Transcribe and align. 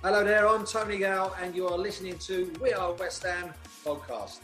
Hello 0.00 0.22
there, 0.22 0.46
I'm 0.46 0.64
Tony 0.64 0.96
Gale, 0.98 1.34
and 1.42 1.56
you 1.56 1.66
are 1.66 1.76
listening 1.76 2.16
to 2.18 2.52
We 2.62 2.72
Are 2.72 2.92
West 2.92 3.24
Ham 3.24 3.52
podcast. 3.84 4.38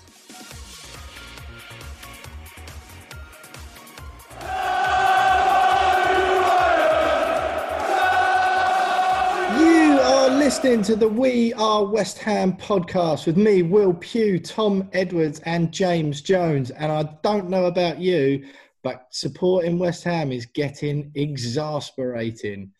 You 9.60 10.00
are 10.00 10.28
listening 10.30 10.82
to 10.82 10.96
the 10.96 11.06
We 11.06 11.52
Are 11.52 11.84
West 11.84 12.18
Ham 12.18 12.54
podcast 12.54 13.24
with 13.26 13.36
me, 13.36 13.62
Will 13.62 13.94
Pugh, 13.94 14.40
Tom 14.40 14.90
Edwards, 14.92 15.38
and 15.44 15.70
James 15.70 16.20
Jones. 16.20 16.72
And 16.72 16.90
I 16.90 17.04
don't 17.22 17.48
know 17.48 17.66
about 17.66 18.00
you, 18.00 18.44
but 18.82 19.06
supporting 19.10 19.78
West 19.78 20.02
Ham 20.02 20.32
is 20.32 20.46
getting 20.46 21.12
exasperating. 21.14 22.72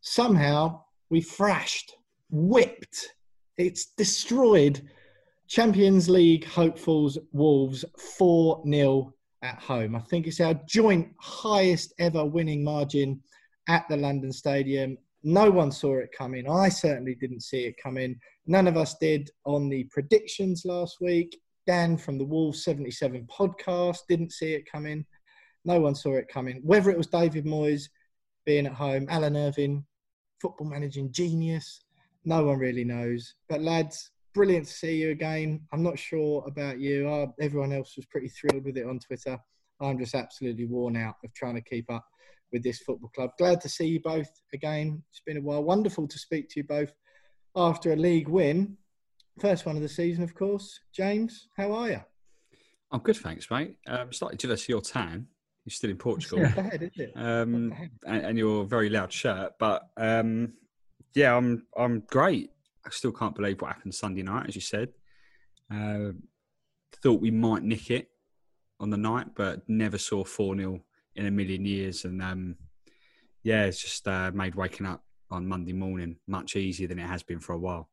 Somehow 0.00 0.82
we 1.10 1.20
thrashed, 1.20 1.94
whipped, 2.30 3.14
it's 3.56 3.86
destroyed 3.96 4.88
Champions 5.48 6.08
League 6.08 6.44
hopefuls 6.44 7.18
Wolves 7.32 7.84
4 8.18 8.62
0 8.68 9.14
at 9.42 9.58
home. 9.58 9.96
I 9.96 10.00
think 10.00 10.26
it's 10.26 10.40
our 10.40 10.54
joint 10.68 11.08
highest 11.18 11.94
ever 11.98 12.24
winning 12.24 12.62
margin 12.62 13.22
at 13.68 13.88
the 13.88 13.96
London 13.96 14.32
Stadium. 14.32 14.98
No 15.22 15.50
one 15.50 15.72
saw 15.72 15.98
it 15.98 16.10
coming. 16.16 16.48
I 16.48 16.68
certainly 16.68 17.14
didn't 17.14 17.42
see 17.42 17.64
it 17.64 17.76
coming. 17.82 18.18
None 18.46 18.66
of 18.66 18.76
us 18.76 18.96
did 19.00 19.30
on 19.44 19.68
the 19.68 19.84
predictions 19.84 20.64
last 20.64 20.98
week. 21.00 21.38
Dan 21.66 21.96
from 21.96 22.18
the 22.18 22.24
Wolves 22.24 22.64
77 22.64 23.26
podcast 23.26 23.98
didn't 24.08 24.32
see 24.32 24.54
it 24.54 24.70
coming. 24.70 25.04
No 25.64 25.80
one 25.80 25.94
saw 25.94 26.14
it 26.14 26.28
coming. 26.28 26.60
Whether 26.62 26.90
it 26.90 26.96
was 26.96 27.08
David 27.08 27.44
Moyes 27.44 27.88
being 28.46 28.66
at 28.66 28.72
home, 28.72 29.06
Alan 29.10 29.36
Irvine, 29.36 29.84
football 30.40 30.68
managing 30.68 31.12
genius, 31.12 31.80
no 32.24 32.44
one 32.44 32.58
really 32.58 32.84
knows. 32.84 33.34
But 33.48 33.62
lads, 33.62 34.10
brilliant 34.34 34.66
to 34.66 34.72
see 34.72 34.96
you 34.96 35.10
again. 35.10 35.60
I'm 35.72 35.82
not 35.82 35.98
sure 35.98 36.44
about 36.46 36.78
you. 36.78 37.08
Uh, 37.08 37.26
everyone 37.40 37.72
else 37.72 37.96
was 37.96 38.06
pretty 38.06 38.28
thrilled 38.28 38.64
with 38.64 38.76
it 38.76 38.86
on 38.86 38.98
Twitter. 38.98 39.38
I'm 39.80 39.98
just 39.98 40.14
absolutely 40.14 40.66
worn 40.66 40.96
out 40.96 41.16
of 41.24 41.32
trying 41.34 41.54
to 41.54 41.60
keep 41.60 41.90
up 41.90 42.04
with 42.52 42.62
this 42.62 42.80
football 42.80 43.10
club. 43.14 43.30
Glad 43.38 43.60
to 43.60 43.68
see 43.68 43.86
you 43.86 44.00
both 44.00 44.30
again. 44.52 45.02
It's 45.10 45.22
been 45.24 45.36
a 45.36 45.40
while. 45.40 45.62
Wonderful 45.62 46.08
to 46.08 46.18
speak 46.18 46.48
to 46.50 46.60
you 46.60 46.64
both 46.64 46.92
after 47.54 47.92
a 47.92 47.96
league 47.96 48.28
win. 48.28 48.76
First 49.40 49.66
one 49.66 49.76
of 49.76 49.82
the 49.82 49.88
season, 49.88 50.24
of 50.24 50.34
course. 50.34 50.80
James, 50.92 51.48
how 51.56 51.72
are 51.72 51.90
you? 51.90 52.00
I'm 52.90 53.00
good, 53.00 53.16
thanks, 53.16 53.50
mate. 53.50 53.76
Um, 53.86 54.12
slightly 54.12 54.36
jealous 54.38 54.62
of 54.64 54.68
your 54.68 54.80
tan. 54.80 55.26
You're 55.64 55.72
still 55.72 55.90
in 55.90 55.98
Portugal, 55.98 56.38
bad, 56.56 56.82
isn't 56.82 56.98
it? 56.98 57.12
um, 57.14 57.74
and, 58.06 58.24
and 58.24 58.38
your 58.38 58.64
very 58.64 58.88
loud 58.88 59.12
shirt. 59.12 59.52
But 59.58 59.82
um, 59.96 60.54
yeah, 61.14 61.36
I'm 61.36 61.66
I'm 61.76 62.00
great. 62.00 62.50
I 62.86 62.90
still 62.90 63.12
can't 63.12 63.34
believe 63.34 63.60
what 63.60 63.72
happened 63.72 63.94
Sunday 63.94 64.22
night, 64.22 64.46
as 64.48 64.54
you 64.54 64.60
said. 64.60 64.88
Uh, 65.72 66.12
thought 67.02 67.20
we 67.20 67.30
might 67.30 67.62
nick 67.62 67.90
it 67.90 68.08
on 68.80 68.90
the 68.90 68.96
night, 68.96 69.28
but 69.34 69.68
never 69.68 69.98
saw 69.98 70.24
four 70.24 70.56
0 70.56 70.80
in 71.16 71.26
a 71.26 71.30
million 71.30 71.64
years. 71.64 72.04
And 72.04 72.22
um, 72.22 72.56
yeah, 73.42 73.64
it's 73.64 73.80
just 73.80 74.06
uh, 74.08 74.30
made 74.32 74.54
waking 74.54 74.86
up 74.86 75.02
on 75.30 75.46
Monday 75.46 75.72
morning 75.72 76.16
much 76.26 76.56
easier 76.56 76.88
than 76.88 76.98
it 76.98 77.06
has 77.06 77.22
been 77.22 77.40
for 77.40 77.52
a 77.52 77.58
while. 77.58 77.88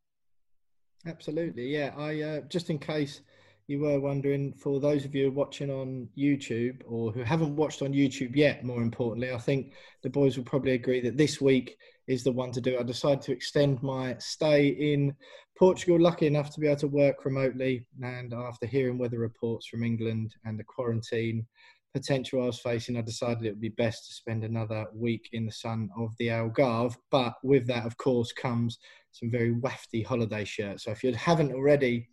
Absolutely, 1.06 1.68
yeah. 1.68 1.92
I 1.96 2.20
uh, 2.22 2.40
just 2.48 2.70
in 2.70 2.78
case 2.78 3.20
you 3.66 3.80
were 3.80 4.00
wondering, 4.00 4.52
for 4.54 4.80
those 4.80 5.04
of 5.04 5.14
you 5.14 5.30
watching 5.30 5.70
on 5.70 6.08
YouTube 6.16 6.82
or 6.86 7.12
who 7.12 7.22
haven't 7.22 7.56
watched 7.56 7.82
on 7.82 7.92
YouTube 7.92 8.34
yet, 8.34 8.64
more 8.64 8.80
importantly, 8.80 9.32
I 9.32 9.38
think 9.38 9.72
the 10.02 10.10
boys 10.10 10.36
will 10.36 10.44
probably 10.44 10.72
agree 10.72 11.00
that 11.00 11.16
this 11.16 11.40
week 11.40 11.76
is 12.06 12.22
the 12.22 12.32
one 12.32 12.52
to 12.52 12.60
do. 12.60 12.78
I 12.78 12.82
decided 12.82 13.22
to 13.22 13.32
extend 13.32 13.82
my 13.82 14.16
stay 14.18 14.68
in 14.68 15.14
Portugal, 15.58 16.00
lucky 16.00 16.26
enough 16.26 16.50
to 16.50 16.60
be 16.60 16.66
able 16.66 16.80
to 16.80 16.88
work 16.88 17.24
remotely. 17.24 17.86
And 18.02 18.32
after 18.32 18.66
hearing 18.66 18.98
weather 18.98 19.18
reports 19.18 19.66
from 19.66 19.82
England 19.82 20.34
and 20.44 20.58
the 20.58 20.64
quarantine 20.64 21.46
potential 21.94 22.42
I 22.42 22.46
was 22.46 22.58
facing, 22.58 22.96
I 22.96 23.00
decided 23.00 23.44
it 23.44 23.52
would 23.52 23.60
be 23.60 23.70
best 23.70 24.06
to 24.06 24.14
spend 24.14 24.44
another 24.44 24.86
week 24.94 25.30
in 25.32 25.46
the 25.46 25.52
sun 25.52 25.88
of 25.96 26.14
the 26.18 26.28
Algarve. 26.28 26.96
But 27.10 27.34
with 27.42 27.66
that, 27.68 27.86
of 27.86 27.96
course, 27.96 28.32
comes 28.32 28.78
some 29.12 29.30
very 29.30 29.54
wafty 29.54 30.04
holiday 30.04 30.44
shirts. 30.44 30.84
So 30.84 30.90
if 30.90 31.02
you 31.02 31.14
haven't 31.14 31.54
already, 31.54 32.08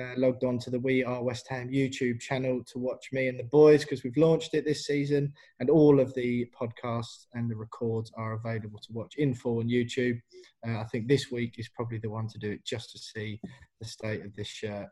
uh, 0.00 0.14
logged 0.16 0.44
on 0.44 0.58
to 0.58 0.70
the 0.70 0.80
We 0.80 1.04
Are 1.04 1.22
West 1.22 1.46
Ham 1.48 1.68
YouTube 1.68 2.20
channel 2.20 2.62
to 2.64 2.78
watch 2.78 3.08
me 3.12 3.28
and 3.28 3.38
the 3.38 3.44
boys 3.44 3.82
because 3.82 4.02
we've 4.02 4.16
launched 4.16 4.54
it 4.54 4.64
this 4.64 4.86
season, 4.86 5.32
and 5.60 5.68
all 5.68 6.00
of 6.00 6.14
the 6.14 6.48
podcasts 6.58 7.26
and 7.34 7.50
the 7.50 7.56
records 7.56 8.10
are 8.16 8.34
available 8.34 8.78
to 8.78 8.92
watch 8.92 9.14
in 9.16 9.34
full 9.34 9.58
on 9.58 9.68
YouTube. 9.68 10.20
Uh, 10.66 10.80
I 10.80 10.84
think 10.84 11.08
this 11.08 11.30
week 11.30 11.56
is 11.58 11.68
probably 11.68 11.98
the 11.98 12.10
one 12.10 12.28
to 12.28 12.38
do 12.38 12.50
it 12.52 12.64
just 12.64 12.92
to 12.92 12.98
see 12.98 13.40
the 13.80 13.86
state 13.86 14.24
of 14.24 14.34
this 14.34 14.48
shirt 14.48 14.88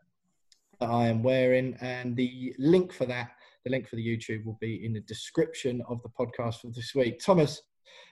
that 0.79 0.89
I 0.89 1.07
am 1.07 1.23
wearing, 1.23 1.77
and 1.81 2.15
the 2.15 2.53
link 2.57 2.91
for 2.93 3.05
that. 3.05 3.31
The 3.63 3.71
link 3.71 3.87
for 3.87 3.95
the 3.95 4.05
YouTube 4.05 4.43
will 4.43 4.57
be 4.59 4.83
in 4.83 4.93
the 4.93 5.01
description 5.01 5.83
of 5.87 6.01
the 6.01 6.09
podcast 6.09 6.61
for 6.61 6.67
this 6.67 6.95
week. 6.95 7.19
Thomas, 7.19 7.61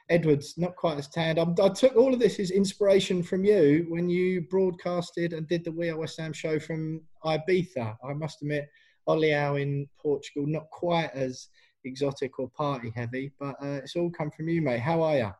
Edwards, 0.09 0.55
not 0.57 0.75
quite 0.75 0.97
as 0.97 1.07
tanned. 1.07 1.39
I, 1.39 1.45
I, 1.61 1.69
took 1.69 1.95
all 1.95 2.13
of 2.13 2.19
this 2.19 2.39
as 2.39 2.51
inspiration 2.51 3.21
from 3.21 3.43
you 3.43 3.85
when 3.89 4.09
you 4.09 4.41
broadcasted 4.49 5.33
and 5.33 5.47
did 5.47 5.63
the 5.63 5.71
We 5.71 5.89
Are 5.89 5.97
West 5.97 6.19
Ham 6.19 6.33
show 6.33 6.59
from 6.59 7.01
Ibiza. 7.23 7.95
I 8.03 8.13
must 8.13 8.41
admit, 8.41 8.67
Olhão 9.07 9.61
in 9.61 9.87
Portugal, 10.01 10.45
not 10.47 10.69
quite 10.71 11.11
as 11.13 11.47
exotic 11.83 12.39
or 12.39 12.49
party 12.49 12.91
heavy, 12.95 13.31
but 13.39 13.55
uh, 13.61 13.79
it's 13.83 13.95
all 13.95 14.11
come 14.11 14.31
from 14.31 14.49
you, 14.49 14.61
mate. 14.61 14.79
How 14.79 15.01
are 15.01 15.17
you? 15.17 15.31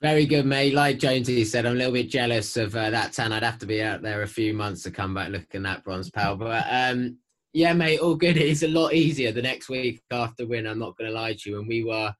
Very 0.00 0.26
good, 0.26 0.46
mate. 0.46 0.74
Like 0.74 1.00
Jonesy 1.00 1.44
said, 1.44 1.66
I'm 1.66 1.72
a 1.72 1.76
little 1.76 1.92
bit 1.92 2.08
jealous 2.08 2.56
of 2.56 2.76
uh, 2.76 2.90
that 2.90 3.12
tan. 3.12 3.32
I'd 3.32 3.42
have 3.42 3.58
to 3.58 3.66
be 3.66 3.82
out 3.82 4.00
there 4.00 4.22
a 4.22 4.28
few 4.28 4.54
months 4.54 4.84
to 4.84 4.92
come 4.92 5.12
back 5.12 5.30
looking 5.30 5.66
at 5.66 5.82
bronze 5.82 6.08
pal. 6.08 6.36
But 6.36 6.64
um, 6.70 7.18
yeah, 7.52 7.72
mate, 7.72 7.98
all 7.98 8.14
good. 8.14 8.36
It's 8.36 8.62
a 8.62 8.68
lot 8.68 8.94
easier 8.94 9.32
the 9.32 9.42
next 9.42 9.68
week 9.68 10.00
after 10.12 10.46
win. 10.46 10.68
I'm 10.68 10.78
not 10.78 10.96
going 10.96 11.10
to 11.10 11.16
lie 11.16 11.32
to 11.32 11.50
you. 11.50 11.58
And 11.58 11.66
we 11.66 11.82
were, 11.82 12.14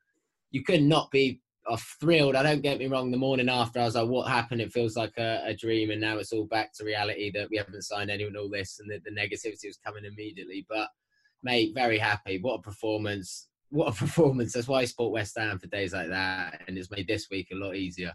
you 0.50 0.62
could 0.64 0.82
not 0.82 1.10
be 1.10 1.40
are 1.68 1.78
thrilled. 2.00 2.34
I 2.34 2.42
don't 2.42 2.62
get 2.62 2.78
me 2.78 2.86
wrong. 2.86 3.10
The 3.10 3.16
morning 3.16 3.48
after, 3.48 3.80
I 3.80 3.84
was 3.84 3.94
like, 3.94 4.08
"What 4.08 4.28
happened?" 4.28 4.60
It 4.60 4.72
feels 4.72 4.96
like 4.96 5.16
a, 5.18 5.42
a 5.44 5.54
dream, 5.54 5.90
and 5.90 6.00
now 6.00 6.18
it's 6.18 6.32
all 6.32 6.46
back 6.46 6.72
to 6.74 6.84
reality 6.84 7.30
that 7.34 7.48
we 7.50 7.56
haven't 7.56 7.82
signed 7.82 8.10
anyone. 8.10 8.36
All 8.36 8.48
this 8.48 8.80
and 8.80 8.90
the, 8.90 9.00
the 9.04 9.14
negativity 9.14 9.66
was 9.66 9.78
coming 9.84 10.04
immediately. 10.04 10.66
But 10.68 10.88
mate, 11.42 11.74
very 11.74 11.98
happy. 11.98 12.38
What 12.40 12.60
a 12.60 12.62
performance! 12.62 13.48
what 13.70 13.88
a 13.88 13.92
performance! 13.98 14.52
That's 14.52 14.68
why 14.68 14.80
I 14.80 14.84
support 14.86 15.12
West 15.12 15.36
Ham 15.38 15.58
for 15.58 15.66
days 15.66 15.92
like 15.92 16.08
that, 16.08 16.62
and 16.66 16.78
it's 16.78 16.90
made 16.90 17.06
this 17.06 17.28
week 17.30 17.48
a 17.52 17.56
lot 17.56 17.76
easier. 17.76 18.12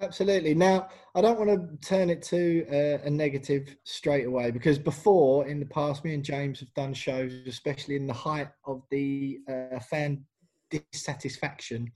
Absolutely. 0.00 0.54
Now, 0.54 0.88
I 1.16 1.20
don't 1.20 1.40
want 1.40 1.50
to 1.50 1.88
turn 1.88 2.08
it 2.08 2.22
to 2.24 2.64
uh, 2.70 3.04
a 3.04 3.10
negative 3.10 3.74
straight 3.82 4.26
away 4.26 4.52
because 4.52 4.78
before, 4.78 5.48
in 5.48 5.58
the 5.58 5.66
past, 5.66 6.04
me 6.04 6.14
and 6.14 6.24
James 6.24 6.60
have 6.60 6.72
done 6.74 6.94
shows, 6.94 7.32
especially 7.48 7.96
in 7.96 8.06
the 8.06 8.12
height 8.12 8.48
of 8.64 8.82
the 8.92 9.40
uh, 9.48 9.80
fan 9.80 10.24
dissatisfaction 10.70 11.90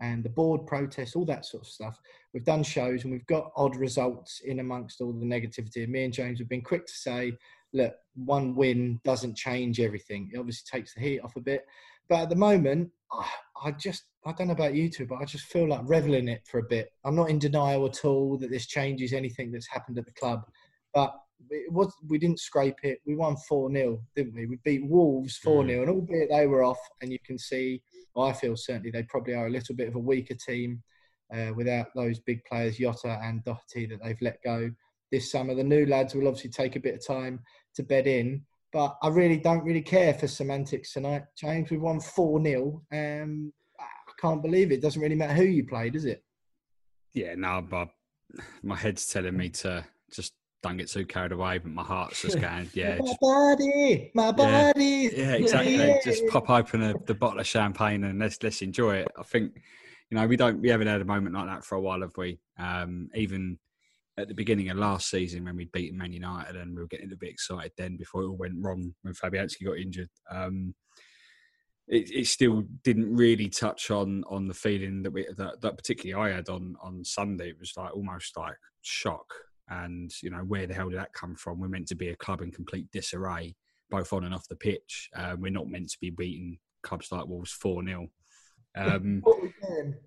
and 0.00 0.22
the 0.22 0.28
board 0.28 0.66
protests, 0.66 1.16
all 1.16 1.24
that 1.24 1.44
sort 1.44 1.64
of 1.64 1.68
stuff. 1.68 1.98
We've 2.32 2.44
done 2.44 2.62
shows 2.62 3.02
and 3.02 3.12
we've 3.12 3.26
got 3.26 3.50
odd 3.56 3.76
results 3.76 4.40
in 4.44 4.60
amongst 4.60 5.00
all 5.00 5.12
the 5.12 5.26
negativity. 5.26 5.82
And 5.82 5.92
me 5.92 6.04
and 6.04 6.12
James 6.12 6.38
have 6.38 6.48
been 6.48 6.62
quick 6.62 6.86
to 6.86 6.92
say, 6.92 7.32
look, 7.72 7.94
one 8.14 8.54
win 8.54 9.00
doesn't 9.04 9.36
change 9.36 9.80
everything. 9.80 10.30
It 10.32 10.38
obviously 10.38 10.78
takes 10.78 10.94
the 10.94 11.00
heat 11.00 11.20
off 11.20 11.36
a 11.36 11.40
bit. 11.40 11.66
But 12.08 12.22
at 12.22 12.30
the 12.30 12.36
moment, 12.36 12.90
I 13.62 13.72
just, 13.72 14.04
I 14.24 14.32
don't 14.32 14.46
know 14.46 14.52
about 14.52 14.74
you 14.74 14.88
two, 14.88 15.06
but 15.06 15.16
I 15.20 15.24
just 15.24 15.46
feel 15.46 15.68
like 15.68 15.80
reveling 15.84 16.28
it 16.28 16.42
for 16.46 16.58
a 16.58 16.68
bit. 16.68 16.92
I'm 17.04 17.16
not 17.16 17.30
in 17.30 17.38
denial 17.38 17.86
at 17.86 18.04
all 18.04 18.38
that 18.38 18.50
this 18.50 18.66
changes 18.66 19.12
anything 19.12 19.50
that's 19.50 19.66
happened 19.66 19.98
at 19.98 20.06
the 20.06 20.12
club. 20.12 20.42
But 20.94 21.14
it 21.50 21.72
was 21.72 21.92
we 22.08 22.18
didn't 22.18 22.40
scrape 22.40 22.78
it. 22.82 23.00
We 23.06 23.16
won 23.16 23.36
4 23.36 23.72
0, 23.72 24.02
didn't 24.14 24.34
we? 24.34 24.46
We 24.46 24.58
beat 24.64 24.88
Wolves 24.88 25.36
4 25.38 25.66
0, 25.66 25.82
and 25.82 25.90
albeit 25.90 26.30
they 26.30 26.46
were 26.46 26.64
off, 26.64 26.80
and 27.00 27.12
you 27.12 27.18
can 27.24 27.38
see, 27.38 27.82
I 28.16 28.32
feel 28.32 28.56
certainly 28.56 28.90
they 28.90 29.04
probably 29.04 29.34
are 29.34 29.46
a 29.46 29.50
little 29.50 29.74
bit 29.74 29.88
of 29.88 29.94
a 29.94 30.00
weaker 30.00 30.34
team 30.34 30.82
uh, 31.32 31.52
without 31.54 31.88
those 31.94 32.18
big 32.20 32.44
players, 32.44 32.78
Jota 32.78 33.18
and 33.22 33.42
Doherty, 33.44 33.86
that 33.86 34.02
they've 34.02 34.20
let 34.20 34.42
go 34.44 34.70
this 35.10 35.30
summer. 35.30 35.54
The 35.54 35.64
new 35.64 35.86
lads 35.86 36.14
will 36.14 36.28
obviously 36.28 36.50
take 36.50 36.76
a 36.76 36.80
bit 36.80 36.94
of 36.94 37.06
time 37.06 37.40
to 37.76 37.82
bed 37.82 38.06
in, 38.06 38.44
but 38.72 38.96
I 39.02 39.08
really 39.08 39.38
don't 39.38 39.64
really 39.64 39.82
care 39.82 40.14
for 40.14 40.26
semantics 40.26 40.92
tonight. 40.92 41.24
James, 41.36 41.70
we 41.70 41.78
won 41.78 42.00
4 42.00 42.42
0. 42.42 42.82
Um, 42.92 43.52
I 43.80 44.12
can't 44.20 44.42
believe 44.42 44.72
it. 44.72 44.76
it. 44.76 44.82
Doesn't 44.82 45.02
really 45.02 45.14
matter 45.14 45.34
who 45.34 45.44
you 45.44 45.66
play, 45.66 45.90
does 45.90 46.04
it? 46.04 46.24
Yeah, 47.14 47.34
no, 47.36 47.64
but 47.68 47.88
my 48.62 48.76
head's 48.76 49.06
telling 49.06 49.36
me 49.36 49.48
to 49.50 49.84
just 50.12 50.34
don't 50.62 50.76
get 50.76 50.88
too 50.88 51.06
carried 51.06 51.32
away, 51.32 51.58
but 51.58 51.70
my 51.70 51.82
heart's 51.82 52.22
just 52.22 52.40
going, 52.40 52.68
yeah. 52.74 52.98
my 52.98 53.06
just, 53.06 53.20
body, 53.20 54.10
my 54.14 54.32
body. 54.32 55.10
Yeah, 55.12 55.22
yeah 55.22 55.32
exactly. 55.34 55.76
Yeah. 55.76 55.98
Just 56.04 56.26
pop 56.28 56.50
open 56.50 56.82
a, 56.82 56.94
the 57.06 57.14
bottle 57.14 57.40
of 57.40 57.46
champagne 57.46 58.04
and 58.04 58.18
let's 58.18 58.42
let's 58.42 58.62
enjoy 58.62 58.96
it. 58.96 59.08
I 59.18 59.22
think, 59.22 59.52
you 60.10 60.18
know, 60.18 60.26
we 60.26 60.36
don't 60.36 60.60
we 60.60 60.68
haven't 60.68 60.88
had 60.88 61.00
a 61.00 61.04
moment 61.04 61.34
like 61.34 61.46
that 61.46 61.64
for 61.64 61.76
a 61.76 61.80
while, 61.80 62.00
have 62.00 62.16
we? 62.16 62.40
Um, 62.58 63.08
even 63.14 63.58
at 64.18 64.26
the 64.26 64.34
beginning 64.34 64.68
of 64.68 64.76
last 64.76 65.08
season 65.08 65.44
when 65.44 65.56
we'd 65.56 65.70
beaten 65.70 65.96
Man 65.96 66.12
United 66.12 66.56
and 66.56 66.74
we 66.74 66.82
were 66.82 66.88
getting 66.88 67.12
a 67.12 67.16
bit 67.16 67.30
excited 67.30 67.70
then 67.78 67.96
before 67.96 68.22
it 68.22 68.26
all 68.26 68.36
went 68.36 68.54
wrong 68.58 68.92
when 69.02 69.14
Fabianski 69.14 69.64
got 69.64 69.78
injured. 69.78 70.10
Um, 70.28 70.74
it, 71.86 72.10
it, 72.10 72.26
still 72.26 72.64
didn't 72.82 73.14
really 73.14 73.48
touch 73.48 73.90
on 73.90 74.24
on 74.28 74.46
the 74.46 74.54
feeling 74.54 75.02
that 75.04 75.12
we 75.12 75.26
that, 75.36 75.60
that 75.62 75.76
particularly 75.76 76.30
I 76.32 76.34
had 76.34 76.48
on 76.48 76.74
on 76.82 77.04
Sunday. 77.04 77.48
It 77.50 77.58
was 77.58 77.72
like 77.76 77.94
almost 77.94 78.36
like 78.36 78.56
shock 78.82 79.32
and 79.70 80.10
you 80.22 80.30
know 80.30 80.38
where 80.38 80.66
the 80.66 80.74
hell 80.74 80.88
did 80.88 80.98
that 80.98 81.12
come 81.12 81.34
from? 81.34 81.60
We're 81.60 81.68
meant 81.68 81.88
to 81.88 81.94
be 81.94 82.08
a 82.08 82.16
club 82.16 82.40
in 82.40 82.50
complete 82.50 82.90
disarray, 82.92 83.54
both 83.90 84.12
on 84.12 84.24
and 84.24 84.34
off 84.34 84.48
the 84.48 84.56
pitch. 84.56 85.10
Uh, 85.14 85.36
we're 85.38 85.50
not 85.50 85.68
meant 85.68 85.90
to 85.90 85.98
be 86.00 86.10
beating 86.10 86.58
clubs 86.82 87.10
like 87.12 87.26
Wolves 87.26 87.52
four 87.52 87.84
0 87.84 88.08
um, 88.76 89.22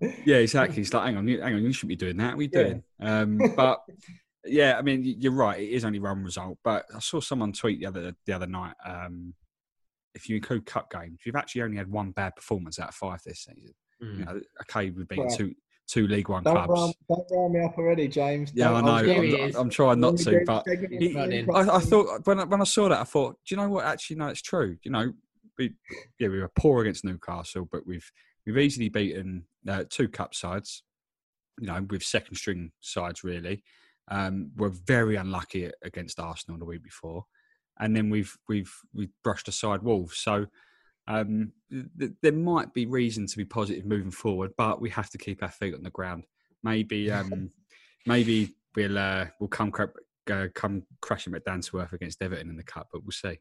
yeah, 0.24 0.36
exactly. 0.36 0.82
It's 0.82 0.92
like, 0.92 1.04
hang 1.04 1.16
on, 1.16 1.28
hang 1.28 1.54
on, 1.54 1.62
you 1.62 1.72
shouldn't 1.72 1.88
be 1.88 1.96
doing 1.96 2.16
that. 2.18 2.34
What 2.34 2.40
are 2.40 2.42
you 2.42 2.48
doing? 2.48 2.82
Yeah. 3.00 3.20
Um, 3.20 3.38
but 3.56 3.80
yeah, 4.44 4.76
I 4.78 4.82
mean, 4.82 5.02
you're 5.04 5.32
right. 5.32 5.60
It 5.60 5.70
is 5.70 5.84
only 5.84 5.98
one 5.98 6.24
result, 6.24 6.58
but 6.64 6.86
I 6.94 6.98
saw 7.00 7.20
someone 7.20 7.52
tweet 7.52 7.80
the 7.80 7.86
other 7.86 8.14
the 8.26 8.32
other 8.32 8.46
night. 8.46 8.74
Um, 8.84 9.34
if 10.14 10.28
you 10.28 10.36
include 10.36 10.66
cup 10.66 10.90
games, 10.90 11.20
you've 11.24 11.36
actually 11.36 11.62
only 11.62 11.76
had 11.76 11.90
one 11.90 12.10
bad 12.10 12.36
performance 12.36 12.78
out 12.78 12.90
of 12.90 12.94
five 12.94 13.20
this 13.24 13.44
season. 13.44 13.74
Mm. 14.02 14.18
You 14.18 14.24
know, 14.24 14.40
okay, 14.62 14.90
we've 14.90 15.08
beaten 15.08 15.24
right. 15.24 15.36
two 15.36 15.54
two 15.92 16.06
League 16.06 16.28
One 16.28 16.42
don't 16.42 16.54
clubs. 16.54 16.80
Round, 16.80 16.94
don't 17.08 17.26
round 17.30 17.52
me 17.52 17.60
up 17.60 17.76
already, 17.76 18.08
James. 18.08 18.50
Yeah, 18.54 18.72
I 18.72 18.80
know. 18.80 19.12
I'm, 19.12 19.54
I'm, 19.56 19.70
trying 19.70 20.00
not 20.00 20.16
to, 20.18 20.42
but 20.46 20.66
he, 20.66 21.16
I, 21.54 21.76
I, 21.76 21.78
thought 21.80 22.26
when 22.26 22.40
I, 22.40 22.44
when 22.44 22.62
I 22.62 22.64
saw 22.64 22.88
that, 22.88 23.00
I 23.00 23.04
thought, 23.04 23.36
do 23.46 23.54
you 23.54 23.60
know 23.60 23.68
what? 23.68 23.84
Actually, 23.84 24.16
no, 24.16 24.28
it's 24.28 24.40
true. 24.40 24.76
You 24.82 24.90
know, 24.90 25.12
we 25.58 25.74
yeah 26.18 26.28
we 26.28 26.40
were 26.40 26.50
poor 26.56 26.80
against 26.80 27.04
Newcastle, 27.04 27.68
but 27.70 27.86
we've 27.86 28.10
we've 28.46 28.56
easily 28.56 28.88
beaten 28.88 29.44
uh, 29.68 29.84
two 29.90 30.08
cup 30.08 30.34
sides. 30.34 30.82
You 31.60 31.66
know, 31.66 31.86
with 31.90 32.02
second 32.02 32.36
string 32.36 32.72
sides 32.80 33.22
really. 33.22 33.62
Um, 34.10 34.50
we're 34.56 34.70
very 34.70 35.16
unlucky 35.16 35.70
against 35.84 36.18
Arsenal 36.18 36.58
the 36.58 36.64
week 36.64 36.82
before, 36.82 37.26
and 37.78 37.94
then 37.94 38.08
we've 38.08 38.34
we've 38.48 38.72
we've 38.94 39.12
brushed 39.22 39.48
aside 39.48 39.82
Wolves. 39.82 40.18
So 40.18 40.46
um, 41.08 41.52
th- 41.70 42.12
there 42.22 42.32
might 42.32 42.72
be 42.72 42.86
reason 42.86 43.26
to 43.26 43.36
be 43.36 43.44
positive 43.44 43.84
moving 43.84 44.10
forward, 44.10 44.52
but 44.56 44.80
we 44.80 44.90
have 44.90 45.10
to 45.10 45.18
keep 45.18 45.42
our 45.42 45.50
feet 45.50 45.74
on 45.74 45.82
the 45.82 45.90
ground. 45.90 46.24
Maybe, 46.62 47.10
um, 47.10 47.50
maybe 48.06 48.54
we'll 48.76 48.98
uh, 48.98 49.26
we'll 49.40 49.48
come 49.48 49.70
cra- 49.70 49.92
uh, 50.30 50.48
come 50.54 50.84
crashing 51.00 51.32
back 51.32 51.44
down 51.44 51.60
to 51.62 51.80
earth 51.80 51.92
against 51.92 52.22
Everton 52.22 52.50
in 52.50 52.56
the 52.56 52.62
cup, 52.62 52.88
but 52.92 53.02
we'll 53.02 53.12
see. 53.12 53.38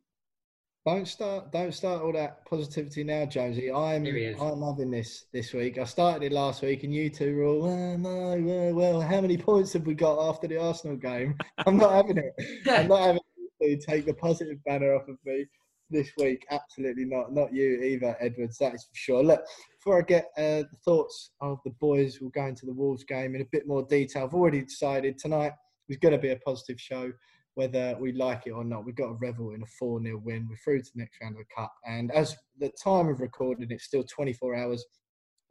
Don't 0.83 1.07
start. 1.07 1.51
Don't 1.51 1.73
start 1.73 2.01
all 2.01 2.11
that 2.13 2.43
positivity 2.45 3.03
now, 3.03 3.25
Jonesy. 3.25 3.71
I'm 3.71 4.03
I'm 4.41 4.59
loving 4.59 4.89
this 4.89 5.25
this 5.31 5.53
week. 5.53 5.77
I 5.77 5.83
started 5.83 6.25
it 6.25 6.31
last 6.31 6.63
week, 6.63 6.83
and 6.83 6.91
you 6.91 7.07
two 7.07 7.35
were 7.35 7.43
all, 7.43 7.65
oh, 7.67 7.97
no, 7.97 8.41
well, 8.41 8.73
well, 8.73 9.01
how 9.01 9.21
many 9.21 9.37
points 9.37 9.73
have 9.73 9.85
we 9.85 9.93
got 9.93 10.19
after 10.27 10.47
the 10.47 10.57
Arsenal 10.59 10.97
game? 10.97 11.37
I'm 11.67 11.77
not 11.77 11.91
having 11.91 12.17
it. 12.17 12.33
I'm 12.67 12.87
not 12.87 13.01
having 13.01 13.21
to 13.61 13.77
take 13.77 14.07
the 14.07 14.13
positive 14.15 14.57
banner 14.65 14.95
off 14.95 15.07
of 15.07 15.17
me 15.23 15.45
this 15.91 16.11
week. 16.17 16.45
Absolutely 16.49 17.05
not. 17.05 17.33
Not 17.33 17.53
you 17.53 17.81
either, 17.81 18.15
Edwards. 18.19 18.57
That 18.57 18.73
is 18.73 18.83
for 18.83 18.95
sure. 18.95 19.23
Look, 19.23 19.43
before 19.77 19.99
I 19.99 20.01
get 20.01 20.25
uh, 20.38 20.63
the 20.69 20.77
thoughts 20.83 21.31
of 21.41 21.59
the 21.65 21.71
boys, 21.79 22.19
we'll 22.21 22.31
go 22.31 22.45
into 22.45 22.65
the 22.65 22.73
Wolves 22.73 23.03
game 23.03 23.35
in 23.35 23.41
a 23.41 23.49
bit 23.51 23.67
more 23.67 23.83
detail. 23.83 24.25
I've 24.25 24.33
already 24.33 24.61
decided 24.61 25.17
tonight 25.17 25.53
is 25.89 25.97
going 25.97 26.13
to 26.13 26.17
be 26.17 26.31
a 26.31 26.38
positive 26.38 26.79
show, 26.79 27.11
whether 27.55 27.95
we 27.99 28.13
like 28.13 28.47
it 28.47 28.51
or 28.51 28.63
not. 28.63 28.85
We've 28.85 28.95
got 28.95 29.07
to 29.07 29.17
revel 29.21 29.51
in 29.51 29.61
a 29.61 29.67
4 29.79 30.01
0 30.01 30.21
win. 30.23 30.47
We're 30.49 30.55
through 30.63 30.79
to 30.79 30.91
the 30.95 31.01
next 31.01 31.19
round 31.21 31.35
of 31.35 31.39
the 31.39 31.55
Cup. 31.55 31.73
And 31.85 32.11
as 32.11 32.35
the 32.59 32.71
time 32.83 33.09
of 33.09 33.19
recording, 33.19 33.67
it's 33.69 33.85
still 33.85 34.03
24 34.03 34.55
hours 34.55 34.85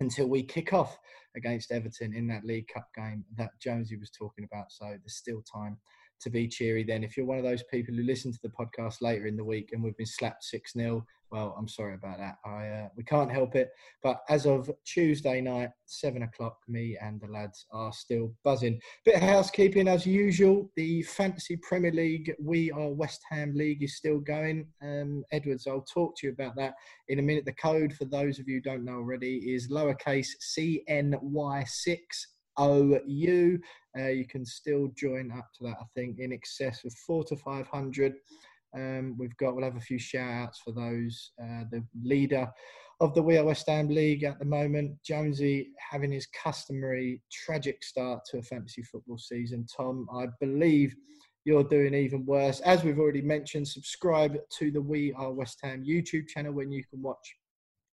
until 0.01 0.29
we 0.29 0.43
kick 0.43 0.73
off 0.73 0.99
against 1.37 1.71
Everton 1.71 2.15
in 2.15 2.27
that 2.29 2.45
League 2.45 2.69
Cup 2.73 2.89
game 2.97 3.25
that 3.37 3.51
Jonesy 3.63 3.97
was 3.97 4.11
talking 4.11 4.47
about. 4.51 4.73
So 4.73 4.87
there's 4.87 5.17
still 5.17 5.43
time 5.43 5.79
to 6.23 6.31
be 6.31 6.49
cheery 6.49 6.85
then. 6.85 7.05
If 7.05 7.17
you're 7.17 7.27
one 7.27 7.39
of 7.39 7.45
those 7.45 7.63
people 7.65 7.95
who 7.95 8.03
listen 8.03 8.33
to 8.33 8.39
the 8.43 8.51
podcast 8.51 8.97
later 9.01 9.27
in 9.27 9.37
the 9.37 9.45
week 9.45 9.71
and 9.73 9.83
we've 9.83 9.97
been 9.97 10.07
slapped 10.07 10.45
6 10.45 10.73
0, 10.73 11.05
well, 11.31 11.55
I'm 11.57 11.69
sorry 11.69 11.95
about 11.95 12.19
that. 12.19 12.39
I 12.45 12.67
uh, 12.67 12.89
We 12.97 13.05
can't 13.05 13.31
help 13.31 13.55
it. 13.55 13.71
But 14.03 14.23
as 14.29 14.47
of 14.47 14.71
Tuesday 14.85 15.41
night, 15.41 15.71
7 15.87 16.23
o'clock, 16.23 16.57
me 16.69 16.99
and 17.01 17.21
the 17.21 17.29
lads 17.29 17.67
are 17.73 17.93
still 17.93 18.35
buzzing. 18.43 18.81
Bit 19.05 19.17
of 19.17 19.23
housekeeping 19.23 19.87
as 19.87 20.07
usual. 20.07 20.71
The 20.77 21.03
Fantasy 21.03 21.57
Premier 21.57 21.93
League, 21.93 22.35
We 22.43 22.73
Are 22.73 22.89
West 22.89 23.21
Ham 23.31 23.53
League 23.55 23.83
is 23.83 23.97
still 23.97 24.19
going. 24.19 24.67
Um, 24.83 25.23
Edwards, 25.31 25.67
I'll 25.67 25.83
talk 25.83 26.17
to 26.19 26.27
you 26.27 26.33
about 26.33 26.57
that 26.57 26.75
in 27.09 27.21
a 27.21 27.23
minute. 27.23 27.45
The 27.45 27.53
code, 27.53 27.93
for 27.93 28.07
those 28.07 28.39
of 28.39 28.49
you 28.49 28.61
don't 28.61 28.85
know 28.85 28.97
already, 28.97 29.55
is 29.55 29.71
lowercase 29.71 30.29
CNY6 30.59 31.99
OU. 32.61 33.59
Uh, 33.99 34.09
you 34.09 34.27
can 34.27 34.45
still 34.45 34.89
join 34.97 35.33
up 35.33 35.49
to 35.59 35.65
that, 35.65 35.77
I 35.81 35.85
think, 35.95 36.19
in 36.19 36.33
excess 36.33 36.85
of 36.85 36.93
four 37.07 37.25
to 37.25 37.37
500. 37.37 38.15
Um, 38.75 39.17
we've 39.19 39.37
got, 39.37 39.55
we'll 39.55 39.65
have 39.65 39.77
a 39.77 39.81
few 39.81 39.99
shout 39.99 40.31
outs 40.31 40.61
for 40.65 40.73
those. 40.73 41.33
Uh, 41.43 41.65
the 41.71 41.85
leader 42.03 42.49
of 43.01 43.15
the 43.15 43.23
We 43.23 43.39
Are 43.39 43.45
West 43.45 43.69
Ham 43.69 43.89
League 43.89 44.25
at 44.25 44.39
the 44.39 44.45
moment, 44.45 44.93
Jonesy, 45.03 45.71
having 45.91 46.13
his 46.13 46.27
customary 46.27 47.23
tragic 47.33 47.83
start 47.83 48.21
to 48.27 48.39
a 48.39 48.43
fantasy 48.43 48.83
football 48.83 49.19
season. 49.19 49.67
Tom, 49.75 50.07
I 50.15 50.27
believe 50.39 50.95
you're 51.45 51.65
doing 51.65 51.95
even 51.95 52.27
worse. 52.27 52.61
As 52.61 52.85
we've 52.85 52.99
already 52.99 53.23
mentioned, 53.23 53.67
subscribe 53.67 54.37
to 54.59 54.71
the 54.71 54.83
We 54.83 55.15
Are 55.15 55.33
West 55.33 55.59
Ham 55.63 55.83
YouTube 55.83 56.29
channel 56.29 56.53
when 56.53 56.71
you 56.71 56.85
can 56.85 57.01
watch 57.01 57.37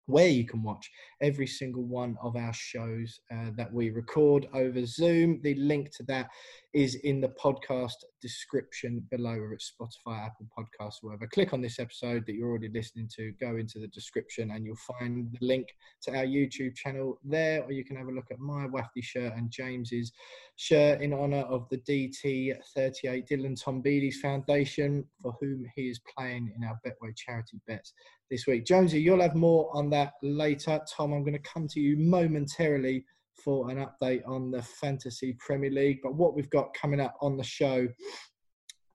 where 0.07 0.27
you 0.27 0.45
can 0.45 0.63
watch 0.63 0.89
every 1.21 1.47
single 1.47 1.83
one 1.83 2.17
of 2.21 2.35
our 2.35 2.53
shows 2.53 3.19
uh, 3.31 3.51
that 3.55 3.71
we 3.71 3.89
record 3.91 4.47
over 4.53 4.85
Zoom. 4.85 5.39
The 5.43 5.53
link 5.55 5.91
to 5.97 6.03
that 6.03 6.29
is 6.73 6.95
in 6.95 7.21
the 7.21 7.29
podcast 7.29 7.95
description 8.21 9.03
below, 9.09 9.31
whether 9.31 9.53
it's 9.53 9.73
Spotify, 9.79 10.25
Apple 10.25 10.47
Podcasts, 10.57 10.97
whatever. 11.01 11.27
Click 11.27 11.53
on 11.53 11.61
this 11.61 11.79
episode 11.79 12.25
that 12.25 12.35
you're 12.35 12.49
already 12.49 12.69
listening 12.73 13.09
to, 13.15 13.31
go 13.39 13.55
into 13.55 13.79
the 13.79 13.87
description, 13.87 14.51
and 14.51 14.65
you'll 14.65 14.75
find 14.99 15.31
the 15.31 15.45
link 15.45 15.67
to 16.03 16.11
our 16.15 16.25
YouTube 16.25 16.75
channel 16.75 17.19
there, 17.23 17.63
or 17.63 17.71
you 17.71 17.85
can 17.85 17.95
have 17.95 18.07
a 18.07 18.11
look 18.11 18.27
at 18.31 18.39
my 18.39 18.67
wafty 18.67 19.01
shirt 19.01 19.33
and 19.35 19.49
James's 19.49 20.11
shirt 20.57 21.01
in 21.01 21.13
honour 21.13 21.45
of 21.49 21.67
the 21.69 21.77
DT38 21.77 23.27
Dylan 23.27 23.61
Tombides 23.61 24.15
Foundation, 24.15 25.05
for 25.21 25.35
whom 25.39 25.65
he 25.75 25.83
is 25.83 26.01
playing 26.17 26.51
in 26.55 26.63
our 26.63 26.79
Betway 26.85 27.15
charity 27.15 27.59
bets 27.67 27.93
this 28.29 28.45
week. 28.45 28.65
Jonesy, 28.65 29.01
you'll 29.01 29.21
have 29.21 29.35
more 29.35 29.69
on 29.73 29.89
that 29.91 30.13
later. 30.21 30.81
Tom, 30.95 31.13
I'm 31.13 31.23
going 31.23 31.33
to 31.33 31.39
come 31.39 31.67
to 31.69 31.79
you 31.79 31.97
momentarily 31.97 33.05
for 33.43 33.69
an 33.69 33.85
update 33.85 34.21
on 34.27 34.51
the 34.51 34.61
Fantasy 34.61 35.35
Premier 35.39 35.71
League. 35.71 35.99
But 36.03 36.15
what 36.15 36.35
we've 36.35 36.49
got 36.49 36.73
coming 36.73 36.99
up 36.99 37.15
on 37.21 37.37
the 37.37 37.43
show, 37.43 37.87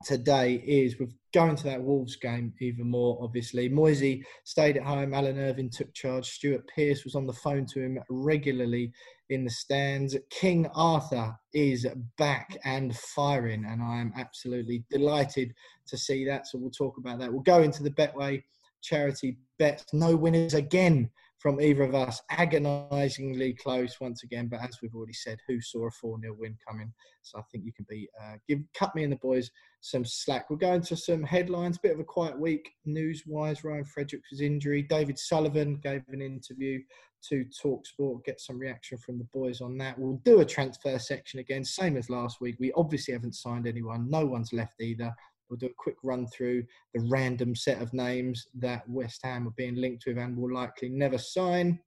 today 0.05 0.63
is 0.67 0.99
we're 0.99 1.09
going 1.33 1.57
to 1.57 1.65
that 1.65 1.83
Wolves 1.83 2.17
game 2.17 2.53
even 2.61 2.89
more, 2.89 3.19
obviously. 3.23 3.69
Moisey 3.69 4.25
stayed 4.45 4.77
at 4.77 4.83
home. 4.83 5.15
Alan 5.15 5.39
Irvine 5.39 5.71
took 5.71 5.93
charge. 5.95 6.29
Stuart 6.29 6.69
Pearce 6.75 7.05
was 7.05 7.15
on 7.15 7.27
the 7.27 7.33
phone 7.33 7.67
to 7.67 7.81
him 7.81 7.99
regularly 8.11 8.93
in 9.31 9.45
the 9.45 9.51
stands. 9.51 10.17
King 10.31 10.67
Arthur 10.75 11.35
is 11.55 11.87
back 12.19 12.57
and 12.65 12.97
firing, 12.97 13.65
and 13.65 13.83
I 13.83 14.01
am 14.01 14.13
absolutely 14.17 14.85
delighted 14.91 15.55
to 15.87 15.97
see 15.97 16.25
that. 16.27 16.47
So 16.47 16.59
we'll 16.59 16.71
talk 16.71 16.99
about 16.99 17.19
that. 17.21 17.33
We'll 17.33 17.43
go 17.43 17.63
into 17.63 17.83
the 17.83 17.91
Betway 17.91 18.43
charity 18.83 19.39
bets. 19.59 19.85
No 19.93 20.17
winners 20.17 20.55
again 20.55 21.11
from 21.43 21.61
either 21.61 21.83
of 21.83 21.95
us. 21.95 22.23
Agonisingly 22.31 23.55
close 23.55 24.01
once 24.01 24.23
again, 24.23 24.47
but 24.47 24.61
as 24.63 24.79
we've 24.81 24.95
already 24.95 25.13
said, 25.13 25.39
who 25.49 25.61
saw 25.61 25.89
a 25.89 25.91
4 25.91 26.21
0 26.21 26.37
win 26.39 26.57
coming? 26.67 26.93
So 27.23 27.41
I 27.41 27.43
think 27.51 27.65
you 27.65 27.73
can 27.73 27.85
be, 27.89 28.09
uh, 28.23 28.37
give 28.49 28.61
cut 28.75 28.95
me 28.95 29.03
and 29.03 29.13
the 29.13 29.17
boys 29.17 29.51
some 29.81 30.05
slack. 30.05 30.49
We're 30.49 30.57
going 30.57 30.83
to 30.83 30.97
some 30.97 31.25
headlines. 31.25 31.79
Bit 31.79 31.95
of 31.95 32.01
a 32.01 32.05
quiet 32.05 32.39
week 32.39 32.71
news 32.85 33.25
wise. 33.27 33.65
Ryan 33.65 33.85
Fredericks' 33.85 34.41
injury. 34.41 34.83
David 34.83 35.19
Sullivan 35.19 35.81
gave 35.83 36.03
an 36.09 36.23
interview 36.23 36.81
to 37.29 37.45
Talksport. 37.65 38.25
Get 38.25 38.41
some 38.41 38.59
reaction 38.59 38.99
from 38.99 39.19
the 39.19 39.27
boys 39.33 39.61
on 39.61 39.77
that. 39.79 39.99
We'll 39.99 40.21
do 40.25 40.41
a 40.41 40.45
transfer 40.45 40.97
section 41.01 41.41
again, 41.41 41.65
same 41.65 41.97
as 41.97 42.09
last 42.09 42.41
week. 42.41 42.57
We 42.61 42.73
obviously 42.73 43.15
haven't 43.15 43.35
signed 43.35 43.67
anyone. 43.67 44.09
No 44.09 44.25
one's 44.25 44.53
left 44.53 44.81
either. 44.81 45.13
We'll 45.53 45.59
do 45.59 45.67
a 45.67 45.75
quick 45.77 45.97
run 46.03 46.27
through 46.29 46.65
the 46.95 47.07
random 47.11 47.55
set 47.55 47.83
of 47.83 47.93
names 47.93 48.47
that 48.55 48.89
West 48.89 49.21
Ham 49.23 49.47
are 49.47 49.55
being 49.55 49.75
linked 49.75 50.05
with 50.07 50.17
and 50.17 50.35
will 50.35 50.55
likely 50.55 50.89
never 50.89 51.19
sign. 51.19 51.79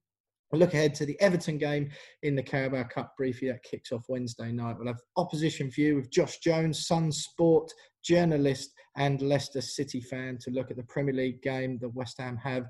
We'll 0.52 0.60
look 0.60 0.72
ahead 0.72 0.94
to 0.94 1.04
the 1.04 1.20
Everton 1.20 1.58
game 1.58 1.90
in 2.22 2.36
the 2.36 2.44
Carabao 2.44 2.84
Cup 2.84 3.16
briefly. 3.16 3.48
That 3.48 3.64
kicks 3.64 3.90
off 3.90 4.04
Wednesday 4.08 4.52
night. 4.52 4.76
We'll 4.78 4.86
have 4.86 5.00
opposition 5.16 5.68
view 5.68 5.96
with 5.96 6.12
Josh 6.12 6.38
Jones, 6.38 6.86
Sun 6.86 7.10
Sport 7.10 7.72
journalist 8.04 8.70
and 8.96 9.20
Leicester 9.20 9.60
City 9.60 10.00
fan 10.00 10.38
to 10.42 10.52
look 10.52 10.70
at 10.70 10.76
the 10.76 10.84
Premier 10.84 11.14
League 11.14 11.42
game 11.42 11.76
that 11.80 11.88
West 11.88 12.20
Ham 12.20 12.36
have 12.36 12.66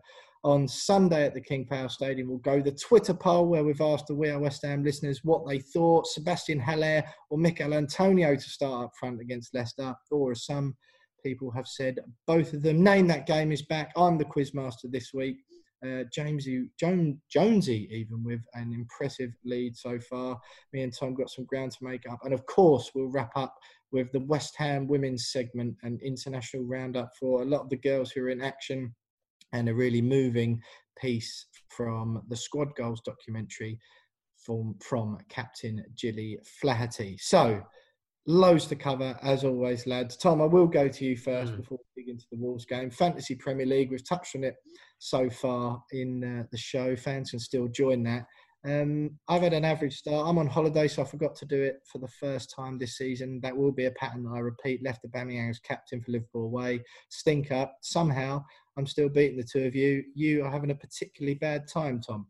on 0.46 0.68
Sunday 0.68 1.24
at 1.24 1.34
the 1.34 1.40
King 1.40 1.66
Power 1.66 1.88
Stadium. 1.88 2.28
We'll 2.28 2.38
go 2.38 2.62
the 2.62 2.70
Twitter 2.70 3.12
poll 3.12 3.46
where 3.46 3.64
we've 3.64 3.80
asked 3.80 4.06
the 4.06 4.14
We 4.14 4.30
Are 4.30 4.38
West 4.38 4.64
Ham 4.64 4.84
listeners 4.84 5.24
what 5.24 5.44
they 5.44 5.58
thought 5.58 6.06
Sebastien 6.06 6.60
Haller 6.60 7.02
or 7.30 7.38
Michail 7.38 7.74
Antonio 7.74 8.36
to 8.36 8.40
start 8.40 8.84
up 8.84 8.92
front 8.98 9.20
against 9.20 9.52
Leicester, 9.54 9.92
or 10.12 10.30
as 10.30 10.46
some 10.46 10.76
people 11.24 11.50
have 11.50 11.66
said, 11.66 11.98
both 12.28 12.52
of 12.52 12.62
them. 12.62 12.80
Name 12.80 13.08
that 13.08 13.26
game 13.26 13.50
is 13.50 13.62
back. 13.62 13.90
I'm 13.96 14.18
the 14.18 14.24
quizmaster 14.24 14.84
this 14.84 15.12
week. 15.12 15.38
Uh, 15.84 16.04
Jamesy 16.16 16.70
Joan, 16.78 17.20
Jonesy, 17.28 17.88
even 17.90 18.22
with 18.22 18.40
an 18.54 18.72
impressive 18.72 19.32
lead 19.44 19.76
so 19.76 19.98
far. 19.98 20.38
Me 20.72 20.82
and 20.82 20.96
Tom 20.96 21.14
got 21.14 21.28
some 21.28 21.44
ground 21.46 21.72
to 21.72 21.84
make 21.84 22.08
up, 22.08 22.20
and 22.22 22.32
of 22.32 22.46
course 22.46 22.92
we'll 22.94 23.10
wrap 23.10 23.32
up 23.34 23.52
with 23.90 24.12
the 24.12 24.20
West 24.20 24.54
Ham 24.58 24.86
women's 24.86 25.32
segment 25.32 25.74
and 25.82 26.00
international 26.02 26.62
roundup 26.62 27.10
for 27.18 27.42
a 27.42 27.44
lot 27.44 27.62
of 27.62 27.68
the 27.68 27.76
girls 27.78 28.12
who 28.12 28.22
are 28.22 28.30
in 28.30 28.40
action, 28.40 28.94
and 29.56 29.68
a 29.68 29.74
really 29.74 30.02
moving 30.02 30.60
piece 30.98 31.46
from 31.68 32.22
the 32.28 32.36
Squad 32.36 32.68
Goals 32.76 33.00
documentary 33.04 33.78
from 34.44 34.76
from 34.80 35.18
Captain 35.28 35.84
Gilly 36.00 36.38
Flaherty. 36.60 37.16
So 37.18 37.62
loads 38.26 38.66
to 38.66 38.76
cover 38.76 39.16
as 39.22 39.44
always, 39.44 39.86
lads. 39.86 40.16
Tom, 40.16 40.42
I 40.42 40.46
will 40.46 40.66
go 40.66 40.88
to 40.88 41.04
you 41.04 41.16
first 41.16 41.52
mm. 41.52 41.58
before 41.58 41.78
we 41.78 42.02
dig 42.02 42.10
into 42.10 42.26
the 42.30 42.38
Wolves 42.38 42.64
game. 42.64 42.90
Fantasy 42.90 43.34
Premier 43.34 43.66
League, 43.66 43.90
we've 43.90 44.06
touched 44.06 44.34
on 44.36 44.44
it 44.44 44.54
so 44.98 45.30
far 45.30 45.82
in 45.92 46.24
uh, 46.24 46.42
the 46.50 46.58
show. 46.58 46.96
Fans 46.96 47.30
can 47.30 47.38
still 47.38 47.68
join 47.68 48.02
that. 48.04 48.26
Um, 48.66 49.18
I've 49.28 49.42
had 49.42 49.52
an 49.52 49.64
average 49.64 49.96
start. 49.96 50.26
I'm 50.26 50.38
on 50.38 50.46
holiday, 50.46 50.88
so 50.88 51.02
I 51.02 51.04
forgot 51.04 51.36
to 51.36 51.46
do 51.46 51.62
it 51.62 51.82
for 51.90 51.98
the 51.98 52.08
first 52.08 52.52
time 52.54 52.78
this 52.78 52.96
season. 52.96 53.40
That 53.42 53.56
will 53.56 53.72
be 53.72 53.86
a 53.86 53.92
pattern 53.92 54.24
that 54.24 54.34
I 54.34 54.40
repeat. 54.40 54.82
Left 54.82 55.06
Aubameyang 55.06 55.50
as 55.50 55.60
captain 55.60 56.02
for 56.02 56.10
Liverpool 56.10 56.44
away. 56.44 56.82
Stink 57.08 57.52
up. 57.52 57.76
Somehow, 57.82 58.44
I'm 58.76 58.86
still 58.86 59.08
beating 59.08 59.36
the 59.36 59.44
two 59.44 59.66
of 59.66 59.74
you. 59.74 60.02
You 60.14 60.44
are 60.44 60.50
having 60.50 60.72
a 60.72 60.74
particularly 60.74 61.34
bad 61.34 61.68
time, 61.68 62.00
Tom 62.00 62.26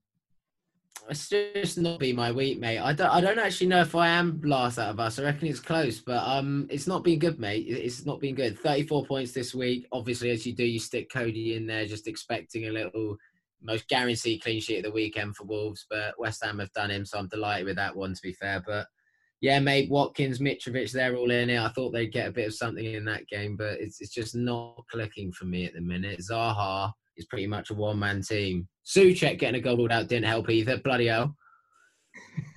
it's 1.08 1.28
just 1.28 1.78
not 1.78 2.00
been 2.00 2.16
my 2.16 2.32
week, 2.32 2.58
mate. 2.58 2.78
I 2.78 2.92
don't, 2.92 3.10
I 3.10 3.20
don't 3.20 3.38
actually 3.38 3.68
know 3.68 3.80
if 3.80 3.94
I 3.94 4.08
am 4.08 4.40
last 4.44 4.78
out 4.78 4.90
of 4.90 5.00
us. 5.00 5.18
I 5.18 5.24
reckon 5.24 5.48
it's 5.48 5.60
close, 5.60 6.00
but 6.00 6.26
um, 6.26 6.66
it's 6.70 6.86
not 6.86 7.04
been 7.04 7.18
good, 7.18 7.38
mate. 7.38 7.66
It's 7.68 8.04
not 8.04 8.20
been 8.20 8.34
good. 8.34 8.58
34 8.58 9.06
points 9.06 9.32
this 9.32 9.54
week. 9.54 9.86
Obviously, 9.92 10.30
as 10.30 10.46
you 10.46 10.54
do, 10.54 10.64
you 10.64 10.78
stick 10.78 11.10
Coady 11.10 11.56
in 11.56 11.66
there, 11.66 11.86
just 11.86 12.08
expecting 12.08 12.66
a 12.66 12.72
little 12.72 13.16
most 13.66 13.88
guaranteed 13.88 14.42
clean 14.42 14.60
sheet 14.60 14.78
of 14.78 14.84
the 14.84 14.90
weekend 14.92 15.36
for 15.36 15.44
Wolves. 15.44 15.86
But 15.90 16.18
West 16.18 16.44
Ham 16.44 16.58
have 16.58 16.72
done 16.72 16.90
him, 16.90 17.04
so 17.04 17.18
I'm 17.18 17.28
delighted 17.28 17.66
with 17.66 17.76
that 17.76 17.94
one, 17.94 18.14
to 18.14 18.22
be 18.22 18.32
fair. 18.32 18.62
But 18.66 18.86
yeah, 19.40 19.58
mate, 19.58 19.90
Watkins, 19.90 20.38
Mitrovic, 20.38 20.92
they're 20.92 21.16
all 21.16 21.30
in 21.30 21.50
it. 21.50 21.60
I 21.60 21.68
thought 21.68 21.90
they'd 21.92 22.12
get 22.12 22.28
a 22.28 22.32
bit 22.32 22.46
of 22.46 22.54
something 22.54 22.84
in 22.84 23.04
that 23.06 23.28
game, 23.28 23.56
but 23.56 23.80
it's, 23.80 24.00
it's 24.00 24.14
just 24.14 24.34
not 24.34 24.84
clicking 24.90 25.32
for 25.32 25.44
me 25.44 25.66
at 25.66 25.74
the 25.74 25.80
minute. 25.80 26.20
Zaha 26.20 26.92
is 27.16 27.26
pretty 27.26 27.46
much 27.46 27.70
a 27.70 27.74
one 27.74 27.98
man 27.98 28.22
team. 28.22 28.68
Soucek 28.86 29.38
getting 29.38 29.60
a 29.60 29.62
goal 29.62 29.90
out 29.92 30.08
didn't 30.08 30.26
help 30.26 30.48
either. 30.48 30.78
Bloody 30.78 31.06
hell. 31.06 31.36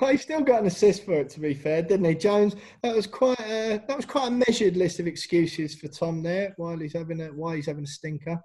well, 0.00 0.10
he 0.10 0.16
still 0.16 0.40
got 0.40 0.60
an 0.60 0.66
assist 0.66 1.04
for 1.04 1.14
it. 1.14 1.28
To 1.30 1.40
be 1.40 1.54
fair, 1.54 1.82
didn't 1.82 2.06
he, 2.06 2.14
Jones? 2.14 2.56
That 2.82 2.96
was 2.96 3.06
quite 3.06 3.40
a, 3.40 3.82
that 3.86 3.96
was 3.96 4.06
quite 4.06 4.28
a 4.28 4.30
measured 4.30 4.76
list 4.76 4.98
of 4.98 5.06
excuses 5.06 5.74
for 5.74 5.88
Tom 5.88 6.22
there 6.22 6.54
while 6.56 6.76
he's 6.76 6.94
having 6.94 7.20
a 7.20 7.26
why 7.26 7.56
he's 7.56 7.66
having 7.66 7.84
a 7.84 7.88
stinker 7.88 8.40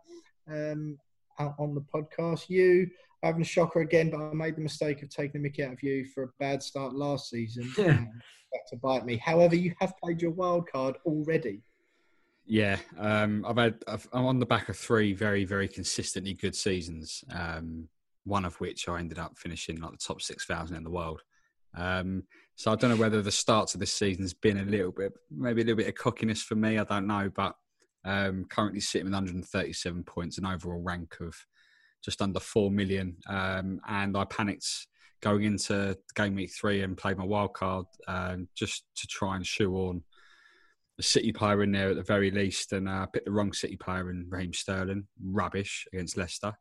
um, 0.49 0.97
out 1.39 1.55
on 1.59 1.75
the 1.75 1.81
podcast. 1.81 2.49
You 2.49 2.89
having 3.23 3.41
a 3.41 3.45
shocker 3.45 3.81
again, 3.81 4.09
but 4.09 4.19
I 4.19 4.33
made 4.33 4.57
the 4.57 4.61
mistake 4.61 5.01
of 5.01 5.09
taking 5.09 5.41
the 5.41 5.47
Mickey 5.47 5.63
out 5.63 5.73
of 5.73 5.83
you 5.83 6.05
for 6.05 6.23
a 6.23 6.29
bad 6.39 6.61
start 6.61 6.93
last 6.93 7.29
season. 7.29 7.71
Back 7.77 8.69
to 8.69 8.75
bite 8.77 9.05
me. 9.05 9.17
However, 9.17 9.55
you 9.55 9.73
have 9.79 9.93
played 10.03 10.21
your 10.21 10.31
wild 10.31 10.69
card 10.69 10.95
already. 11.05 11.61
Yeah, 12.45 12.77
um, 12.99 13.45
I've 13.47 13.57
had 13.57 13.75
i 13.87 13.93
am 14.13 14.25
on 14.25 14.37
the 14.37 14.45
back 14.45 14.67
of 14.67 14.75
three 14.75 15.13
very 15.13 15.45
very 15.45 15.67
consistently 15.67 16.33
good 16.33 16.55
seasons. 16.55 17.23
Um, 17.31 17.87
one 18.25 18.45
of 18.45 18.59
which 18.59 18.87
I 18.87 18.99
ended 18.99 19.17
up 19.17 19.37
finishing 19.37 19.79
like 19.79 19.91
the 19.91 19.97
top 19.97 20.21
six 20.21 20.45
thousand 20.45 20.75
in 20.75 20.83
the 20.83 20.89
world. 20.89 21.21
Um, 21.75 22.23
so 22.55 22.71
I 22.71 22.75
don't 22.75 22.91
know 22.91 22.97
whether 22.97 23.21
the 23.21 23.31
starts 23.31 23.73
of 23.73 23.79
this 23.79 23.93
season 23.93 24.23
has 24.23 24.33
been 24.33 24.59
a 24.59 24.65
little 24.65 24.91
bit, 24.91 25.13
maybe 25.31 25.61
a 25.61 25.65
little 25.65 25.77
bit 25.77 25.87
of 25.87 25.95
cockiness 25.95 26.41
for 26.43 26.55
me. 26.55 26.77
I 26.77 26.83
don't 26.83 27.07
know, 27.07 27.31
but 27.33 27.55
um, 28.05 28.45
currently 28.49 28.79
sitting 28.79 29.05
with 29.05 29.13
137 29.13 30.03
points, 30.03 30.37
an 30.37 30.45
overall 30.45 30.81
rank 30.81 31.17
of 31.21 31.35
just 32.03 32.21
under 32.21 32.39
four 32.39 32.69
million. 32.69 33.15
Um, 33.27 33.79
and 33.87 34.17
I 34.17 34.25
panicked 34.25 34.67
going 35.21 35.43
into 35.43 35.97
game 36.15 36.35
week 36.35 36.51
three 36.51 36.81
and 36.81 36.97
played 36.97 37.17
my 37.17 37.25
wild 37.25 37.53
card 37.53 37.85
um, 38.07 38.47
just 38.55 38.83
to 38.97 39.07
try 39.07 39.35
and 39.35 39.45
shoe 39.45 39.73
on 39.75 40.03
a 40.99 41.03
City 41.03 41.31
player 41.31 41.63
in 41.63 41.71
there 41.71 41.89
at 41.89 41.95
the 41.95 42.03
very 42.03 42.29
least, 42.29 42.73
and 42.73 42.87
uh, 42.87 43.05
picked 43.07 43.25
the 43.25 43.31
wrong 43.31 43.53
City 43.53 43.75
player 43.75 44.11
in 44.11 44.27
Raheem 44.29 44.53
Sterling. 44.53 45.07
Rubbish 45.23 45.87
against 45.93 46.17
Leicester. 46.17 46.53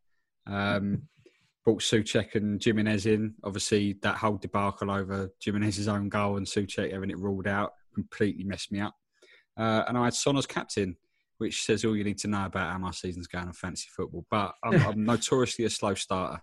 Um, 0.47 1.03
brought 1.65 1.81
Soucek 1.81 2.35
and 2.35 2.63
Jimenez 2.63 3.07
in. 3.07 3.35
Obviously, 3.45 3.99
that 4.03 4.17
whole 4.17 4.37
debacle 4.37 4.91
over 4.91 5.31
Jimenez's 5.41 5.89
own 5.89 6.09
goal 6.09 6.37
and 6.37 6.47
Soucek 6.47 6.93
having 6.93 7.11
it 7.11 7.19
ruled 7.19 7.47
out 7.47 7.73
completely 7.95 8.45
messed 8.45 8.73
me 8.73 8.81
up. 8.81 8.95
Uh, 9.57 9.85
and 9.87 9.99
I 9.99 10.05
had 10.05 10.15
Son 10.15 10.37
as 10.37 10.47
captain, 10.47 10.97
which 11.43 11.65
says 11.65 11.85
all 11.85 11.97
you 11.97 12.05
need 12.05 12.19
to 12.19 12.29
know 12.29 12.47
about 12.47 12.71
how 12.71 12.79
my 12.79 12.93
season's 12.93 13.27
going 13.27 13.47
on 13.47 13.53
fantasy 13.53 13.89
football. 13.95 14.25
But 14.31 14.55
I'm, 14.63 14.75
I'm 14.87 15.05
notoriously 15.05 15.65
a 15.65 15.71
slow 15.71 15.95
starter, 15.95 16.41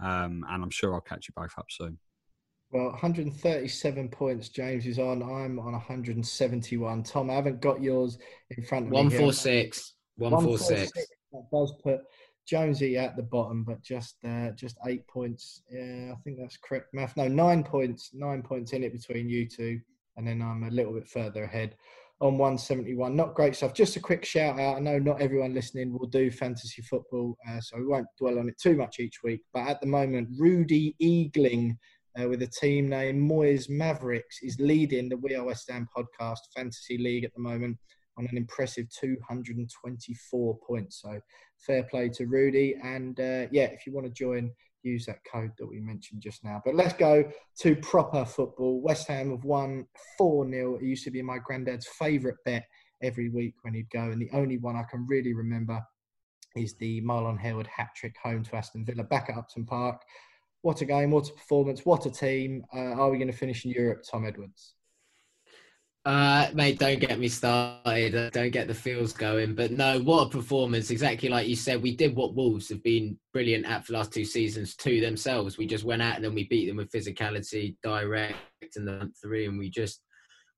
um, 0.00 0.44
and 0.48 0.64
I'm 0.64 0.70
sure 0.70 0.94
I'll 0.94 1.00
catch 1.02 1.28
you 1.28 1.34
both 1.36 1.52
up 1.58 1.66
soon. 1.70 1.98
Well, 2.70 2.86
137 2.86 4.08
points 4.08 4.48
James 4.48 4.86
is 4.86 4.98
on. 4.98 5.22
I'm 5.22 5.58
on 5.58 5.72
171. 5.72 7.02
Tom, 7.02 7.30
I 7.30 7.34
haven't 7.34 7.60
got 7.60 7.82
yours 7.82 8.18
in 8.50 8.64
front 8.64 8.86
of 8.86 8.90
me. 8.90 8.96
146. 8.96 9.94
146. 10.16 10.92
That 11.32 11.42
does 11.52 11.74
put 11.82 12.00
Jonesy 12.46 12.96
at 12.96 13.16
the 13.16 13.22
bottom, 13.22 13.64
but 13.64 13.82
just 13.82 14.16
uh, 14.26 14.50
just 14.50 14.76
eight 14.86 15.06
points. 15.08 15.62
Yeah, 15.70 16.12
I 16.12 16.16
think 16.24 16.38
that's 16.40 16.56
correct 16.56 16.94
math. 16.94 17.16
No, 17.16 17.28
nine 17.28 17.62
points. 17.62 18.10
Nine 18.14 18.42
points 18.42 18.72
in 18.72 18.82
it 18.82 18.92
between 18.92 19.28
you 19.28 19.46
two. 19.46 19.80
And 20.16 20.26
then 20.26 20.42
I'm 20.42 20.64
a 20.64 20.70
little 20.70 20.94
bit 20.94 21.08
further 21.08 21.44
ahead 21.44 21.76
on 22.20 22.36
171. 22.36 23.14
Not 23.14 23.34
great 23.34 23.54
stuff. 23.54 23.74
Just 23.74 23.96
a 23.96 24.00
quick 24.00 24.24
shout 24.24 24.58
out. 24.58 24.76
I 24.76 24.80
know 24.80 24.98
not 24.98 25.20
everyone 25.20 25.54
listening 25.54 25.96
will 25.96 26.08
do 26.08 26.30
fantasy 26.30 26.82
football, 26.82 27.36
uh, 27.48 27.60
so 27.60 27.78
we 27.78 27.86
won't 27.86 28.06
dwell 28.18 28.38
on 28.38 28.48
it 28.48 28.58
too 28.60 28.76
much 28.76 28.98
each 28.98 29.22
week. 29.22 29.42
But 29.52 29.68
at 29.68 29.80
the 29.80 29.86
moment, 29.86 30.28
Rudy 30.36 30.96
Eagling 31.00 31.76
uh, 32.20 32.28
with 32.28 32.42
a 32.42 32.46
team 32.46 32.88
name 32.88 33.28
Moyes 33.28 33.68
Mavericks 33.68 34.40
is 34.42 34.58
leading 34.58 35.08
the 35.08 35.16
We 35.16 35.36
Are 35.36 35.44
West 35.44 35.70
Ham 35.70 35.88
podcast 35.96 36.38
fantasy 36.56 36.98
league 36.98 37.24
at 37.24 37.32
the 37.34 37.42
moment 37.42 37.78
on 38.18 38.26
an 38.30 38.36
impressive 38.36 38.86
224 39.00 40.58
points. 40.66 41.02
So 41.02 41.20
fair 41.58 41.84
play 41.84 42.08
to 42.10 42.26
Rudy. 42.26 42.74
And 42.82 43.18
uh, 43.20 43.46
yeah, 43.52 43.66
if 43.66 43.86
you 43.86 43.92
want 43.92 44.06
to 44.06 44.12
join, 44.12 44.50
use 44.88 45.06
that 45.06 45.24
code 45.30 45.52
that 45.58 45.66
we 45.66 45.80
mentioned 45.80 46.22
just 46.22 46.44
now. 46.44 46.60
But 46.64 46.74
let's 46.74 46.94
go 46.94 47.24
to 47.60 47.76
proper 47.76 48.24
football. 48.24 48.80
West 48.80 49.08
Ham 49.08 49.30
have 49.30 49.44
won 49.44 49.86
4 50.16 50.50
0. 50.50 50.76
It 50.76 50.82
used 50.82 51.04
to 51.04 51.10
be 51.10 51.22
my 51.22 51.38
granddad's 51.38 51.86
favourite 51.86 52.36
bet 52.44 52.64
every 53.02 53.28
week 53.28 53.54
when 53.62 53.74
he'd 53.74 53.90
go. 53.90 54.10
And 54.10 54.20
the 54.20 54.30
only 54.32 54.58
one 54.58 54.76
I 54.76 54.84
can 54.90 55.06
really 55.08 55.34
remember 55.34 55.80
is 56.56 56.74
the 56.76 57.00
Marlon 57.02 57.38
Harewood 57.38 57.66
hat 57.68 57.90
trick 57.94 58.16
home 58.22 58.42
to 58.44 58.56
Aston 58.56 58.84
Villa 58.84 59.04
back 59.04 59.30
at 59.30 59.36
Upton 59.36 59.64
Park. 59.64 60.02
What 60.62 60.80
a 60.80 60.84
game! 60.84 61.12
What 61.12 61.28
a 61.28 61.32
performance! 61.32 61.86
What 61.86 62.06
a 62.06 62.10
team! 62.10 62.64
Uh, 62.74 62.94
are 62.94 63.10
we 63.10 63.18
going 63.18 63.30
to 63.30 63.36
finish 63.36 63.64
in 63.64 63.70
Europe, 63.70 64.02
Tom 64.10 64.26
Edwards? 64.26 64.74
Uh, 66.08 66.48
mate, 66.54 66.78
don't 66.78 67.00
get 67.00 67.18
me 67.18 67.28
started. 67.28 68.14
Uh, 68.14 68.30
don't 68.30 68.48
get 68.48 68.66
the 68.66 68.72
feels 68.72 69.12
going. 69.12 69.54
But 69.54 69.72
no, 69.72 70.00
what 70.00 70.28
a 70.28 70.30
performance! 70.30 70.90
Exactly 70.90 71.28
like 71.28 71.46
you 71.46 71.54
said, 71.54 71.82
we 71.82 71.94
did 71.94 72.16
what 72.16 72.34
Wolves 72.34 72.70
have 72.70 72.82
been 72.82 73.18
brilliant 73.34 73.66
at 73.66 73.84
for 73.84 73.92
the 73.92 73.98
last 73.98 74.10
two 74.10 74.24
seasons 74.24 74.74
to 74.76 75.02
themselves. 75.02 75.58
We 75.58 75.66
just 75.66 75.84
went 75.84 76.00
at 76.00 76.22
them, 76.22 76.34
we 76.34 76.48
beat 76.48 76.66
them 76.66 76.78
with 76.78 76.90
physicality, 76.90 77.76
direct, 77.82 78.38
in 78.74 78.86
the 78.86 79.12
three, 79.22 79.44
and 79.44 79.58
we 79.58 79.68
just 79.68 80.00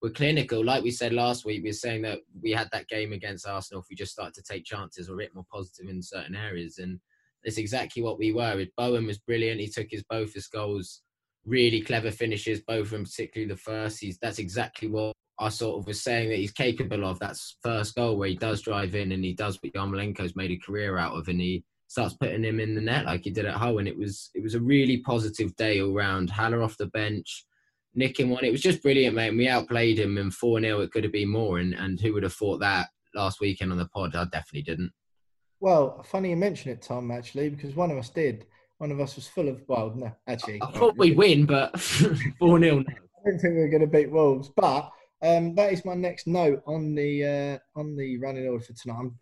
were 0.00 0.10
clinical. 0.10 0.64
Like 0.64 0.84
we 0.84 0.92
said 0.92 1.12
last 1.12 1.44
week, 1.44 1.64
we 1.64 1.70
were 1.70 1.74
saying 1.74 2.02
that 2.02 2.20
we 2.40 2.52
had 2.52 2.68
that 2.70 2.86
game 2.86 3.12
against 3.12 3.48
Arsenal. 3.48 3.82
If 3.82 3.88
we 3.90 3.96
just 3.96 4.12
started 4.12 4.34
to 4.34 4.44
take 4.44 4.64
chances, 4.64 5.10
or 5.10 5.14
a 5.14 5.16
bit 5.16 5.34
more 5.34 5.46
positive 5.52 5.88
in 5.88 6.00
certain 6.00 6.36
areas, 6.36 6.78
and 6.78 7.00
it's 7.42 7.58
exactly 7.58 8.04
what 8.04 8.20
we 8.20 8.32
were. 8.32 8.64
Bowen 8.76 9.04
was 9.04 9.18
brilliant. 9.18 9.60
He 9.60 9.66
took 9.66 9.88
his 9.90 10.04
both 10.08 10.32
his 10.32 10.46
goals, 10.46 11.02
really 11.44 11.80
clever 11.80 12.12
finishes, 12.12 12.60
both 12.60 12.82
of 12.82 12.90
them, 12.90 13.02
particularly 13.02 13.52
the 13.52 13.58
first. 13.58 13.98
He's 13.98 14.16
that's 14.18 14.38
exactly 14.38 14.86
what 14.86 15.16
I 15.40 15.48
sort 15.48 15.78
of 15.78 15.86
was 15.86 16.02
saying 16.02 16.28
that 16.28 16.38
he's 16.38 16.52
capable 16.52 17.06
of. 17.06 17.18
That 17.18 17.36
first 17.62 17.94
goal 17.94 18.16
where 18.16 18.28
he 18.28 18.36
does 18.36 18.60
drive 18.60 18.94
in 18.94 19.12
and 19.12 19.24
he 19.24 19.32
does 19.32 19.58
what 19.60 19.72
Yarmolenko's 19.72 20.36
made 20.36 20.50
a 20.50 20.58
career 20.58 20.98
out 20.98 21.14
of, 21.14 21.28
and 21.28 21.40
he 21.40 21.64
starts 21.88 22.14
putting 22.14 22.44
him 22.44 22.60
in 22.60 22.74
the 22.74 22.80
net 22.80 23.06
like 23.06 23.24
he 23.24 23.30
did 23.30 23.46
at 23.46 23.54
Hull. 23.54 23.78
And 23.78 23.88
it 23.88 23.96
was 23.96 24.30
it 24.34 24.42
was 24.42 24.54
a 24.54 24.60
really 24.60 24.98
positive 24.98 25.56
day 25.56 25.80
all 25.80 25.94
round. 25.94 26.28
Haller 26.28 26.62
off 26.62 26.76
the 26.76 26.86
bench, 26.86 27.46
nicking 27.94 28.28
one. 28.28 28.44
It 28.44 28.52
was 28.52 28.60
just 28.60 28.82
brilliant, 28.82 29.16
mate. 29.16 29.28
And 29.28 29.38
we 29.38 29.48
outplayed 29.48 29.98
him, 29.98 30.18
and 30.18 30.32
four 30.32 30.60
0 30.60 30.80
it 30.80 30.92
could 30.92 31.04
have 31.04 31.12
been 31.12 31.30
more. 31.30 31.58
And 31.58 31.74
and 31.74 31.98
who 31.98 32.12
would 32.12 32.22
have 32.22 32.34
thought 32.34 32.58
that 32.58 32.88
last 33.14 33.40
weekend 33.40 33.72
on 33.72 33.78
the 33.78 33.86
pod? 33.86 34.14
I 34.14 34.24
definitely 34.24 34.62
didn't. 34.62 34.92
Well, 35.58 36.02
funny 36.02 36.30
you 36.30 36.36
mention 36.36 36.70
it, 36.70 36.82
Tom. 36.82 37.10
Actually, 37.10 37.48
because 37.48 37.74
one 37.74 37.90
of 37.90 37.96
us 37.96 38.10
did. 38.10 38.46
One 38.76 38.92
of 38.92 39.00
us 39.00 39.16
was 39.16 39.28
full 39.28 39.48
of 39.48 39.62
well, 39.68 39.92
no, 39.94 40.12
actually. 40.26 40.60
I 40.62 40.70
thought 40.70 40.96
we'd 40.96 41.16
win, 41.16 41.46
but 41.46 41.78
four 42.38 42.58
0 42.58 42.84
I 43.26 43.30
don't 43.30 43.38
think 43.38 43.54
we 43.54 43.60
were 43.60 43.68
going 43.68 43.82
to 43.82 43.86
beat 43.86 44.10
Wolves, 44.10 44.50
but 44.56 44.90
um, 45.22 45.54
that 45.54 45.72
is 45.72 45.84
my 45.84 45.94
next 45.94 46.26
note 46.26 46.62
on 46.66 46.94
the 46.94 47.24
uh, 47.24 47.78
on 47.78 47.96
the 47.96 48.18
running 48.18 48.46
order 48.48 48.64
for 48.64 48.72
tonight. 48.72 48.98
I'm 48.98 49.16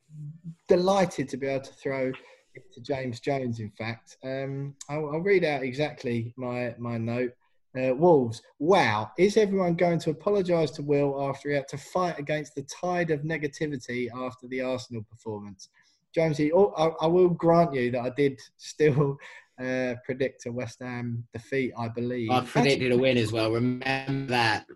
delighted 0.69 1.29
to 1.31 1.37
be 1.37 1.47
able 1.47 1.65
to 1.65 1.73
throw 1.73 2.13
it 2.55 2.73
to 2.73 2.81
James 2.81 3.21
Jones. 3.21 3.61
In 3.61 3.71
fact, 3.71 4.17
um, 4.23 4.75
I'll, 4.89 5.11
I'll, 5.13 5.21
read 5.21 5.45
out 5.45 5.63
exactly 5.63 6.33
my 6.37 6.75
my 6.79 6.99
note. 6.99 7.33
Uh, 7.79 7.95
Wolves. 7.95 8.43
Wow, 8.59 9.11
is 9.19 9.37
everyone 9.37 9.75
going 9.75 9.99
to 10.01 10.11
apologise 10.11 10.71
to 10.73 10.83
Will 10.83 11.23
after 11.29 11.51
he 11.51 11.55
had 11.55 11.69
to 11.69 11.77
fight 11.77 12.19
against 12.19 12.55
the 12.55 12.63
tide 12.63 13.11
of 13.11 13.21
negativity 13.21 14.09
after 14.13 14.49
the 14.49 14.63
Arsenal 14.63 15.05
performance? 15.09 15.69
Jonesy, 16.15 16.51
oh, 16.53 16.73
I, 16.77 17.05
I 17.05 17.07
will 17.07 17.29
grant 17.29 17.75
you 17.75 17.91
that 17.91 18.01
I 18.01 18.11
did 18.11 18.41
still 18.57 19.19
uh, 19.63 19.95
predict 20.05 20.47
a 20.47 20.53
West 20.53 20.79
Ham 20.81 21.25
defeat. 21.33 21.73
I 21.79 21.89
believe 21.89 22.31
I 22.31 22.41
predicted 22.41 22.93
a 22.93 22.99
win 22.99 23.19
as 23.19 23.33
well. 23.33 23.53
Remember 23.53 24.33
that. 24.33 24.67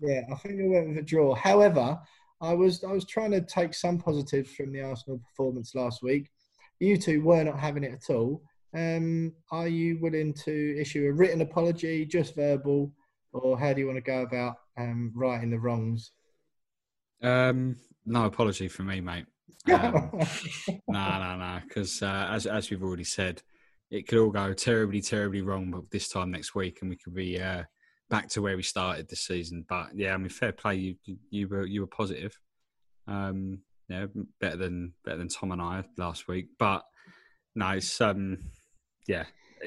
Yeah, 0.00 0.22
I 0.30 0.34
think 0.36 0.56
we 0.56 0.68
went 0.68 0.88
with 0.88 0.98
a 0.98 1.02
draw. 1.02 1.34
However, 1.34 1.98
I 2.40 2.52
was 2.52 2.84
I 2.84 2.92
was 2.92 3.06
trying 3.06 3.30
to 3.32 3.40
take 3.40 3.74
some 3.74 3.98
positives 3.98 4.52
from 4.52 4.72
the 4.72 4.82
Arsenal 4.82 5.18
performance 5.18 5.74
last 5.74 6.02
week. 6.02 6.30
You 6.80 6.98
two 6.98 7.22
were 7.22 7.42
not 7.44 7.58
having 7.58 7.84
it 7.84 7.94
at 7.94 8.14
all. 8.14 8.42
Um, 8.74 9.32
are 9.50 9.68
you 9.68 9.98
willing 10.00 10.34
to 10.44 10.78
issue 10.78 11.06
a 11.06 11.12
written 11.12 11.40
apology, 11.40 12.04
just 12.04 12.34
verbal, 12.34 12.92
or 13.32 13.58
how 13.58 13.72
do 13.72 13.80
you 13.80 13.86
want 13.86 13.96
to 13.96 14.02
go 14.02 14.22
about 14.22 14.56
um, 14.76 15.12
righting 15.14 15.50
the 15.50 15.58
wrongs? 15.58 16.10
Um, 17.22 17.76
no 18.04 18.26
apology 18.26 18.68
from 18.68 18.88
me, 18.88 19.00
mate. 19.00 19.26
Um, 19.72 20.10
no, 20.88 21.18
no, 21.18 21.36
no, 21.38 21.60
because 21.66 22.02
uh, 22.02 22.28
as 22.30 22.46
as 22.46 22.70
we've 22.70 22.82
already 22.82 23.04
said, 23.04 23.42
it 23.90 24.06
could 24.06 24.18
all 24.18 24.30
go 24.30 24.52
terribly, 24.52 25.00
terribly 25.00 25.40
wrong. 25.40 25.70
But 25.70 25.90
this 25.90 26.08
time 26.08 26.30
next 26.30 26.54
week, 26.54 26.78
and 26.82 26.90
we 26.90 26.96
could 26.96 27.14
be 27.14 27.40
uh, 27.40 27.64
back 28.08 28.28
to 28.30 28.42
where 28.42 28.56
we 28.56 28.62
started 28.62 29.08
this 29.08 29.20
season. 29.20 29.64
But 29.68 29.88
yeah, 29.94 30.14
I 30.14 30.16
mean, 30.16 30.28
fair 30.28 30.52
play. 30.52 30.76
You 30.76 30.96
you 31.30 31.48
were 31.48 31.66
you 31.66 31.80
were 31.82 31.86
positive. 31.86 32.38
Um, 33.06 33.60
yeah, 33.88 34.06
better 34.40 34.56
than 34.56 34.92
better 35.04 35.18
than 35.18 35.28
Tom 35.28 35.52
and 35.52 35.62
I 35.62 35.84
last 35.96 36.28
week. 36.28 36.48
But 36.58 36.84
no, 37.54 37.70
it's 37.70 38.00
um, 38.00 38.38
yeah. 39.06 39.24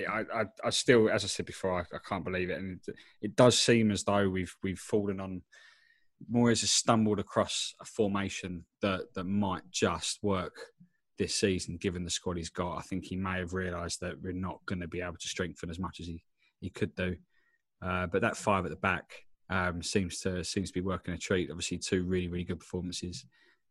I, 0.08 0.24
I, 0.34 0.44
I 0.64 0.70
still, 0.70 1.10
as 1.10 1.24
I 1.24 1.28
said 1.28 1.48
before, 1.48 1.80
I, 1.80 1.96
I 1.96 2.00
can't 2.08 2.24
believe 2.24 2.52
it, 2.52 2.60
and 2.60 2.80
it, 2.88 2.96
it, 3.24 3.36
does 3.36 3.60
seem 3.60 3.90
as 3.90 4.04
though 4.04 4.30
we've 4.30 4.56
we've 4.62 4.80
fallen 4.80 5.20
on. 5.20 5.42
Moyes 6.32 6.62
has 6.62 6.70
stumbled 6.70 7.20
across 7.20 7.74
a 7.82 7.86
formation 7.86 8.66
that 8.82 9.14
that 9.16 9.24
might 9.24 9.64
just 9.72 10.20
work 10.22 10.54
this 11.18 11.36
season, 11.36 11.78
given 11.78 12.04
the 12.04 12.10
squad 12.10 12.38
he's 12.38 12.50
got. 12.50 12.78
I 12.78 12.82
think 12.82 13.06
he 13.06 13.16
may 13.16 13.40
have 13.40 13.54
realised 13.54 14.02
that 14.02 14.22
we're 14.22 14.34
not 14.34 14.60
going 14.66 14.82
to 14.82 14.88
be 14.88 15.02
able 15.02 15.18
to 15.20 15.28
strengthen 15.28 15.70
as 15.70 15.80
much 15.80 16.00
as 16.00 16.08
he, 16.08 16.24
he 16.62 16.70
could 16.70 16.96
do. 16.96 17.16
Uh, 17.82 18.08
but 18.08 18.22
that 18.22 18.38
five 18.38 18.66
at 18.66 18.72
the 18.72 18.78
back 18.78 19.26
um, 19.50 19.82
seems 19.82 20.20
to 20.22 20.44
seems 20.44 20.70
to 20.70 20.74
be 20.74 20.86
working 20.86 21.14
a 21.14 21.18
treat. 21.18 21.50
Obviously, 21.50 21.78
two 21.78 22.04
really 22.04 22.28
really 22.28 22.44
good 22.44 22.60
performances. 22.60 23.26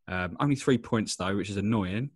Um, 0.07 0.35
only 0.39 0.55
three 0.55 0.77
points 0.77 1.15
though, 1.15 1.35
which 1.35 1.49
is 1.49 1.57
annoying. 1.57 2.09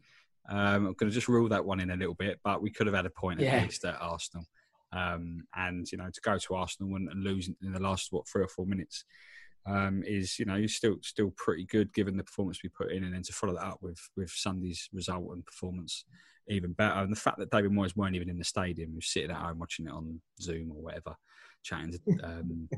Um, 0.49 0.87
I'm 0.87 0.93
going 0.93 1.09
to 1.09 1.11
just 1.11 1.29
rule 1.29 1.47
that 1.49 1.63
one 1.63 1.79
in 1.79 1.91
a 1.91 1.95
little 1.95 2.15
bit, 2.15 2.39
but 2.43 2.61
we 2.61 2.69
could 2.69 2.87
have 2.87 2.95
had 2.95 3.05
a 3.05 3.09
point 3.09 3.39
yeah. 3.39 3.55
at 3.55 3.63
least 3.63 3.85
at 3.85 4.01
Arsenal. 4.01 4.45
Um, 4.91 5.43
and 5.55 5.89
you 5.91 5.97
know, 5.97 6.09
to 6.09 6.21
go 6.21 6.37
to 6.37 6.55
Arsenal 6.55 6.95
and, 6.95 7.09
and 7.09 7.23
lose 7.23 7.49
in 7.61 7.71
the 7.71 7.79
last 7.79 8.11
what 8.11 8.27
three 8.27 8.43
or 8.43 8.47
four 8.47 8.65
minutes 8.65 9.05
um, 9.65 10.03
is 10.05 10.37
you 10.39 10.45
know 10.45 10.55
you're 10.55 10.67
still 10.67 10.97
still 11.01 11.31
pretty 11.37 11.65
good 11.65 11.93
given 11.93 12.17
the 12.17 12.23
performance 12.23 12.61
we 12.63 12.69
put 12.69 12.91
in, 12.91 13.03
and 13.03 13.13
then 13.13 13.23
to 13.23 13.33
follow 13.33 13.53
that 13.53 13.65
up 13.65 13.79
with 13.81 13.99
with 14.17 14.29
Sunday's 14.29 14.89
result 14.91 15.31
and 15.33 15.45
performance 15.45 16.05
even 16.49 16.73
better. 16.73 16.99
And 16.99 17.11
the 17.11 17.19
fact 17.19 17.37
that 17.39 17.51
David 17.51 17.71
Moyes 17.71 17.95
weren't 17.95 18.15
even 18.15 18.29
in 18.29 18.37
the 18.37 18.43
stadium, 18.43 18.89
he 18.89 18.95
was 18.95 19.07
sitting 19.07 19.31
at 19.31 19.37
home 19.37 19.59
watching 19.59 19.87
it 19.87 19.93
on 19.93 20.19
Zoom 20.41 20.71
or 20.71 20.81
whatever, 20.81 21.15
chatting 21.63 21.91
to 21.91 21.99
um, 22.23 22.69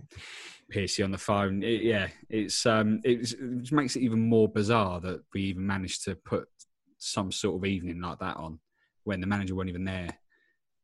Piercy 0.69 1.03
on 1.03 1.11
the 1.11 1.17
phone. 1.17 1.63
It, 1.63 1.81
yeah, 1.81 2.07
it's 2.29 2.65
um, 2.65 3.01
it, 3.03 3.31
it 3.33 3.71
makes 3.71 3.95
it 3.95 4.01
even 4.01 4.19
more 4.19 4.47
bizarre 4.47 4.99
that 5.01 5.23
we 5.33 5.41
even 5.41 5.65
managed 5.65 6.05
to 6.05 6.15
put 6.15 6.47
some 6.97 7.31
sort 7.31 7.55
of 7.55 7.65
evening 7.65 8.01
like 8.01 8.19
that 8.19 8.37
on 8.37 8.59
when 9.03 9.21
the 9.21 9.27
manager 9.27 9.55
wasn't 9.55 9.69
even 9.69 9.85
there. 9.85 10.09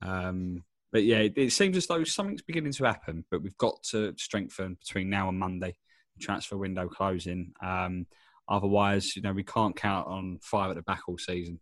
Um, 0.02 0.64
but 0.92 1.04
yeah, 1.04 1.20
it, 1.20 1.34
it, 1.38 1.52
seems 1.52 1.78
as 1.78 1.88
though 1.88 2.04
something's 2.04 2.42
beginning 2.42 2.74
to 2.74 2.86
happen. 2.86 3.24
But 3.32 3.42
we've 3.42 3.58
got 3.58 3.82
to 3.92 4.14
strengthen 4.18 4.76
between 4.76 5.10
now 5.10 5.30
and 5.30 5.40
Monday, 5.40 5.76
transfer 6.20 6.58
window 6.58 6.88
closing. 6.88 7.54
Um, 7.64 8.08
otherwise, 8.50 9.16
you 9.16 9.22
know, 9.22 9.32
we 9.32 9.44
can't 9.44 9.76
count 9.76 10.08
on 10.08 10.40
five 10.42 10.70
at 10.70 10.76
the 10.76 10.82
back 10.82 11.02
all 11.08 11.18
season, 11.18 11.60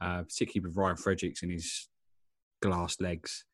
uh, 0.00 0.22
particularly 0.22 0.68
with 0.68 0.76
Ryan 0.76 0.96
Fredericks 0.96 1.42
and 1.42 1.52
his 1.52 1.88
glass 2.60 3.00
legs. 3.00 3.44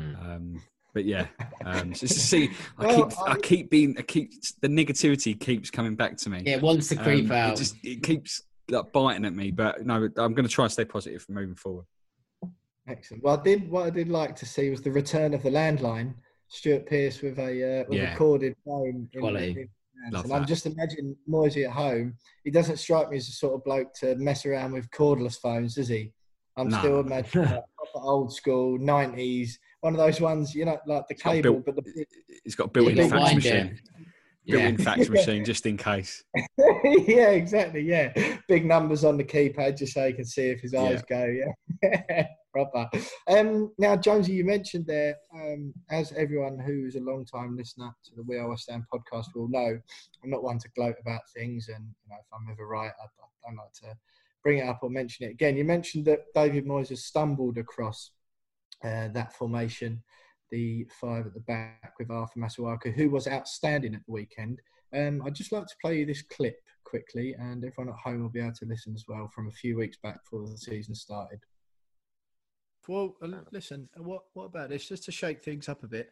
Mm. 0.00 0.24
Um, 0.24 0.62
but 0.94 1.04
yeah, 1.04 1.26
um, 1.64 1.92
just 1.92 2.14
to 2.14 2.20
see, 2.20 2.50
I 2.78 2.86
well, 2.86 3.06
keep, 3.06 3.18
I, 3.18 3.32
I, 3.32 3.38
keep 3.38 3.70
being, 3.70 3.96
I 3.98 4.02
keep 4.02 4.32
the 4.60 4.68
negativity 4.68 5.38
keeps 5.38 5.70
coming 5.70 5.94
back 5.94 6.16
to 6.18 6.30
me. 6.30 6.42
It 6.46 6.62
wants 6.62 6.88
to 6.88 6.96
creep 6.96 7.26
um, 7.26 7.32
out. 7.32 7.52
It 7.52 7.56
just 7.56 7.76
it 7.82 8.02
keeps 8.02 8.42
like, 8.70 8.92
biting 8.92 9.24
at 9.24 9.34
me. 9.34 9.50
But 9.50 9.84
no, 9.84 9.94
I'm 10.16 10.34
going 10.34 10.44
to 10.44 10.48
try 10.48 10.64
and 10.64 10.72
stay 10.72 10.84
positive 10.84 11.22
from 11.22 11.34
moving 11.34 11.54
forward. 11.54 11.84
Excellent. 12.88 13.22
Well, 13.22 13.38
I 13.38 13.42
did 13.42 13.70
what 13.70 13.86
I 13.86 13.90
did 13.90 14.08
like 14.08 14.34
to 14.36 14.46
see 14.46 14.70
was 14.70 14.82
the 14.82 14.90
return 14.90 15.34
of 15.34 15.42
the 15.42 15.50
landline. 15.50 16.14
Stuart 16.48 16.86
Pearce 16.86 17.20
with 17.20 17.38
a 17.38 17.82
uh, 17.82 17.84
with 17.88 17.98
yeah. 17.98 18.10
recorded 18.10 18.56
phone. 18.64 19.08
Quality. 19.16 19.50
In, 19.50 19.68
and 20.06 20.32
I'm 20.32 20.46
just 20.46 20.64
imagining 20.64 21.16
Moisey 21.26 21.64
at 21.64 21.72
home. 21.72 22.14
He 22.44 22.50
doesn't 22.50 22.78
strike 22.78 23.10
me 23.10 23.16
as 23.16 23.28
a 23.28 23.32
sort 23.32 23.54
of 23.54 23.64
bloke 23.64 23.92
to 23.94 24.14
mess 24.14 24.46
around 24.46 24.72
with 24.72 24.90
cordless 24.90 25.38
phones, 25.38 25.74
does 25.74 25.88
he? 25.88 26.12
I'm 26.56 26.68
no. 26.68 26.78
still 26.78 27.00
imagining 27.00 27.46
proper 27.48 27.62
old 27.94 28.32
school 28.32 28.78
'90s 28.78 29.50
one 29.80 29.94
of 29.94 29.98
those 29.98 30.20
ones, 30.20 30.54
you 30.54 30.64
know, 30.64 30.78
like 30.86 31.06
the 31.08 31.14
it's 31.14 31.22
cable, 31.22 31.60
built, 31.60 31.66
but 31.66 31.76
the, 31.76 32.06
it's 32.44 32.54
got 32.54 32.64
a 32.64 32.70
built-in 32.70 33.08
fax 33.08 33.34
machine. 33.34 33.80
Built-in 34.46 34.78
fax 34.84 35.08
machine, 35.08 35.44
just 35.44 35.66
in 35.66 35.76
case. 35.76 36.24
yeah, 36.84 37.30
exactly. 37.30 37.82
Yeah, 37.82 38.12
big 38.48 38.64
numbers 38.64 39.04
on 39.04 39.16
the 39.16 39.24
keypad, 39.24 39.78
just 39.78 39.94
so 39.94 40.06
you 40.06 40.14
can 40.14 40.24
see 40.24 40.48
if 40.48 40.60
his 40.60 40.74
eyes 40.74 41.02
yeah. 41.10 41.26
go. 41.26 41.50
Yeah, 41.82 42.26
proper. 42.52 42.88
Um, 43.28 43.72
now, 43.78 43.94
Jonesy, 43.94 44.32
you 44.32 44.44
mentioned 44.44 44.86
there, 44.86 45.16
um, 45.34 45.72
as 45.90 46.12
everyone 46.12 46.58
who 46.58 46.86
is 46.86 46.96
a 46.96 47.00
long-time 47.00 47.56
listener 47.56 47.94
to 48.04 48.10
the 48.16 48.22
We 48.22 48.38
Are 48.38 48.48
West 48.48 48.70
Ham 48.70 48.84
podcast 48.92 49.26
will 49.34 49.48
know, 49.48 49.78
I'm 50.24 50.30
not 50.30 50.42
one 50.42 50.58
to 50.58 50.68
gloat 50.74 50.96
about 51.00 51.20
things, 51.36 51.68
and 51.68 51.84
you 51.84 52.10
know, 52.10 52.16
if 52.18 52.26
I'm 52.32 52.50
ever 52.50 52.66
right, 52.66 52.92
I, 53.00 53.04
I 53.04 53.48
don't 53.50 53.56
like 53.56 53.72
to 53.82 53.96
bring 54.42 54.58
it 54.58 54.68
up 54.68 54.80
or 54.82 54.90
mention 54.90 55.26
it 55.26 55.32
again. 55.32 55.56
You 55.56 55.64
mentioned 55.64 56.04
that 56.06 56.32
David 56.34 56.66
Moyes 56.66 56.88
has 56.88 57.04
stumbled 57.04 57.58
across 57.58 58.12
uh, 58.84 59.08
that 59.08 59.32
formation, 59.32 60.02
the 60.50 60.86
five 61.00 61.26
at 61.26 61.34
the 61.34 61.40
back 61.40 61.94
with 61.98 62.10
Arthur 62.10 62.40
Masuaku, 62.40 62.92
who 62.92 63.10
was 63.10 63.26
outstanding 63.26 63.94
at 63.94 64.04
the 64.06 64.12
weekend. 64.12 64.60
Um, 64.94 65.22
I'd 65.24 65.34
just 65.34 65.52
like 65.52 65.66
to 65.66 65.76
play 65.82 65.98
you 65.98 66.06
this 66.06 66.22
clip 66.22 66.56
quickly, 66.84 67.34
and 67.38 67.64
everyone 67.64 67.92
at 67.92 68.00
home 68.00 68.22
will 68.22 68.30
be 68.30 68.40
able 68.40 68.52
to 68.54 68.64
listen 68.66 68.94
as 68.94 69.04
well 69.06 69.28
from 69.34 69.48
a 69.48 69.52
few 69.52 69.76
weeks 69.76 69.98
back 70.02 70.20
before 70.24 70.48
the 70.48 70.56
season 70.56 70.94
started. 70.94 71.40
Well, 72.86 73.16
uh, 73.22 73.28
listen, 73.52 73.88
what 73.96 74.22
what 74.32 74.44
about 74.44 74.70
this? 74.70 74.88
Just 74.88 75.04
to 75.04 75.12
shake 75.12 75.42
things 75.42 75.68
up 75.68 75.82
a 75.82 75.88
bit, 75.88 76.10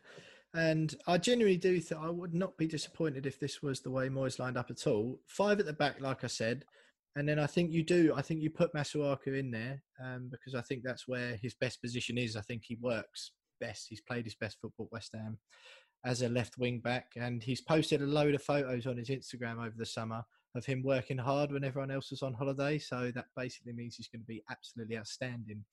and 0.52 0.94
I 1.06 1.16
genuinely 1.16 1.56
do 1.56 1.80
think 1.80 2.00
I 2.00 2.10
would 2.10 2.34
not 2.34 2.58
be 2.58 2.66
disappointed 2.66 3.24
if 3.24 3.40
this 3.40 3.62
was 3.62 3.80
the 3.80 3.90
way 3.90 4.10
Moyes 4.10 4.38
lined 4.38 4.58
up 4.58 4.70
at 4.70 4.86
all. 4.86 5.18
Five 5.26 5.58
at 5.58 5.66
the 5.66 5.72
back, 5.72 6.00
like 6.00 6.22
I 6.22 6.26
said, 6.26 6.66
and 7.16 7.26
then 7.26 7.38
I 7.38 7.46
think 7.46 7.72
you 7.72 7.82
do. 7.82 8.12
I 8.14 8.22
think 8.22 8.42
you 8.42 8.50
put 8.50 8.74
Masuaku 8.74 9.38
in 9.38 9.50
there 9.50 9.82
um, 10.04 10.28
because 10.30 10.54
I 10.54 10.60
think 10.60 10.82
that's 10.84 11.08
where 11.08 11.36
his 11.36 11.54
best 11.54 11.80
position 11.80 12.18
is. 12.18 12.36
I 12.36 12.42
think 12.42 12.62
he 12.64 12.76
works 12.80 13.32
best. 13.58 13.86
He's 13.88 14.02
played 14.02 14.26
his 14.26 14.34
best 14.34 14.58
football 14.60 14.88
West 14.92 15.12
Ham. 15.14 15.38
as 16.04 16.20
a 16.20 16.28
left 16.28 16.58
wing 16.58 16.78
back, 16.78 17.12
and 17.16 17.42
he's 17.42 17.62
posted 17.62 18.02
a 18.02 18.06
load 18.06 18.34
of 18.34 18.42
photos 18.42 18.86
on 18.86 18.98
his 18.98 19.08
Instagram 19.08 19.58
over 19.58 19.74
the 19.76 19.86
summer 19.86 20.22
of 20.54 20.66
him 20.66 20.82
working 20.82 21.18
hard 21.18 21.52
when 21.52 21.64
everyone 21.64 21.90
else 21.90 22.10
was 22.10 22.22
on 22.22 22.34
holiday. 22.34 22.78
So 22.78 23.10
that 23.14 23.26
basically 23.34 23.72
means 23.72 23.96
he's 23.96 24.08
going 24.08 24.22
to 24.22 24.26
be 24.26 24.42
absolutely 24.50 24.98
outstanding 24.98 25.64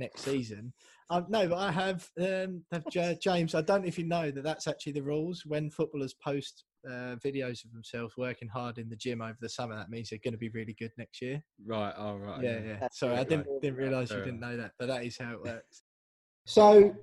next 0.00 0.22
season. 0.22 0.72
Um, 1.10 1.26
no, 1.28 1.48
but 1.48 1.58
I 1.58 1.70
have, 1.72 2.08
um, 2.20 2.62
have 2.72 2.84
James. 3.20 3.54
I 3.54 3.62
don't 3.62 3.82
know 3.82 3.88
if 3.88 3.98
you 3.98 4.06
know 4.06 4.30
that 4.30 4.44
that's 4.44 4.66
actually 4.66 4.92
the 4.92 5.02
rules 5.02 5.42
when 5.46 5.70
footballers 5.70 6.14
post 6.14 6.64
uh, 6.88 7.16
videos 7.24 7.64
of 7.64 7.72
themselves 7.72 8.14
working 8.16 8.48
hard 8.48 8.78
in 8.78 8.88
the 8.88 8.96
gym 8.96 9.20
over 9.20 9.36
the 9.40 9.48
summer. 9.48 9.76
That 9.76 9.90
means 9.90 10.10
they're 10.10 10.20
going 10.22 10.32
to 10.32 10.38
be 10.38 10.50
really 10.50 10.74
good 10.78 10.92
next 10.98 11.20
year. 11.20 11.42
Right. 11.66 11.94
All 11.96 12.14
oh, 12.14 12.18
right. 12.18 12.42
Yeah, 12.42 12.60
yeah. 12.64 12.88
Sorry, 12.92 13.16
I 13.16 13.24
didn't 13.24 13.46
didn't 13.60 13.76
realise 13.76 14.10
you 14.10 14.18
didn't 14.18 14.40
know 14.40 14.56
that, 14.56 14.72
but 14.78 14.86
that 14.88 15.04
is 15.04 15.18
how 15.18 15.32
it 15.32 15.42
works. 15.42 15.82
So, 16.46 16.94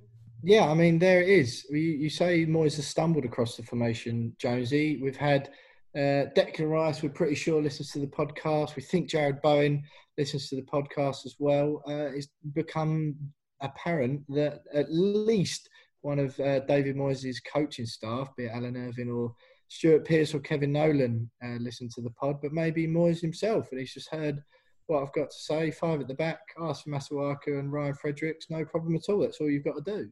yeah, 0.42 0.66
I 0.68 0.74
mean, 0.74 0.98
there 0.98 1.22
it 1.22 1.28
is. 1.28 1.66
You, 1.70 1.78
you 1.78 2.10
say 2.10 2.44
Moyes 2.44 2.76
has 2.76 2.86
stumbled 2.86 3.24
across 3.24 3.56
the 3.56 3.62
formation, 3.62 4.34
Jonesy. 4.38 5.00
We've 5.02 5.16
had 5.16 5.50
uh, 5.96 6.30
Declan 6.36 6.70
Rice, 6.70 7.02
we're 7.02 7.08
pretty 7.10 7.34
sure 7.34 7.62
listens 7.62 7.90
to 7.92 7.98
the 7.98 8.06
podcast. 8.06 8.76
We 8.76 8.82
think 8.82 9.10
Jarrod 9.10 9.42
Bowen 9.42 9.82
listens 10.18 10.48
to 10.48 10.56
the 10.56 10.62
podcast 10.62 11.24
as 11.24 11.36
well. 11.38 11.82
Uh, 11.88 12.10
it's 12.14 12.28
become 12.52 13.14
apparent 13.60 14.22
that 14.28 14.62
at 14.74 14.86
least 14.90 15.68
one 16.02 16.18
of 16.18 16.38
uh, 16.40 16.60
David 16.60 16.96
Moyes' 16.96 17.36
coaching 17.52 17.86
staff, 17.86 18.34
be 18.36 18.44
it 18.44 18.52
Alan 18.52 18.76
Irvine 18.76 19.10
or 19.10 19.34
Stuart 19.68 20.04
Pearce 20.04 20.34
or 20.34 20.40
Kevin 20.40 20.72
Nolan, 20.72 21.30
uh, 21.44 21.56
listen 21.60 21.88
to 21.94 22.00
the 22.00 22.10
pod, 22.10 22.40
but 22.42 22.52
maybe 22.52 22.86
Moyes 22.86 23.20
himself, 23.20 23.68
and 23.70 23.80
he's 23.80 23.94
just 23.94 24.10
heard 24.10 24.42
what 24.86 25.02
I've 25.02 25.12
got 25.12 25.30
to 25.30 25.36
say. 25.36 25.70
Five 25.70 26.00
at 26.00 26.08
the 26.08 26.14
back, 26.14 26.40
ask 26.60 26.84
for 26.84 26.90
Masuaku 26.90 27.58
and 27.58 27.72
Ryan 27.72 27.94
Fredericks, 27.94 28.46
no 28.50 28.64
problem 28.64 28.96
at 28.96 29.08
all. 29.08 29.20
That's 29.20 29.40
all 29.40 29.50
you've 29.50 29.64
got 29.64 29.84
to 29.84 29.96
do. 29.96 30.10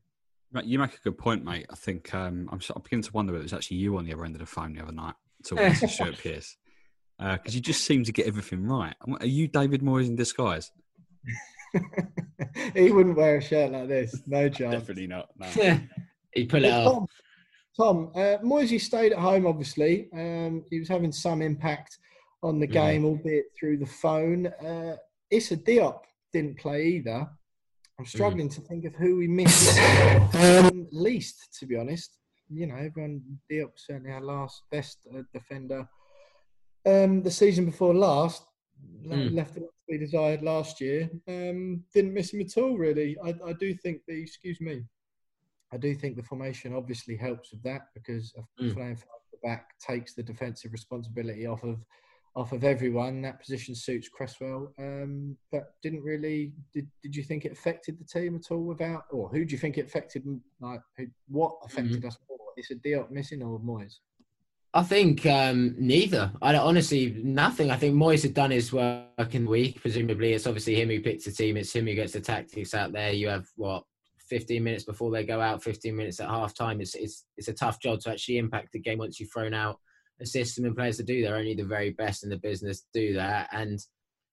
You 0.65 0.79
make 0.79 0.95
a 0.95 1.01
good 1.03 1.19
point, 1.19 1.45
mate. 1.45 1.67
I 1.71 1.75
think 1.75 2.15
um, 2.15 2.49
I'm, 2.51 2.61
I'm 2.75 2.83
beginning 2.83 3.03
to 3.03 3.13
wonder 3.13 3.33
whether 3.33 3.43
it 3.43 3.45
was 3.45 3.53
actually 3.53 3.79
you 3.79 3.97
on 3.99 4.05
the 4.07 4.15
other 4.15 4.25
end 4.25 4.37
of 4.37 4.41
the 4.41 4.47
phone 4.47 4.75
the 4.75 4.83
other 4.83 4.93
night 4.93 5.15
talking 5.47 5.75
to 5.75 5.89
Stuart 5.89 6.19
Pearce 6.19 6.57
because 7.19 7.55
uh, 7.55 7.57
you 7.57 7.61
just 7.61 7.85
seem 7.85 8.05
to 8.05 8.13
get 8.13 8.27
everything 8.27 8.67
right. 8.67 8.95
Are 9.21 9.27
you 9.27 9.49
David 9.49 9.83
Moyes 9.83 10.07
in 10.07 10.17
disguise? 10.17 10.71
he 12.75 12.91
wouldn't 12.91 13.17
wear 13.17 13.39
a 13.39 13.43
shirt 13.43 13.73
like 13.73 13.89
this. 13.89 14.23
No 14.27 14.49
chance. 14.51 14.75
Definitely 14.75 15.07
not. 15.07 15.29
No. 15.37 15.47
he 16.33 16.45
put 16.45 16.63
it 16.63 16.73
off. 16.73 17.09
Tom, 17.77 18.11
Tom 18.13 18.13
uh, 18.15 18.37
Moisey 18.43 18.79
stayed 18.79 19.13
at 19.13 19.19
home. 19.19 19.47
Obviously, 19.47 20.09
um, 20.13 20.65
he 20.71 20.79
was 20.79 20.89
having 20.89 21.13
some 21.13 21.43
impact 21.43 21.99
on 22.43 22.61
the 22.61 22.67
game, 22.67 23.03
mm. 23.03 23.07
albeit 23.07 23.47
through 23.59 23.79
the 23.79 23.87
phone. 23.87 24.47
Uh, 24.47 24.97
Issa 25.31 25.57
Diop 25.57 26.01
didn't 26.33 26.59
play 26.59 26.87
either. 26.87 27.29
I'm 27.99 28.07
struggling 28.07 28.49
mm. 28.51 28.55
to 28.55 28.61
think 28.61 28.85
of 28.85 28.95
who 28.95 29.17
we 29.17 29.27
missed 29.27 29.79
um, 30.35 30.87
least, 30.93 31.57
to 31.61 31.67
be 31.67 31.77
honest. 31.77 32.19
You 32.51 32.67
know, 32.67 32.77
everyone 32.77 33.23
Diop 33.51 33.73
certainly 33.77 34.13
our 34.13 34.21
last 34.21 34.63
best 34.71 34.99
uh, 35.15 35.23
defender. 35.33 35.89
Um, 36.87 37.23
the 37.23 37.31
season 37.31 37.65
before 37.65 37.95
last, 37.95 38.45
mm. 39.05 39.35
left 39.35 39.57
a 39.57 39.61
lot 39.61 39.67
to 39.67 39.93
be 39.93 39.99
desired 39.99 40.43
last 40.43 40.81
year. 40.81 41.11
Um, 41.27 41.83
didn't 41.93 42.15
miss 42.15 42.33
him 42.33 42.41
at 42.41 42.57
all, 42.57 42.77
really. 42.77 43.17
I, 43.25 43.35
I 43.45 43.53
do 43.55 43.75
think 43.75 44.03
the 44.07 44.21
excuse 44.21 44.61
me, 44.61 44.85
I 45.73 45.77
do 45.79 45.95
think 45.95 46.17
the 46.17 46.23
formation 46.23 46.75
obviously 46.75 47.17
helps 47.17 47.51
with 47.53 47.63
that 47.65 47.89
because 47.95 48.33
mm. 48.61 48.75
playing 48.75 48.97
for 48.97 49.07
the 49.33 49.39
back 49.43 49.71
takes 49.79 50.15
the 50.15 50.23
defensive 50.23 50.73
responsibility 50.73 51.47
off 51.47 51.65
of 51.65 51.85
off 52.37 52.53
of 52.53 52.65
everyone. 52.65 53.23
That 53.23 53.41
position 53.41 53.75
suits 53.75 54.09
Cresswell, 54.09 54.73
um, 54.79 55.37
but 55.51 55.73
didn't 55.83 56.03
really. 56.03 56.53
Did, 56.73 56.87
did 57.03 57.17
you 57.17 57.25
think 57.25 57.45
it 57.45 57.53
affected 57.53 57.99
the 57.99 58.05
team 58.05 58.37
at 58.37 58.53
all? 58.53 58.63
Without, 58.63 59.05
or 59.11 59.29
who 59.29 59.45
do 59.45 59.53
you 59.53 59.59
think 59.59 59.79
it 59.79 59.87
affected? 59.87 60.25
Like, 60.61 60.83
who, 60.97 61.07
what 61.29 61.57
affected 61.65 61.99
mm-hmm. 61.99 62.09
us 62.09 62.19
more? 62.29 62.39
Is 62.57 62.71
it 62.71 62.83
Diop 62.83 63.11
missing 63.11 63.43
or 63.43 63.59
Moyes? 63.59 63.97
I 64.77 64.83
think 64.83 65.25
um, 65.25 65.75
neither. 65.79 66.31
I 66.43 66.55
honestly 66.55 67.19
nothing. 67.25 67.71
I 67.71 67.77
think 67.77 67.95
Moyes 67.95 68.23
had 68.23 68.35
done 68.35 68.51
his 68.51 68.75
work 68.75 69.35
in 69.35 69.45
the 69.45 69.51
week. 69.51 69.81
Presumably, 69.81 70.35
it's 70.35 70.47
obviously 70.47 70.75
him 70.75 70.91
who 70.91 71.01
picks 71.01 71.25
the 71.25 71.33
team. 71.33 71.57
It's 71.57 71.73
him 71.73 71.87
who 71.87 71.95
gets 71.95 72.13
the 72.13 72.21
tactics 72.21 72.75
out 72.75 72.93
there. 72.93 73.11
You 73.11 73.29
have 73.29 73.47
what 73.57 73.85
15 74.29 74.63
minutes 74.63 74.85
before 74.85 75.11
they 75.11 75.25
go 75.25 75.41
out, 75.41 75.63
15 75.63 75.97
minutes 75.97 76.21
at 76.21 76.29
half 76.29 76.55
time. 76.55 76.83
It's, 76.83 76.95
it's, 76.95 77.25
it's 77.39 77.49
a 77.49 77.55
tough 77.55 77.81
job 77.81 78.01
to 78.01 78.11
actually 78.11 78.37
impact 78.37 78.73
the 78.73 78.79
game 78.79 78.99
once 78.99 79.19
you've 79.19 79.33
thrown 79.33 79.55
out 79.55 79.81
a 80.21 80.27
system 80.27 80.67
and 80.67 80.77
players 80.77 80.99
to 80.99 81.05
do 81.05 81.23
that. 81.23 81.33
Only 81.33 81.55
the 81.55 81.65
very 81.65 81.91
best 81.93 82.23
in 82.23 82.29
the 82.29 82.37
business 82.37 82.85
do 82.93 83.15
that. 83.15 83.49
And 83.53 83.81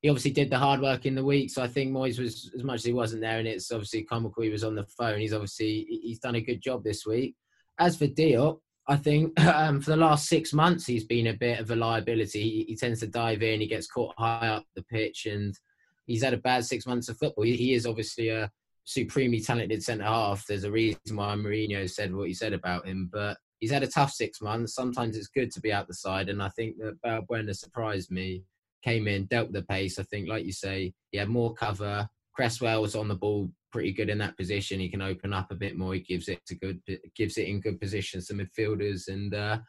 he 0.02 0.10
obviously 0.10 0.32
did 0.32 0.50
the 0.50 0.60
hard 0.60 0.82
work 0.82 1.06
in 1.06 1.16
the 1.16 1.24
week. 1.24 1.52
So 1.52 1.64
I 1.64 1.68
think 1.70 1.94
Moyes 1.94 2.20
was, 2.20 2.52
as 2.54 2.66
much 2.66 2.80
as 2.80 2.86
he 2.86 2.92
wasn't 2.92 3.22
there, 3.22 3.40
and 3.40 3.48
it's 3.48 3.72
obviously 3.72 4.04
comical 4.04 4.44
he 4.44 4.50
was 4.50 4.66
on 4.66 4.76
the 4.76 4.86
phone, 4.98 5.22
he's 5.22 5.32
obviously, 5.32 5.88
he's 6.04 6.20
done 6.20 6.36
a 6.36 6.42
good 6.42 6.62
job 6.62 6.84
this 6.84 7.06
week. 7.06 7.38
As 7.80 7.96
for 7.96 8.08
Diop, 8.08 8.60
I 8.88 8.96
think 8.98 9.40
um, 9.46 9.82
for 9.82 9.92
the 9.92 9.98
last 9.98 10.28
six 10.28 10.54
months, 10.54 10.86
he's 10.86 11.06
been 11.06 11.28
a 11.28 11.34
bit 11.34 11.60
of 11.60 11.72
a 11.72 11.76
liability. 11.76 12.42
He, 12.42 12.66
he, 12.70 12.76
tends 12.76 13.00
to 13.02 13.08
dive 13.08 13.44
in, 13.44 13.62
he 13.62 13.68
gets 13.68 13.88
caught 13.88 14.14
high 14.18 14.48
up 14.48 14.66
the 14.76 14.84
pitch, 14.84 15.26
and 15.26 15.58
he's 16.06 16.24
had 16.24 16.34
a 16.34 16.38
bad 16.38 16.66
six 16.66 16.86
months 16.86 17.10
of 17.10 17.18
football. 17.18 17.46
He, 17.46 17.56
he 17.56 17.74
is 17.74 17.86
obviously 17.86 18.30
a 18.30 18.52
supremely 18.86 19.40
talented 19.40 19.84
centre 19.84 20.04
half. 20.04 20.46
There's 20.46 20.66
a 20.66 20.72
reason 20.72 21.00
why 21.16 21.36
Mourinho 21.36 21.90
said 21.90 22.14
what 22.14 22.28
he 22.28 22.34
said 22.34 22.54
about 22.54 22.86
him, 22.86 23.10
but 23.12 23.38
he's 23.60 23.72
had 23.72 23.84
a 23.84 23.88
tough 23.88 24.12
six 24.12 24.42
months. 24.42 24.76
Sometimes 24.76 25.16
it's 25.16 25.28
good 25.28 25.52
to 25.54 25.62
be 25.62 25.72
out 25.72 25.88
the 25.88 25.94
side, 25.94 26.30
and 26.30 26.42
I 26.42 26.50
think 26.50 26.78
that 26.78 27.02
Balbuena 27.02 27.56
surprised 27.56 28.12
me. 28.12 28.44
Came 28.84 29.08
in, 29.08 29.28
dealt 29.28 29.48
with 29.48 29.56
the 29.56 29.64
pace. 29.64 29.98
I 29.98 30.04
think, 30.04 30.28
like 30.28 30.44
you 30.44 30.52
say, 30.52 30.94
he 31.12 31.18
had 31.18 31.30
more 31.30 31.54
cover. 31.54 32.10
Cresswell 32.34 32.82
was 32.82 32.96
on 32.96 33.08
the 33.08 33.16
ball 33.16 33.52
pretty 33.72 33.92
good 33.92 34.10
in 34.10 34.18
that 34.20 34.38
position. 34.38 34.80
He 34.80 34.90
can 34.90 35.02
open 35.02 35.34
up 35.34 35.52
a 35.52 35.56
bit 35.56 35.78
more. 35.78 35.94
He 35.94 36.00
gives 36.02 36.28
it 36.28 36.46
to 36.48 36.56
good, 36.56 36.82
gives 37.16 37.38
it 37.38 37.48
in 37.48 37.62
good 37.62 37.80
positions 37.80 38.28
to 38.28 38.34
midfielders, 38.34 39.08
and 39.08 39.34
uh, 39.34 39.60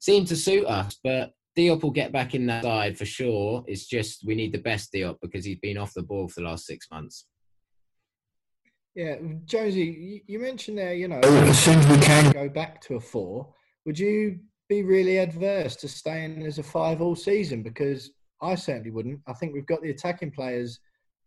seemed 0.00 0.26
to 0.28 0.36
suit 0.36 0.66
us. 0.66 0.98
But 1.02 1.32
Diop 1.56 1.82
will 1.82 1.90
get 1.90 2.12
back 2.12 2.34
in 2.34 2.46
that 2.46 2.64
side 2.64 2.98
for 2.98 3.04
sure. 3.04 3.64
It's 3.66 3.86
just 3.86 4.24
we 4.26 4.34
need 4.34 4.52
the 4.52 4.58
best 4.58 4.92
Diop 4.92 5.16
because 5.22 5.44
he's 5.44 5.58
been 5.58 5.78
off 5.78 5.94
the 5.94 6.02
ball 6.02 6.28
for 6.28 6.40
the 6.40 6.46
last 6.46 6.66
six 6.66 6.88
months. 6.90 7.26
Yeah, 8.94 9.16
Josie, 9.44 10.22
you 10.26 10.38
mentioned 10.38 10.78
there, 10.78 10.94
you 10.94 11.08
know, 11.08 11.18
as 11.18 11.58
soon 11.58 11.80
as 11.80 11.88
we 11.88 11.98
can 11.98 12.30
go 12.30 12.48
back 12.48 12.80
to 12.82 12.94
a 12.94 13.00
four, 13.00 13.52
would 13.86 13.98
you 13.98 14.38
be 14.68 14.84
really 14.84 15.18
adverse 15.18 15.74
to 15.76 15.88
staying 15.88 16.44
as 16.44 16.58
a 16.58 16.62
five 16.62 17.02
all 17.02 17.16
season? 17.16 17.62
Because 17.62 18.12
I 18.40 18.54
certainly 18.54 18.90
wouldn't. 18.90 19.20
I 19.26 19.32
think 19.32 19.52
we've 19.52 19.66
got 19.66 19.82
the 19.82 19.90
attacking 19.90 20.30
players 20.30 20.78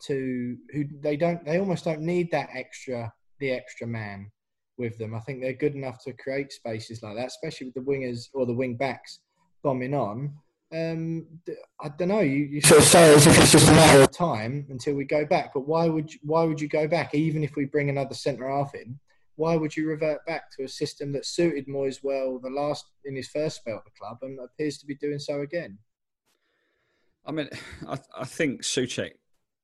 to 0.05 0.57
who 0.73 0.85
they 1.01 1.17
don't, 1.17 1.43
they 1.45 1.59
almost 1.59 1.85
don't 1.85 2.01
need 2.01 2.31
that 2.31 2.49
extra, 2.53 3.11
the 3.39 3.51
extra 3.51 3.87
man 3.87 4.31
with 4.77 4.97
them. 4.97 5.15
I 5.15 5.19
think 5.21 5.41
they're 5.41 5.53
good 5.53 5.75
enough 5.75 6.03
to 6.03 6.13
create 6.13 6.51
spaces 6.51 7.01
like 7.01 7.15
that, 7.15 7.27
especially 7.27 7.67
with 7.67 7.75
the 7.75 7.91
wingers 7.91 8.27
or 8.33 8.45
the 8.45 8.53
wing 8.53 8.75
backs 8.75 9.19
bombing 9.63 9.93
on 9.93 10.33
um, 10.73 11.25
I 11.79 11.89
don't 11.89 12.09
know. 12.09 12.19
You, 12.19 12.43
you 12.43 12.61
sort 12.61 12.81
of 12.81 12.87
say 12.87 13.13
as 13.13 13.25
if 13.25 13.39
it's 13.39 13.51
just 13.51 13.69
a 13.69 13.71
matter 13.71 14.03
of 14.03 14.11
time 14.11 14.65
until 14.69 14.95
we 14.95 15.05
go 15.05 15.25
back. 15.25 15.53
But 15.53 15.67
why 15.67 15.87
would 15.87 16.13
you, 16.13 16.19
why 16.23 16.43
would 16.43 16.59
you 16.59 16.67
go 16.67 16.87
back? 16.87 17.15
Even 17.15 17.43
if 17.43 17.55
we 17.55 17.65
bring 17.65 17.89
another 17.89 18.13
centre 18.13 18.49
half 18.49 18.75
in, 18.75 18.99
why 19.35 19.55
would 19.55 19.77
you 19.77 19.87
revert 19.87 20.25
back 20.25 20.51
to 20.57 20.63
a 20.63 20.67
system 20.67 21.13
that 21.13 21.25
suited 21.25 21.67
Moyes 21.67 21.99
well 22.03 22.39
the 22.39 22.49
last 22.49 22.85
in 23.05 23.15
his 23.15 23.29
first 23.29 23.57
spell 23.57 23.77
at 23.77 23.85
the 23.85 23.91
club 23.97 24.17
and 24.23 24.39
appears 24.39 24.77
to 24.79 24.85
be 24.85 24.95
doing 24.95 25.19
so 25.19 25.41
again? 25.41 25.77
I 27.25 27.31
mean, 27.31 27.49
I, 27.87 27.97
I 28.17 28.25
think 28.25 28.63
Soucek 28.63 29.11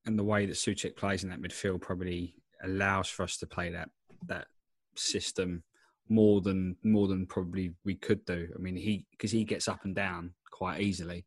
and 0.06 0.18
the 0.18 0.24
way 0.24 0.46
that 0.46 0.54
Soucek 0.54 0.96
plays 0.96 1.24
in 1.24 1.30
that 1.30 1.42
midfield 1.42 1.82
probably 1.82 2.36
allows 2.64 3.08
for 3.08 3.24
us 3.24 3.38
to 3.38 3.48
play 3.48 3.70
that 3.72 3.90
that 4.28 4.48
system 4.96 5.64
more 6.10 6.42
than 6.42 6.76
more 6.84 7.08
than 7.08 7.26
probably 7.26 7.74
we 7.84 7.96
could 7.96 8.26
do. 8.26 8.48
I 8.56 8.60
mean, 8.60 8.76
he 8.76 9.06
because 9.12 9.32
he 9.32 9.44
gets 9.44 9.68
up 9.68 9.86
and 9.86 9.96
down 9.96 10.34
quite 10.52 10.82
easily. 10.82 11.26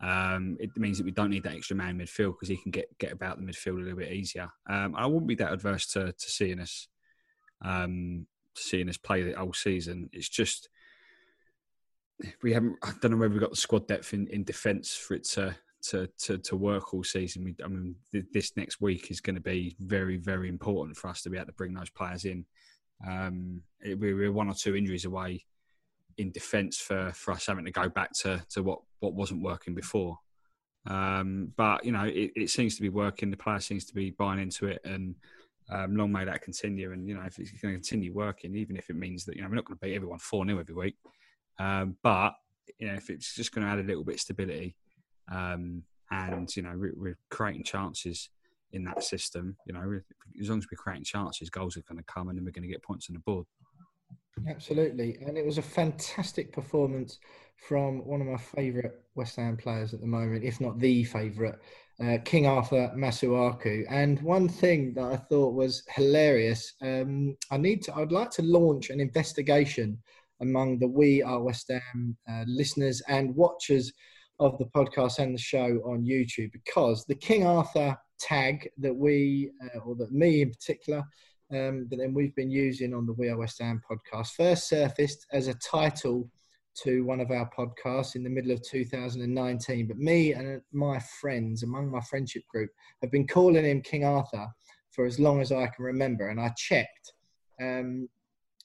Um, 0.00 0.56
it 0.60 0.70
means 0.76 0.98
that 0.98 1.04
we 1.04 1.10
don't 1.10 1.30
need 1.30 1.42
that 1.42 1.54
extra 1.56 1.76
man 1.76 1.98
midfield 1.98 2.34
because 2.34 2.48
he 2.48 2.56
can 2.56 2.70
get 2.70 2.96
get 2.98 3.12
about 3.12 3.38
the 3.38 3.44
midfield 3.44 3.78
a 3.78 3.82
little 3.82 3.98
bit 3.98 4.12
easier. 4.12 4.48
Um, 4.68 4.94
I 4.96 5.06
wouldn't 5.06 5.26
be 5.26 5.34
that 5.36 5.52
adverse 5.52 5.86
to 5.88 6.12
to 6.12 6.30
seeing 6.30 6.60
us 6.60 6.88
um, 7.62 8.26
seeing 8.54 8.88
us 8.88 8.96
play 8.96 9.22
the 9.22 9.38
whole 9.38 9.52
season. 9.52 10.08
It's 10.12 10.28
just 10.28 10.68
we 12.42 12.52
haven't. 12.52 12.76
I 12.82 12.92
don't 13.00 13.12
know 13.12 13.16
whether 13.16 13.32
we've 13.32 13.40
got 13.40 13.50
the 13.50 13.56
squad 13.56 13.86
depth 13.86 14.14
in, 14.14 14.26
in 14.28 14.44
defence 14.44 14.94
for 14.94 15.14
it 15.14 15.24
to 15.30 15.56
to, 15.84 16.08
to, 16.24 16.38
to 16.38 16.56
work 16.56 16.92
all 16.92 17.04
season. 17.04 17.44
We, 17.44 17.54
I 17.64 17.68
mean, 17.68 17.94
th- 18.12 18.26
this 18.32 18.56
next 18.56 18.80
week 18.80 19.10
is 19.10 19.20
going 19.20 19.36
to 19.36 19.40
be 19.40 19.76
very, 19.80 20.16
very 20.16 20.48
important 20.48 20.96
for 20.96 21.08
us 21.08 21.22
to 21.22 21.30
be 21.30 21.36
able 21.36 21.46
to 21.46 21.52
bring 21.52 21.74
those 21.74 21.90
players 21.90 22.24
in. 22.24 22.44
Um, 23.06 23.62
it, 23.80 23.98
we're 23.98 24.32
one 24.32 24.48
or 24.48 24.54
two 24.54 24.76
injuries 24.76 25.04
away 25.04 25.44
in 26.16 26.32
defence 26.32 26.78
for, 26.78 27.12
for 27.14 27.32
us 27.32 27.46
having 27.46 27.64
to 27.64 27.70
go 27.70 27.88
back 27.88 28.12
to, 28.20 28.44
to 28.50 28.62
what, 28.62 28.80
what 29.00 29.14
wasn't 29.14 29.42
working 29.42 29.74
before. 29.74 30.18
Um, 30.86 31.52
but 31.56 31.84
you 31.84 31.92
know, 31.92 32.04
it, 32.04 32.32
it, 32.34 32.50
seems 32.50 32.76
to 32.76 32.82
be 32.82 32.88
working. 32.88 33.30
The 33.30 33.36
player 33.36 33.60
seems 33.60 33.84
to 33.86 33.94
be 33.94 34.10
buying 34.10 34.40
into 34.40 34.66
it, 34.68 34.80
and 34.84 35.14
um, 35.70 35.96
long 35.96 36.10
may 36.10 36.24
that 36.24 36.40
continue. 36.40 36.92
And 36.92 37.06
you 37.06 37.14
know, 37.14 37.22
if 37.26 37.38
it's 37.38 37.50
going 37.50 37.74
to 37.74 37.80
continue 37.80 38.12
working, 38.14 38.54
even 38.56 38.76
if 38.76 38.88
it 38.88 38.96
means 38.96 39.24
that 39.26 39.36
you 39.36 39.42
know 39.42 39.48
we're 39.48 39.56
not 39.56 39.66
going 39.66 39.76
to 39.76 39.84
beat 39.84 39.94
everyone 39.94 40.18
four 40.18 40.46
0 40.46 40.58
every 40.58 40.74
week, 40.74 40.96
um, 41.58 41.96
but 42.02 42.34
you 42.78 42.86
know, 42.86 42.94
if 42.94 43.10
it's 43.10 43.34
just 43.34 43.52
going 43.52 43.66
to 43.66 43.72
add 43.72 43.80
a 43.80 43.82
little 43.82 44.04
bit 44.04 44.14
of 44.14 44.20
stability, 44.20 44.76
um, 45.30 45.82
and 46.10 46.54
you 46.56 46.62
know, 46.62 46.74
we're, 46.76 46.94
we're, 46.96 47.18
creating 47.30 47.64
chances 47.64 48.30
in 48.72 48.84
that 48.84 49.02
system. 49.02 49.56
You 49.66 49.74
know, 49.74 50.00
as 50.40 50.48
long 50.48 50.58
as 50.58 50.66
we're 50.70 50.78
creating 50.78 51.04
chances, 51.04 51.50
goals 51.50 51.76
are 51.76 51.82
going 51.82 51.98
to 51.98 52.04
come, 52.04 52.28
and 52.28 52.38
then 52.38 52.44
we're 52.44 52.52
going 52.52 52.62
to 52.62 52.72
get 52.72 52.82
points 52.82 53.08
on 53.10 53.14
the 53.14 53.20
board. 53.20 53.46
Absolutely, 54.48 55.18
and 55.26 55.36
it 55.36 55.44
was 55.44 55.58
a 55.58 55.62
fantastic 55.62 56.52
performance 56.52 57.18
from 57.56 58.06
one 58.06 58.20
of 58.20 58.26
my 58.26 58.36
favourite 58.36 58.92
West 59.14 59.36
Ham 59.36 59.56
players 59.56 59.92
at 59.92 60.00
the 60.00 60.06
moment, 60.06 60.44
if 60.44 60.60
not 60.60 60.78
the 60.78 61.04
favourite, 61.04 61.56
uh, 62.00 62.18
King 62.24 62.46
Arthur 62.46 62.92
Masuaku. 62.96 63.84
And 63.90 64.20
one 64.22 64.48
thing 64.48 64.94
that 64.94 65.04
I 65.04 65.16
thought 65.16 65.54
was 65.54 65.82
hilarious, 65.90 66.74
um, 66.82 67.36
I 67.50 67.56
need 67.56 67.82
to, 67.82 67.96
I'd 67.96 68.12
like 68.12 68.30
to 68.32 68.42
launch 68.42 68.90
an 68.90 69.00
investigation 69.00 69.98
among 70.40 70.78
the 70.78 70.86
We 70.86 71.22
Are 71.22 71.42
West 71.42 71.70
Ham 71.70 72.16
uh, 72.30 72.44
listeners 72.46 73.02
and 73.08 73.34
watchers 73.34 73.92
of 74.40 74.56
the 74.58 74.66
podcast 74.66 75.18
and 75.18 75.34
the 75.34 75.38
show 75.38 75.80
on 75.84 76.04
YouTube 76.04 76.52
because 76.52 77.04
the 77.04 77.14
King 77.14 77.46
Arthur 77.46 77.96
tag 78.20 78.68
that 78.78 78.94
we, 78.94 79.50
uh, 79.64 79.78
or 79.80 79.94
that 79.96 80.12
me 80.12 80.42
in 80.42 80.50
particular, 80.50 81.02
um, 81.50 81.86
that 81.90 81.96
then 81.96 82.14
we've 82.14 82.34
been 82.34 82.50
using 82.50 82.94
on 82.94 83.06
the 83.06 83.14
We 83.14 83.28
Are 83.28 83.38
West 83.38 83.60
Ham 83.60 83.80
podcast 83.90 84.32
first 84.36 84.68
surfaced 84.68 85.26
as 85.32 85.48
a 85.48 85.54
title 85.54 86.30
to 86.82 87.04
one 87.04 87.20
of 87.20 87.30
our 87.30 87.50
podcasts 87.56 88.14
in 88.14 88.22
the 88.22 88.30
middle 88.30 88.52
of 88.52 88.62
2019. 88.62 89.88
But 89.88 89.98
me 89.98 90.32
and 90.34 90.60
my 90.72 91.00
friends, 91.20 91.62
among 91.62 91.90
my 91.90 92.00
friendship 92.02 92.42
group, 92.48 92.70
have 93.02 93.10
been 93.10 93.26
calling 93.26 93.64
him 93.64 93.80
King 93.82 94.04
Arthur 94.04 94.46
for 94.90 95.04
as 95.04 95.18
long 95.18 95.40
as 95.40 95.50
I 95.50 95.66
can 95.66 95.84
remember. 95.84 96.28
And 96.28 96.40
I 96.40 96.50
checked 96.56 97.12
um, 97.60 98.08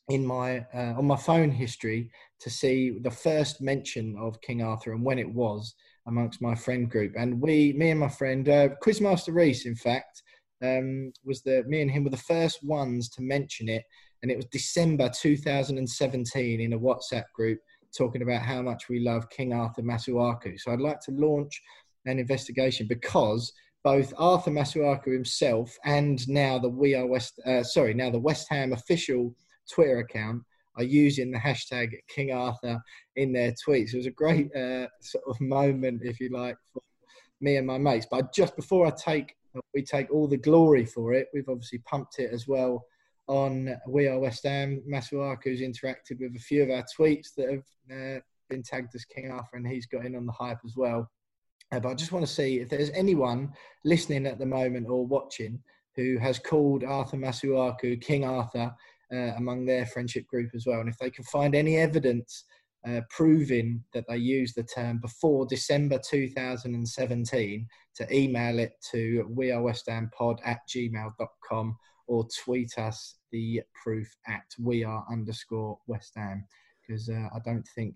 in 0.09 0.25
my 0.25 0.65
uh, 0.73 0.93
on 0.97 1.05
my 1.05 1.15
phone 1.15 1.51
history 1.51 2.09
to 2.39 2.49
see 2.49 2.97
the 3.01 3.11
first 3.11 3.61
mention 3.61 4.15
of 4.19 4.41
King 4.41 4.61
Arthur 4.61 4.93
and 4.93 5.03
when 5.03 5.19
it 5.19 5.29
was 5.29 5.73
amongst 6.07 6.41
my 6.41 6.55
friend 6.55 6.89
group. 6.89 7.13
And 7.17 7.39
we, 7.39 7.73
me 7.73 7.91
and 7.91 7.99
my 7.99 8.09
friend 8.09 8.47
uh, 8.49 8.69
Quizmaster 8.83 9.33
Reese, 9.33 9.65
in 9.65 9.75
fact, 9.75 10.21
um, 10.61 11.11
was 11.23 11.41
the 11.41 11.63
me 11.67 11.81
and 11.81 11.91
him 11.91 12.03
were 12.03 12.09
the 12.09 12.17
first 12.17 12.63
ones 12.63 13.09
to 13.09 13.21
mention 13.21 13.69
it. 13.69 13.83
And 14.21 14.31
it 14.31 14.37
was 14.37 14.45
December 14.45 15.09
2017 15.09 16.61
in 16.61 16.73
a 16.73 16.79
WhatsApp 16.79 17.25
group 17.33 17.59
talking 17.97 18.21
about 18.21 18.41
how 18.41 18.61
much 18.61 18.89
we 18.89 18.99
love 18.99 19.29
King 19.29 19.53
Arthur 19.53 19.81
Masuaku. 19.81 20.59
So 20.59 20.71
I'd 20.71 20.79
like 20.79 20.99
to 21.01 21.11
launch 21.11 21.61
an 22.05 22.19
investigation 22.19 22.87
because 22.87 23.51
both 23.83 24.13
Arthur 24.17 24.51
Masuaku 24.51 25.13
himself 25.13 25.77
and 25.83 26.27
now 26.29 26.57
the 26.57 26.69
We 26.69 26.95
Are 26.95 27.05
West, 27.05 27.39
uh, 27.45 27.63
sorry, 27.63 27.93
now 27.93 28.09
the 28.09 28.19
West 28.19 28.47
Ham 28.49 28.71
official 28.71 29.35
Twitter 29.71 29.99
account 29.99 30.43
are 30.77 30.83
using 30.83 31.31
the 31.31 31.37
hashtag 31.37 31.91
King 32.07 32.31
Arthur 32.31 32.81
in 33.15 33.31
their 33.31 33.51
tweets. 33.51 33.93
It 33.93 33.97
was 33.97 34.05
a 34.07 34.11
great 34.11 34.53
uh, 34.55 34.87
sort 35.01 35.23
of 35.27 35.39
moment, 35.39 36.01
if 36.03 36.19
you 36.19 36.29
like, 36.29 36.57
for 36.73 36.81
me 37.41 37.57
and 37.57 37.67
my 37.67 37.77
mates. 37.77 38.07
But 38.09 38.33
just 38.33 38.55
before 38.55 38.87
I 38.87 38.91
take, 38.91 39.35
we 39.73 39.83
take 39.83 40.11
all 40.11 40.27
the 40.27 40.37
glory 40.37 40.85
for 40.85 41.13
it. 41.13 41.27
We've 41.33 41.49
obviously 41.49 41.79
pumped 41.79 42.19
it 42.19 42.31
as 42.33 42.47
well 42.47 42.85
on 43.27 43.75
We 43.87 44.07
Are 44.07 44.19
West 44.19 44.43
Ham. 44.45 44.81
Masuaku's 44.89 45.61
interacted 45.61 46.19
with 46.19 46.35
a 46.35 46.39
few 46.39 46.63
of 46.63 46.69
our 46.69 46.85
tweets 46.97 47.35
that 47.37 47.49
have 47.51 47.63
uh, 47.91 48.19
been 48.49 48.63
tagged 48.63 48.95
as 48.95 49.05
King 49.05 49.31
Arthur, 49.31 49.57
and 49.57 49.67
he's 49.67 49.85
got 49.85 50.05
in 50.05 50.15
on 50.15 50.25
the 50.25 50.31
hype 50.31 50.59
as 50.65 50.75
well. 50.75 51.09
Uh, 51.71 51.79
but 51.79 51.89
I 51.89 51.93
just 51.93 52.11
want 52.11 52.25
to 52.25 52.31
see 52.31 52.59
if 52.59 52.69
there's 52.69 52.91
anyone 52.91 53.51
listening 53.85 54.25
at 54.25 54.39
the 54.39 54.45
moment 54.45 54.87
or 54.89 55.05
watching 55.05 55.59
who 55.95 56.17
has 56.17 56.39
called 56.39 56.83
Arthur 56.83 57.17
Masuaku 57.17 58.01
King 58.01 58.25
Arthur 58.25 58.73
uh, 59.13 59.35
among 59.37 59.65
their 59.65 59.85
friendship 59.85 60.25
group 60.27 60.49
as 60.55 60.65
well. 60.65 60.79
And 60.79 60.89
if 60.89 60.97
they 60.97 61.09
can 61.09 61.23
find 61.25 61.55
any 61.55 61.77
evidence 61.77 62.45
uh, 62.87 63.01
proving 63.09 63.83
that 63.93 64.05
they 64.09 64.17
used 64.17 64.55
the 64.55 64.63
term 64.63 64.99
before 64.99 65.45
December 65.45 65.99
2017, 65.99 67.67
to 67.95 68.15
email 68.15 68.59
it 68.59 68.73
to 68.91 69.29
wearewesthampod 69.37 70.39
at 70.45 70.59
gmail.com 70.67 71.77
or 72.07 72.27
tweet 72.43 72.77
us 72.77 73.15
the 73.31 73.61
proof 73.81 74.07
at 74.27 74.43
we 74.59 74.83
are 74.83 75.05
underscore 75.11 75.77
West 75.87 76.13
Ham 76.15 76.45
because 76.81 77.09
uh, 77.09 77.29
I 77.33 77.39
don't 77.45 77.67
think 77.75 77.95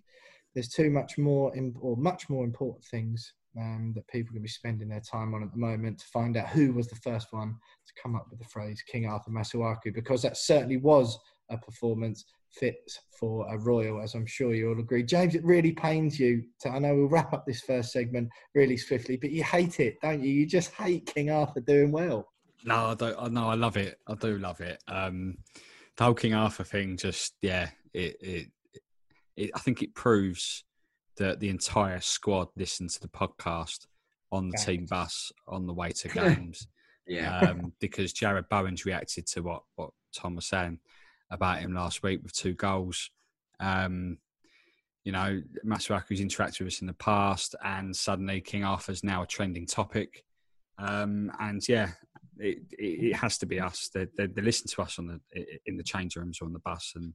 there's 0.53 0.69
too 0.69 0.89
much 0.89 1.17
more 1.17 1.53
or 1.79 1.97
much 1.97 2.29
more 2.29 2.45
important 2.45 2.85
things 2.85 3.33
um, 3.59 3.91
that 3.95 4.07
people 4.07 4.33
can 4.33 4.41
be 4.41 4.47
spending 4.47 4.89
their 4.89 5.01
time 5.01 5.33
on 5.33 5.43
at 5.43 5.51
the 5.51 5.57
moment 5.57 5.99
to 5.99 6.05
find 6.07 6.37
out 6.37 6.49
who 6.49 6.73
was 6.73 6.87
the 6.87 6.95
first 6.97 7.27
one 7.31 7.55
to 7.87 8.01
come 8.01 8.15
up 8.15 8.27
with 8.29 8.39
the 8.39 8.45
phrase 8.45 8.83
King 8.89 9.07
Arthur 9.07 9.31
Masuaku 9.31 9.93
because 9.93 10.21
that 10.21 10.37
certainly 10.37 10.77
was 10.77 11.17
a 11.49 11.57
performance 11.57 12.25
fit 12.51 12.91
for 13.19 13.47
a 13.53 13.57
royal, 13.57 14.01
as 14.01 14.13
I'm 14.13 14.25
sure 14.25 14.53
you 14.53 14.69
all 14.69 14.79
agree. 14.79 15.03
James, 15.03 15.35
it 15.35 15.43
really 15.43 15.71
pains 15.71 16.19
you 16.19 16.43
to, 16.61 16.69
I 16.69 16.79
know 16.79 16.95
we'll 16.95 17.07
wrap 17.07 17.33
up 17.33 17.45
this 17.45 17.61
first 17.61 17.91
segment 17.91 18.29
really 18.55 18.77
swiftly, 18.77 19.17
but 19.17 19.31
you 19.31 19.43
hate 19.43 19.79
it, 19.79 19.97
don't 20.01 20.23
you? 20.23 20.29
You 20.29 20.45
just 20.45 20.71
hate 20.71 21.11
King 21.13 21.29
Arthur 21.29 21.61
doing 21.61 21.91
well. 21.91 22.27
No, 22.63 22.87
I 22.87 22.95
don't. 22.95 23.31
No, 23.31 23.49
I 23.49 23.53
love 23.53 23.77
it. 23.77 23.99
I 24.07 24.15
do 24.15 24.37
love 24.39 24.59
it. 24.61 24.81
Um, 24.87 25.37
the 25.95 26.03
whole 26.03 26.13
King 26.13 26.33
Arthur 26.33 26.63
thing, 26.63 26.97
just 26.97 27.35
yeah, 27.41 27.69
it, 27.93 28.17
it, 28.19 28.47
it, 29.37 29.51
I 29.55 29.59
think 29.59 29.81
it 29.81 29.93
proves 29.93 30.65
that 31.17 31.39
the 31.39 31.49
entire 31.49 31.99
squad 31.99 32.47
listened 32.55 32.89
to 32.91 33.01
the 33.01 33.07
podcast 33.07 33.87
on 34.31 34.49
the 34.49 34.57
team 34.57 34.85
bus 34.85 35.31
on 35.47 35.65
the 35.65 35.73
way 35.73 35.91
to 35.91 36.07
games. 36.09 36.67
yeah, 37.07 37.39
um, 37.39 37.73
because 37.79 38.13
Jarrod 38.13 38.49
Bowen's 38.49 38.85
reacted 38.85 39.27
to 39.27 39.41
what 39.41 39.63
what 39.75 39.91
Tom 40.15 40.35
was 40.35 40.45
saying 40.45 40.79
about 41.31 41.59
him 41.59 41.73
last 41.73 42.03
week 42.03 42.21
with 42.23 42.33
two 42.33 42.53
goals. 42.53 43.09
Um, 43.59 44.17
you 45.03 45.11
know, 45.13 45.41
Masuaku's 45.65 46.19
interacted 46.19 46.59
with 46.59 46.73
us 46.73 46.81
in 46.81 46.87
the 46.87 46.93
past, 46.93 47.55
and 47.63 47.95
suddenly 47.95 48.41
King 48.41 48.65
Arthur's 48.65 49.03
now 49.03 49.23
a 49.23 49.27
trending 49.27 49.65
topic. 49.65 50.23
Um, 50.77 51.31
and 51.39 51.65
yeah, 51.67 51.91
it, 52.37 52.59
it, 52.71 53.15
has 53.15 53.37
to 53.39 53.45
be 53.45 53.59
us. 53.59 53.89
They, 53.93 54.07
they, 54.17 54.27
they 54.27 54.41
listen 54.41 54.67
to 54.67 54.81
us 54.81 54.99
on 54.99 55.07
the 55.07 55.45
in 55.65 55.77
the 55.77 55.83
change 55.83 56.15
rooms 56.17 56.39
or 56.41 56.45
on 56.45 56.53
the 56.53 56.59
bus, 56.59 56.93
and 56.95 57.13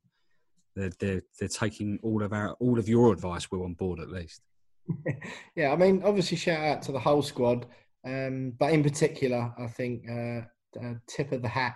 they're, 0.75 0.93
they're 0.99 1.23
they're 1.39 1.49
taking 1.49 1.99
all 2.03 2.23
of 2.23 2.33
our 2.33 2.53
all 2.55 2.79
of 2.79 2.89
your 2.89 3.13
advice. 3.13 3.51
We're 3.51 3.65
on 3.65 3.75
board 3.75 4.01
at 4.01 4.11
least. 4.11 4.43
yeah, 5.57 5.73
I 5.73 5.77
mean, 5.77 6.03
obviously, 6.05 6.37
shout 6.37 6.65
out 6.65 6.83
to 6.83 6.93
the 6.93 6.99
whole 6.99 7.23
squad, 7.23 7.67
um, 8.07 8.53
but 8.59 8.73
in 8.73 8.83
particular, 8.83 9.53
I 9.59 9.67
think 9.67 10.05
uh, 10.11 10.41
uh, 10.83 10.95
tip 11.07 11.33
of 11.33 11.43
the 11.43 11.49
hat 11.49 11.75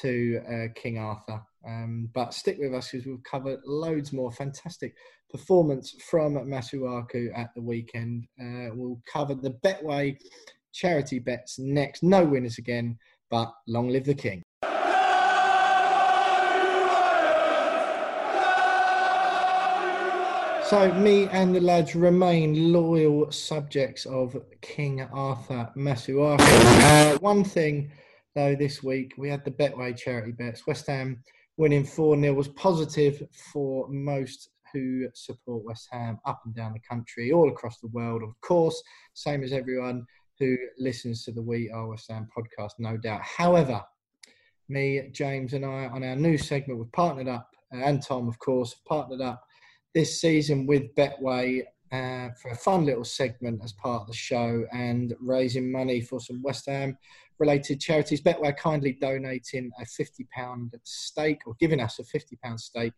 to 0.00 0.40
uh, 0.48 0.80
King 0.80 0.98
Arthur. 0.98 1.42
Um, 1.66 2.08
but 2.14 2.32
stick 2.32 2.56
with 2.58 2.74
us 2.74 2.90
because 2.90 3.06
we've 3.06 3.22
covered 3.22 3.60
loads 3.66 4.12
more 4.12 4.32
fantastic 4.32 4.94
performance 5.30 5.94
from 6.08 6.34
Masuaku 6.34 7.36
at 7.36 7.50
the 7.54 7.62
weekend. 7.62 8.26
Uh, 8.40 8.74
we'll 8.74 9.00
cover 9.12 9.34
the 9.34 9.54
Betway 9.62 10.16
charity 10.72 11.18
bets 11.18 11.58
next. 11.58 12.02
No 12.02 12.24
winners 12.24 12.58
again, 12.58 12.98
but 13.30 13.52
long 13.66 13.88
live 13.88 14.04
the 14.04 14.14
king. 14.14 14.42
So, 20.70 20.92
me 20.94 21.26
and 21.26 21.52
the 21.52 21.60
lads 21.60 21.96
remain 21.96 22.72
loyal 22.72 23.32
subjects 23.32 24.06
of 24.06 24.40
King 24.60 25.02
Arthur 25.12 25.68
Masuaku. 25.76 26.38
Uh, 26.38 27.18
one 27.18 27.42
thing, 27.42 27.90
though, 28.36 28.54
this 28.54 28.80
week 28.80 29.14
we 29.18 29.28
had 29.28 29.44
the 29.44 29.50
Betway 29.50 29.96
charity 29.96 30.30
bets. 30.30 30.68
West 30.68 30.86
Ham 30.86 31.24
winning 31.56 31.82
4 31.82 32.20
0 32.20 32.34
was 32.34 32.46
positive 32.46 33.20
for 33.52 33.88
most 33.88 34.50
who 34.72 35.08
support 35.12 35.64
West 35.64 35.88
Ham 35.90 36.20
up 36.24 36.40
and 36.44 36.54
down 36.54 36.72
the 36.72 36.88
country, 36.88 37.32
all 37.32 37.50
across 37.50 37.80
the 37.80 37.88
world, 37.88 38.22
of 38.22 38.40
course, 38.40 38.80
same 39.14 39.42
as 39.42 39.52
everyone 39.52 40.06
who 40.38 40.56
listens 40.78 41.24
to 41.24 41.32
the 41.32 41.42
We 41.42 41.68
Are 41.72 41.88
West 41.88 42.08
Ham 42.12 42.28
podcast, 42.32 42.74
no 42.78 42.96
doubt. 42.96 43.22
However, 43.22 43.82
me, 44.68 45.08
James, 45.10 45.52
and 45.52 45.64
I 45.64 45.86
on 45.86 46.04
our 46.04 46.14
new 46.14 46.38
segment, 46.38 46.78
we've 46.78 46.92
partnered 46.92 47.26
up, 47.26 47.48
uh, 47.74 47.78
and 47.78 48.00
Tom, 48.00 48.28
of 48.28 48.38
course, 48.38 48.76
partnered 48.86 49.20
up 49.20 49.42
this 49.94 50.20
season 50.20 50.66
with 50.66 50.94
Betway 50.94 51.62
uh, 51.92 52.28
for 52.40 52.50
a 52.52 52.56
fun 52.56 52.86
little 52.86 53.04
segment 53.04 53.60
as 53.64 53.72
part 53.72 54.02
of 54.02 54.06
the 54.06 54.14
show 54.14 54.64
and 54.72 55.14
raising 55.20 55.70
money 55.70 56.00
for 56.00 56.20
some 56.20 56.40
West 56.42 56.66
Ham 56.66 56.96
related 57.38 57.80
charities. 57.80 58.20
Betway 58.20 58.56
kindly 58.56 58.92
donating 59.00 59.70
a 59.80 59.84
£50 59.84 60.70
stake 60.84 61.40
or 61.46 61.54
giving 61.58 61.80
us 61.80 61.98
a 61.98 62.04
£50 62.04 62.60
stake 62.60 62.92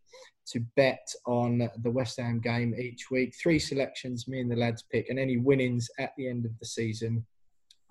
to 0.47 0.61
bet 0.77 1.09
on 1.27 1.71
the 1.83 1.91
West 1.91 2.19
Ham 2.21 2.41
game 2.41 2.75
each 2.79 3.11
week. 3.11 3.35
Three 3.41 3.59
selections, 3.59 4.29
me 4.29 4.41
and 4.41 4.51
the 4.51 4.57
lads 4.57 4.85
pick, 4.91 5.09
and 5.09 5.19
any 5.19 5.39
winnings 5.39 5.89
at 5.99 6.13
the 6.17 6.29
end 6.29 6.45
of 6.45 6.59
the 6.59 6.67
season 6.67 7.25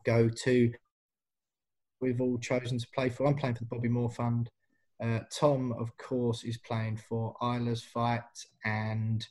go 0.06 0.30
to 0.30 0.72
we've 2.02 2.20
all 2.20 2.38
chosen 2.40 2.80
to 2.80 2.88
play 2.94 3.10
for. 3.10 3.28
I'm 3.28 3.36
playing 3.36 3.56
for 3.56 3.62
the 3.62 3.70
Bobby 3.70 3.88
Moore 3.88 4.10
Fund. 4.10 4.50
Uh, 5.02 5.20
Tom, 5.32 5.74
of 5.74 5.96
course, 5.98 6.44
is 6.44 6.58
playing 6.58 6.98
for 6.98 7.36
Isla's 7.42 7.84
Fight, 7.84 8.22
and 8.66 9.26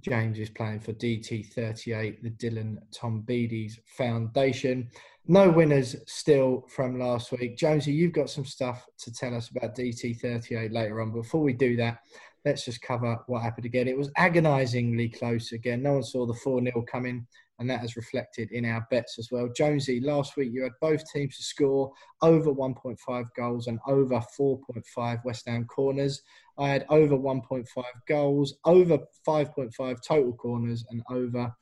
James 0.00 0.38
is 0.38 0.50
playing 0.50 0.80
for 0.80 0.92
DT38, 0.92 2.22
the 2.22 2.30
Dylan 2.30 2.78
Tombides 2.92 3.78
Foundation. 3.86 4.88
No 5.26 5.50
winners 5.50 5.96
still 6.06 6.64
from 6.68 6.98
last 6.98 7.32
week. 7.32 7.56
Jonesy, 7.56 7.92
you've 7.92 8.12
got 8.12 8.30
some 8.30 8.44
stuff 8.44 8.86
to 8.98 9.12
tell 9.12 9.34
us 9.34 9.50
about 9.50 9.76
DT38 9.76 10.72
later 10.72 11.00
on. 11.00 11.12
Before 11.12 11.42
we 11.42 11.52
do 11.52 11.76
that, 11.76 11.98
let's 12.44 12.64
just 12.64 12.82
cover 12.82 13.18
what 13.26 13.42
happened 13.42 13.66
again. 13.66 13.88
It 13.88 13.98
was 13.98 14.10
agonisingly 14.16 15.10
close 15.10 15.52
again. 15.52 15.82
No 15.82 15.94
one 15.94 16.02
saw 16.02 16.26
the 16.26 16.34
4 16.34 16.62
0 16.62 16.84
coming 16.90 17.26
and 17.60 17.68
that 17.68 17.80
has 17.80 17.94
reflected 17.94 18.50
in 18.52 18.64
our 18.64 18.86
bets 18.90 19.18
as 19.18 19.28
well. 19.30 19.48
Jonesy, 19.54 20.00
last 20.00 20.36
week 20.36 20.50
you 20.52 20.62
had 20.62 20.72
both 20.80 21.04
teams 21.12 21.36
to 21.36 21.42
score 21.42 21.92
over 22.22 22.52
1.5 22.52 23.24
goals 23.36 23.66
and 23.66 23.78
over 23.86 24.20
4.5 24.38 25.24
West 25.24 25.46
Ham 25.46 25.66
corners. 25.66 26.22
I 26.58 26.70
had 26.70 26.86
over 26.88 27.16
1.5 27.16 27.66
goals, 28.08 28.54
over 28.64 28.98
5.5 29.28 29.98
total 30.02 30.32
corners, 30.32 30.84
and 30.90 31.02
over 31.10 31.54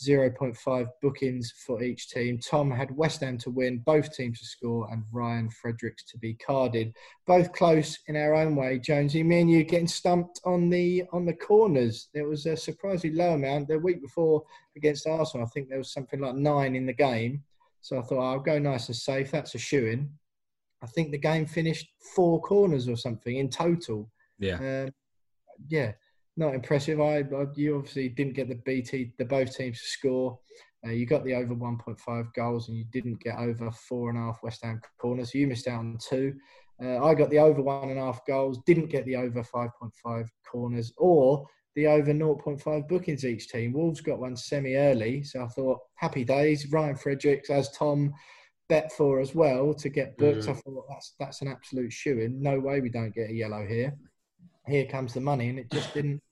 0.5 0.00 0.88
bookings 1.02 1.52
for 1.66 1.82
each 1.82 2.08
team. 2.08 2.38
Tom 2.38 2.70
had 2.70 2.96
West 2.96 3.20
Ham 3.20 3.36
to 3.38 3.50
win, 3.50 3.78
both 3.78 4.14
teams 4.14 4.40
to 4.40 4.46
score, 4.46 4.88
and 4.90 5.04
Ryan 5.12 5.50
Fredericks 5.50 6.04
to 6.04 6.18
be 6.18 6.34
carded. 6.34 6.94
Both 7.26 7.52
close 7.52 7.98
in 8.08 8.16
our 8.16 8.34
own 8.34 8.56
way. 8.56 8.78
Jonesy, 8.78 9.22
me 9.22 9.40
and 9.40 9.50
you 9.50 9.62
getting 9.64 9.86
stumped 9.86 10.40
on 10.44 10.70
the 10.70 11.04
on 11.12 11.26
the 11.26 11.34
corners. 11.34 12.08
There 12.14 12.28
was 12.28 12.46
a 12.46 12.56
surprisingly 12.56 13.16
low 13.16 13.34
amount. 13.34 13.68
The 13.68 13.78
week 13.78 14.00
before 14.00 14.42
against 14.76 15.06
Arsenal, 15.06 15.46
I 15.46 15.50
think 15.50 15.68
there 15.68 15.78
was 15.78 15.92
something 15.92 16.20
like 16.20 16.34
nine 16.34 16.74
in 16.74 16.86
the 16.86 16.92
game. 16.92 17.42
So 17.82 17.98
I 17.98 18.02
thought 18.02 18.30
I'll 18.30 18.40
go 18.40 18.58
nice 18.58 18.88
and 18.88 18.96
safe. 18.96 19.30
That's 19.30 19.54
a 19.54 19.58
shoe 19.58 19.86
in. 19.86 20.10
I 20.82 20.86
think 20.86 21.10
the 21.10 21.18
game 21.18 21.46
finished 21.46 21.88
four 22.14 22.40
corners 22.40 22.88
or 22.88 22.96
something 22.96 23.36
in 23.36 23.50
total. 23.50 24.10
Yeah. 24.38 24.84
Um, 24.84 24.90
yeah 25.68 25.92
not 26.40 26.54
impressive. 26.54 27.00
I, 27.00 27.18
I, 27.18 27.46
you 27.54 27.76
obviously 27.76 28.08
didn't 28.08 28.32
get 28.32 28.48
the 28.48 28.56
BT 28.56 29.12
the 29.18 29.24
both 29.24 29.56
teams 29.56 29.80
to 29.80 29.86
score. 29.86 30.38
Uh, 30.84 30.90
you 30.90 31.04
got 31.04 31.24
the 31.24 31.34
over 31.34 31.54
1.5 31.54 32.34
goals 32.34 32.68
and 32.68 32.78
you 32.78 32.84
didn't 32.90 33.20
get 33.20 33.38
over 33.38 33.70
four 33.70 34.08
and 34.08 34.18
a 34.18 34.22
half 34.22 34.42
West 34.42 34.64
Ham 34.64 34.80
corners. 34.98 35.32
So 35.32 35.38
you 35.38 35.46
missed 35.46 35.68
out 35.68 35.80
on 35.80 35.98
two. 36.00 36.34
Uh, 36.82 37.04
I 37.04 37.14
got 37.14 37.28
the 37.28 37.38
over 37.38 37.60
one 37.60 37.90
and 37.90 37.98
a 37.98 38.04
half 38.04 38.24
goals, 38.26 38.60
didn't 38.64 38.88
get 38.88 39.04
the 39.04 39.16
over 39.16 39.42
5.5 39.42 40.28
corners 40.50 40.92
or 40.96 41.46
the 41.76 41.86
over 41.86 42.14
0.5 42.14 42.88
bookings 42.88 43.26
each 43.26 43.48
team. 43.48 43.74
Wolves 43.74 44.00
got 44.00 44.18
one 44.18 44.34
semi 44.34 44.74
early, 44.74 45.22
so 45.22 45.44
I 45.44 45.48
thought 45.48 45.80
happy 45.96 46.24
days. 46.24 46.66
Ryan 46.72 46.96
Fredericks, 46.96 47.50
as 47.50 47.70
Tom 47.72 48.14
bet 48.70 48.90
for 48.92 49.20
as 49.20 49.34
well 49.34 49.74
to 49.74 49.88
get 49.90 50.16
booked. 50.16 50.46
Mm. 50.46 50.48
I 50.48 50.52
thought 50.54 50.86
that's 50.88 51.14
that's 51.20 51.42
an 51.42 51.48
absolute 51.48 51.92
shoe 51.92 52.18
in. 52.18 52.40
No 52.40 52.58
way 52.58 52.80
we 52.80 52.88
don't 52.88 53.14
get 53.14 53.28
a 53.28 53.34
yellow 53.34 53.66
here. 53.66 53.94
Here 54.66 54.86
comes 54.86 55.12
the 55.12 55.20
money, 55.20 55.50
and 55.50 55.58
it 55.58 55.70
just 55.70 55.92
didn't 55.92 56.22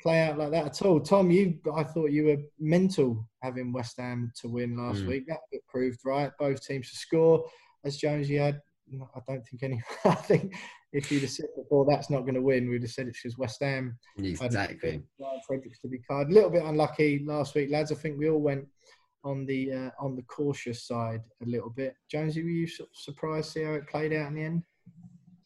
play 0.00 0.22
out 0.22 0.38
like 0.38 0.50
that 0.50 0.66
at 0.66 0.82
all. 0.82 1.00
Tom, 1.00 1.30
you 1.30 1.58
I 1.74 1.82
thought 1.82 2.10
you 2.10 2.26
were 2.26 2.38
mental 2.58 3.28
having 3.42 3.72
West 3.72 3.96
Ham 3.98 4.32
to 4.40 4.48
win 4.48 4.76
last 4.76 5.00
mm. 5.00 5.08
week. 5.08 5.26
That 5.26 5.38
proved 5.68 6.00
right. 6.04 6.30
Both 6.38 6.66
teams 6.66 6.90
to 6.90 6.96
score. 6.96 7.44
As 7.84 7.96
Jones, 7.96 8.28
you 8.28 8.40
had. 8.40 8.60
I 9.14 9.20
don't 9.28 9.46
think 9.46 9.62
any. 9.62 9.82
I 10.04 10.14
think 10.14 10.54
if 10.92 11.12
you'd 11.12 11.22
have 11.22 11.30
said 11.30 11.46
before 11.56 11.84
that's 11.84 12.10
not 12.10 12.22
going 12.22 12.34
to 12.34 12.42
win, 12.42 12.68
we'd 12.68 12.82
have 12.82 12.90
said 12.90 13.08
it's 13.08 13.22
because 13.22 13.36
West 13.36 13.62
Ham. 13.62 13.98
Exactly. 14.16 15.02
Fredericks 15.46 15.80
to 15.80 15.88
be 15.88 15.98
card. 15.98 16.30
A 16.30 16.34
little 16.34 16.50
bit 16.50 16.64
unlucky 16.64 17.22
last 17.26 17.54
week, 17.54 17.70
lads. 17.70 17.92
I 17.92 17.96
think 17.96 18.18
we 18.18 18.30
all 18.30 18.40
went 18.40 18.66
on 19.24 19.46
the 19.46 19.72
uh, 19.72 19.90
on 20.00 20.16
the 20.16 20.22
cautious 20.22 20.86
side 20.86 21.20
a 21.42 21.46
little 21.46 21.70
bit. 21.70 21.94
Jonesy, 22.10 22.42
were 22.42 22.48
you 22.48 22.68
surprised 22.92 23.52
to 23.52 23.52
see 23.52 23.64
how 23.64 23.72
it 23.72 23.88
played 23.88 24.12
out 24.12 24.28
in 24.28 24.34
the 24.34 24.42
end? 24.42 24.62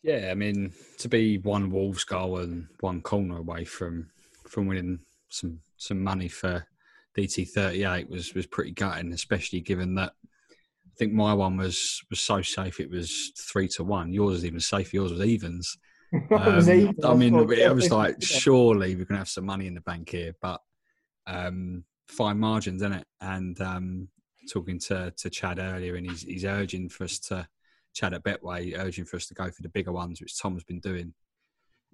Yeah, 0.02 0.28
I 0.30 0.34
mean, 0.34 0.72
to 0.98 1.08
be 1.08 1.38
one 1.38 1.70
Wolves 1.70 2.04
goal 2.04 2.38
and 2.38 2.66
one 2.80 3.02
corner 3.02 3.38
away 3.38 3.64
from 3.64 4.10
from 4.52 4.66
winning 4.66 5.00
some 5.30 5.58
some 5.78 6.02
money 6.02 6.28
for 6.28 6.64
DT 7.16 7.48
thirty 7.48 7.84
eight 7.84 8.08
was 8.08 8.34
was 8.34 8.46
pretty 8.46 8.72
gutting, 8.72 9.12
especially 9.12 9.60
given 9.60 9.94
that 9.94 10.12
I 10.22 10.94
think 10.98 11.12
my 11.12 11.32
one 11.32 11.56
was 11.56 12.02
was 12.10 12.20
so 12.20 12.42
safe 12.42 12.78
it 12.78 12.90
was 12.90 13.32
three 13.38 13.66
to 13.68 13.84
one. 13.84 14.12
Yours 14.12 14.34
was 14.34 14.44
even 14.44 14.60
safe. 14.60 14.92
Yours 14.92 15.12
was 15.12 15.22
evens. 15.22 15.76
Um, 16.30 16.56
was 16.56 16.68
even. 16.68 16.94
I 17.02 17.14
mean, 17.14 17.34
it 17.34 17.74
was 17.74 17.90
like 17.90 18.22
surely 18.22 18.94
we're 18.94 19.06
gonna 19.06 19.20
have 19.20 19.30
some 19.30 19.46
money 19.46 19.66
in 19.66 19.72
the 19.72 19.80
bank 19.80 20.10
here, 20.10 20.34
but 20.42 20.60
um, 21.26 21.84
fine 22.06 22.38
margins, 22.38 22.82
isn't 22.82 22.92
it? 22.92 23.06
And 23.22 23.58
um, 23.62 24.08
talking 24.52 24.78
to 24.80 25.10
to 25.16 25.30
Chad 25.30 25.58
earlier, 25.58 25.94
and 25.94 26.06
he's 26.06 26.20
he's 26.20 26.44
urging 26.44 26.90
for 26.90 27.04
us 27.04 27.18
to 27.20 27.48
Chad 27.94 28.12
at 28.12 28.24
Betway, 28.24 28.78
urging 28.78 29.06
for 29.06 29.16
us 29.16 29.26
to 29.28 29.34
go 29.34 29.50
for 29.50 29.62
the 29.62 29.70
bigger 29.70 29.92
ones, 29.92 30.20
which 30.20 30.38
Tom's 30.38 30.64
been 30.64 30.80
doing 30.80 31.14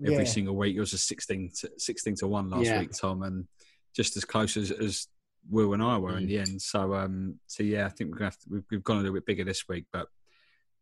every 0.03 0.17
yeah. 0.19 0.25
single 0.25 0.57
week. 0.57 0.77
It 0.77 0.81
was 0.81 0.93
a 0.93 0.99
16 0.99 1.51
to, 1.61 1.71
16 1.77 2.17
to 2.17 2.27
1 2.27 2.51
last 2.51 2.65
yeah. 2.65 2.81
week, 2.81 2.91
Tom, 2.93 3.23
and 3.23 3.47
just 3.95 4.17
as 4.17 4.25
close 4.25 4.57
as, 4.57 4.71
as 4.71 5.09
Will 5.51 5.73
and 5.73 5.83
I 5.83 5.99
were 5.99 6.13
mm. 6.13 6.19
in 6.19 6.27
the 6.27 6.39
end. 6.39 6.61
So, 6.63 6.95
um, 6.95 7.37
so 7.47 7.63
yeah, 7.63 7.87
I 7.87 7.89
think 7.89 8.11
we're 8.11 8.19
gonna 8.19 8.31
have 8.31 8.39
to, 8.39 8.47
we've, 8.51 8.65
we've 8.71 8.85
gone 8.85 8.99
a 8.99 9.01
little 9.01 9.15
bit 9.15 9.27
bigger 9.27 9.45
this 9.45 9.69
week, 9.69 9.87
but 9.93 10.09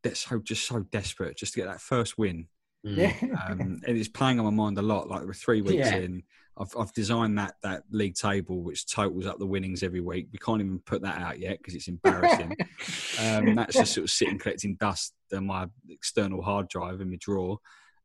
that's 0.02 0.20
so 0.20 0.38
just 0.38 0.66
so 0.66 0.80
desperate 0.80 1.36
just 1.36 1.54
to 1.54 1.60
get 1.60 1.66
that 1.66 1.80
first 1.80 2.18
win. 2.18 2.46
Mm. 2.86 2.96
Yeah, 2.96 3.36
um, 3.48 3.80
and 3.86 3.96
it's 3.96 4.08
playing 4.08 4.38
on 4.38 4.44
my 4.44 4.50
mind 4.50 4.78
a 4.78 4.82
lot. 4.82 5.08
Like 5.08 5.24
we're 5.24 5.34
three 5.34 5.62
weeks 5.62 5.90
yeah. 5.90 5.96
in, 5.96 6.22
I've, 6.58 6.74
I've 6.78 6.92
designed 6.92 7.38
that 7.38 7.56
that 7.62 7.82
league 7.90 8.14
table 8.14 8.62
which 8.62 8.90
totals 8.90 9.26
up 9.26 9.38
the 9.38 9.46
winnings 9.46 9.82
every 9.82 10.00
week. 10.00 10.28
We 10.32 10.38
can't 10.38 10.60
even 10.60 10.78
put 10.80 11.02
that 11.02 11.20
out 11.20 11.38
yet 11.38 11.58
because 11.58 11.74
it's 11.74 11.88
embarrassing. 11.88 12.56
um, 13.20 13.54
that's 13.54 13.76
just 13.76 13.94
sort 13.94 14.04
of 14.04 14.10
sitting 14.10 14.38
collecting 14.38 14.76
dust 14.76 15.14
on 15.34 15.46
my 15.46 15.66
external 15.88 16.42
hard 16.42 16.68
drive 16.68 17.00
in 17.00 17.10
my 17.10 17.16
drawer. 17.20 17.58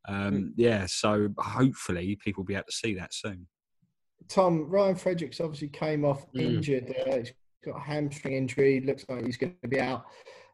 Um, 0.07 0.33
mm. 0.33 0.51
yeah, 0.55 0.85
so 0.87 1.29
hopefully 1.37 2.17
people 2.23 2.41
will 2.41 2.47
be 2.47 2.55
able 2.55 2.65
to 2.65 2.75
see 2.75 2.93
that 2.95 3.13
soon. 3.13 3.47
Tom 4.27 4.69
Ryan 4.69 4.95
Fredericks 4.95 5.41
obviously 5.41 5.69
came 5.69 6.05
off 6.05 6.25
mm. 6.33 6.41
injured. 6.41 6.93
Uh, 7.07 7.17
he's 7.17 7.33
got 7.63 7.77
a 7.77 7.79
hamstring 7.79 8.35
injury. 8.35 8.81
Looks 8.81 9.05
like 9.09 9.25
he's 9.25 9.37
going 9.37 9.55
to 9.61 9.67
be 9.67 9.79
out 9.79 10.05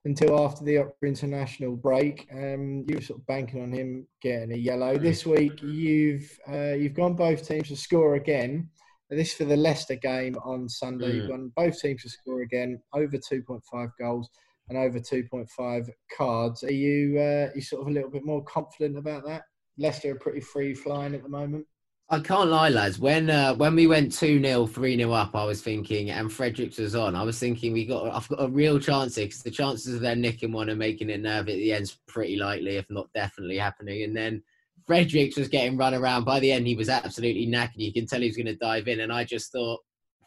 until 0.05 0.43
after 0.43 0.63
the 0.63 0.89
international 1.03 1.75
break. 1.75 2.27
Um, 2.31 2.85
you 2.87 2.95
were 2.95 3.01
sort 3.01 3.19
of 3.19 3.27
banking 3.27 3.61
on 3.61 3.71
him 3.71 4.07
getting 4.21 4.53
a 4.53 4.57
yellow. 4.57 4.97
Mm. 4.97 5.01
This 5.01 5.25
week 5.25 5.61
you've 5.61 6.37
uh, 6.49 6.73
you've 6.73 6.93
gone 6.93 7.15
both 7.15 7.47
teams 7.47 7.69
to 7.69 7.75
score 7.75 8.15
again. 8.15 8.69
This 9.09 9.33
for 9.33 9.45
the 9.45 9.55
Leicester 9.55 9.95
game 9.95 10.35
on 10.43 10.67
Sunday. 10.67 11.07
Mm. 11.07 11.15
You've 11.15 11.29
gone 11.29 11.51
both 11.55 11.79
teams 11.79 12.01
to 12.03 12.09
score 12.09 12.41
again, 12.41 12.81
over 12.93 13.17
2.5 13.17 13.89
goals 13.99 14.29
and 14.69 14.77
over 14.77 14.99
2.5 14.99 15.89
cards. 16.15 16.63
Are 16.63 16.71
you 16.71 17.19
uh, 17.19 17.49
you 17.55 17.61
sort 17.61 17.81
of 17.81 17.87
a 17.87 17.91
little 17.91 18.09
bit 18.09 18.25
more 18.25 18.43
confident 18.43 18.97
about 18.97 19.25
that? 19.25 19.43
Leicester 19.77 20.11
are 20.11 20.19
pretty 20.19 20.41
free 20.41 20.73
flying 20.73 21.13
at 21.13 21.23
the 21.23 21.29
moment. 21.29 21.65
I 22.09 22.19
can't 22.19 22.49
lie, 22.49 22.69
lads. 22.69 22.99
When 22.99 23.29
uh, 23.29 23.53
when 23.55 23.75
we 23.75 23.85
went 23.85 24.13
two 24.13 24.41
0 24.41 24.67
three 24.67 24.95
0 24.97 25.11
up, 25.11 25.35
I 25.35 25.43
was 25.43 25.61
thinking, 25.61 26.09
and 26.09 26.31
Fredericks 26.31 26.77
was 26.77 26.95
on. 26.95 27.15
I 27.15 27.23
was 27.23 27.37
thinking 27.37 27.73
we 27.73 27.85
got 27.85 28.13
I've 28.13 28.29
got 28.29 28.43
a 28.43 28.47
real 28.47 28.79
chance 28.79 29.15
here 29.15 29.25
because 29.25 29.43
the 29.43 29.51
chances 29.51 29.95
of 29.95 30.01
them 30.01 30.21
nicking 30.21 30.51
one 30.51 30.69
and 30.69 30.79
making 30.79 31.09
it 31.09 31.21
nerve 31.21 31.49
at 31.49 31.55
the 31.55 31.73
end's 31.73 31.99
pretty 32.07 32.37
likely, 32.37 32.77
if 32.77 32.85
not 32.89 33.11
definitely 33.13 33.57
happening. 33.57 34.03
And 34.03 34.15
then 34.15 34.41
Fredericks 34.85 35.37
was 35.37 35.49
getting 35.49 35.77
run 35.77 35.93
around. 35.93 36.23
By 36.23 36.39
the 36.39 36.51
end, 36.51 36.65
he 36.65 36.75
was 36.75 36.89
absolutely 36.89 37.45
knackered. 37.45 37.77
You 37.77 37.91
can 37.91 38.05
tell 38.05 38.21
he 38.21 38.27
was 38.27 38.37
going 38.37 38.45
to 38.45 38.55
dive 38.55 38.87
in, 38.87 39.01
and 39.01 39.11
I 39.11 39.25
just 39.25 39.51
thought 39.51 39.81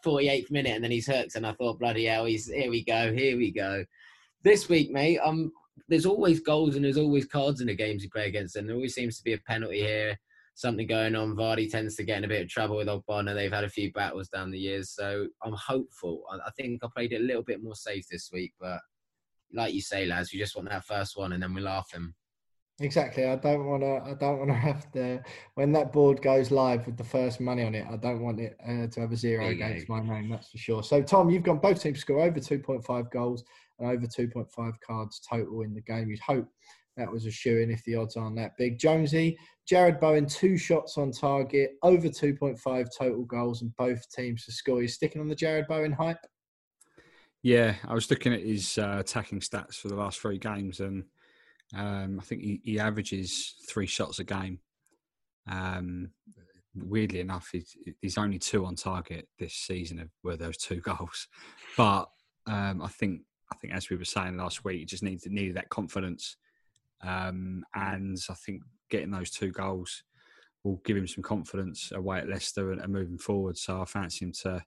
48th 0.05 0.51
minute, 0.51 0.75
and 0.75 0.83
then 0.83 0.91
he's 0.91 1.07
hooked, 1.07 1.35
and 1.35 1.47
I 1.47 1.53
thought, 1.53 1.79
bloody 1.79 2.05
hell, 2.05 2.25
he's 2.25 2.45
here 2.47 2.69
we 2.69 2.83
go, 2.83 3.11
here 3.11 3.37
we 3.37 3.51
go 3.51 3.83
this 4.43 4.69
week, 4.69 4.91
mate, 4.91 5.19
um, 5.19 5.51
there's 5.87 6.05
always 6.05 6.39
goals 6.39 6.75
and 6.75 6.85
there's 6.85 6.97
always 6.97 7.25
cards 7.25 7.61
in 7.61 7.67
the 7.67 7.75
games 7.75 8.03
you 8.03 8.09
play 8.09 8.27
against, 8.27 8.55
and 8.55 8.67
there 8.67 8.75
always 8.75 8.95
seems 8.95 9.17
to 9.17 9.23
be 9.23 9.33
a 9.33 9.37
penalty 9.39 9.79
here, 9.79 10.17
something 10.55 10.87
going 10.87 11.15
on. 11.15 11.35
Vardy 11.35 11.69
tends 11.69 11.95
to 11.95 12.03
get 12.03 12.19
in 12.19 12.23
a 12.23 12.29
bit 12.29 12.43
of 12.43 12.49
trouble 12.49 12.77
with 12.77 12.87
Ogbonna. 12.87 13.33
They've 13.33 13.51
had 13.51 13.63
a 13.63 13.69
few 13.69 13.91
battles 13.91 14.29
down 14.29 14.51
the 14.51 14.59
years, 14.59 14.91
so 14.91 15.27
I'm 15.43 15.53
hopeful. 15.53 16.23
I, 16.31 16.37
I 16.47 16.51
think 16.51 16.83
I 16.83 16.87
played 16.95 17.13
it 17.13 17.21
a 17.21 17.25
little 17.25 17.43
bit 17.43 17.63
more 17.63 17.75
safe 17.75 18.07
this 18.09 18.29
week, 18.31 18.53
but 18.59 18.79
like 19.53 19.73
you 19.73 19.81
say, 19.81 20.05
lads, 20.05 20.31
we 20.31 20.39
just 20.39 20.55
want 20.55 20.69
that 20.69 20.85
first 20.85 21.17
one, 21.17 21.33
and 21.33 21.43
then 21.43 21.53
we 21.53 21.61
laugh 21.61 21.91
him. 21.91 22.15
Exactly. 22.79 23.25
I 23.25 23.35
don't 23.35 23.65
want 23.65 23.83
to. 23.83 24.01
I 24.09 24.13
don't 24.15 24.39
want 24.39 24.49
to 24.49 24.55
have 24.57 24.91
to. 24.93 25.21
When 25.55 25.71
that 25.73 25.93
board 25.93 26.21
goes 26.21 26.51
live 26.51 26.85
with 26.85 26.97
the 26.97 27.03
first 27.03 27.39
money 27.39 27.63
on 27.63 27.75
it, 27.75 27.85
I 27.89 27.97
don't 27.97 28.21
want 28.21 28.39
it 28.39 28.57
uh, 28.63 28.87
to 28.87 29.01
have 29.01 29.11
a 29.11 29.17
zero 29.17 29.49
against 29.49 29.87
my 29.89 30.01
name. 30.01 30.29
That's 30.29 30.49
for 30.49 30.57
sure. 30.57 30.83
So, 30.83 31.01
Tom, 31.01 31.29
you've 31.29 31.43
got 31.43 31.61
both 31.61 31.81
teams 31.81 31.99
score 31.99 32.21
over 32.21 32.39
two 32.39 32.59
point 32.59 32.83
five 32.83 33.11
goals 33.11 33.43
and 33.81 33.91
over 33.91 34.05
2.5 34.05 34.73
cards 34.85 35.21
total 35.27 35.61
in 35.61 35.73
the 35.73 35.81
game. 35.81 36.09
You'd 36.09 36.19
hope 36.19 36.47
that 36.97 37.11
was 37.11 37.25
a 37.25 37.31
shoe 37.31 37.59
in 37.59 37.71
if 37.71 37.83
the 37.83 37.95
odds 37.95 38.15
aren't 38.15 38.35
that 38.37 38.51
big. 38.57 38.79
Jonesy, 38.79 39.37
Jarrod 39.69 39.99
Bowen, 39.99 40.25
two 40.25 40.57
shots 40.57 40.97
on 40.97 41.11
target, 41.11 41.71
over 41.83 42.07
2.5 42.07 42.87
total 42.97 43.23
goals, 43.25 43.61
and 43.61 43.75
both 43.77 44.09
teams 44.11 44.45
to 44.45 44.51
score. 44.51 44.81
You're 44.81 44.89
sticking 44.89 45.21
on 45.21 45.27
the 45.27 45.35
Jarrod 45.35 45.67
Bowen 45.67 45.91
hype? 45.91 46.17
Yeah, 47.43 47.75
I 47.87 47.93
was 47.93 48.09
looking 48.09 48.33
at 48.33 48.43
his 48.43 48.77
uh, 48.77 48.97
attacking 48.99 49.39
stats 49.39 49.75
for 49.75 49.87
the 49.87 49.95
last 49.95 50.19
three 50.19 50.37
games, 50.37 50.79
and 50.79 51.05
um, 51.75 52.19
I 52.19 52.23
think 52.23 52.41
he, 52.41 52.61
he, 52.63 52.79
averages 52.79 53.55
three 53.67 53.87
shots 53.87 54.19
a 54.19 54.23
game. 54.23 54.59
Um, 55.49 56.11
weirdly 56.75 57.21
enough, 57.21 57.49
he's, 57.51 57.75
he's, 58.01 58.17
only 58.17 58.37
two 58.37 58.65
on 58.65 58.75
target 58.75 59.27
this 59.39 59.53
season 59.53 59.99
of 59.99 60.09
were 60.23 60.37
those 60.37 60.57
two 60.57 60.81
goals. 60.81 61.27
But 61.77 62.09
um, 62.45 62.81
I 62.81 62.87
think 62.89 63.21
I 63.51 63.55
think, 63.55 63.73
as 63.73 63.89
we 63.89 63.97
were 63.97 64.05
saying 64.05 64.37
last 64.37 64.63
week, 64.63 64.79
he 64.79 64.85
just 64.85 65.03
needs 65.03 65.25
needed 65.27 65.55
that 65.57 65.69
confidence, 65.69 66.37
um, 67.01 67.63
and 67.75 68.17
I 68.29 68.33
think 68.33 68.63
getting 68.89 69.11
those 69.11 69.31
two 69.31 69.51
goals 69.51 70.03
will 70.63 70.81
give 70.85 70.97
him 70.97 71.07
some 71.07 71.23
confidence 71.23 71.91
away 71.91 72.19
at 72.19 72.29
Leicester 72.29 72.71
and, 72.71 72.81
and 72.81 72.93
moving 72.93 73.17
forward. 73.17 73.57
So 73.57 73.81
I 73.81 73.85
fancy 73.85 74.25
him 74.25 74.31
to 74.43 74.63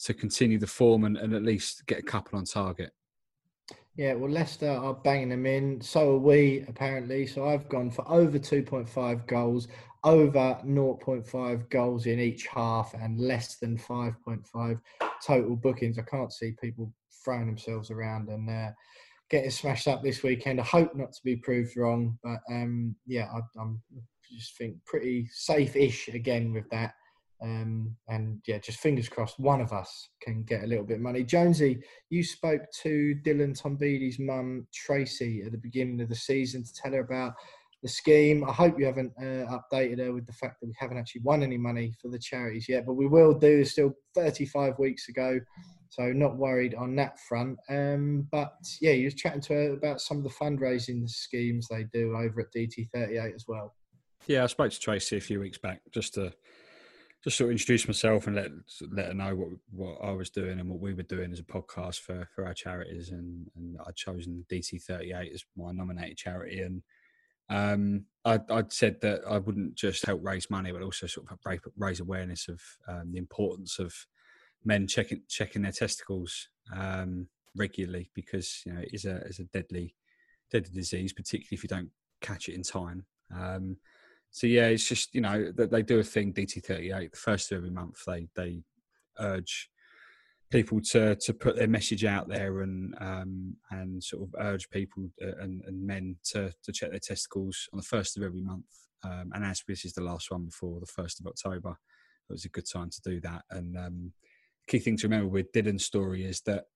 to 0.00 0.14
continue 0.14 0.58
the 0.58 0.66
form 0.66 1.04
and, 1.04 1.16
and 1.16 1.32
at 1.32 1.44
least 1.44 1.86
get 1.86 2.00
a 2.00 2.02
couple 2.02 2.38
on 2.38 2.44
target. 2.44 2.90
Yeah, 3.96 4.14
well, 4.14 4.30
Leicester 4.30 4.70
are 4.70 4.94
banging 4.94 5.28
them 5.28 5.46
in. 5.46 5.80
So 5.80 6.14
are 6.14 6.18
we, 6.18 6.64
apparently. 6.66 7.26
So 7.26 7.46
I've 7.46 7.68
gone 7.68 7.90
for 7.90 8.10
over 8.10 8.38
2.5 8.38 9.26
goals, 9.26 9.68
over 10.02 10.58
0.5 10.66 11.68
goals 11.68 12.06
in 12.06 12.18
each 12.18 12.46
half, 12.46 12.94
and 12.94 13.20
less 13.20 13.56
than 13.56 13.76
5.5 13.78 14.80
total 15.26 15.56
bookings. 15.56 15.98
I 15.98 16.02
can't 16.02 16.32
see 16.32 16.54
people 16.60 16.92
throwing 17.24 17.46
themselves 17.46 17.90
around 17.90 18.28
and 18.28 18.48
uh, 18.48 18.70
getting 19.30 19.50
smashed 19.50 19.88
up 19.88 20.02
this 20.02 20.22
weekend. 20.22 20.60
I 20.60 20.64
hope 20.64 20.94
not 20.94 21.12
to 21.12 21.20
be 21.24 21.36
proved 21.36 21.76
wrong, 21.76 22.18
but 22.22 22.40
um, 22.50 22.96
yeah, 23.06 23.28
I, 23.32 23.40
I'm 23.60 23.80
just 24.30 24.56
think 24.56 24.76
pretty 24.86 25.28
safe-ish 25.32 26.08
again 26.08 26.52
with 26.52 26.68
that. 26.70 26.94
Um, 27.42 27.96
and 28.08 28.40
yeah, 28.46 28.58
just 28.58 28.78
fingers 28.78 29.08
crossed 29.08 29.40
one 29.40 29.60
of 29.60 29.72
us 29.72 30.10
can 30.22 30.44
get 30.44 30.62
a 30.62 30.66
little 30.66 30.84
bit 30.84 30.98
of 30.98 31.02
money. 31.02 31.24
Jonesy, 31.24 31.82
you 32.08 32.22
spoke 32.22 32.62
to 32.82 33.16
Dylan 33.24 33.60
Tombides' 33.60 34.20
mum, 34.20 34.68
Tracy, 34.72 35.42
at 35.44 35.50
the 35.50 35.58
beginning 35.58 36.00
of 36.00 36.08
the 36.08 36.14
season 36.14 36.62
to 36.62 36.72
tell 36.72 36.92
her 36.92 37.00
about 37.00 37.34
the 37.82 37.88
scheme. 37.88 38.44
I 38.48 38.52
hope 38.52 38.78
you 38.78 38.86
haven't 38.86 39.12
uh, 39.18 39.58
updated 39.58 39.98
her 39.98 40.12
with 40.12 40.26
the 40.26 40.32
fact 40.32 40.60
that 40.60 40.66
we 40.66 40.74
haven't 40.78 40.98
actually 40.98 41.22
won 41.22 41.42
any 41.42 41.58
money 41.58 41.92
for 42.00 42.08
the 42.08 42.18
charities 42.18 42.68
yet, 42.68 42.86
but 42.86 42.94
we 42.94 43.06
will 43.06 43.34
do. 43.34 43.56
There's 43.56 43.72
still 43.72 43.92
35 44.14 44.78
weeks 44.78 45.08
ago, 45.08 45.40
so 45.90 46.12
not 46.12 46.36
worried 46.36 46.74
on 46.74 46.94
that 46.96 47.18
front. 47.20 47.58
Um, 47.68 48.28
but 48.30 48.54
yeah, 48.80 48.92
you 48.92 49.06
was 49.06 49.14
chatting 49.14 49.40
to 49.42 49.54
her 49.54 49.72
about 49.72 50.00
some 50.00 50.18
of 50.18 50.22
the 50.22 50.30
fundraising 50.30 51.08
schemes 51.10 51.66
they 51.68 51.84
do 51.92 52.16
over 52.16 52.40
at 52.40 52.52
DT38 52.56 53.34
as 53.34 53.46
well. 53.48 53.74
Yeah, 54.28 54.44
I 54.44 54.46
spoke 54.46 54.70
to 54.70 54.80
Tracy 54.80 55.16
a 55.16 55.20
few 55.20 55.40
weeks 55.40 55.58
back 55.58 55.80
just 55.90 56.14
to 56.14 56.32
just 57.24 57.36
sort 57.36 57.48
of 57.48 57.52
introduce 57.52 57.86
myself 57.86 58.26
and 58.26 58.36
let 58.36 58.50
let 58.90 59.06
her 59.06 59.14
know 59.14 59.34
what 59.34 59.48
what 59.70 59.98
I 60.04 60.12
was 60.12 60.30
doing 60.30 60.58
and 60.58 60.68
what 60.68 60.80
we 60.80 60.94
were 60.94 61.02
doing 61.02 61.32
as 61.32 61.40
a 61.40 61.44
podcast 61.44 62.00
for 62.00 62.28
for 62.34 62.46
our 62.46 62.54
charities 62.54 63.10
and 63.10 63.46
and 63.56 63.76
I'd 63.86 63.96
chosen 63.96 64.44
DT38 64.50 65.34
as 65.34 65.44
my 65.56 65.72
nominated 65.72 66.16
charity 66.16 66.60
and 66.60 66.82
um, 67.52 68.06
I, 68.24 68.38
would 68.48 68.72
said 68.72 69.00
that 69.02 69.20
I 69.28 69.38
wouldn't 69.38 69.74
just 69.74 70.06
help 70.06 70.24
raise 70.24 70.48
money, 70.48 70.72
but 70.72 70.82
also 70.82 71.06
sort 71.06 71.26
of 71.30 71.38
raise 71.76 72.00
awareness 72.00 72.48
of 72.48 72.60
um, 72.88 73.12
the 73.12 73.18
importance 73.18 73.78
of 73.78 73.94
men 74.64 74.86
checking 74.86 75.22
checking 75.28 75.62
their 75.62 75.72
testicles 75.72 76.48
um, 76.74 77.26
regularly 77.54 78.10
because 78.14 78.62
you 78.64 78.72
know 78.72 78.80
it 78.80 78.90
is 78.92 79.04
a 79.04 79.16
is 79.26 79.38
a 79.38 79.44
deadly 79.44 79.94
deadly 80.50 80.70
disease, 80.72 81.12
particularly 81.12 81.48
if 81.56 81.62
you 81.62 81.68
don't 81.68 81.90
catch 82.20 82.48
it 82.48 82.54
in 82.54 82.62
time. 82.62 83.04
Um, 83.34 83.76
so 84.30 84.46
yeah, 84.46 84.68
it's 84.68 84.88
just 84.88 85.14
you 85.14 85.20
know 85.20 85.52
that 85.56 85.70
they 85.70 85.82
do 85.82 85.98
a 85.98 86.04
thing 86.04 86.32
DT38 86.32 87.10
the 87.10 87.16
first 87.16 87.52
of 87.52 87.58
every 87.58 87.70
month. 87.70 88.02
They 88.06 88.28
they 88.34 88.62
urge 89.18 89.68
people 90.52 90.80
to 90.80 91.16
to 91.16 91.32
put 91.32 91.56
their 91.56 91.66
message 91.66 92.04
out 92.04 92.28
there 92.28 92.60
and 92.60 92.94
um, 93.00 93.56
and 93.70 94.04
sort 94.04 94.22
of 94.22 94.34
urge 94.38 94.68
people 94.70 95.10
uh, 95.22 95.40
and, 95.40 95.62
and, 95.66 95.84
men 95.84 96.14
to 96.22 96.52
to 96.62 96.72
check 96.72 96.90
their 96.90 97.00
testicles 97.00 97.68
on 97.72 97.78
the 97.78 97.84
first 97.84 98.16
of 98.16 98.22
every 98.22 98.42
month. 98.42 98.66
Um, 99.02 99.32
and 99.34 99.44
as 99.44 99.62
this 99.66 99.84
is 99.84 99.94
the 99.94 100.02
last 100.02 100.30
one 100.30 100.44
before 100.44 100.78
the 100.78 100.86
first 100.86 101.18
of 101.18 101.26
October, 101.26 101.70
it 101.70 102.32
was 102.32 102.44
a 102.44 102.50
good 102.50 102.68
time 102.70 102.90
to 102.90 103.00
do 103.02 103.20
that. 103.22 103.42
And 103.50 103.76
um, 103.76 104.12
key 104.68 104.78
thing 104.78 104.96
to 104.98 105.08
remember 105.08 105.28
with 105.28 105.50
Dylan's 105.52 105.84
story 105.84 106.24
is 106.24 106.42
that 106.42 106.66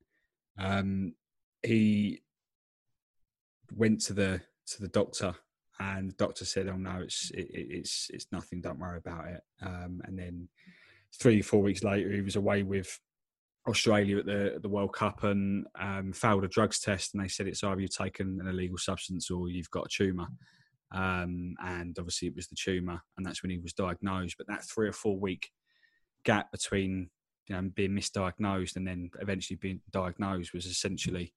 um, 0.59 1.13
he 1.63 2.23
went 3.73 4.01
to 4.03 4.15
the 4.15 4.41
to 4.69 4.81
the 4.81 4.89
doctor 4.89 5.35
and 5.79 6.11
the 6.11 6.15
doctor 6.15 6.47
said, 6.47 6.69
"Oh 6.69 6.77
no, 6.79 7.01
it's 7.03 7.31
it, 7.33 7.49
it's 7.53 8.11
it's 8.13 8.27
nothing. 8.33 8.63
Don't 8.63 8.79
worry 8.79 8.99
about 8.99 9.27
it." 9.29 9.43
Um, 9.63 10.01
and 10.05 10.19
then 10.19 10.49
three 11.15 11.43
four 11.43 11.61
weeks 11.61 11.85
later, 11.85 12.11
he 12.11 12.23
was 12.23 12.37
away 12.37 12.63
with 12.63 12.99
Australia 13.67 14.19
at 14.19 14.27
the 14.27 14.59
the 14.61 14.69
World 14.69 14.93
Cup 14.93 15.25
and 15.25 15.67
um, 15.79 16.13
failed 16.13 16.45
a 16.45 16.49
drugs 16.49 16.81
test, 16.81 17.15
and 17.15 17.23
they 17.23 17.29
said 17.29 17.47
it's 17.47 17.65
either 17.65 17.81
you've 17.81 17.97
taken 17.97 18.39
an 18.41 18.49
illegal 18.49 18.79
substance 18.79 19.31
or 19.31 19.49
you've 19.49 19.71
got 19.71 19.87
a 19.87 19.89
tumor. 19.91 20.27
Um, 20.93 21.55
and 21.65 21.97
obviously, 21.99 22.29
it 22.29 22.37
was 22.37 22.47
the 22.49 22.57
tumor, 22.57 23.01
and 23.17 23.27
that's 23.27 23.43
when 23.43 23.51
he 23.51 23.59
was 23.59 23.73
diagnosed. 23.73 24.37
But 24.39 24.47
that 24.49 24.65
three 24.65 24.89
or 24.89 24.93
four 24.93 25.19
week 25.19 25.51
gap 26.25 26.51
between 26.53 27.11
you 27.49 27.55
know, 27.55 27.71
being 27.75 27.93
misdiagnosed 27.93 28.77
and 28.77 28.87
then 28.87 29.11
eventually 29.21 29.57
being 29.57 29.81
diagnosed 29.91 30.53
was 30.53 30.67
essentially, 30.67 31.33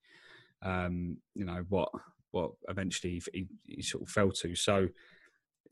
um, 0.64 1.18
you 1.36 1.46
know, 1.46 1.66
what 1.70 1.90
what 2.32 2.52
eventually 2.68 3.22
he, 3.34 3.48
he, 3.66 3.82
sort 3.82 4.04
of 4.04 4.10
fell 4.10 4.32
to. 4.32 4.56
So 4.56 4.88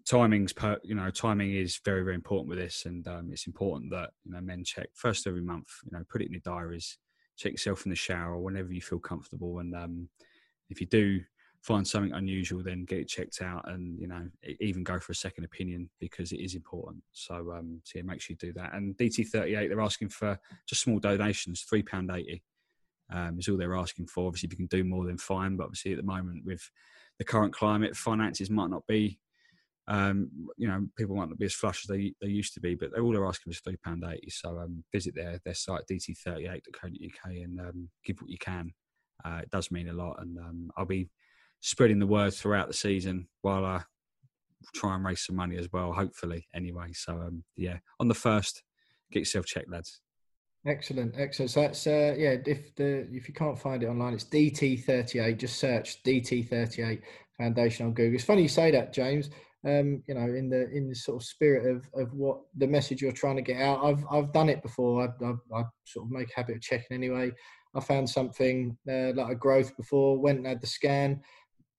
timing's 0.10 0.54
per, 0.54 0.78
you 0.84 0.96
know 0.96 1.10
timing 1.10 1.54
is 1.54 1.80
very 1.84 2.04
very 2.04 2.16
important 2.16 2.50
with 2.50 2.60
this, 2.60 2.86
and 2.86 3.08
um, 3.08 3.30
it's 3.32 3.48
important 3.48 3.92
that 3.92 4.12
you 4.24 4.32
know 4.32 4.42
men 4.42 4.64
check 4.64 4.90
first 4.94 5.28
every 5.28 5.42
month. 5.42 5.68
You 5.86 5.98
know, 5.98 6.04
put 6.10 6.22
it 6.22 6.28
in 6.28 6.34
your 6.34 6.42
diaries. 6.42 6.98
Check 7.38 7.52
yourself 7.52 7.86
in 7.86 7.90
the 7.90 7.96
shower 7.96 8.40
whenever 8.40 8.72
you 8.72 8.82
feel 8.82 9.00
comfortable, 9.00 9.60
and 9.60 9.76
um, 9.76 10.10
if 10.70 10.82
you 10.82 10.88
do 10.88 11.20
find 11.62 11.86
something 11.86 12.14
unusual, 12.14 12.64
then 12.64 12.86
get 12.86 13.00
it 13.00 13.10
checked 13.10 13.42
out, 13.42 13.70
and 13.70 14.00
you 14.00 14.08
know 14.08 14.28
even 14.60 14.84
go 14.84 15.00
for 15.00 15.12
a 15.12 15.16
second 15.16 15.44
opinion 15.44 15.90
because 16.00 16.32
it 16.32 16.40
is 16.40 16.56
important. 16.56 17.04
So, 17.12 17.54
um, 17.54 17.82
so 17.84 18.00
yeah, 18.00 18.04
make 18.04 18.22
sure 18.22 18.34
you 18.40 18.48
do 18.52 18.54
that. 18.54 18.74
And 18.74 18.96
DT38, 18.98 19.68
they're 19.68 19.82
asking 19.82 20.10
for 20.10 20.40
just 20.66 20.82
small 20.82 21.00
donations, 21.00 21.62
three 21.62 21.84
pound 21.84 22.10
eighty 22.12 22.44
um, 23.12 23.40
is 23.40 23.48
all 23.48 23.58
they're 23.58 23.76
asking 23.76 24.08
for. 24.08 24.28
Obviously, 24.28 24.48
if 24.48 24.54
you 24.54 24.68
can 24.68 24.78
do 24.78 24.84
more, 24.84 25.06
then 25.06 25.18
fine. 25.18 25.56
But 25.56 25.66
obviously, 25.66 25.92
at 25.92 25.98
the 25.98 26.04
moment, 26.04 26.46
with 26.46 26.70
the 27.18 27.26
current 27.26 27.54
climate, 27.54 27.96
finances 27.96 28.50
might 28.50 28.70
not 28.70 28.86
be, 28.88 29.20
um, 29.88 30.30
you 30.58 30.68
know, 30.68 30.86
people 30.98 31.16
might 31.16 31.30
not 31.30 31.40
be 31.40 31.46
as 31.46 31.54
flush 31.54 31.84
as 31.84 31.88
they, 31.88 32.14
they 32.22 32.28
used 32.28 32.54
to 32.56 32.60
be. 32.60 32.76
But 32.76 32.98
all 33.00 33.12
they're 33.12 33.26
asking 33.26 33.54
is 33.54 33.60
three 33.60 33.78
pound 33.78 34.04
eighty. 34.08 34.30
So 34.30 34.60
um, 34.60 34.84
visit 34.94 35.16
their 35.16 35.40
their 35.46 35.54
site 35.54 35.84
dt38.co.uk 35.90 37.32
and 37.32 37.60
um, 37.60 37.90
give 38.04 38.22
what 38.22 38.30
you 38.30 38.38
can. 38.38 38.74
Uh, 39.24 39.40
it 39.44 39.50
does 39.50 39.72
mean 39.72 39.90
a 39.90 39.94
lot, 39.94 40.18
and 40.22 40.38
um, 40.38 40.72
I'll 40.78 40.86
be 40.86 41.10
spreading 41.62 42.00
the 42.00 42.08
word 42.08 42.34
throughout 42.34 42.68
the 42.68 42.74
season 42.74 43.28
while 43.42 43.66
I 43.66 43.84
try 44.76 44.96
and 44.96 45.06
raise 45.06 45.26
some 45.26 45.36
money 45.36 45.58
as 45.58 45.70
well. 45.72 45.94
Hopefully, 45.94 46.48
anyway. 46.54 46.92
So 46.94 47.14
um, 47.14 47.44
yeah, 47.56 47.78
on 48.00 48.08
the 48.08 48.14
first, 48.14 48.64
get 49.12 49.20
yourself 49.20 49.46
checked, 49.46 49.72
lads. 49.72 50.02
Excellent, 50.66 51.16
excellent. 51.18 51.52
So 51.52 51.62
that's 51.62 51.88
uh, 51.88 52.14
yeah. 52.18 52.36
If 52.46 52.76
the 52.76 53.08
if 53.12 53.30
you 53.30 53.34
can't 53.34 53.58
find 53.58 53.84
it 53.84 53.88
online, 53.88 54.14
it's 54.14 54.26
DT38. 54.26 55.38
Just 55.38 55.60
search 55.60 56.04
DT38 56.04 57.02
Foundation 57.38 57.86
on 57.86 57.94
Google. 57.94 58.16
It's 58.16 58.26
funny 58.26 58.42
you 58.42 58.50
say 58.50 58.72
that, 58.72 58.92
James. 58.92 59.30
Um, 59.68 60.02
you 60.08 60.14
know, 60.16 60.22
in 60.22 60.50
the 60.50 60.70
in 60.70 60.88
the 60.88 60.96
sort 60.96 61.22
of 61.22 61.28
spirit 61.28 61.70
of, 61.70 61.90
of 62.02 62.14
what 62.14 62.40
the 62.56 62.68
message 62.68 63.02
you're 63.02 63.12
trying 63.12 63.36
to 63.36 63.42
get 63.42 63.62
out. 63.62 63.84
I've 63.84 64.06
I've 64.10 64.32
done 64.32 64.48
it 64.48 64.64
before. 64.64 65.04
I, 65.04 65.26
I, 65.26 65.32
I 65.60 65.64
sort 65.84 66.06
of 66.06 66.12
make 66.12 66.30
a 66.30 66.36
habit 66.40 66.56
of 66.56 66.62
checking 66.62 66.96
anyway. 66.96 67.32
I 67.76 67.82
found 67.82 68.10
something 68.10 68.78
uh, 68.90 69.12
like 69.14 69.32
a 69.32 69.36
growth 69.36 69.76
before, 69.76 70.18
went 70.18 70.38
and 70.38 70.48
had 70.48 70.62
the 70.62 70.68
scan. 70.68 71.22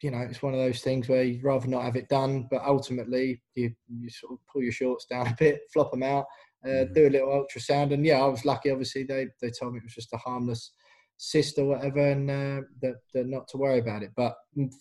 You 0.03 0.11
know, 0.11 0.19
it's 0.19 0.43
one 0.43 0.53
of 0.53 0.61
those 0.61 0.83
things 0.83 1.09
where 1.09 1.23
you'd 1.23 1.43
rather 1.43 1.67
not 1.67 1.83
have 1.83 1.97
it 1.97 2.11
done, 2.11 2.47
but 2.51 2.63
ultimately 2.63 3.43
you 3.55 3.73
you 3.89 4.11
sort 4.11 4.35
of 4.35 4.39
pull 4.53 4.63
your 4.63 4.73
shorts 4.73 5.07
down 5.07 5.27
a 5.27 5.37
bit, 5.39 5.61
flop 5.73 5.91
them 5.91 6.03
out, 6.03 6.27
uh, 6.65 6.69
mm-hmm. 6.69 6.93
do 6.93 7.09
a 7.09 7.11
little 7.11 7.29
ultrasound. 7.29 7.95
And 7.95 8.05
yeah, 8.05 8.21
I 8.21 8.27
was 8.27 8.45
lucky. 8.45 8.71
Obviously, 8.71 9.05
they 9.05 9.29
they 9.41 9.51
told 9.51 9.73
me 9.73 9.79
it 9.79 9.85
was 9.85 9.95
just 9.95 10.13
a 10.13 10.19
harmless 10.19 10.73
cyst 11.19 11.59
or 11.59 11.67
whatever, 11.67 12.11
and 12.11 12.31
uh, 12.31 12.67
that, 12.81 12.95
that 13.13 13.27
not 13.27 13.47
to 13.49 13.59
worry 13.59 13.81
about 13.81 14.03
it. 14.03 14.13
But 14.17 14.37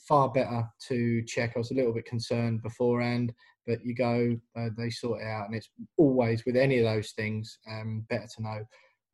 far 0.08 0.30
better 0.30 0.64
to 0.88 1.24
check. 1.24 1.54
I 1.56 1.60
was 1.60 1.72
a 1.72 1.74
little 1.74 1.94
bit 1.94 2.06
concerned 2.06 2.64
beforehand, 2.64 3.34
but 3.66 3.84
you 3.84 3.94
go, 3.94 4.38
uh, 4.58 4.70
they 4.78 4.90
sort 4.90 5.22
it 5.22 5.28
out, 5.28 5.48
and 5.48 5.56
it's 5.56 5.70
always 5.98 6.46
with 6.46 6.56
any 6.56 6.78
of 6.78 6.86
those 6.86 7.12
things 7.12 7.58
um, 7.70 8.06
better 8.10 8.28
to 8.38 8.44
know 8.44 8.60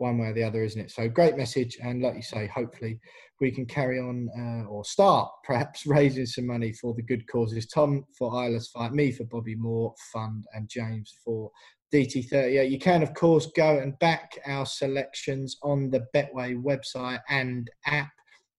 one 0.03 0.17
way 0.17 0.27
or 0.27 0.33
the 0.33 0.43
other, 0.43 0.63
isn't 0.63 0.81
it? 0.81 0.91
So 0.91 1.07
great 1.07 1.37
message, 1.37 1.77
and 1.81 2.01
like 2.01 2.15
you 2.15 2.21
say, 2.21 2.45
hopefully 2.47 2.99
we 3.39 3.51
can 3.51 3.65
carry 3.65 3.99
on 3.99 4.29
uh, 4.37 4.67
or 4.69 4.83
start 4.83 5.31
perhaps 5.45 5.85
raising 5.85 6.25
some 6.25 6.45
money 6.45 6.73
for 6.73 6.93
the 6.93 7.01
good 7.01 7.25
causes. 7.27 7.67
Tom 7.67 8.05
for 8.17 8.29
Isla's 8.43 8.67
fight, 8.67 8.91
me 8.91 9.11
for 9.13 9.23
Bobby 9.23 9.55
Moore 9.55 9.95
Fund, 10.11 10.45
and 10.53 10.69
James 10.69 11.15
for 11.23 11.49
DT38. 11.93 12.69
You 12.69 12.79
can, 12.79 13.01
of 13.01 13.13
course, 13.13 13.47
go 13.55 13.79
and 13.79 13.97
back 13.99 14.37
our 14.45 14.65
selections 14.65 15.57
on 15.63 15.89
the 15.89 16.05
Betway 16.13 16.61
website 16.61 17.21
and 17.29 17.71
app 17.85 18.11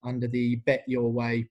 under 0.03 0.27
the 0.27 0.57
Bet 0.65 0.85
Your 0.87 1.13
Way, 1.13 1.47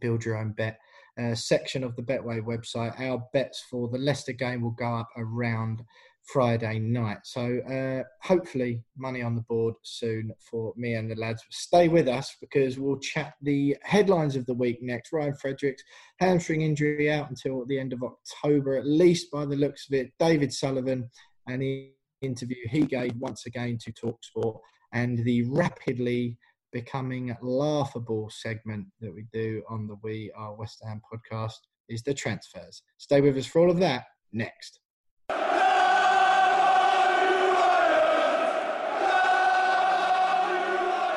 Build 0.00 0.24
Your 0.24 0.38
Own 0.38 0.52
Bet 0.52 0.78
uh, 1.18 1.34
section 1.34 1.84
of 1.84 1.94
the 1.94 2.02
Betway 2.02 2.40
website. 2.42 2.98
Our 3.00 3.22
bets 3.32 3.64
for 3.70 3.88
the 3.88 3.98
Leicester 3.98 4.32
game 4.32 4.60
will 4.60 4.72
go 4.72 4.92
up 4.92 5.08
around 5.16 5.84
Friday 6.26 6.78
night. 6.78 7.18
So 7.24 7.60
uh, 7.60 8.02
hopefully, 8.22 8.82
money 8.96 9.22
on 9.22 9.34
the 9.34 9.42
board 9.42 9.74
soon 9.82 10.32
for 10.50 10.72
me 10.76 10.94
and 10.94 11.10
the 11.10 11.14
lads. 11.14 11.42
Stay 11.50 11.88
with 11.88 12.08
us 12.08 12.36
because 12.40 12.78
we'll 12.78 12.98
chat 12.98 13.34
the 13.42 13.76
headlines 13.82 14.36
of 14.36 14.44
the 14.46 14.54
week 14.54 14.78
next. 14.82 15.12
Ryan 15.12 15.36
Fredericks, 15.36 15.82
hamstring 16.18 16.62
injury 16.62 17.10
out 17.10 17.28
until 17.28 17.64
the 17.66 17.78
end 17.78 17.92
of 17.92 18.02
October, 18.02 18.76
at 18.76 18.86
least 18.86 19.30
by 19.30 19.46
the 19.46 19.56
looks 19.56 19.86
of 19.88 19.94
it. 19.94 20.12
David 20.18 20.52
Sullivan 20.52 21.08
and 21.48 21.62
the 21.62 21.90
interview 22.22 22.56
he 22.68 22.82
gave 22.82 23.12
once 23.16 23.46
again 23.46 23.78
to 23.82 23.92
Talksport, 23.92 24.58
and 24.92 25.24
the 25.24 25.42
rapidly 25.48 26.36
becoming 26.72 27.36
laughable 27.40 28.28
segment 28.30 28.86
that 29.00 29.14
we 29.14 29.24
do 29.32 29.62
on 29.68 29.86
the 29.86 29.96
We 30.02 30.32
Are 30.36 30.54
West 30.54 30.82
Ham 30.84 31.00
podcast 31.12 31.54
is 31.88 32.02
the 32.02 32.14
transfers. 32.14 32.82
Stay 32.98 33.20
with 33.20 33.36
us 33.36 33.46
for 33.46 33.60
all 33.60 33.70
of 33.70 33.78
that 33.78 34.04
next. 34.32 34.80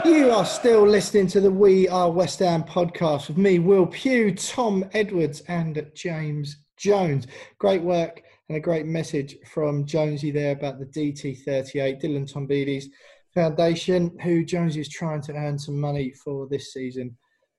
You 0.05 0.31
are 0.31 0.45
still 0.45 0.87
listening 0.87 1.27
to 1.27 1.41
the 1.41 1.51
We 1.51 1.89
Are 1.89 2.09
West 2.09 2.39
Ham 2.39 2.63
podcast 2.63 3.27
with 3.27 3.37
me, 3.37 3.59
Will 3.59 3.85
Pugh, 3.85 4.33
Tom 4.33 4.85
Edwards, 4.93 5.41
and 5.49 5.85
James 5.93 6.55
Jones. 6.77 7.27
Great 7.57 7.81
work 7.81 8.21
and 8.47 8.57
a 8.57 8.61
great 8.61 8.85
message 8.85 9.35
from 9.51 9.85
Jonesy 9.85 10.31
there 10.31 10.53
about 10.53 10.79
the 10.79 10.85
DT38, 10.85 12.01
Dylan 12.01 12.31
Tombides 12.31 12.85
Foundation, 13.33 14.17
who 14.21 14.45
Jonesy 14.45 14.79
is 14.79 14.87
trying 14.87 15.21
to 15.23 15.33
earn 15.33 15.59
some 15.59 15.77
money 15.77 16.13
for 16.23 16.47
this 16.47 16.71
season 16.71 17.17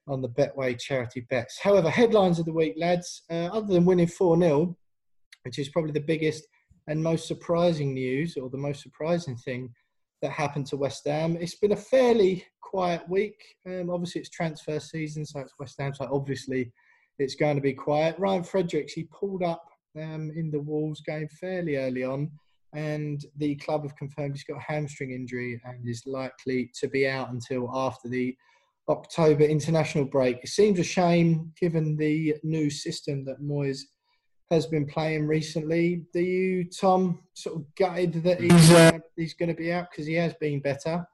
on 0.09 0.23
the 0.23 0.31
Betway 0.31 0.81
charity 0.81 1.27
bets. 1.29 1.61
However, 1.63 1.91
headlines 1.91 2.39
of 2.39 2.47
the 2.47 2.55
week, 2.55 2.75
lads, 2.79 3.23
uh, 3.31 3.51
other 3.53 3.67
than 3.67 3.85
winning 3.85 4.07
4 4.07 4.41
0, 4.41 4.77
which 5.43 5.59
is 5.59 5.69
probably 5.69 5.93
the 5.93 6.01
biggest 6.01 6.47
and 6.89 7.03
most 7.03 7.29
surprising 7.29 7.93
news, 7.93 8.39
or 8.39 8.49
the 8.49 8.57
most 8.57 8.83
surprising 8.83 9.37
thing 9.37 9.69
that 10.23 10.31
happened 10.31 10.67
to 10.67 10.77
West 10.77 11.07
Ham, 11.07 11.37
it's 11.41 11.57
been 11.57 11.73
a 11.73 11.77
fairly 11.77 12.45
quiet 12.61 13.03
week. 13.09 13.43
Um, 13.67 13.91
obviously, 13.91 14.21
it's 14.21 14.31
transfer 14.31 14.79
season, 14.81 15.25
so 15.25 15.41
it's 15.41 15.55
West 15.59 15.77
Ham, 15.79 15.95
so 15.95 16.09
obviously 16.13 16.73
it's 17.19 17.35
going 17.35 17.57
to 17.57 17.63
be 17.63 17.73
quiet. 17.73 18.19
Ryan 18.19 18.43
Fredericks, 18.43 18.93
he 18.93 19.05
pulled 19.05 19.43
up 19.43 19.65
um, 19.97 20.31
in 20.35 20.51
the 20.51 20.61
Wolves 20.61 21.01
game 21.03 21.29
fairly 21.41 21.77
early 21.77 22.05
on 22.05 22.31
and 22.73 23.25
the 23.37 23.57
club 23.57 23.83
have 23.83 23.97
confirmed 23.97 24.35
he's 24.35 24.45
got 24.45 24.59
a 24.59 24.73
hamstring 24.73 25.11
injury 25.11 25.61
and 25.65 25.89
is 25.89 26.05
likely 26.07 26.71
to 26.79 26.89
be 26.89 27.09
out 27.09 27.33
until 27.33 27.71
after 27.75 28.09
the 28.09 28.37
October 28.89 29.45
international 29.45 30.05
break. 30.05 30.39
It 30.43 30.49
seems 30.49 30.79
a 30.79 30.85
shame 30.85 31.53
given 31.61 31.97
the 31.97 32.37
new 32.43 32.71
system 32.71 33.25
that 33.25 33.43
Moyes 33.43 33.81
has 34.51 34.67
been 34.67 34.87
playing 34.87 35.27
recently. 35.27 36.05
Do 36.13 36.21
you, 36.21 36.65
Tom, 36.65 37.21
sort 37.35 37.57
of 37.57 37.75
gutted 37.77 38.23
that 38.25 38.41
he's, 38.41 38.71
uh, 38.73 38.99
he's 39.17 39.35
going 39.35 39.49
to 39.49 39.55
be 39.55 39.73
out 39.73 39.89
because 39.91 40.07
he 40.07 40.15
has 40.15 40.35
been 40.35 40.61
better? 40.61 41.07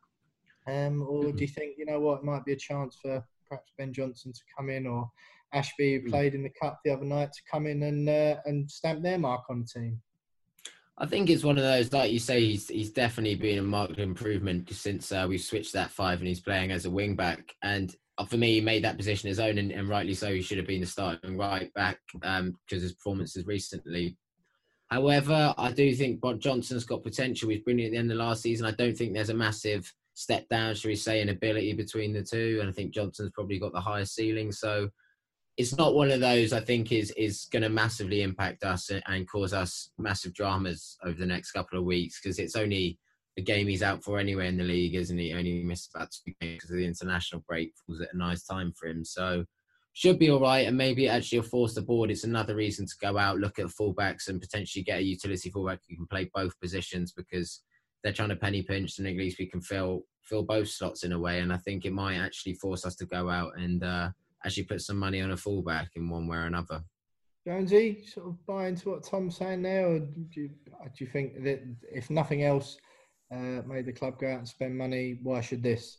Um, 0.67 1.07
or 1.09 1.33
do 1.33 1.43
you 1.43 1.49
think, 1.49 1.77
you 1.79 1.87
know 1.87 2.01
what, 2.01 2.19
it 2.19 2.25
might 2.25 2.45
be 2.45 2.53
a 2.53 2.57
chance 2.57 2.97
for 3.01 3.25
perhaps 3.49 3.73
Ben 3.79 3.93
Johnson 3.93 4.33
to 4.33 4.41
come 4.57 4.71
in 4.71 4.87
or 4.87 5.11
Ashby, 5.53 5.95
who 5.95 6.01
hmm. 6.01 6.11
played 6.11 6.35
in 6.35 6.43
the 6.43 6.53
Cup 6.61 6.81
the 6.85 6.93
other 6.93 7.05
night, 7.05 7.33
to 7.33 7.41
come 7.51 7.67
in 7.67 7.83
and, 7.83 8.09
uh, 8.09 8.37
and 8.47 8.71
stamp 8.71 9.03
their 9.03 9.19
mark 9.19 9.45
on 9.49 9.61
the 9.61 9.81
team? 9.81 10.01
I 10.99 11.07
think 11.07 11.29
it's 11.29 11.45
one 11.45 11.59
of 11.59 11.65
those, 11.65 11.93
like 11.93 12.11
you 12.11 12.19
say, 12.19 12.43
he's 12.43 12.69
he's 12.69 12.91
definitely 12.91 13.35
been 13.35 13.59
a 13.59 13.63
marked 13.63 13.99
improvement 13.99 14.73
since 14.73 15.13
uh, 15.13 15.27
we 15.29 15.37
switched 15.37 15.75
that 15.75 15.91
five 15.91 16.21
and 16.21 16.29
he's 16.29 16.41
playing 16.41 16.71
as 16.71 16.87
a 16.87 16.91
wing 16.91 17.15
back. 17.15 17.55
And 17.63 17.91
uh, 17.91 17.95
for 18.25 18.37
me, 18.39 18.55
he 18.55 18.61
made 18.61 18.85
that 18.85 18.97
position 18.97 19.29
his 19.29 19.41
own, 19.41 19.59
and, 19.59 19.71
and 19.71 19.89
rightly 19.89 20.15
so. 20.15 20.33
He 20.33 20.41
should 20.41 20.59
have 20.59 20.67
been 20.67 20.81
the 20.81 20.87
starting 20.87 21.37
right 21.37 21.73
back 21.75 21.99
because 22.15 22.41
um, 22.41 22.59
his 22.69 22.93
performances 22.95 23.47
recently. 23.47 24.17
However, 24.89 25.55
I 25.59 25.73
do 25.73 25.95
think 25.95 26.21
Bob 26.21 26.41
Johnson's 26.41 26.85
got 26.85 27.03
potential. 27.03 27.51
He's 27.51 27.63
brilliant 27.63 27.89
at 27.89 27.93
the 27.93 27.99
end 27.99 28.13
of 28.13 28.19
last 28.19 28.43
season. 28.43 28.67
I 28.67 28.71
don't 28.71 28.97
think 28.97 29.13
there's 29.13 29.31
a 29.31 29.35
massive 29.35 29.93
step 30.15 30.49
down, 30.49 30.75
shall 30.75 30.91
we 30.91 30.97
say, 30.97 31.21
in 31.21 31.29
ability 31.29 31.75
between 31.75 32.13
the 32.13 32.23
two. 32.23 32.59
And 32.61 32.69
I 32.69 32.73
think 32.73 32.95
Johnson's 32.95 33.33
probably 33.35 33.59
got 33.59 33.73
the 33.73 33.81
highest 33.81 34.15
ceiling. 34.15 34.53
So 34.53 34.89
it's 35.57 35.77
not 35.77 35.95
one 35.95 36.11
of 36.11 36.21
those 36.21 36.53
I 36.53 36.61
think 36.61 36.93
is 36.93 37.11
is 37.13 37.47
going 37.51 37.63
to 37.63 37.69
massively 37.69 38.23
impact 38.23 38.65
us 38.65 38.91
and 39.07 39.31
cause 39.31 39.53
us 39.53 39.91
massive 39.99 40.35
dramas 40.35 40.97
over 41.05 41.19
the 41.19 41.27
next 41.27 41.53
couple 41.53 41.79
of 41.79 41.85
weeks 41.85 42.21
because 42.21 42.39
it's 42.39 42.57
only 42.57 42.99
a 43.39 43.43
game 43.43 43.67
he's 43.67 43.83
out 43.83 44.03
for 44.03 44.19
anyway 44.19 44.49
in 44.49 44.57
the 44.57 44.65
league, 44.65 44.95
isn't 44.95 45.19
he? 45.19 45.33
Only 45.33 45.63
missed 45.63 45.91
about 45.95 46.11
two 46.11 46.33
games 46.41 46.57
because 46.57 46.71
of 46.71 46.77
the 46.77 46.87
international 46.87 47.45
break 47.47 47.73
was 47.87 48.01
at 48.01 48.13
a 48.13 48.17
nice 48.17 48.45
time 48.45 48.73
for 48.79 48.89
him. 48.89 49.05
So 49.05 49.45
should 49.93 50.19
be 50.19 50.31
all 50.31 50.41
right, 50.41 50.67
and 50.67 50.77
maybe 50.77 51.09
actually 51.09 51.43
force 51.43 51.75
the 51.75 51.83
board. 51.83 52.11
It's 52.11 52.25
another 52.25 52.55
reason 52.55 52.87
to 52.87 52.95
go 53.01 53.19
out, 53.19 53.39
look 53.39 53.59
at 53.59 53.67
fullbacks, 53.67 54.29
and 54.29 54.41
potentially 54.41 54.83
get 54.83 54.99
a 54.99 55.03
utility 55.03 55.51
fullback 55.51 55.81
who 55.89 55.97
can 55.97 56.07
play 56.07 56.31
both 56.35 56.59
positions 56.61 57.13
because 57.13 57.63
they're 58.03 58.13
trying 58.13 58.29
to 58.29 58.37
penny 58.37 58.63
pinch, 58.63 58.99
and 58.99 59.07
at 59.07 59.17
least 59.17 59.39
we 59.39 59.47
can 59.47 59.61
fill 59.61 60.03
fill 60.23 60.43
both 60.43 60.69
slots 60.69 61.05
in 61.05 61.13
a 61.13 61.19
way. 61.19 61.41
And 61.41 61.53
I 61.53 61.57
think 61.59 61.85
it 61.85 61.93
might 61.93 62.19
actually 62.19 62.55
force 62.55 62.85
us 62.85 62.97
to 62.97 63.07
go 63.07 63.29
out 63.29 63.53
and. 63.59 63.83
Uh, 63.83 64.11
actually 64.47 64.65
put 64.65 64.81
some 64.81 64.97
money 64.97 65.21
on 65.21 65.33
a 65.33 65.37
fullback 65.37 65.91
in 65.97 66.09
one 66.09 66.27
way 66.27 66.37
or 66.37 66.47
another. 66.47 66.83
Jonesy, 67.47 68.05
sort 68.07 68.29
of 68.29 68.47
buy 68.47 68.69
into 68.69 68.91
what 68.91 69.05
Tom's 69.05 69.37
saying 69.37 69.63
there, 69.63 69.87
or 69.87 69.99
do 70.01 70.41
you, 70.41 70.49
do 70.49 71.05
you 71.05 71.07
think 71.07 71.43
that 71.45 71.63
if 71.93 72.11
nothing 72.11 72.43
else 72.43 72.77
uh, 73.33 73.63
made 73.67 73.87
the 73.87 73.93
club 73.93 74.19
go 74.19 74.31
out 74.31 74.39
and 74.39 74.49
spend 74.49 74.77
money, 74.77 75.19
why 75.23 75.41
should 75.41 75.63
this? 75.63 75.99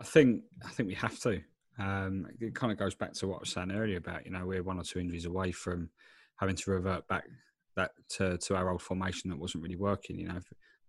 I 0.00 0.04
think 0.04 0.42
I 0.64 0.70
think 0.70 0.88
we 0.88 0.94
have 0.94 1.18
to. 1.20 1.40
Um, 1.78 2.26
it 2.40 2.54
kind 2.54 2.72
of 2.72 2.78
goes 2.78 2.94
back 2.94 3.12
to 3.14 3.26
what 3.26 3.36
I 3.36 3.40
was 3.40 3.50
saying 3.50 3.72
earlier 3.72 3.96
about 3.96 4.26
you 4.26 4.32
know 4.32 4.46
we're 4.46 4.62
one 4.62 4.78
or 4.78 4.84
two 4.84 4.98
injuries 4.98 5.24
away 5.24 5.52
from 5.52 5.90
having 6.36 6.56
to 6.56 6.70
revert 6.70 7.06
back 7.08 7.24
that 7.76 7.92
to, 8.08 8.38
to 8.38 8.56
our 8.56 8.70
old 8.70 8.82
formation 8.82 9.30
that 9.30 9.38
wasn't 9.38 9.62
really 9.62 9.76
working. 9.76 10.18
You 10.18 10.28
know, 10.28 10.40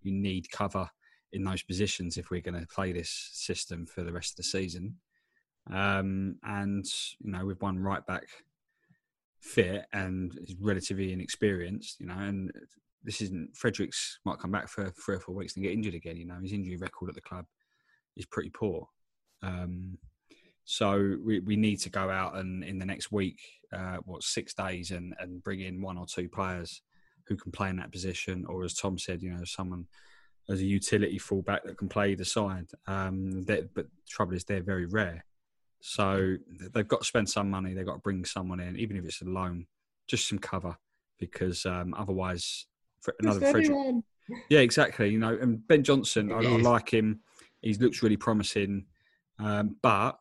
you 0.01 0.12
need 0.12 0.51
cover 0.51 0.89
in 1.34 1.43
those 1.43 1.64
positions 1.64 2.18
if 2.18 2.30
we're 2.30 2.41
going 2.41 2.60
to 2.60 2.68
play 2.68 2.91
this 2.91 3.30
system 3.34 3.86
for 3.86 4.03
the 4.03 4.12
rest 4.12 4.34
of 4.34 4.38
the 4.38 4.43
season. 4.43 4.97
Um, 5.72 6.38
and 6.43 6.86
you 7.20 7.32
know, 7.32 7.45
with 7.45 7.62
one 7.62 7.80
right 7.80 8.06
back 8.06 8.28
fit 9.39 9.86
and 9.93 10.38
is 10.43 10.56
relatively 10.60 11.12
inexperienced, 11.12 11.99
you 11.99 12.08
know, 12.08 12.18
and 12.18 12.51
this 13.06 13.22
isn't 13.22 13.56
Fredericks 13.56 14.20
might 14.26 14.39
come 14.39 14.51
back 14.51 14.68
for 14.68 14.89
three 14.89 15.16
or 15.16 15.20
four 15.20 15.36
weeks 15.36 15.56
and 15.56 15.64
get 15.64 15.74
injured 15.74 15.93
again. 15.93 16.18
You 16.18 16.26
know, 16.26 16.39
his 16.41 16.53
injury 16.53 16.78
record 16.78 17.10
at 17.10 17.16
the 17.16 17.22
club 17.22 17.45
is 18.16 18.26
pretty 18.26 18.49
poor. 18.49 18.88
Um, 19.41 19.97
so 20.66 21.18
we, 21.24 21.39
we 21.39 21.56
need 21.56 21.78
to 21.82 21.89
go 21.89 22.10
out 22.10 22.36
and 22.36 22.64
in 22.64 22.80
the 22.80 22.86
next 22.86 23.12
week, 23.12 23.39
uh, 23.72 23.97
what 24.06 24.24
six 24.24 24.53
days, 24.53 24.91
and 24.91 25.14
and 25.20 25.43
bring 25.43 25.62
in 25.62 25.82
one 25.82 25.97
or 25.97 26.06
two 26.06 26.28
players 26.28 26.82
who 27.28 27.36
can 27.36 27.51
play 27.51 27.70
in 27.70 27.78
that 27.78 27.91
position, 27.91 28.45
or 28.47 28.64
as 28.64 28.74
Tom 28.74 28.97
said, 28.97 29.22
you 29.22 29.32
know, 29.32 29.43
someone 29.45 29.86
as 30.49 30.62
a 30.62 30.66
utility 30.66 31.18
fullback 31.18 31.64
that 31.64 31.78
can 31.78 31.89
play 31.89 32.16
the 32.16 32.26
side. 32.26 32.68
Um, 32.88 33.43
but 33.47 33.74
the 33.74 33.88
trouble 34.08 34.34
is 34.36 34.43
they're 34.43 34.62
very 34.62 34.86
rare. 34.86 35.26
So 35.82 36.38
they've 36.74 36.88
got 36.88 37.01
to 37.01 37.06
spend 37.06 37.30
some 37.30 37.49
money. 37.49 37.74
They've 37.74 37.86
got 37.86 37.95
to 37.95 37.99
bring 37.99 38.26
someone 38.26 38.60
in, 38.60 38.78
even 38.78 38.97
if 38.97 39.06
it's 39.06 39.22
a 39.22 39.26
loan, 39.26 39.68
just 40.08 40.28
some 40.28 40.39
cover, 40.39 40.78
because 41.20 41.66
um, 41.66 41.93
otherwise, 41.97 42.66
another 43.20 43.39
Frederick. 43.39 44.03
Yeah, 44.49 44.60
exactly. 44.60 45.10
You 45.10 45.20
know, 45.20 45.38
and 45.39 45.66
Ben 45.68 45.84
Johnson, 45.84 46.32
I, 46.32 46.38
I 46.38 46.58
like 46.58 46.91
him. 46.91 47.22
He 47.62 47.74
looks 47.76 48.01
really 48.01 48.18
promising, 48.18 48.86
um, 49.39 49.76
but 49.82 50.18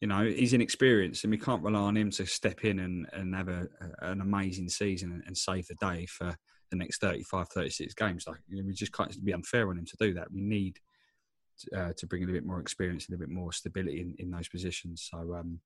you 0.00 0.08
know 0.08 0.24
he's 0.24 0.52
inexperienced, 0.52 1.24
and 1.24 1.30
we 1.30 1.38
can't 1.38 1.62
rely 1.62 1.80
on 1.80 1.96
him 1.96 2.10
to 2.12 2.26
step 2.26 2.64
in 2.64 2.80
and, 2.80 3.06
and 3.12 3.34
have 3.34 3.48
a, 3.48 3.68
an 4.02 4.20
amazing 4.20 4.68
season 4.68 5.22
and 5.26 5.36
save 5.36 5.66
the 5.66 5.74
day 5.76 6.06
for 6.06 6.36
the 6.70 6.76
next 6.76 7.00
35, 7.00 7.48
36 7.48 7.94
games. 7.94 8.24
Like 8.26 8.38
you 8.48 8.58
know, 8.58 8.66
we 8.66 8.74
just 8.74 8.92
can't 8.92 9.24
be 9.24 9.32
unfair 9.32 9.68
on 9.68 9.78
him 9.78 9.86
to 9.86 9.96
do 9.98 10.14
that. 10.14 10.30
We 10.32 10.42
need 10.42 10.78
uh, 11.74 11.92
to 11.96 12.06
bring 12.06 12.22
in 12.22 12.30
a 12.30 12.32
bit 12.32 12.44
more 12.44 12.60
experience 12.60 13.06
and 13.06 13.14
a 13.14 13.18
bit 13.18 13.28
more 13.28 13.52
stability 13.52 14.00
in, 14.00 14.14
in 14.18 14.30
those 14.30 14.48
positions. 14.48 15.08
So, 15.10 15.34
um, 15.34 15.60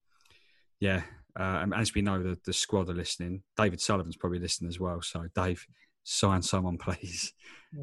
yeah, 0.78 1.02
uh, 1.38 1.66
as 1.74 1.94
we 1.94 2.02
know, 2.02 2.22
the, 2.22 2.38
the 2.44 2.52
squad 2.52 2.88
are 2.88 2.94
listening. 2.94 3.42
David 3.56 3.80
Sullivan's 3.80 4.16
probably 4.16 4.38
listening 4.38 4.68
as 4.68 4.80
well. 4.80 5.02
So, 5.02 5.26
Dave, 5.34 5.66
sign 6.10 6.42
someone, 6.42 6.76
please. 6.76 7.32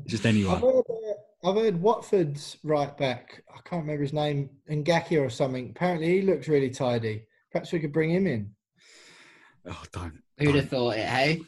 Just 0.06 0.26
anyone. 0.26 0.56
I've 0.56 0.62
heard, 0.62 0.84
uh, 0.90 1.50
I've 1.50 1.56
heard, 1.56 1.82
Watford's 1.82 2.58
right 2.64 2.96
back. 2.98 3.42
I 3.50 3.60
can't 3.68 3.84
remember 3.84 4.04
his 4.04 4.14
name, 4.14 4.50
Ngakia 4.70 5.26
or 5.26 5.30
something. 5.30 5.70
Apparently, 5.70 6.20
he 6.20 6.22
looks 6.22 6.48
really 6.48 6.70
tidy. 6.70 7.24
Perhaps 7.52 7.72
we 7.72 7.80
could 7.80 7.94
bring 7.94 8.12
him 8.12 8.28
in. 8.28 8.52
Oh, 9.66 9.84
don't. 9.94 10.22
Who'd 10.40 10.56
have 10.56 10.70
thought 10.70 10.98
it, 10.98 11.08
hey? 11.08 11.42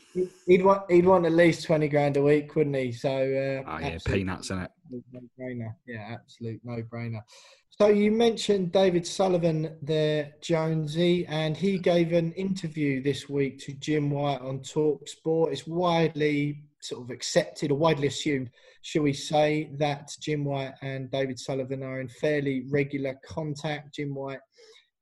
He'd 0.47 0.63
want 0.63 0.89
he'd 0.89 1.05
want 1.05 1.25
at 1.25 1.31
least 1.31 1.63
twenty 1.63 1.87
grand 1.87 2.17
a 2.17 2.23
week, 2.23 2.55
wouldn't 2.55 2.75
he? 2.75 2.91
So 2.91 3.09
uh, 3.09 3.69
oh, 3.69 3.79
yeah, 3.79 3.97
peanuts 4.03 4.49
in 4.49 4.59
it. 4.59 4.71
No 4.89 5.21
brainer. 5.39 5.75
Yeah, 5.85 6.15
absolute 6.15 6.59
no 6.63 6.81
brainer. 6.81 7.21
So 7.69 7.87
you 7.87 8.11
mentioned 8.11 8.71
David 8.71 9.05
Sullivan 9.05 9.77
there, 9.83 10.33
Jonesy, 10.41 11.25
and 11.27 11.55
he 11.55 11.77
gave 11.77 12.11
an 12.13 12.33
interview 12.33 13.03
this 13.03 13.29
week 13.29 13.59
to 13.59 13.73
Jim 13.73 14.09
White 14.09 14.41
on 14.41 14.63
Talk 14.63 15.07
Sport. 15.07 15.53
It's 15.53 15.67
widely 15.67 16.63
sort 16.81 17.03
of 17.03 17.09
accepted 17.09 17.71
or 17.71 17.77
widely 17.77 18.07
assumed, 18.07 18.49
shall 18.81 19.03
we 19.03 19.13
say, 19.13 19.69
that 19.77 20.11
Jim 20.21 20.45
White 20.45 20.73
and 20.81 21.11
David 21.11 21.39
Sullivan 21.39 21.83
are 21.83 22.01
in 22.01 22.07
fairly 22.07 22.65
regular 22.69 23.19
contact. 23.25 23.95
Jim 23.95 24.15
White 24.15 24.39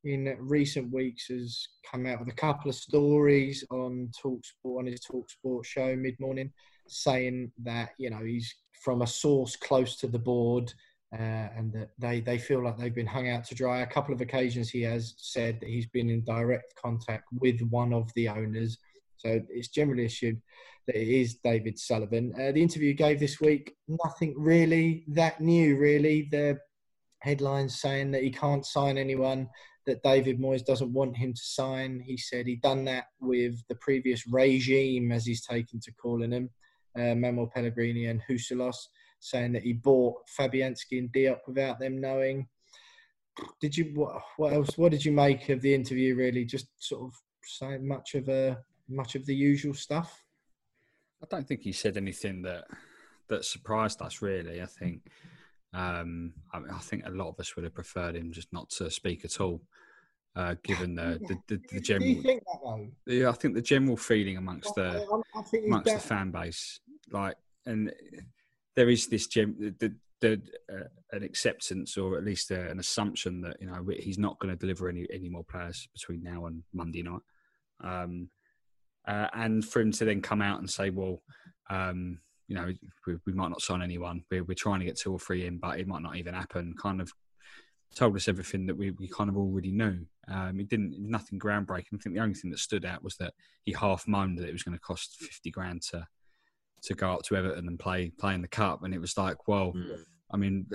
in 0.03 0.36
recent 0.39 0.91
weeks 0.91 1.28
has 1.28 1.67
come 1.89 2.05
out 2.05 2.19
with 2.19 2.30
a 2.30 2.36
couple 2.36 2.69
of 2.69 2.75
stories 2.75 3.63
on 3.69 4.09
Talksport 4.23 4.80
on 4.80 4.86
his 4.86 5.01
Talksport 5.01 5.65
show 5.65 5.95
mid 5.95 6.19
morning, 6.19 6.51
saying 6.88 7.51
that 7.63 7.89
you 7.97 8.09
know 8.09 8.23
he's 8.23 8.53
from 8.84 9.01
a 9.01 9.07
source 9.07 9.55
close 9.55 9.95
to 9.97 10.07
the 10.07 10.19
board. 10.19 10.73
Uh, 11.17 11.47
and 11.55 11.71
that 11.71 11.88
they, 11.97 12.19
they 12.19 12.38
feel 12.38 12.61
like 12.61 12.78
they've 12.78 12.93
been 12.93 13.07
hung 13.07 13.30
out 13.30 13.45
to 13.45 13.55
dry. 13.55 13.80
A 13.80 13.88
couple 13.88 14.13
of 14.13 14.19
occasions 14.19 14.69
he 14.69 14.82
has 14.82 15.13
said 15.15 15.57
that 15.61 15.69
he's 15.69 15.88
been 15.88 16.09
in 16.09 16.21
direct 16.25 16.75
contact 16.75 17.23
with 17.39 17.61
one 17.69 17.93
of 17.93 18.11
the 18.13 18.28
owners. 18.28 18.78
So 19.15 19.39
it's 19.49 19.69
generally 19.69 20.03
assumed 20.03 20.41
that 20.88 20.95
it 20.95 21.07
is 21.07 21.35
David 21.43 21.77
Sullivan. 21.77 22.33
Uh, 22.35 22.51
the 22.53 22.61
interview 22.61 22.93
gave 22.93 23.19
this 23.19 23.39
week, 23.39 23.75
nothing 23.88 24.33
really 24.38 25.03
that 25.09 25.41
new, 25.41 25.77
really. 25.77 26.29
The 26.31 26.59
headlines 27.21 27.81
saying 27.81 28.11
that 28.11 28.23
he 28.23 28.31
can't 28.31 28.65
sign 28.65 28.97
anyone 28.97 29.49
that 29.85 30.03
David 30.03 30.39
Moyes 30.39 30.65
doesn't 30.65 30.93
want 30.93 31.17
him 31.17 31.33
to 31.33 31.41
sign. 31.41 31.99
He 32.05 32.17
said 32.17 32.45
he'd 32.45 32.61
done 32.61 32.85
that 32.85 33.05
with 33.19 33.61
the 33.69 33.75
previous 33.75 34.27
regime, 34.27 35.11
as 35.11 35.25
he's 35.25 35.45
taken 35.45 35.79
to 35.81 35.91
calling 35.93 36.31
him, 36.31 36.49
uh, 36.95 37.15
Manuel 37.15 37.51
Pellegrini 37.53 38.05
and 38.05 38.21
Husillos, 38.29 38.75
saying 39.19 39.53
that 39.53 39.63
he 39.63 39.73
bought 39.73 40.15
Fabianski 40.38 40.99
and 40.99 41.11
Diop 41.11 41.39
without 41.47 41.79
them 41.79 41.99
knowing. 41.99 42.47
Did 43.61 43.77
you 43.77 43.91
what, 43.93 44.21
what 44.38 44.53
else? 44.53 44.77
What 44.77 44.91
did 44.91 45.05
you 45.05 45.11
make 45.11 45.49
of 45.49 45.61
the 45.61 45.73
interview? 45.73 46.15
Really, 46.15 46.43
just 46.43 46.67
sort 46.79 47.03
of 47.03 47.13
saying 47.43 47.88
much 47.88 48.15
of 48.15 48.27
a 48.29 48.57
much 48.89 49.15
of 49.15 49.25
the 49.25 49.35
usual 49.35 49.73
stuff. 49.73 50.23
I 51.22 51.26
don't 51.30 51.47
think 51.47 51.61
he 51.61 51.72
said 51.72 51.97
anything 51.97 52.41
that 52.43 52.65
that 53.30 53.45
surprised 53.45 54.01
us. 54.01 54.22
Really, 54.22 54.61
I 54.61 54.65
think. 54.65 55.01
Um, 55.74 56.34
I, 56.53 56.59
mean, 56.59 56.72
I 56.72 56.80
think 56.80 57.05
a 57.05 57.11
lot 57.11 57.30
of 57.30 57.39
us 57.39 57.55
would 57.55 57.63
have 57.63 57.74
preferred 57.74 58.15
him 58.15 58.32
just 58.32 58.51
not 58.53 58.70
to 58.72 58.89
speak 58.89 59.26
at 59.26 59.41
all. 59.41 59.61
Uh, 60.36 60.53
given 60.63 60.93
the, 60.93 61.20
the, 61.28 61.38
the, 61.47 61.61
the, 61.72 61.80
general. 61.80 62.07
Do 62.07 62.15
you 62.15 62.22
think 62.22 62.43
that 62.43 62.59
though? 62.63 62.88
Yeah, 63.07 63.30
I 63.30 63.32
think 63.32 63.55
the 63.55 63.61
general 63.61 63.97
feeling 63.97 64.38
amongst 64.38 64.76
the 64.76 65.03
amongst 65.65 65.93
the 65.93 65.99
fan 65.99 66.30
base, 66.30 66.80
like, 67.11 67.36
and 67.65 67.91
there 68.76 68.88
is 68.88 69.07
this 69.07 69.26
gem, 69.26 69.76
the, 69.80 69.95
the 70.22 70.39
uh, 70.72 70.88
an 71.11 71.24
acceptance 71.24 71.97
or 71.97 72.18
at 72.18 72.24
least 72.24 72.51
uh, 72.51 72.70
an 72.70 72.80
assumption 72.80 73.41
that 73.41 73.57
you 73.59 73.65
know 73.65 73.84
he's 73.99 74.20
not 74.20 74.38
going 74.39 74.53
to 74.53 74.59
deliver 74.59 74.89
any 74.89 75.07
any 75.11 75.28
more 75.28 75.43
players 75.43 75.89
between 75.93 76.22
now 76.22 76.45
and 76.45 76.61
Monday 76.72 77.01
night. 77.01 77.22
Um, 77.84 78.30
uh, 79.08 79.28
and 79.34 79.64
for 79.64 79.82
him 79.82 79.91
to 79.93 80.05
then 80.05 80.22
come 80.22 80.41
out 80.41 80.60
and 80.60 80.70
say, 80.70 80.89
well, 80.89 81.22
um, 81.70 82.20
you 82.47 82.55
know, 82.55 82.72
we, 83.05 83.16
we, 83.26 83.34
might 83.34 83.49
not 83.49 83.62
sign 83.62 83.82
anyone. 83.82 84.24
We're, 84.30 84.43
we're 84.43 84.53
trying 84.53 84.80
to 84.80 84.86
get 84.86 84.97
two 84.97 85.12
or 85.12 85.20
three 85.20 85.45
in, 85.45 85.58
but 85.58 85.80
it 85.80 85.88
might 85.88 86.01
not 86.01 86.16
even 86.16 86.34
happen. 86.34 86.74
Kind 86.82 87.01
of 87.01 87.12
told 87.95 88.16
us 88.16 88.28
everything 88.28 88.66
that 88.68 88.78
we, 88.78 88.91
we 88.91 89.08
kind 89.08 89.30
of 89.30 89.38
already 89.38 89.72
knew. 89.72 89.99
Um, 90.28 90.60
it 90.60 90.70
didn't 90.70 90.95
nothing 90.99 91.39
groundbreaking. 91.39 91.93
I 91.93 91.97
think 91.97 92.16
the 92.16 92.22
only 92.22 92.36
thing 92.36 92.51
that 92.51 92.60
stood 92.60 92.86
out 92.86 93.03
was 93.03 93.16
that 93.18 93.34
he 93.64 93.74
half 93.74 94.08
moaned 94.08 94.38
that 94.38 94.47
it 94.47 94.53
was 94.53 94.64
going 94.64 94.78
to 94.78 94.82
cost 94.82 95.18
fifty 95.20 95.51
grand 95.51 95.82
to 95.91 96.05
to 96.84 96.93
go 96.93 97.14
up 97.14 97.24
to 97.24 97.36
Everton 97.36 97.68
and 97.68 97.80
play 97.80 98.12
play 98.18 98.34
in 98.34 98.41
the 98.41 98.47
cup, 98.47 98.84
and 98.84 98.93
it 98.93 99.01
was 99.01 99.18
like, 99.18 99.47
well. 99.47 99.74
Mm. 99.74 99.99
I 100.30 100.36
mean, 100.36 100.66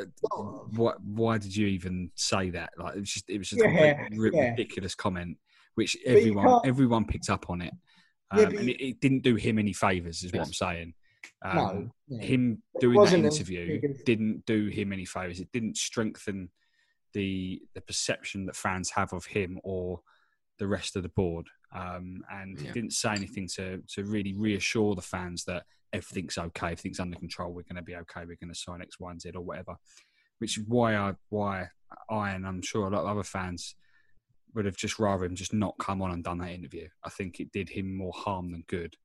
what? 0.76 0.97
Why 1.03 1.37
did 1.37 1.55
you 1.55 1.66
even 1.66 2.11
say 2.14 2.49
that? 2.49 2.70
Like, 2.78 2.97
it 2.97 3.01
was 3.01 3.12
just, 3.12 3.28
it 3.28 3.37
was 3.37 3.51
just 3.51 3.62
yeah, 3.62 3.68
a 3.70 4.09
yeah. 4.11 4.49
ridiculous 4.51 4.95
comment, 4.95 5.37
which 5.74 5.95
everyone 6.07 6.61
everyone 6.64 7.05
picked 7.05 7.28
up 7.28 7.51
on 7.51 7.61
it, 7.61 7.74
um, 8.33 8.39
yeah, 8.39 8.61
and 8.61 8.68
it, 8.68 8.85
it, 8.85 9.01
didn't 9.01 9.22
do 9.22 9.37
him 9.37 9.59
any 9.59 9.72
favors, 9.72 10.22
is 10.22 10.33
what 10.33 10.47
I'm 10.47 10.53
saying. 10.53 10.95
Um, 11.45 11.93
no, 12.09 12.18
him 12.18 12.62
doing 12.80 13.03
that 13.03 13.12
interview 13.12 13.80
didn't 14.05 14.45
do 14.47 14.68
him 14.68 14.93
any 14.93 15.05
favors. 15.05 15.41
It 15.41 15.53
didn't 15.53 15.76
strengthen 15.76 16.51
the 17.12 17.62
the 17.74 17.80
perception 17.80 18.47
that 18.47 18.57
fans 18.57 18.91
have 18.91 19.12
of 19.12 19.26
him 19.26 19.61
or 19.64 20.01
the 20.59 20.66
rest 20.66 20.97
of 20.97 21.03
the 21.03 21.09
board. 21.11 21.47
Um, 21.74 22.22
and 22.30 22.59
yeah. 22.59 22.66
he 22.66 22.72
didn't 22.72 22.93
say 22.93 23.11
anything 23.11 23.49
to 23.57 23.83
to 23.95 24.05
really 24.05 24.35
reassure 24.35 24.95
the 24.95 25.03
fans 25.03 25.45
that 25.45 25.64
everything's 25.93 26.39
okay, 26.39 26.68
everything's 26.68 27.01
under 27.01 27.18
control, 27.18 27.53
we're 27.53 27.62
going 27.62 27.76
to 27.76 27.83
be 27.83 27.97
okay, 27.97 28.20
we're 28.20 28.37
going 28.41 28.53
to 28.53 28.59
sign 28.59 28.83
X, 28.83 28.99
Y, 28.99 29.11
and 29.11 29.20
Z 29.20 29.33
or 29.35 29.43
whatever. 29.43 29.76
Which 30.39 30.59
is 30.59 30.64
why 30.66 30.97
I 30.97 31.14
why 31.28 31.68
I 32.11 32.30
and 32.30 32.47
I'm 32.47 32.62
sure 32.62 32.87
a 32.87 32.91
lot 32.91 33.03
of 33.03 33.09
other 33.09 33.22
fans 33.22 33.74
would 34.55 34.64
have 34.64 34.76
just 34.76 34.98
rather 34.98 35.24
him 35.24 35.34
just 35.34 35.53
not 35.53 35.78
come 35.78 36.03
on 36.03 36.12
and 36.12 36.24
done 36.24 36.38
that 36.38 36.50
interview. 36.53 36.88
I 37.05 37.09
think 37.11 37.40
it 37.40 37.53
did 37.53 37.68
him 37.68 37.94
more 37.96 38.12
harm 38.14 38.53
than 38.53 38.64
good 38.68 38.96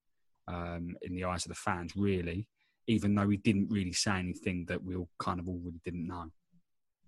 um, 0.47 0.95
in 1.01 1.15
the 1.15 1.25
eyes 1.25 1.45
of 1.45 1.49
the 1.49 1.55
fans, 1.55 1.93
really. 1.95 2.47
Even 2.87 3.15
though 3.15 3.27
he 3.29 3.37
didn't 3.37 3.69
really 3.69 3.93
say 3.93 4.11
anything 4.11 4.65
that 4.69 4.81
we 4.81 4.95
all 4.95 5.09
kind 5.19 5.39
of 5.39 5.49
already 5.49 5.79
didn't 5.83 6.07
know. 6.07 6.25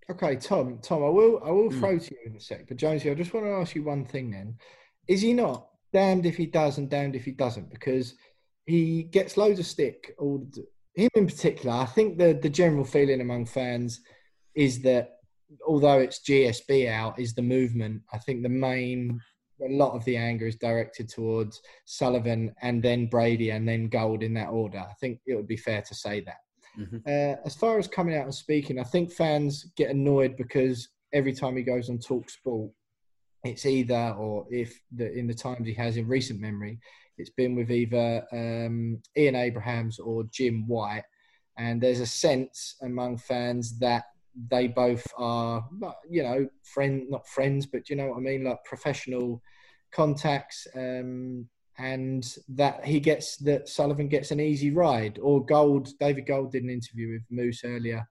Okay, 0.10 0.36
Tom. 0.36 0.80
Tom, 0.82 1.04
I 1.04 1.10
will 1.10 1.42
I 1.44 1.52
will 1.52 1.70
mm. 1.70 1.80
throw 1.80 1.98
to 1.98 2.12
you 2.12 2.18
in 2.26 2.36
a 2.36 2.40
sec. 2.40 2.68
But 2.68 2.78
Jonesy, 2.78 3.12
I 3.12 3.14
just 3.14 3.34
want 3.34 3.46
to 3.46 3.52
ask 3.52 3.76
you 3.76 3.84
one 3.84 4.06
thing. 4.06 4.32
Then, 4.32 4.58
is 5.08 5.22
he 5.22 5.34
not 5.34 5.68
damned 5.94 6.26
if 6.26 6.36
he 6.36 6.48
does 6.48 6.78
and 6.78 6.90
damned 6.90 7.16
if 7.16 7.24
he 7.24 7.32
doesn't? 7.32 7.70
Because 7.70 8.16
he 8.66 9.04
gets 9.04 9.38
loads 9.38 9.60
of 9.60 9.66
stick. 9.66 10.16
All 10.18 10.46
him 10.96 11.10
in 11.16 11.28
particular. 11.28 11.76
I 11.76 11.86
think 11.86 12.18
the 12.18 12.38
the 12.42 12.50
general 12.50 12.84
feeling 12.84 13.22
among 13.22 13.46
fans 13.46 14.02
is 14.56 14.82
that 14.82 15.19
although 15.68 16.00
it's 16.00 16.22
GSB 16.22 16.90
out, 16.90 17.20
is 17.20 17.34
the 17.34 17.42
movement. 17.42 18.02
I 18.14 18.18
think 18.18 18.44
the 18.44 18.50
main 18.50 19.20
a 19.62 19.68
lot 19.70 19.94
of 19.94 20.06
the 20.06 20.16
anger 20.16 20.48
is 20.48 20.56
directed 20.56 21.10
towards 21.10 21.62
Sullivan 21.86 22.54
and 22.62 22.82
then 22.82 23.08
Brady 23.08 23.52
and 23.52 23.68
then 23.68 23.90
Gold 23.90 24.24
in 24.24 24.34
that 24.36 24.50
order. 24.50 24.80
I 24.80 24.94
think 25.02 25.20
it 25.26 25.36
would 25.36 25.48
be 25.48 25.58
fair 25.58 25.82
to 25.82 25.96
say 25.96 26.22
that. 26.22 26.38
Mm-hmm. 26.80 26.98
Uh, 27.06 27.36
as 27.46 27.56
far 27.56 27.78
as 27.78 27.88
coming 27.88 28.16
out 28.16 28.26
and 28.26 28.34
speaking, 28.34 28.80
I 28.80 28.84
think 28.84 29.12
fans 29.12 29.72
get 29.76 29.90
annoyed 29.90 30.38
because 30.38 30.90
every 31.14 31.34
time 31.34 31.58
he 31.58 31.64
goes 31.64 31.90
on 31.90 32.00
Talk 32.00 32.30
Sport, 32.30 32.72
it's 33.44 33.66
either 33.66 34.16
or 34.18 34.46
if 34.50 34.80
the, 34.96 35.12
in 35.12 35.28
the 35.28 35.34
times 35.34 35.66
he 35.66 35.74
has 35.74 35.98
in 35.98 36.08
recent 36.08 36.40
memory, 36.40 36.80
it's 37.18 37.32
been 37.32 37.56
with 37.56 37.72
either 37.72 38.26
um, 38.32 39.02
Ian 39.18 39.36
Abrahams 39.36 40.00
or 40.00 40.24
Jim 40.32 40.68
White, 40.68 41.04
and 41.58 41.82
there's 41.82 42.00
a 42.00 42.06
sense 42.06 42.76
among 42.82 43.18
fans 43.18 43.78
that 43.80 44.06
they 44.50 44.68
both 44.68 45.06
are, 45.18 45.68
you 46.10 46.24
know, 46.24 46.48
friend 46.64 47.10
not 47.10 47.28
friends, 47.28 47.66
but 47.66 47.90
you 47.90 47.96
know 47.96 48.08
what 48.08 48.18
I 48.18 48.22
mean, 48.22 48.44
like 48.44 48.64
professional 48.64 49.42
contacts. 49.92 50.68
Um, 50.76 51.48
and 51.80 52.36
that 52.50 52.86
he 52.86 53.00
gets 53.00 53.38
that 53.38 53.70
Sullivan 53.70 54.10
gets 54.10 54.32
an 54.32 54.40
easy 54.40 54.72
ride. 54.72 55.18
Or 55.22 55.44
Gold, 55.44 55.90
David 56.00 56.28
Gold 56.28 56.52
did 56.52 56.64
an 56.64 56.70
interview 56.70 57.14
with 57.14 57.24
Moose 57.30 57.64
earlier 57.64 58.06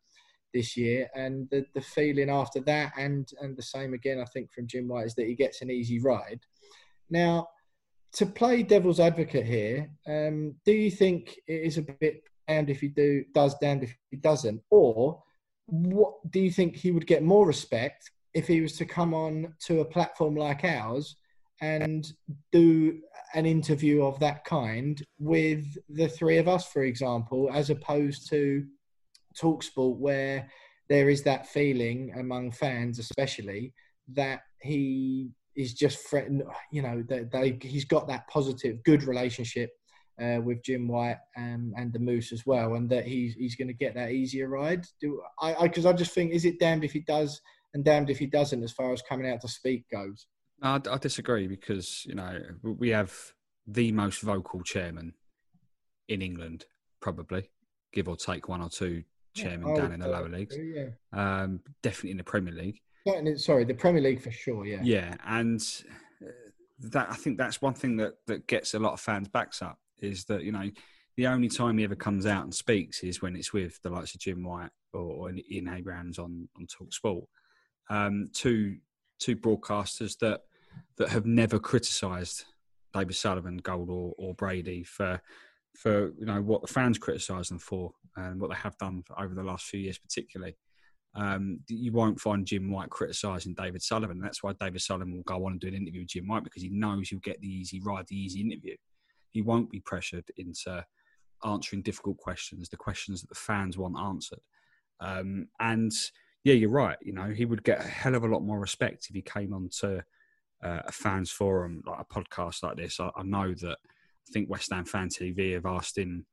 this 0.55 0.77
year, 0.77 1.09
and 1.15 1.49
the, 1.51 1.67
the 1.75 1.81
feeling 1.81 2.31
after 2.31 2.61
that, 2.61 2.93
and 2.99 3.29
and 3.41 3.57
the 3.57 3.63
same 3.63 3.93
again, 3.93 4.21
I 4.21 4.25
think 4.25 4.51
from 4.51 4.67
Jim 4.67 4.89
White 4.89 5.07
is 5.07 5.15
that 5.17 5.27
he 5.27 5.35
gets 5.35 5.61
an 5.61 5.71
easy 5.71 6.01
ride. 6.01 6.41
Now, 7.11 7.49
to 8.13 8.27
play 8.27 8.63
devil's 8.63 9.01
advocate 9.01 9.47
here, 9.47 9.91
um, 10.07 10.55
do 10.65 10.73
you 10.73 10.91
think 10.91 11.37
it 11.47 11.63
is 11.63 11.77
a 11.77 11.83
bit 11.83 12.23
damned 12.49 12.71
if 12.71 12.81
he 12.81 12.89
do 12.89 13.25
does 13.35 13.55
damned 13.61 13.83
if 13.83 13.95
he 14.11 14.17
doesn't, 14.17 14.63
or 14.71 15.23
what 15.69 16.15
do 16.31 16.41
you 16.41 16.51
think 16.51 16.77
he 16.77 16.91
would 16.91 17.07
get 17.07 17.23
more 17.23 17.47
respect 17.47 18.11
if 18.35 18.47
he 18.47 18.61
was 18.61 18.77
to 18.79 18.85
come 18.85 19.15
on 19.15 19.55
to 19.67 19.81
a 19.81 19.85
platform 19.85 20.35
like 20.35 20.65
ours? 20.65 21.17
and 21.61 22.13
do 22.53 23.01
an 23.35 23.47
interview 23.47 24.05
of 24.05 24.19
that 24.21 24.45
kind 24.45 25.03
with 25.19 25.65
the 25.89 26.09
three 26.09 26.39
of 26.39 26.49
us, 26.49 26.69
for 26.69 26.83
example, 26.83 27.51
as 27.53 27.71
opposed 27.71 28.29
to 28.31 28.65
Talksport, 29.37 29.97
where 29.97 30.49
there 30.89 31.09
is 31.09 31.23
that 31.25 31.47
feeling 31.47 32.13
among 32.19 32.53
fans, 32.53 32.99
especially, 32.99 33.75
that 34.09 34.41
he 34.63 35.31
is 35.57 35.75
just, 35.75 35.99
you 36.73 36.83
know, 36.83 37.03
that 37.09 37.31
they, 37.31 37.59
he's 37.61 37.85
got 37.85 38.07
that 38.09 38.27
positive, 38.29 38.83
good 38.85 39.03
relationship 39.03 39.71
uh, 40.21 40.41
with 40.43 40.63
Jim 40.63 40.89
White 40.89 41.19
and, 41.37 41.73
and 41.77 41.93
the 41.93 41.99
Moose 41.99 42.33
as 42.33 42.45
well, 42.45 42.75
and 42.75 42.89
that 42.91 43.07
he's 43.07 43.35
he's 43.35 43.57
going 43.57 43.69
to 43.69 43.75
get 43.75 43.95
that 43.95 44.11
easier 44.11 44.49
ride. 44.49 44.87
Do 45.01 45.23
I? 45.41 45.67
Because 45.67 45.87
I, 45.87 45.91
I 45.91 45.93
just 45.93 46.13
think, 46.13 46.33
is 46.33 46.45
it 46.45 46.59
damned 46.59 46.85
if 46.85 46.93
he 46.93 47.01
does 47.01 47.41
and 47.75 47.85
damned 47.85 48.11
if 48.11 48.19
he 48.19 48.27
doesn't, 48.27 48.63
as 48.63 48.73
far 48.73 48.93
as 48.93 49.03
coming 49.03 49.31
out 49.31 49.41
to 49.43 49.49
speak 49.49 49.85
goes. 49.91 50.27
No, 50.61 50.71
I, 50.71 50.81
I 50.91 50.99
disagree 50.99 51.47
because 51.47 52.05
you 52.07 52.15
know 52.15 52.41
we 52.63 52.91
have 52.91 53.15
the 53.67 53.93
most 53.93 54.23
vocal 54.23 54.63
chairman 54.63 55.15
in 56.09 56.23
England, 56.23 56.65
probably 57.01 57.51
give 57.93 58.09
or 58.09 58.17
take 58.17 58.49
one 58.49 58.63
or 58.63 58.69
two 58.69 59.05
chairmen 59.35 59.69
yeah, 59.69 59.83
down 59.83 59.93
in 59.93 60.01
the 60.01 60.09
lower 60.09 60.29
leagues. 60.29 60.57
Yeah. 60.59 60.89
Um, 61.13 61.61
definitely 61.83 62.13
in 62.13 62.17
the 62.17 62.25
Premier 62.25 62.55
League. 62.55 62.81
Sorry, 63.37 63.65
the 63.65 63.75
Premier 63.75 64.03
League 64.03 64.21
for 64.21 64.31
sure. 64.31 64.67
Yeah. 64.67 64.81
Yeah, 64.83 65.15
and 65.27 65.61
uh, 66.23 66.31
that 66.91 67.09
I 67.11 67.15
think 67.15 67.39
that's 67.39 67.63
one 67.63 67.75
thing 67.75 67.97
that 67.99 68.15
that 68.27 68.47
gets 68.47 68.75
a 68.75 68.79
lot 68.79 68.95
of 68.95 69.01
fans' 69.01 69.29
backs 69.29 69.63
up 69.63 69.79
is 70.01 70.25
that 70.27 70.43
you 70.43 70.53
know 70.53 70.71
the 71.17 71.27
only 71.27 71.49
time 71.49 71.79
he 71.79 71.85
ever 71.85 71.97
comes 71.97 72.27
out 72.27 72.45
and 72.45 72.55
speaks 72.55 73.03
is 73.03 73.21
when 73.21 73.35
it's 73.35 73.53
with 73.53 73.81
the 73.83 73.91
likes 73.91 74.15
of 74.15 74.21
Jim 74.21 74.45
White 74.45 74.71
or, 74.93 75.01
or 75.01 75.33
Ian 75.51 75.69
Abrahams 75.69 76.19
on 76.19 76.49
on 76.57 76.67
Talk 76.67 76.93
Sport. 76.93 77.25
Um, 77.91 78.31
two 78.33 78.77
two 79.19 79.37
broadcasters 79.37 80.19
that 80.19 80.43
that 80.97 81.09
have 81.09 81.27
never 81.27 81.59
criticised 81.59 82.45
David 82.95 83.17
Sullivan, 83.17 83.59
Gold, 83.59 83.91
or, 83.91 84.15
or 84.19 84.35
Brady 84.35 84.85
for 84.85 85.21
for 85.77 86.13
you 86.19 86.27
know 86.27 86.43
what 86.43 86.63
the 86.63 86.73
fans 86.73 86.99
criticise 86.99 87.49
them 87.49 87.59
for 87.59 87.93
and 88.17 88.41
what 88.41 88.51
they 88.51 88.57
have 88.57 88.77
done 88.79 89.05
over 89.17 89.35
the 89.35 89.43
last 89.43 89.67
few 89.67 89.81
years, 89.81 89.99
particularly. 89.99 90.57
Um, 91.15 91.61
you 91.69 91.93
won't 91.93 92.21
find 92.21 92.47
Jim 92.47 92.71
White 92.71 92.91
criticising 92.91 93.55
David 93.55 93.83
Sullivan. 93.83 94.21
That's 94.21 94.43
why 94.43 94.53
David 94.61 94.81
Sullivan 94.83 95.17
will 95.17 95.23
go 95.23 95.47
on 95.47 95.53
and 95.53 95.61
do 95.61 95.69
an 95.69 95.75
interview 95.75 96.03
with 96.03 96.11
Jim 96.11 96.29
White 96.29 96.45
because 96.45 96.63
he 96.63 96.69
knows 96.69 97.09
he'll 97.09 97.19
get 97.21 97.41
the 97.41 97.49
easy 97.49 97.81
ride, 97.81 98.07
the 98.09 98.17
easy 98.17 98.41
interview. 98.41 98.77
He 99.31 99.43
won't 99.43 99.71
be 99.71 99.81
pressured 99.81 100.25
into 100.37 100.85
answering 101.45 101.83
difficult 101.83 102.19
questions, 102.19 102.69
the 102.69 102.77
questions 102.77 103.21
that 103.21 103.29
the 103.29 103.35
fans 103.35 103.79
want 103.79 103.99
answered. 103.99 104.41
Um, 105.01 105.49
and 105.61 105.93
yeah, 106.45 106.55
you're 106.55 106.71
right. 106.71 106.97
You 107.03 107.13
know, 107.13 107.31
he 107.31 107.45
would 107.45 107.63
get 107.63 107.81
a 107.81 107.89
hell 107.89 108.15
of 108.15 108.25
a 108.25 108.29
lot 108.29 108.43
more 108.43 108.59
respect 108.59 109.07
if 109.09 109.15
he 109.15 109.23
came 109.23 109.53
on 109.53 109.69
to 109.81 110.03
uh, 110.65 110.81
a 110.87 110.93
fans 110.93 111.31
forum, 111.31 111.83
like 111.87 112.01
a 112.01 112.05
podcast 112.05 112.63
like 112.63 112.77
this. 112.77 113.01
I, 113.01 113.11
I, 113.17 113.23
know 113.23 113.55
that 113.55 113.79
I 113.83 114.33
think 114.33 114.51
West 114.51 114.73
Ham 114.73 114.85
Fan 114.85 115.09
TV 115.09 115.55
have 115.55 115.67
asked 115.67 115.99
him 115.99 116.27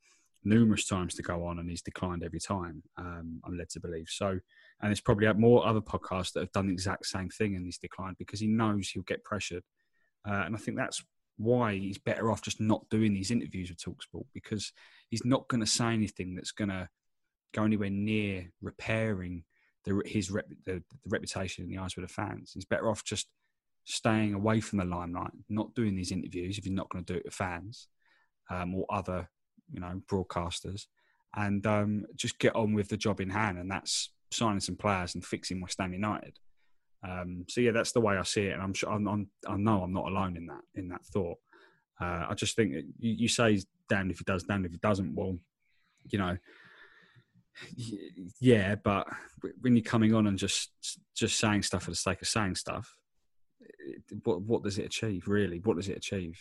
numerous 0.43 0.87
times 0.87 1.15
to 1.15 1.23
go 1.23 1.45
on, 1.45 1.59
and 1.59 1.69
he's 1.69 1.81
declined 1.81 2.23
every 2.23 2.39
time. 2.39 2.83
Um, 2.97 3.41
I'm 3.45 3.57
led 3.57 3.69
to 3.69 3.79
believe 3.79 4.07
so. 4.09 4.29
And 4.29 4.89
there's 4.89 5.01
probably 5.01 5.31
more 5.33 5.65
other 5.65 5.81
podcasts 5.81 6.33
that 6.33 6.41
have 6.41 6.51
done 6.51 6.67
the 6.67 6.73
exact 6.73 7.05
same 7.05 7.29
thing, 7.29 7.55
and 7.55 7.65
he's 7.65 7.77
declined 7.77 8.17
because 8.17 8.39
he 8.39 8.47
knows 8.47 8.89
he'll 8.89 9.03
get 9.03 9.23
pressured. 9.23 9.63
Uh, 10.27 10.43
and 10.45 10.55
I 10.55 10.59
think 10.59 10.77
that's 10.77 11.03
why 11.37 11.75
he's 11.75 11.97
better 11.97 12.31
off 12.31 12.41
just 12.41 12.61
not 12.61 12.89
doing 12.89 13.13
these 13.13 13.31
interviews 13.31 13.69
with 13.69 13.77
Talksport 13.79 14.25
because 14.33 14.71
he's 15.09 15.25
not 15.25 15.47
going 15.47 15.61
to 15.61 15.67
say 15.67 15.87
anything 15.87 16.35
that's 16.35 16.51
going 16.51 16.69
to 16.69 16.87
go 17.53 17.63
anywhere 17.63 17.89
near 17.89 18.51
repairing 18.61 19.43
the, 19.85 20.01
his 20.05 20.31
rep, 20.31 20.47
the, 20.65 20.75
the, 20.75 20.83
reputation 21.07 21.63
in 21.63 21.69
the 21.69 21.77
eyes 21.77 21.93
of 21.97 22.03
the 22.03 22.07
fans. 22.07 22.51
He's 22.53 22.65
better 22.65 22.89
off 22.89 23.03
just 23.03 23.27
staying 23.85 24.33
away 24.33 24.59
from 24.59 24.79
the 24.79 24.85
limelight, 24.85 25.31
not 25.49 25.75
doing 25.75 25.95
these 25.95 26.11
interviews 26.11 26.57
if 26.57 26.65
you're 26.65 26.75
not 26.75 26.89
going 26.89 27.05
to 27.05 27.13
do 27.13 27.19
it 27.19 27.25
with 27.25 27.33
fans 27.33 27.87
um, 28.49 28.75
or 28.75 28.85
other, 28.89 29.29
you 29.71 29.79
know, 29.79 30.01
broadcasters, 30.07 30.85
and 31.35 31.65
um, 31.67 32.05
just 32.15 32.39
get 32.39 32.55
on 32.55 32.73
with 32.73 32.89
the 32.89 32.97
job 32.97 33.19
in 33.19 33.29
hand, 33.29 33.57
and 33.57 33.69
that's 33.69 34.09
signing 34.31 34.59
some 34.59 34.75
players 34.75 35.15
and 35.15 35.25
fixing 35.25 35.61
West 35.61 35.79
Ham 35.79 35.93
United. 35.93 36.39
Um, 37.07 37.45
so 37.47 37.61
yeah, 37.61 37.71
that's 37.71 37.91
the 37.91 38.01
way 38.01 38.17
I 38.17 38.23
see 38.23 38.47
it, 38.47 38.53
and 38.53 38.61
I'm 38.61 38.73
sure 38.73 38.91
I'm, 38.91 39.07
I'm, 39.07 39.27
i 39.47 39.55
know 39.55 39.83
I'm 39.83 39.93
not 39.93 40.07
alone 40.07 40.37
in 40.37 40.47
that 40.47 40.61
in 40.75 40.87
that 40.89 41.05
thought. 41.05 41.37
Uh, 42.01 42.27
I 42.29 42.33
just 42.35 42.55
think 42.55 42.73
you, 42.73 42.83
you 42.99 43.27
say 43.27 43.61
damned 43.89 44.11
if 44.11 44.19
he 44.19 44.23
does, 44.23 44.43
damned 44.43 44.65
if 44.65 44.71
he 44.71 44.77
doesn't. 44.77 45.13
Well, 45.13 45.37
you 46.09 46.19
know, 46.19 46.37
yeah, 48.39 48.75
but 48.75 49.07
when 49.61 49.75
you're 49.75 49.83
coming 49.83 50.13
on 50.13 50.27
and 50.27 50.37
just 50.37 50.71
just 51.15 51.39
saying 51.39 51.63
stuff 51.63 51.83
for 51.83 51.91
the 51.91 51.95
sake 51.95 52.21
of 52.21 52.27
saying 52.27 52.55
stuff, 52.55 52.95
what 54.23 54.41
what 54.41 54.63
does 54.63 54.79
it 54.79 54.85
achieve 54.85 55.27
really? 55.27 55.59
What 55.59 55.77
does 55.77 55.89
it 55.89 55.97
achieve? 55.97 56.39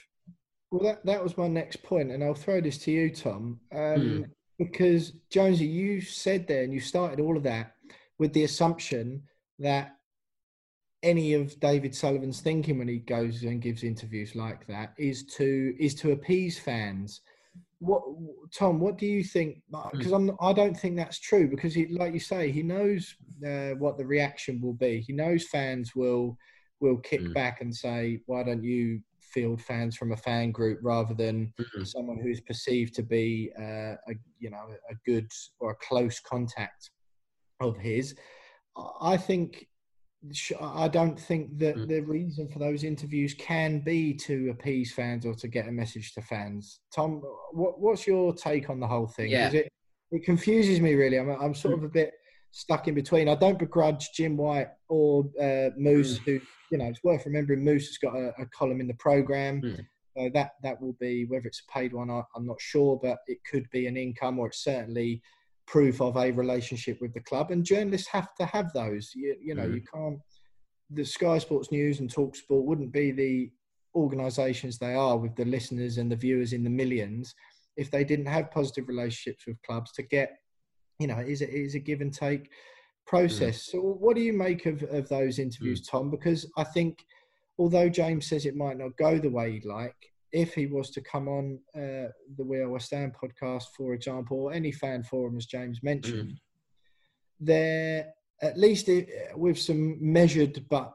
Well, 0.70 0.82
that 0.84 1.04
that 1.04 1.22
was 1.22 1.36
my 1.36 1.48
next 1.48 1.82
point, 1.82 2.10
and 2.10 2.24
I'll 2.24 2.34
throw 2.34 2.60
this 2.60 2.78
to 2.78 2.90
you, 2.90 3.10
Tom, 3.10 3.60
um, 3.72 3.78
mm. 3.80 4.30
because 4.58 5.12
Jonesy, 5.30 5.66
you 5.66 6.00
said 6.00 6.46
there, 6.46 6.62
and 6.62 6.72
you 6.72 6.80
started 6.80 7.20
all 7.20 7.36
of 7.36 7.42
that 7.42 7.74
with 8.18 8.32
the 8.32 8.44
assumption 8.44 9.22
that 9.58 9.96
any 11.04 11.34
of 11.34 11.58
David 11.60 11.94
Sullivan's 11.94 12.40
thinking 12.40 12.78
when 12.78 12.88
he 12.88 12.98
goes 12.98 13.42
and 13.42 13.62
gives 13.62 13.84
interviews 13.84 14.34
like 14.34 14.66
that 14.66 14.94
is 14.98 15.24
to 15.36 15.74
is 15.78 15.94
to 15.96 16.12
appease 16.12 16.58
fans. 16.58 17.20
What 17.78 18.02
Tom? 18.52 18.80
What 18.80 18.96
do 18.96 19.06
you 19.06 19.22
think? 19.22 19.62
Because 19.92 20.08
hmm. 20.08 20.30
I'm 20.30 20.36
I 20.40 20.52
don't 20.54 20.74
think 20.74 20.96
that's 20.96 21.20
true 21.20 21.46
because 21.48 21.74
he, 21.74 21.86
like 21.88 22.14
you 22.14 22.20
say, 22.20 22.50
he 22.50 22.62
knows 22.62 23.14
uh, 23.46 23.72
what 23.72 23.98
the 23.98 24.06
reaction 24.06 24.60
will 24.60 24.72
be. 24.72 25.00
He 25.06 25.12
knows 25.12 25.46
fans 25.46 25.94
will 25.94 26.36
will 26.80 26.96
kick 26.98 27.20
mm. 27.20 27.34
back 27.34 27.60
and 27.60 27.74
say, 27.74 28.20
"Why 28.26 28.42
don't 28.42 28.64
you 28.64 29.00
field 29.20 29.60
fans 29.60 29.96
from 29.96 30.12
a 30.12 30.16
fan 30.16 30.52
group 30.52 30.78
rather 30.82 31.12
than 31.12 31.52
mm-hmm. 31.60 31.82
someone 31.84 32.18
who's 32.18 32.40
perceived 32.40 32.94
to 32.94 33.02
be 33.02 33.50
uh, 33.58 33.96
a 34.08 34.14
you 34.38 34.50
know 34.50 34.64
a 34.90 34.94
good 35.04 35.30
or 35.60 35.72
a 35.72 35.86
close 35.86 36.18
contact 36.20 36.90
of 37.60 37.76
his?" 37.76 38.14
I 39.00 39.16
think 39.16 39.68
I 40.60 40.88
don't 40.88 41.18
think 41.18 41.58
that 41.58 41.76
mm. 41.76 41.88
the 41.88 42.00
reason 42.00 42.48
for 42.48 42.58
those 42.58 42.84
interviews 42.84 43.34
can 43.34 43.80
be 43.80 44.14
to 44.14 44.50
appease 44.50 44.92
fans 44.92 45.26
or 45.26 45.34
to 45.34 45.48
get 45.48 45.68
a 45.68 45.72
message 45.72 46.14
to 46.14 46.22
fans. 46.22 46.80
Tom, 46.94 47.22
what, 47.52 47.80
what's 47.80 48.06
your 48.06 48.34
take 48.34 48.70
on 48.70 48.80
the 48.80 48.86
whole 48.86 49.06
thing? 49.06 49.30
Yeah. 49.30 49.50
It, 49.50 49.68
it 50.10 50.24
confuses 50.24 50.80
me 50.80 50.94
really. 50.94 51.18
I'm, 51.18 51.30
I'm 51.30 51.54
sort 51.54 51.74
mm. 51.74 51.78
of 51.78 51.84
a 51.84 51.88
bit 51.88 52.12
stuck 52.52 52.88
in 52.88 52.94
between. 52.94 53.28
I 53.28 53.34
don't 53.34 53.58
begrudge 53.58 54.12
Jim 54.14 54.36
White 54.36 54.68
or 54.88 55.24
uh, 55.40 55.70
Moose, 55.76 56.18
mm. 56.20 56.24
who 56.24 56.40
you 56.70 56.78
know 56.78 56.86
it's 56.86 57.04
worth 57.04 57.26
remembering. 57.26 57.64
Moose 57.64 57.88
has 57.88 57.98
got 57.98 58.16
a, 58.16 58.32
a 58.40 58.46
column 58.46 58.80
in 58.80 58.86
the 58.86 58.94
program. 58.94 59.60
Mm. 59.60 59.86
Uh, 60.16 60.30
that 60.32 60.52
that 60.62 60.80
will 60.80 60.96
be 61.00 61.24
whether 61.26 61.46
it's 61.46 61.62
a 61.68 61.72
paid 61.72 61.92
one, 61.92 62.10
I, 62.10 62.22
I'm 62.36 62.46
not 62.46 62.60
sure, 62.60 62.98
but 63.02 63.18
it 63.26 63.38
could 63.50 63.68
be 63.70 63.88
an 63.88 63.96
income 63.96 64.38
or 64.38 64.46
it's 64.46 64.62
certainly 64.62 65.20
proof 65.66 66.00
of 66.00 66.16
a 66.16 66.30
relationship 66.30 66.98
with 67.00 67.12
the 67.14 67.20
club. 67.20 67.50
And 67.50 67.64
journalists 67.64 68.08
have 68.08 68.34
to 68.36 68.46
have 68.46 68.72
those. 68.72 69.12
You, 69.14 69.36
you 69.42 69.54
know, 69.54 69.64
mm. 69.64 69.74
you 69.74 69.82
can't. 69.92 70.18
The 70.90 71.04
Sky 71.04 71.38
Sports 71.38 71.72
News 71.72 72.00
and 72.00 72.10
Talk 72.10 72.36
Sport 72.36 72.66
wouldn't 72.66 72.92
be 72.92 73.10
the 73.10 73.50
organisations 73.94 74.78
they 74.78 74.94
are 74.94 75.16
with 75.16 75.34
the 75.36 75.44
listeners 75.44 75.98
and 75.98 76.10
the 76.10 76.16
viewers 76.16 76.52
in 76.52 76.64
the 76.64 76.70
millions 76.70 77.34
if 77.76 77.90
they 77.90 78.04
didn't 78.04 78.26
have 78.26 78.50
positive 78.50 78.88
relationships 78.88 79.46
with 79.46 79.60
clubs 79.62 79.92
to 79.92 80.02
get. 80.02 80.36
You 80.98 81.08
know, 81.08 81.18
is 81.18 81.42
it 81.42 81.50
is 81.50 81.74
a 81.74 81.80
give 81.80 82.00
and 82.00 82.12
take 82.12 82.50
process. 83.06 83.56
Mm. 83.56 83.70
So, 83.72 83.80
what 83.80 84.16
do 84.16 84.22
you 84.22 84.32
make 84.32 84.66
of 84.66 84.82
of 84.84 85.08
those 85.08 85.38
interviews, 85.38 85.82
mm. 85.82 85.90
Tom? 85.90 86.10
Because 86.10 86.50
I 86.56 86.64
think, 86.64 87.04
although 87.58 87.88
James 87.88 88.26
says 88.26 88.46
it 88.46 88.56
might 88.56 88.78
not 88.78 88.96
go 88.96 89.18
the 89.18 89.30
way 89.30 89.52
he'd 89.52 89.64
like, 89.64 89.96
if 90.34 90.52
he 90.52 90.66
was 90.66 90.90
to 90.90 91.00
come 91.00 91.28
on 91.28 91.58
uh, 91.76 92.10
the 92.36 92.44
We 92.44 92.58
Are 92.58 92.68
West 92.68 92.90
Ham 92.90 93.12
podcast, 93.12 93.66
for 93.76 93.94
example, 93.94 94.38
or 94.38 94.52
any 94.52 94.72
fan 94.72 95.04
forum, 95.04 95.36
as 95.36 95.46
James 95.46 95.78
mentioned, 95.82 96.32
mm. 96.32 96.38
there 97.40 98.06
at 98.42 98.58
least 98.58 98.88
it, 98.88 99.08
with 99.36 99.58
some 99.58 99.96
measured 100.00 100.66
but 100.68 100.92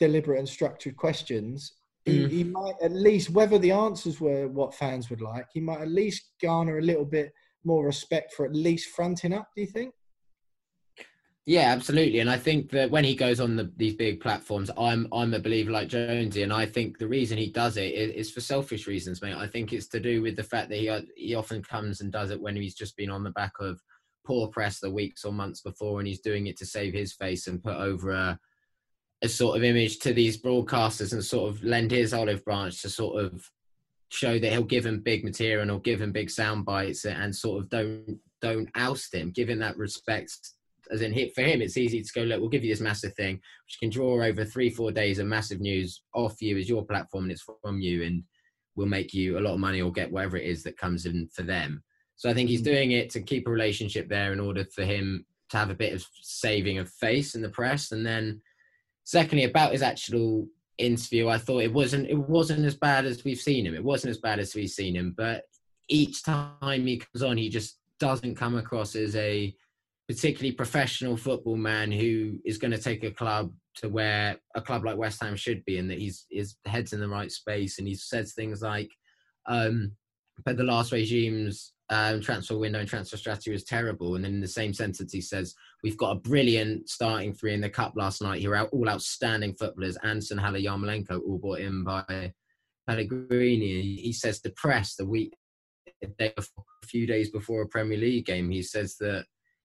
deliberate 0.00 0.40
and 0.40 0.48
structured 0.48 0.96
questions, 0.96 1.72
mm. 2.06 2.28
he, 2.28 2.38
he, 2.38 2.44
might 2.44 2.74
at 2.82 2.92
least, 2.92 3.30
whether 3.30 3.58
the 3.58 3.70
answers 3.70 4.20
were 4.20 4.48
what 4.48 4.74
fans 4.74 5.08
would 5.08 5.20
like, 5.20 5.46
he 5.54 5.60
might 5.60 5.80
at 5.80 5.88
least 5.88 6.32
garner 6.42 6.78
a 6.78 6.82
little 6.82 7.04
bit 7.04 7.32
more 7.64 7.86
respect 7.86 8.34
for 8.34 8.44
at 8.44 8.56
least 8.56 8.90
fronting 8.90 9.32
up. 9.32 9.48
Do 9.54 9.62
you 9.62 9.68
think? 9.68 9.94
Yeah, 11.46 11.72
absolutely. 11.72 12.20
And 12.20 12.30
I 12.30 12.38
think 12.38 12.70
that 12.70 12.90
when 12.90 13.04
he 13.04 13.14
goes 13.14 13.38
on 13.38 13.54
the, 13.54 13.70
these 13.76 13.94
big 13.94 14.20
platforms, 14.20 14.70
I'm 14.78 15.06
I'm 15.12 15.34
a 15.34 15.38
believer 15.38 15.70
like 15.70 15.88
Jonesy, 15.88 16.42
and 16.42 16.52
I 16.52 16.64
think 16.64 16.96
the 16.96 17.06
reason 17.06 17.36
he 17.36 17.50
does 17.50 17.76
it 17.76 17.92
is, 17.92 18.28
is, 18.28 18.30
for 18.32 18.40
selfish 18.40 18.86
reasons, 18.86 19.20
mate. 19.20 19.34
I 19.36 19.46
think 19.46 19.72
it's 19.72 19.88
to 19.88 20.00
do 20.00 20.22
with 20.22 20.36
the 20.36 20.42
fact 20.42 20.70
that 20.70 20.78
he 20.78 20.88
uh, 20.88 21.02
he 21.16 21.34
often 21.34 21.62
comes 21.62 22.00
and 22.00 22.10
does 22.10 22.30
it 22.30 22.40
when 22.40 22.56
he's 22.56 22.74
just 22.74 22.96
been 22.96 23.10
on 23.10 23.22
the 23.24 23.30
back 23.32 23.52
of 23.60 23.78
poor 24.26 24.48
press 24.48 24.80
the 24.80 24.90
weeks 24.90 25.22
or 25.22 25.32
months 25.32 25.60
before, 25.60 25.98
and 25.98 26.08
he's 26.08 26.20
doing 26.20 26.46
it 26.46 26.56
to 26.58 26.66
save 26.66 26.94
his 26.94 27.12
face 27.12 27.46
and 27.46 27.62
put 27.62 27.76
over 27.76 28.12
a 28.12 28.38
a 29.22 29.28
sort 29.28 29.56
of 29.56 29.64
image 29.64 29.98
to 29.98 30.14
these 30.14 30.40
broadcasters 30.40 31.12
and 31.12 31.24
sort 31.24 31.50
of 31.50 31.62
lend 31.62 31.90
his 31.90 32.14
olive 32.14 32.44
branch 32.44 32.80
to 32.82 32.88
sort 32.88 33.22
of 33.22 33.50
show 34.10 34.38
that 34.38 34.52
he'll 34.52 34.62
give 34.62 34.84
him 34.86 35.00
big 35.00 35.24
material 35.24 35.64
he'll 35.64 35.78
give 35.78 36.00
him 36.00 36.12
big 36.12 36.30
sound 36.30 36.64
bites 36.64 37.04
and 37.04 37.34
sort 37.34 37.62
of 37.62 37.68
don't 37.68 38.18
don't 38.40 38.70
oust 38.76 39.14
him, 39.14 39.30
giving 39.30 39.58
that 39.58 39.76
respect 39.76 40.32
as 40.94 41.02
in 41.02 41.12
hit 41.12 41.34
for 41.34 41.42
him, 41.42 41.60
it's 41.60 41.76
easy 41.76 42.02
to 42.02 42.12
go, 42.14 42.22
look, 42.22 42.40
we'll 42.40 42.48
give 42.48 42.64
you 42.64 42.72
this 42.72 42.80
massive 42.80 43.14
thing, 43.14 43.34
which 43.66 43.78
can 43.80 43.90
draw 43.90 44.22
over 44.22 44.44
three, 44.44 44.70
four 44.70 44.90
days 44.90 45.18
of 45.18 45.26
massive 45.26 45.60
news 45.60 46.02
off 46.14 46.40
you 46.40 46.56
as 46.56 46.68
your 46.68 46.84
platform 46.84 47.24
and 47.24 47.32
it's 47.32 47.44
from 47.62 47.80
you 47.80 48.04
and 48.04 48.22
will 48.76 48.86
make 48.86 49.12
you 49.12 49.38
a 49.38 49.40
lot 49.40 49.54
of 49.54 49.60
money 49.60 49.82
or 49.82 49.92
get 49.92 50.10
whatever 50.10 50.36
it 50.36 50.46
is 50.46 50.62
that 50.62 50.78
comes 50.78 51.06
in 51.06 51.28
for 51.28 51.42
them. 51.42 51.82
So 52.16 52.30
I 52.30 52.34
think 52.34 52.48
he's 52.48 52.62
mm. 52.62 52.66
doing 52.66 52.92
it 52.92 53.10
to 53.10 53.20
keep 53.20 53.46
a 53.46 53.50
relationship 53.50 54.08
there 54.08 54.32
in 54.32 54.40
order 54.40 54.64
for 54.64 54.84
him 54.84 55.26
to 55.50 55.56
have 55.56 55.70
a 55.70 55.74
bit 55.74 55.92
of 55.92 56.04
saving 56.22 56.78
of 56.78 56.88
face 56.88 57.34
in 57.34 57.42
the 57.42 57.48
press. 57.48 57.92
And 57.92 58.04
then 58.04 58.40
secondly, 59.04 59.44
about 59.44 59.72
his 59.72 59.82
actual 59.82 60.46
interview, 60.78 61.28
I 61.28 61.38
thought 61.38 61.62
it 61.62 61.72
wasn't 61.72 62.08
it 62.08 62.18
wasn't 62.18 62.64
as 62.64 62.76
bad 62.76 63.04
as 63.04 63.24
we've 63.24 63.38
seen 63.38 63.66
him. 63.66 63.74
It 63.74 63.84
wasn't 63.84 64.10
as 64.10 64.18
bad 64.18 64.38
as 64.38 64.54
we've 64.54 64.70
seen 64.70 64.94
him, 64.94 65.14
but 65.16 65.44
each 65.88 66.22
time 66.24 66.86
he 66.86 66.98
comes 66.98 67.22
on, 67.22 67.36
he 67.36 67.48
just 67.48 67.78
doesn't 68.00 68.36
come 68.36 68.56
across 68.56 68.96
as 68.96 69.14
a 69.16 69.54
particularly 70.08 70.52
professional 70.52 71.16
football 71.16 71.56
man 71.56 71.90
who 71.90 72.38
is 72.44 72.58
going 72.58 72.70
to 72.70 72.78
take 72.78 73.04
a 73.04 73.10
club 73.10 73.52
to 73.76 73.88
where 73.88 74.36
a 74.54 74.60
club 74.60 74.84
like 74.84 74.96
West 74.96 75.22
Ham 75.22 75.36
should 75.36 75.64
be, 75.64 75.78
and 75.78 75.90
that 75.90 75.98
he's 75.98 76.26
his 76.30 76.56
head's 76.66 76.92
in 76.92 77.00
the 77.00 77.08
right 77.08 77.32
space. 77.32 77.78
And 77.78 77.88
he 77.88 77.94
says 77.94 78.32
things 78.32 78.62
like, 78.62 78.90
um, 79.46 79.92
"But 80.44 80.56
the 80.56 80.62
last 80.62 80.92
regime's 80.92 81.72
um, 81.90 82.20
transfer 82.20 82.56
window 82.58 82.80
and 82.80 82.88
transfer 82.88 83.16
strategy 83.16 83.50
was 83.50 83.64
terrible." 83.64 84.14
And 84.14 84.24
then 84.24 84.34
in 84.34 84.40
the 84.40 84.48
same 84.48 84.74
sentence, 84.74 85.12
he 85.12 85.22
says, 85.22 85.54
"We've 85.82 85.96
got 85.96 86.12
a 86.12 86.20
brilliant 86.20 86.88
starting 86.88 87.32
three 87.32 87.54
in 87.54 87.62
the 87.62 87.70
cup 87.70 87.94
last 87.96 88.20
night. 88.20 88.42
Who 88.42 88.52
are 88.52 88.66
all 88.66 88.88
outstanding 88.88 89.54
footballers. 89.54 89.96
Anderson, 90.02 90.38
Haller, 90.38 90.60
Yarmolenko, 90.60 91.20
all 91.26 91.38
brought 91.38 91.60
in 91.60 91.82
by 91.82 92.32
Pellegrini." 92.86 93.96
He 93.96 94.12
says, 94.12 94.40
"Depressed 94.40 94.98
the 94.98 95.06
week." 95.06 95.34
A 96.20 96.32
few 96.84 97.06
days 97.06 97.30
before 97.30 97.62
a 97.62 97.68
Premier 97.68 97.96
League 97.96 98.26
game, 98.26 98.50
he 98.50 98.62
says 98.62 98.96
that 98.98 99.24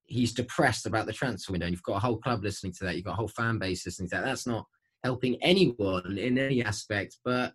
he's 0.10 0.34
depressed 0.34 0.86
about 0.86 1.06
the 1.06 1.14
transfer 1.14 1.52
window. 1.52 1.68
And 1.68 1.74
you've 1.74 1.84
got 1.84 1.98
a 1.98 2.00
whole 2.00 2.18
club 2.18 2.44
listening 2.44 2.74
to 2.74 2.86
that. 2.86 2.96
You've 2.96 3.06
got 3.06 3.14
a 3.14 3.18
whole 3.18 3.28
fan 3.28 3.60
base 3.60 3.86
listening 3.86 4.10
to 4.10 4.16
that. 4.16 4.26
That's 4.26 4.48
not 4.48 4.66
helping 5.04 5.42
anyone 5.42 6.18
in 6.18 6.38
any 6.38 6.64
aspect. 6.64 7.18
But 7.24 7.54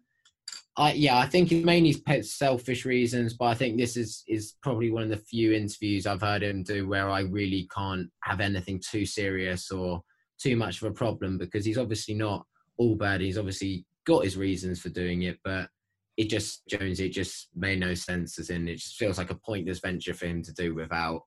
I, 0.77 0.93
yeah, 0.93 1.19
I 1.19 1.27
think 1.27 1.53
it's 1.53 1.65
mainly 1.65 1.95
selfish 2.23 2.85
reasons. 2.85 3.35
But 3.35 3.47
I 3.47 3.55
think 3.55 3.77
this 3.77 3.97
is 3.97 4.25
is 4.27 4.55
probably 4.63 4.91
one 4.91 5.03
of 5.03 5.11
the 5.11 5.17
few 5.17 5.53
interviews 5.53 6.07
I've 6.07 6.23
heard 6.23 6.43
him 6.43 6.63
do 6.63 6.89
where 6.89 7.11
I 7.11 7.21
really 7.21 7.69
can't 7.75 8.09
have 8.23 8.41
anything 8.41 8.81
too 8.81 9.05
serious 9.05 9.71
or 9.71 10.03
too 10.39 10.57
much 10.57 10.83
of 10.83 10.91
a 10.91 10.95
problem 10.95 11.39
because 11.39 11.65
he's 11.65 11.79
obviously 11.79 12.15
not 12.15 12.47
all 12.79 12.97
bad. 12.97 13.21
He's 13.21 13.39
obviously 13.39 13.85
got 14.05 14.25
his 14.25 14.37
reasons 14.37 14.81
for 14.81 14.89
doing 14.89 15.23
it, 15.23 15.39
but 15.45 15.69
it 16.17 16.29
just 16.29 16.67
Jones, 16.69 17.01
it 17.01 17.11
just 17.11 17.49
made 17.55 17.81
no 17.81 17.95
sense. 17.95 18.39
As 18.39 18.51
in, 18.51 18.69
it 18.69 18.77
just 18.77 18.97
feels 18.97 19.19
like 19.19 19.31
a 19.31 19.37
pointless 19.37 19.81
venture 19.81 20.15
for 20.15 20.27
him 20.27 20.43
to 20.43 20.53
do 20.53 20.75
without 20.75 21.23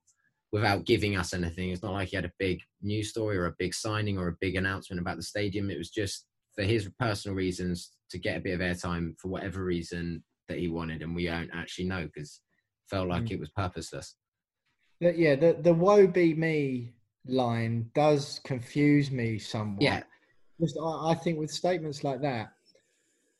without 0.52 0.86
giving 0.86 1.16
us 1.16 1.34
anything. 1.34 1.70
It's 1.70 1.82
not 1.82 1.92
like 1.92 2.08
he 2.08 2.16
had 2.16 2.24
a 2.24 2.32
big 2.38 2.60
news 2.82 3.10
story 3.10 3.36
or 3.36 3.46
a 3.46 3.54
big 3.58 3.74
signing 3.74 4.18
or 4.18 4.28
a 4.28 4.36
big 4.40 4.56
announcement 4.56 5.00
about 5.00 5.16
the 5.16 5.22
stadium. 5.22 5.70
It 5.70 5.78
was 5.78 5.90
just 5.90 6.26
for 6.54 6.62
his 6.62 6.90
personal 6.98 7.36
reasons 7.36 7.92
to 8.10 8.18
get 8.18 8.38
a 8.38 8.40
bit 8.40 8.54
of 8.54 8.60
airtime 8.60 9.14
for 9.18 9.28
whatever 9.28 9.64
reason 9.64 10.22
that 10.48 10.58
he 10.58 10.68
wanted, 10.68 11.02
and 11.02 11.14
we 11.14 11.26
don't 11.26 11.50
actually 11.52 11.84
know 11.84 12.06
because 12.06 12.40
felt 12.88 13.08
like 13.08 13.24
mm. 13.24 13.32
it 13.32 13.40
was 13.40 13.50
purposeless. 13.50 14.16
Yeah, 15.00 15.36
the 15.36 15.58
the 15.60 15.74
woe 15.74 16.06
be 16.06 16.34
me 16.34 16.94
line 17.26 17.90
does 17.94 18.40
confuse 18.44 19.10
me 19.10 19.38
somewhat. 19.38 19.82
Yeah, 19.82 20.02
just 20.60 20.78
I, 20.82 21.10
I 21.10 21.14
think 21.14 21.38
with 21.38 21.50
statements 21.50 22.02
like 22.02 22.22
that, 22.22 22.52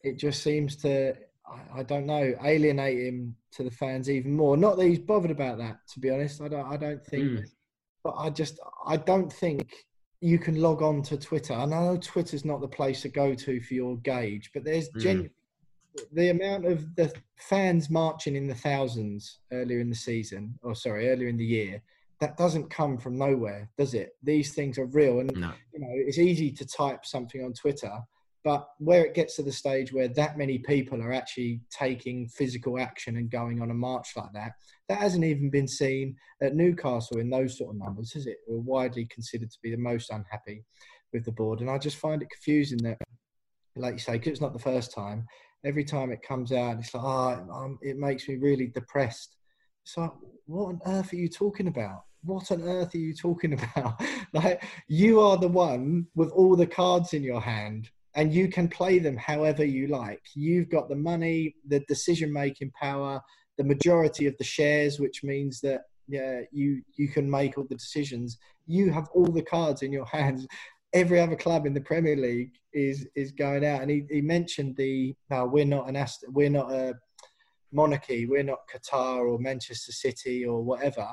it 0.03 0.19
just 0.19 0.43
seems 0.43 0.77
to 0.77 1.15
I, 1.51 1.81
I, 1.81 1.83
don't 1.83 2.07
know, 2.07 2.35
alienate 2.45 2.99
him 2.99 3.37
to 3.53 3.63
the 3.63 3.71
fans 3.71 4.11
even 4.11 4.35
more. 4.35 4.57
Not 4.57 4.77
that 4.77 4.87
he's 4.87 4.99
bothered 4.99 5.31
about 5.31 5.59
that, 5.59 5.79
to 5.95 6.01
be 6.01 6.11
honest. 6.11 6.41
I 6.41 6.49
don't, 6.49 6.67
I 6.67 6.77
don't 6.77 7.05
think, 7.05 7.25
mm. 7.25 7.45
but 8.05 8.15
I 8.19 8.31
just, 8.31 8.59
I 8.87 8.97
don't 8.97 9.33
think 9.33 9.73
you 10.21 10.39
can 10.39 10.61
log 10.61 10.83
on 10.83 11.03
to 11.03 11.17
Twitter. 11.17 11.55
I 11.55 11.65
know 11.65 11.97
Twitter's 11.97 12.45
not 12.45 12.61
the 12.61 12.69
place 12.69 13.03
to 13.03 13.09
go 13.09 13.35
to 13.35 13.61
for 13.61 13.75
your 13.75 13.97
gauge, 13.99 14.51
but 14.53 14.65
there's 14.65 14.89
mm. 14.91 15.31
the 16.13 16.31
amount 16.31 16.67
of 16.67 16.95
the 16.97 17.13
fans 17.37 17.89
marching 17.89 18.37
in 18.37 18.47
the 18.47 18.55
thousands 18.55 19.39
earlier 19.53 19.81
in 19.81 19.91
the 19.91 19.97
season, 19.97 20.59
or 20.63 20.75
sorry, 20.75 21.09
earlier 21.09 21.29
in 21.29 21.37
the 21.37 21.45
year, 21.45 21.83
that 22.21 22.37
doesn't 22.37 22.69
come 22.69 22.99
from 22.99 23.17
nowhere, 23.17 23.71
does 23.79 23.95
it? 23.95 24.17
These 24.23 24.55
things 24.55 24.79
are 24.79 24.87
real, 24.87 25.21
and 25.21 25.33
No. 25.37 25.53
you 25.73 25.81
know 25.81 25.89
it's 25.91 26.19
easy 26.19 26.51
to 26.51 26.67
type 26.67 27.07
something 27.07 27.45
on 27.45 27.53
Twitter, 27.53 27.93
but 28.45 28.69
where 28.79 29.05
it 29.05 29.15
gets 29.15 29.37
to 29.37 29.43
the 29.43 29.53
stage 29.53 29.93
where 29.93 30.09
that 30.09 30.39
many 30.39 30.59
people 30.59 31.03
are 31.03 31.13
actually 31.13 31.61
taking 31.71 32.29
physical 32.29 32.79
action 32.79 33.17
and 33.17 33.31
going 33.31 33.61
on 33.61 33.71
a 33.71 33.75
march 33.75 34.13
like 34.17 34.33
that, 34.33 34.53
that 34.89 34.99
hasn't 34.99 35.25
even 35.25 35.51
been 35.51 35.69
seen 35.69 36.17
at 36.43 36.55
Newcastle 36.55 37.19
in 37.19 37.31
those 37.31 37.59
sort 37.59 37.75
of 37.75 37.81
numbers, 37.81 38.15
is 38.15 38.27
it? 38.27 38.39
We're 38.47 38.59
widely 38.59 39.07
considered 39.07 39.51
to 39.51 39.59
be 39.63 39.71
the 39.71 39.77
most 39.77 40.11
unhappy 40.11 40.65
with 41.13 41.25
the 41.25 41.33
board, 41.33 41.61
and 41.61 41.71
I 41.71 41.79
just 41.79 41.97
find 41.97 42.23
it 42.23 42.31
confusing 42.31 42.79
that, 42.79 42.99
like 43.77 43.95
you 43.95 43.99
say, 43.99 44.13
because 44.13 44.33
it's 44.33 44.41
not 44.41 44.53
the 44.53 44.59
first 44.59 44.95
time. 44.95 45.27
Every 45.65 45.85
time 45.85 46.13
it 46.13 46.23
comes 46.23 46.53
out, 46.53 46.79
it's 46.79 46.95
like, 46.95 47.05
oh, 47.05 47.77
it 47.83 47.97
makes 47.97 48.29
me 48.29 48.37
really 48.37 48.69
depressed. 48.69 49.37
It's 49.85 49.97
like, 49.97 50.13
what 50.47 50.67
on 50.67 50.81
earth 50.87 51.13
are 51.13 51.17
you 51.17 51.29
talking 51.29 51.67
about? 51.67 52.05
What 52.23 52.51
on 52.53 52.63
earth 52.63 52.95
are 52.95 52.99
you 52.99 53.15
talking 53.15 53.53
about? 53.75 54.01
like, 54.33 54.63
you 54.87 55.21
are 55.21 55.37
the 55.37 55.49
one 55.49 56.07
with 56.15 56.31
all 56.31 56.55
the 56.55 56.67
cards 56.67 57.15
in 57.15 57.23
your 57.25 57.41
hand, 57.41 57.91
and 58.19 58.35
you 58.35 58.49
can 58.49 58.67
play 58.67 58.99
them 58.99 59.17
however 59.17 59.65
you 59.65 59.87
like. 59.87 60.21
You've 60.35 60.69
got 60.69 60.89
the 60.89 60.97
money, 60.97 61.55
the 61.69 61.79
decision 61.87 62.33
making 62.33 62.73
power, 62.73 63.23
the 63.59 63.65
majority 63.65 64.27
of 64.27 64.37
the 64.39 64.45
shares, 64.45 64.99
which 64.99 65.23
means 65.23 65.61
that 65.61 65.83
yeah, 66.09 66.41
you 66.51 66.83
you 66.97 67.09
can 67.09 67.31
make 67.31 67.57
all 67.57 67.67
the 67.71 67.77
decisions. 67.77 68.37
You 68.67 68.91
have 68.91 69.09
all 69.15 69.31
the 69.31 69.43
cards 69.43 69.83
in 69.83 69.93
your 69.93 70.05
hands. 70.19 70.49
Every 70.93 71.21
other 71.21 71.37
club 71.37 71.65
in 71.65 71.75
the 71.75 71.81
Premier 71.81 72.17
League 72.17 72.55
is 72.73 73.07
is 73.15 73.31
going 73.31 73.65
out, 73.65 73.83
and 73.83 73.91
he, 73.91 74.03
he 74.11 74.21
mentioned 74.21 74.77
the 74.77 75.15
no, 75.31 75.47
we're 75.47 75.65
not 75.65 75.89
an 75.89 75.95
Ast- 75.95 76.25
we're 76.31 76.51
not 76.51 76.73
a 76.73 76.95
monarchy, 77.71 78.27
we're 78.27 78.43
not 78.43 78.69
Qatar 78.69 79.31
or 79.31 79.39
Manchester 79.39 79.93
City 79.93 80.45
or 80.45 80.61
whatever. 80.61 81.07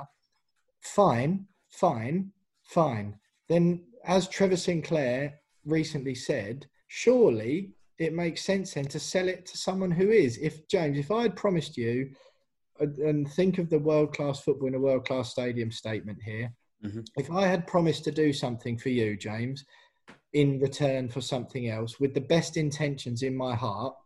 Fine, 0.80 1.46
fine, 1.68 2.32
fine. 2.64 3.14
Then, 3.48 3.84
as 4.04 4.26
Trevor 4.26 4.56
Sinclair 4.56 5.34
recently 5.64 6.16
said, 6.16 6.66
surely 6.86 7.72
it 7.98 8.12
makes 8.12 8.42
sense 8.44 8.74
then 8.74 8.84
to 8.86 9.00
sell 9.00 9.28
it 9.28 9.46
to 9.46 9.56
someone 9.56 9.90
who 9.90 10.10
is. 10.10 10.38
If 10.38 10.68
James, 10.68 10.98
if 10.98 11.10
I 11.10 11.22
had 11.22 11.36
promised 11.36 11.76
you, 11.76 12.10
and- 12.78 13.30
think 13.32 13.58
of 13.58 13.70
the 13.70 13.78
world 13.78 14.14
class 14.14 14.40
football 14.42 14.68
in 14.68 14.74
a 14.74 14.78
world 14.80 15.06
class 15.06 15.30
stadium 15.30 15.70
statement 15.70 16.22
here, 16.22 16.52
Mhm. 16.84 17.06
if 17.16 17.30
I 17.30 17.46
had 17.46 17.66
promised 17.66 18.04
to 18.04 18.12
do 18.12 18.32
something 18.32 18.76
for 18.76 18.90
you, 18.90 19.16
James, 19.16 19.64
in 20.34 20.60
return 20.60 21.08
for 21.08 21.22
something 21.22 21.68
else 21.68 21.98
with 21.98 22.12
the 22.12 22.20
best 22.20 22.58
intentions 22.58 23.22
in 23.22 23.34
my 23.34 23.54
heart, 23.54 23.96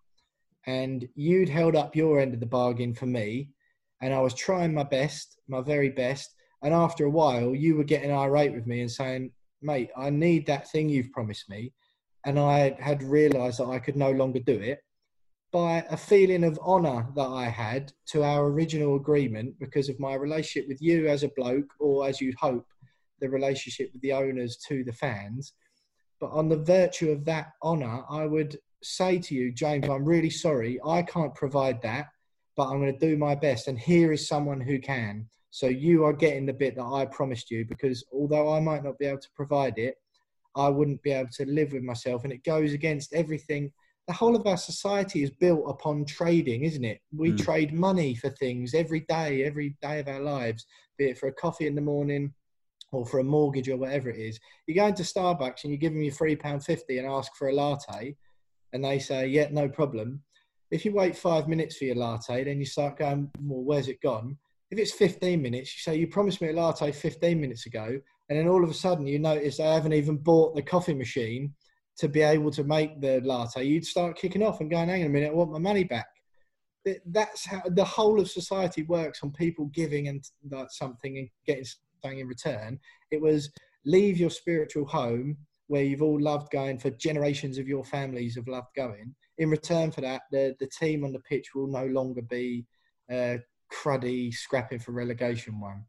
and 0.66 1.08
you'd 1.16 1.48
held 1.48 1.74
up 1.74 1.96
your 1.96 2.20
end 2.20 2.32
of 2.34 2.40
the 2.40 2.46
bargain 2.46 2.94
for 2.94 3.06
me, 3.06 3.50
and 4.00 4.14
I 4.14 4.20
was 4.20 4.34
trying 4.34 4.72
my 4.72 4.84
best, 4.84 5.40
my 5.48 5.60
very 5.60 5.88
best, 5.90 6.36
and 6.62 6.72
after 6.72 7.04
a 7.04 7.10
while, 7.10 7.54
you 7.54 7.74
were 7.74 7.84
getting 7.84 8.12
irate 8.12 8.52
with 8.52 8.66
me 8.66 8.82
and 8.82 8.90
saying, 8.90 9.32
"Mate, 9.60 9.90
I 9.96 10.10
need 10.10 10.46
that 10.46 10.70
thing 10.70 10.88
you've 10.88 11.10
promised 11.10 11.48
me," 11.50 11.72
and 12.24 12.38
I 12.38 12.76
had 12.78 13.02
realised 13.02 13.58
that 13.58 13.66
I 13.66 13.78
could 13.78 13.96
no 13.96 14.10
longer 14.10 14.40
do 14.40 14.58
it 14.58 14.80
by 15.52 15.84
a 15.90 15.96
feeling 15.96 16.44
of 16.44 16.58
honour 16.60 17.08
that 17.16 17.26
I 17.26 17.46
had 17.46 17.92
to 18.06 18.22
our 18.22 18.46
original 18.46 18.96
agreement 18.96 19.58
because 19.58 19.88
of 19.88 19.98
my 19.98 20.14
relationship 20.14 20.68
with 20.68 20.80
you 20.80 21.08
as 21.08 21.22
a 21.22 21.30
bloke, 21.36 21.72
or 21.80 22.06
as 22.06 22.20
you'd 22.20 22.36
hope, 22.36 22.66
the 23.20 23.28
relationship 23.28 23.90
with 23.92 24.02
the 24.02 24.12
owners 24.12 24.56
to 24.68 24.84
the 24.84 24.92
fans. 24.92 25.52
But 26.20 26.30
on 26.30 26.48
the 26.48 26.56
virtue 26.56 27.10
of 27.10 27.24
that 27.24 27.52
honour, 27.62 28.04
I 28.08 28.26
would 28.26 28.58
say 28.82 29.18
to 29.18 29.34
you, 29.34 29.52
James, 29.52 29.88
I'm 29.88 30.04
really 30.04 30.30
sorry. 30.30 30.78
I 30.86 31.02
can't 31.02 31.34
provide 31.34 31.82
that, 31.82 32.06
but 32.56 32.68
I'm 32.68 32.80
going 32.80 32.92
to 32.96 32.98
do 32.98 33.16
my 33.16 33.34
best. 33.34 33.68
And 33.68 33.78
here 33.78 34.12
is 34.12 34.28
someone 34.28 34.60
who 34.60 34.78
can. 34.78 35.26
So 35.50 35.66
you 35.66 36.04
are 36.04 36.12
getting 36.12 36.46
the 36.46 36.52
bit 36.52 36.76
that 36.76 36.84
I 36.84 37.06
promised 37.06 37.50
you 37.50 37.64
because 37.64 38.04
although 38.12 38.54
I 38.54 38.60
might 38.60 38.84
not 38.84 38.98
be 38.98 39.06
able 39.06 39.18
to 39.18 39.28
provide 39.34 39.78
it, 39.78 39.96
I 40.56 40.68
wouldn't 40.68 41.02
be 41.02 41.12
able 41.12 41.30
to 41.34 41.46
live 41.46 41.72
with 41.72 41.82
myself. 41.82 42.24
And 42.24 42.32
it 42.32 42.44
goes 42.44 42.72
against 42.72 43.12
everything. 43.12 43.72
The 44.06 44.14
whole 44.14 44.34
of 44.34 44.46
our 44.46 44.56
society 44.56 45.22
is 45.22 45.30
built 45.30 45.64
upon 45.68 46.04
trading, 46.04 46.64
isn't 46.64 46.84
it? 46.84 47.00
We 47.16 47.32
Mm. 47.32 47.38
trade 47.38 47.72
money 47.72 48.14
for 48.14 48.30
things 48.30 48.74
every 48.74 49.00
day, 49.00 49.44
every 49.44 49.76
day 49.80 50.00
of 50.00 50.08
our 50.08 50.20
lives, 50.20 50.66
be 50.98 51.06
it 51.06 51.18
for 51.18 51.28
a 51.28 51.32
coffee 51.32 51.66
in 51.66 51.74
the 51.74 51.80
morning 51.80 52.34
or 52.92 53.06
for 53.06 53.20
a 53.20 53.24
mortgage 53.24 53.68
or 53.68 53.76
whatever 53.76 54.10
it 54.10 54.18
is. 54.18 54.40
You 54.66 54.74
go 54.74 54.86
into 54.86 55.04
Starbucks 55.04 55.62
and 55.62 55.72
you 55.72 55.78
give 55.78 55.92
them 55.92 56.02
your 56.02 56.12
£3.50 56.12 56.98
and 56.98 57.06
ask 57.06 57.36
for 57.36 57.48
a 57.48 57.54
latte, 57.54 58.16
and 58.72 58.84
they 58.84 58.98
say, 58.98 59.28
yeah, 59.28 59.48
no 59.50 59.68
problem. 59.68 60.24
If 60.72 60.84
you 60.84 60.92
wait 60.92 61.16
five 61.16 61.48
minutes 61.48 61.76
for 61.76 61.84
your 61.84 61.96
latte, 61.96 62.42
then 62.44 62.58
you 62.58 62.66
start 62.66 62.98
going, 62.98 63.30
well, 63.40 63.62
where's 63.62 63.88
it 63.88 64.00
gone? 64.00 64.38
If 64.70 64.78
it's 64.78 64.92
15 64.92 65.40
minutes, 65.42 65.74
you 65.76 65.80
say, 65.80 65.98
you 65.98 66.06
promised 66.06 66.40
me 66.40 66.48
a 66.48 66.52
latte 66.52 66.90
15 66.92 67.40
minutes 67.40 67.66
ago. 67.66 68.00
And 68.30 68.38
then 68.38 68.48
all 68.48 68.62
of 68.62 68.70
a 68.70 68.74
sudden 68.74 69.06
you 69.06 69.18
notice 69.18 69.56
they 69.56 69.64
haven't 69.64 69.92
even 69.92 70.16
bought 70.16 70.54
the 70.54 70.62
coffee 70.62 70.94
machine 70.94 71.52
to 71.98 72.08
be 72.08 72.22
able 72.22 72.52
to 72.52 72.64
make 72.64 73.00
the 73.00 73.20
latte. 73.24 73.64
You'd 73.64 73.84
start 73.84 74.16
kicking 74.16 74.42
off 74.42 74.60
and 74.60 74.70
going, 74.70 74.88
hang 74.88 75.02
on 75.02 75.08
a 75.08 75.10
minute, 75.10 75.32
I 75.32 75.34
want 75.34 75.52
my 75.52 75.58
money 75.58 75.84
back. 75.84 76.06
That's 77.04 77.44
how 77.44 77.62
the 77.66 77.84
whole 77.84 78.20
of 78.20 78.30
society 78.30 78.84
works 78.84 79.20
on 79.22 79.32
people 79.32 79.66
giving 79.66 80.08
and 80.08 80.24
like 80.50 80.70
something 80.70 81.18
and 81.18 81.28
getting 81.46 81.66
something 82.02 82.20
in 82.20 82.28
return. 82.28 82.78
It 83.10 83.20
was 83.20 83.50
leave 83.84 84.16
your 84.16 84.30
spiritual 84.30 84.86
home 84.86 85.36
where 85.66 85.82
you've 85.82 86.02
all 86.02 86.20
loved 86.20 86.50
going 86.50 86.78
for 86.78 86.90
generations 86.90 87.58
of 87.58 87.68
your 87.68 87.84
families 87.84 88.36
have 88.36 88.48
loved 88.48 88.68
going. 88.76 89.14
In 89.38 89.50
return 89.50 89.90
for 89.90 90.00
that, 90.00 90.22
the, 90.30 90.54
the 90.58 90.68
team 90.68 91.04
on 91.04 91.12
the 91.12 91.20
pitch 91.20 91.48
will 91.54 91.68
no 91.68 91.86
longer 91.86 92.22
be 92.22 92.64
uh, 93.10 93.36
cruddy, 93.72 94.32
scrapping 94.32 94.78
for 94.78 94.92
relegation 94.92 95.60
one. 95.60 95.84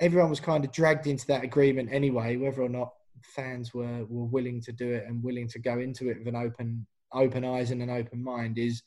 Everyone 0.00 0.30
was 0.30 0.40
kind 0.40 0.64
of 0.64 0.72
dragged 0.72 1.06
into 1.06 1.26
that 1.26 1.44
agreement 1.44 1.90
anyway, 1.92 2.36
whether 2.36 2.62
or 2.62 2.68
not 2.68 2.92
fans 3.22 3.74
were, 3.74 4.04
were 4.08 4.26
willing 4.26 4.60
to 4.62 4.72
do 4.72 4.92
it 4.92 5.04
and 5.06 5.22
willing 5.22 5.48
to 5.48 5.58
go 5.58 5.78
into 5.78 6.08
it 6.08 6.18
with 6.18 6.28
an 6.28 6.36
open 6.36 6.86
open 7.14 7.44
eyes 7.44 7.70
and 7.70 7.82
an 7.82 7.90
open 7.90 8.22
mind 8.22 8.58
is 8.58 8.82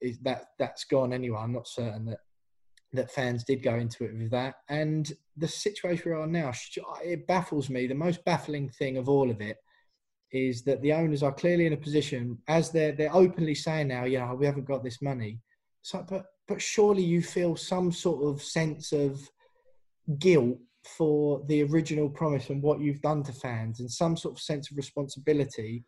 is 0.00 0.18
that 0.20 0.46
that's 0.58 0.84
gone 0.84 1.12
anyway. 1.12 1.38
I'm 1.38 1.52
not 1.52 1.68
certain 1.68 2.06
that 2.06 2.18
that 2.94 3.10
fans 3.10 3.44
did 3.44 3.62
go 3.62 3.76
into 3.76 4.04
it 4.04 4.14
with 4.14 4.30
that. 4.30 4.56
And 4.68 5.10
the 5.36 5.48
situation 5.48 6.10
we 6.10 6.16
are 6.16 6.26
now, 6.26 6.52
it 7.02 7.26
baffles 7.26 7.70
me. 7.70 7.86
The 7.86 7.94
most 7.94 8.22
baffling 8.24 8.68
thing 8.68 8.98
of 8.98 9.08
all 9.08 9.30
of 9.30 9.40
it 9.40 9.56
is 10.30 10.62
that 10.64 10.82
the 10.82 10.92
owners 10.92 11.22
are 11.22 11.32
clearly 11.32 11.66
in 11.66 11.72
a 11.72 11.76
position, 11.78 12.38
as 12.48 12.70
they're 12.70 12.92
they're 12.92 13.14
openly 13.14 13.54
saying 13.54 13.88
now, 13.88 14.04
yeah, 14.04 14.32
we 14.32 14.46
haven't 14.46 14.66
got 14.66 14.82
this 14.82 15.00
money. 15.02 15.40
So, 15.82 16.04
but 16.08 16.24
but 16.48 16.60
surely 16.60 17.02
you 17.02 17.22
feel 17.22 17.56
some 17.56 17.92
sort 17.92 18.24
of 18.24 18.42
sense 18.42 18.92
of 18.92 19.20
guilt 20.18 20.58
for 20.96 21.42
the 21.46 21.62
original 21.62 22.08
promise 22.08 22.50
and 22.50 22.62
what 22.62 22.80
you've 22.80 23.02
done 23.02 23.22
to 23.24 23.32
fans, 23.32 23.80
and 23.80 23.90
some 23.90 24.16
sort 24.16 24.34
of 24.34 24.40
sense 24.40 24.70
of 24.70 24.76
responsibility 24.76 25.84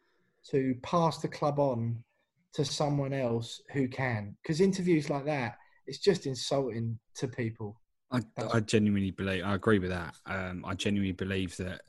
to 0.51 0.75
pass 0.83 1.19
the 1.19 1.29
club 1.29 1.59
on 1.59 2.03
to 2.53 2.65
someone 2.65 3.13
else 3.13 3.61
who 3.73 3.89
can. 3.89 4.37
Because 4.43 4.61
interviews 4.61 5.11
like 5.11 5.25
that, 5.25 5.57
it's 5.87 5.99
just 5.99 6.27
insulting 6.27 6.99
to 7.17 7.29
people. 7.29 7.81
I, 8.11 8.21
I 8.53 8.61
genuinely 8.61 9.11
believe. 9.11 9.45
I 9.45 9.55
agree 9.55 9.81
with 9.81 9.91
that. 9.91 10.15
Um, 10.27 10.65
I 10.67 10.75
genuinely 10.75 11.13
believe 11.13 11.57
that. 11.57 11.83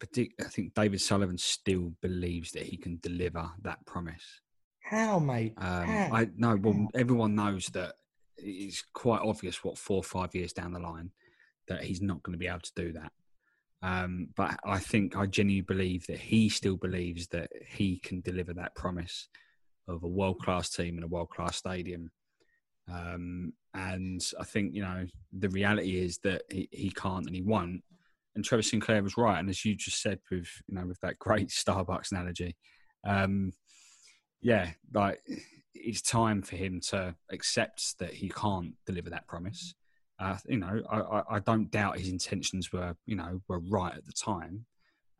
I 0.00 0.44
think 0.44 0.74
David 0.74 1.00
Sullivan 1.00 1.38
still 1.38 1.92
believes 2.02 2.52
that 2.52 2.62
he 2.62 2.76
can 2.76 3.00
deliver 3.02 3.50
that 3.62 3.84
promise. 3.84 4.42
How, 4.80 5.18
mate? 5.18 5.54
Um, 5.56 5.86
How? 5.86 6.10
I 6.12 6.28
no. 6.36 6.56
Well, 6.56 6.88
everyone 6.94 7.34
knows 7.34 7.66
that 7.68 7.94
it's 8.38 8.82
quite 8.92 9.20
obvious. 9.22 9.62
What 9.64 9.78
four 9.78 9.98
or 9.98 10.04
five 10.04 10.34
years 10.34 10.52
down 10.52 10.72
the 10.72 10.78
line, 10.78 11.10
that 11.68 11.82
he's 11.82 12.02
not 12.02 12.22
going 12.22 12.32
to 12.32 12.38
be 12.38 12.48
able 12.48 12.60
to 12.60 12.72
do 12.74 12.92
that. 12.92 13.12
Um, 13.82 14.28
but 14.36 14.58
I 14.64 14.78
think 14.78 15.16
I 15.16 15.26
genuinely 15.26 15.60
believe 15.60 16.06
that 16.08 16.18
he 16.18 16.48
still 16.48 16.76
believes 16.76 17.28
that 17.28 17.50
he 17.68 17.98
can 18.00 18.20
deliver 18.20 18.52
that 18.54 18.74
promise 18.74 19.28
of 19.86 20.02
a 20.02 20.08
world 20.08 20.40
class 20.40 20.68
team 20.70 20.98
in 20.98 21.04
a 21.04 21.08
world 21.08 21.30
class 21.30 21.56
stadium. 21.56 22.10
Um, 22.90 23.52
and 23.74 24.24
I 24.40 24.44
think 24.44 24.74
you 24.74 24.82
know 24.82 25.06
the 25.32 25.50
reality 25.50 25.98
is 25.98 26.18
that 26.18 26.42
he, 26.50 26.68
he 26.72 26.90
can't 26.90 27.26
and 27.26 27.34
he 27.34 27.42
won't. 27.42 27.82
And 28.34 28.44
Trevor 28.44 28.62
Sinclair 28.62 29.02
was 29.02 29.16
right. 29.16 29.38
And 29.38 29.48
as 29.48 29.64
you 29.64 29.74
just 29.74 30.00
said 30.00 30.20
with 30.30 30.48
you 30.66 30.74
know 30.74 30.86
with 30.86 31.00
that 31.00 31.18
great 31.18 31.48
Starbucks 31.48 32.10
analogy, 32.12 32.56
um, 33.06 33.52
yeah, 34.40 34.70
like 34.92 35.20
it's 35.80 36.02
time 36.02 36.42
for 36.42 36.56
him 36.56 36.80
to 36.90 37.14
accept 37.30 37.98
that 37.98 38.14
he 38.14 38.28
can't 38.28 38.74
deliver 38.86 39.10
that 39.10 39.26
promise. 39.26 39.74
Uh, 40.20 40.36
you 40.46 40.58
know, 40.58 40.82
I, 40.90 41.36
I, 41.36 41.38
don't 41.38 41.70
doubt 41.70 41.98
his 41.98 42.08
intentions 42.08 42.72
were, 42.72 42.96
you 43.06 43.14
know, 43.14 43.40
were 43.46 43.60
right 43.60 43.94
at 43.94 44.04
the 44.04 44.12
time, 44.12 44.66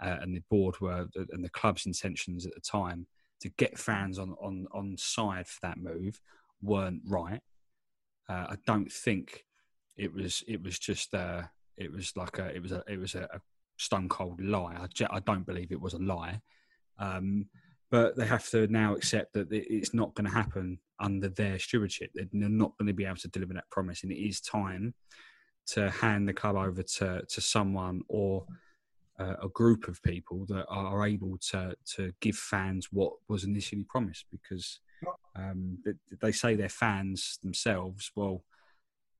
uh, 0.03 0.17
and 0.21 0.35
the 0.35 0.43
board 0.51 0.81
were, 0.81 1.07
and 1.31 1.45
the 1.45 1.51
club's 1.51 1.87
intentions 1.87 2.47
at 2.47 2.55
the 2.55 2.61
time 2.61 3.07
to 3.41 3.49
get 3.51 3.79
fans 3.79 4.19
on 4.19 4.35
on 4.41 4.67
on 4.73 4.97
side 4.99 5.47
for 5.47 5.61
that 5.63 5.79
move 5.79 6.21
weren't 6.61 7.03
right. 7.07 7.41
Uh, 8.29 8.47
I 8.51 8.57
don't 8.67 8.91
think 8.91 9.45
it 9.97 10.13
was 10.13 10.43
it 10.49 10.63
was 10.63 10.79
just 10.79 11.15
uh, 11.15 11.43
it 11.77 11.93
was 11.93 12.17
like 12.17 12.39
a 12.39 12.47
it 12.55 12.61
was 12.61 12.73
a 12.73 12.83
it 12.89 12.99
was 12.99 13.15
a, 13.15 13.23
a 13.33 13.41
stone 13.77 14.09
cold 14.09 14.41
lie. 14.41 14.77
I, 14.77 15.07
I 15.11 15.21
don't 15.21 15.47
believe 15.47 15.71
it 15.71 15.81
was 15.81 15.95
a 15.95 15.99
lie. 15.99 16.41
Um, 16.99 17.47
but 17.91 18.16
they 18.16 18.26
have 18.26 18.49
to 18.51 18.66
now 18.66 18.95
accept 18.95 19.32
that 19.32 19.49
it's 19.51 19.95
not 19.95 20.14
going 20.14 20.26
to 20.26 20.34
happen 20.34 20.78
under 21.01 21.28
their 21.28 21.59
stewardship. 21.59 22.11
They're 22.14 22.26
not 22.32 22.76
going 22.78 22.89
to 22.89 22.93
be 22.93 23.05
able 23.05 23.16
to 23.16 23.28
deliver 23.28 23.55
that 23.55 23.70
promise, 23.70 24.03
and 24.03 24.12
it 24.12 24.22
is 24.22 24.41
time 24.41 24.95
to 25.68 25.91
hand 25.91 26.28
the 26.28 26.32
club 26.32 26.57
over 26.57 26.82
to 26.82 27.22
to 27.28 27.41
someone 27.41 28.03
or 28.09 28.47
uh, 29.18 29.34
a 29.43 29.49
group 29.49 29.89
of 29.89 30.03
people 30.03 30.47
that 30.47 30.66
are 30.68 31.07
able 31.07 31.39
to 31.51 31.74
to 31.97 32.12
give 32.20 32.36
fans 32.36 32.89
what 32.93 33.12
was 33.28 33.45
initially 33.45 33.84
promised. 33.84 34.26
Because 34.30 34.80
um, 35.36 35.78
they 36.20 36.32
say 36.32 36.55
they're 36.55 36.68
fans 36.68 37.39
themselves. 37.43 38.11
Well, 38.14 38.45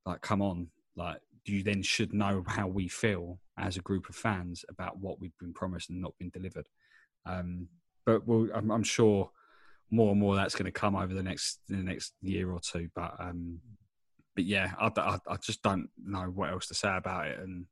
like, 0.05 0.21
come 0.21 0.41
on, 0.41 0.67
like 0.95 1.19
you 1.45 1.63
then 1.63 1.81
should 1.81 2.13
know 2.13 2.43
how 2.47 2.67
we 2.67 2.87
feel 2.87 3.39
as 3.57 3.77
a 3.77 3.81
group 3.81 4.09
of 4.09 4.15
fans 4.15 4.63
about 4.69 4.97
what 4.99 5.19
we've 5.19 5.37
been 5.39 5.53
promised 5.53 5.89
and 5.89 6.01
not 6.01 6.17
been 6.19 6.29
delivered. 6.29 6.67
Um, 7.25 7.67
but 8.09 8.27
we'll, 8.27 8.49
I'm, 8.55 8.71
I'm, 8.71 8.83
sure 8.83 9.29
more 9.91 10.11
and 10.11 10.19
more 10.19 10.35
that's 10.35 10.55
going 10.55 10.65
to 10.65 10.71
come 10.71 10.95
over 10.95 11.13
the 11.13 11.21
next 11.21 11.59
the 11.67 11.77
next 11.77 12.13
year 12.23 12.51
or 12.51 12.59
two. 12.59 12.89
But 12.95 13.13
um, 13.19 13.59
but 14.35 14.45
yeah, 14.45 14.71
I, 14.79 14.89
I, 14.97 15.17
I, 15.27 15.35
just 15.37 15.61
don't 15.61 15.89
know 16.03 16.23
what 16.23 16.49
else 16.49 16.67
to 16.67 16.73
say 16.73 16.95
about 16.97 17.27
it, 17.27 17.37
and 17.39 17.65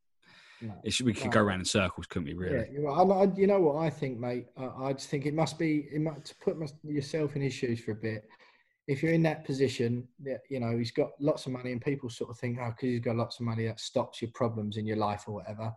no, 0.61 0.75
we 1.03 1.13
could 1.13 1.25
no. 1.25 1.31
go 1.31 1.41
around 1.41 1.59
in 1.59 1.65
circles, 1.65 2.05
couldn't 2.05 2.27
we? 2.27 2.35
Really? 2.35 2.67
Yeah, 2.71 2.89
I, 2.89 3.23
you 3.35 3.47
know 3.47 3.59
what 3.59 3.77
I 3.77 3.89
think, 3.89 4.19
mate. 4.19 4.45
I 4.57 4.93
just 4.93 5.09
think 5.09 5.25
it 5.25 5.33
must 5.33 5.57
be 5.57 5.87
it 5.91 6.01
might, 6.01 6.23
to 6.25 6.35
put 6.35 6.55
yourself 6.83 7.35
in 7.35 7.41
his 7.41 7.53
shoes 7.53 7.79
for 7.79 7.91
a 7.91 7.95
bit. 7.95 8.29
If 8.87 9.01
you're 9.01 9.13
in 9.13 9.23
that 9.23 9.43
position, 9.43 10.07
you 10.49 10.59
know 10.59 10.77
he's 10.77 10.91
got 10.91 11.09
lots 11.19 11.47
of 11.47 11.51
money, 11.51 11.71
and 11.71 11.81
people 11.81 12.11
sort 12.11 12.29
of 12.29 12.37
think, 12.37 12.59
oh, 12.61 12.69
because 12.69 12.89
he's 12.89 12.99
got 12.99 13.15
lots 13.15 13.39
of 13.39 13.47
money, 13.47 13.65
that 13.65 13.79
stops 13.79 14.21
your 14.21 14.29
problems 14.35 14.77
in 14.77 14.85
your 14.85 14.97
life 14.97 15.23
or 15.27 15.33
whatever. 15.33 15.73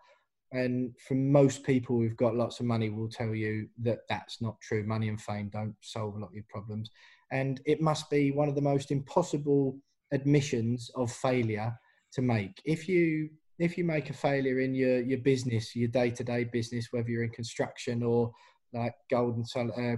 And 0.53 0.95
for 1.07 1.15
most 1.15 1.63
people 1.63 1.99
who've 1.99 2.17
got 2.17 2.35
lots 2.35 2.61
of 2.61 2.67
money, 2.67 2.91
will 2.91 3.09
tell 3.09 3.35
you 3.35 3.69
that 3.83 4.01
that's 4.09 4.43
not 4.43 4.61
true. 4.61 4.85
Money 4.85 5.09
and 5.09 5.21
fame 5.21 5.49
don't 5.53 5.75
solve 5.81 6.17
a 6.17 6.19
lot 6.19 6.29
of 6.29 6.35
your 6.35 6.45
problems. 6.49 6.91
And 7.31 7.61
it 7.67 7.81
must 7.81 8.11
be 8.11 8.33
one 8.33 8.49
of 8.49 8.57
the 8.57 8.61
most 8.61 8.91
impossible 8.91 9.79
admissions 10.13 10.91
of 10.97 11.13
failure 11.13 11.73
to 12.13 12.23
make. 12.23 12.61
If 12.65 12.89
you 12.89 13.31
if 13.59 13.77
you 13.77 13.85
make 13.85 14.09
a 14.11 14.15
failure 14.15 14.61
in 14.61 14.75
your 14.75 15.01
your 15.01 15.19
business, 15.19 15.77
your 15.77 15.89
day 15.89 16.11
to 16.11 16.25
day 16.25 16.45
business, 16.45 16.89
whether 16.91 17.09
you're 17.09 17.25
in 17.25 17.31
construction 17.31 18.03
or 18.03 18.33
like 18.73 18.95
Golden 19.11 19.45
uh, 19.57 19.97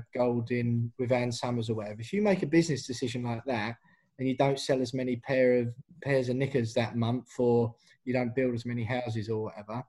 with 0.98 1.12
Ann 1.12 1.32
Summers 1.32 1.70
or 1.70 1.74
whatever, 1.74 2.00
if 2.00 2.12
you 2.12 2.22
make 2.22 2.42
a 2.42 2.46
business 2.46 2.86
decision 2.86 3.22
like 3.22 3.44
that 3.46 3.76
and 4.18 4.28
you 4.28 4.36
don't 4.36 4.59
sell 4.59 4.80
as 4.80 4.94
many 4.94 5.16
pair 5.16 5.59
of 5.59 5.68
pairs 6.03 6.28
of 6.28 6.36
knickers 6.36 6.74
that 6.74 6.96
month, 6.96 7.28
or 7.38 7.74
you 8.05 8.12
don't 8.12 8.34
build 8.34 8.55
as 8.55 8.66
many 8.66 8.84
houses 8.84 9.28
or 9.28 9.44
whatever, 9.44 9.82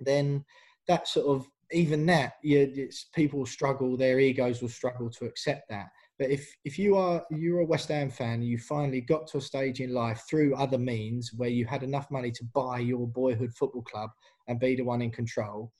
then 0.00 0.44
that 0.88 1.08
sort 1.08 1.26
of 1.26 1.46
even 1.72 2.04
that 2.06 2.34
you, 2.42 2.88
people 3.14 3.46
struggle 3.46 3.96
their 3.96 4.18
egos 4.18 4.60
will 4.60 4.68
struggle 4.68 5.08
to 5.08 5.24
accept 5.24 5.68
that. 5.68 5.86
But 6.18 6.30
if 6.30 6.52
if 6.64 6.78
you 6.78 6.96
are 6.96 7.24
you're 7.30 7.60
a 7.60 7.64
west 7.64 7.88
ham 7.88 8.10
fan 8.10 8.42
you 8.42 8.58
finally 8.58 9.00
got 9.00 9.26
to 9.28 9.38
a 9.38 9.40
stage 9.40 9.80
in 9.80 9.94
life 9.94 10.22
through 10.28 10.54
other 10.54 10.78
means 10.78 11.32
where 11.34 11.48
you 11.48 11.64
had 11.64 11.82
enough 11.82 12.10
money 12.10 12.30
to 12.32 12.44
buy 12.52 12.78
your 12.80 13.06
boyhood 13.06 13.52
football 13.54 13.82
club 13.82 14.10
and 14.48 14.60
be 14.60 14.76
the 14.76 14.82
one 14.82 15.00
in 15.00 15.10
control 15.10 15.72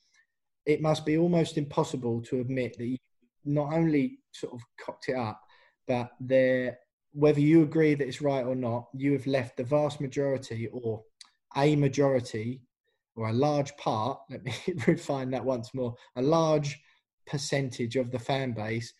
it 0.67 0.81
must 0.81 1.05
be 1.05 1.19
almost 1.19 1.59
impossible 1.59 2.23
to 2.23 2.41
admit 2.41 2.77
that 2.79 2.87
you 2.87 2.97
not 3.45 3.73
only 3.73 4.19
sort 4.33 4.53
of 4.55 4.61
cocked 4.79 5.09
it 5.09 5.17
up 5.17 5.41
but 5.87 6.11
there 6.21 6.79
whether 7.13 7.41
you 7.41 7.63
agree 7.63 7.95
that 7.95 8.07
it's 8.07 8.23
right 8.23 8.47
or 8.47 8.55
not 8.55 8.87
you 8.95 9.13
have 9.13 9.27
left 9.27 9.57
the 9.57 9.65
vast 9.65 10.01
majority 10.01 10.69
or 10.73 11.03
a 11.57 11.75
majority 11.77 12.63
or 13.21 13.29
a 13.29 13.35
large 13.35 13.77
part, 13.77 14.19
let 14.31 14.43
me 14.43 14.55
refine 14.87 15.31
that 15.31 15.45
once 15.45 15.75
more, 15.75 15.95
a 16.17 16.23
large 16.23 16.81
percentage 17.27 17.97
of 17.97 18.11
the 18.11 18.19
fan 18.19 18.53
base 18.53 18.93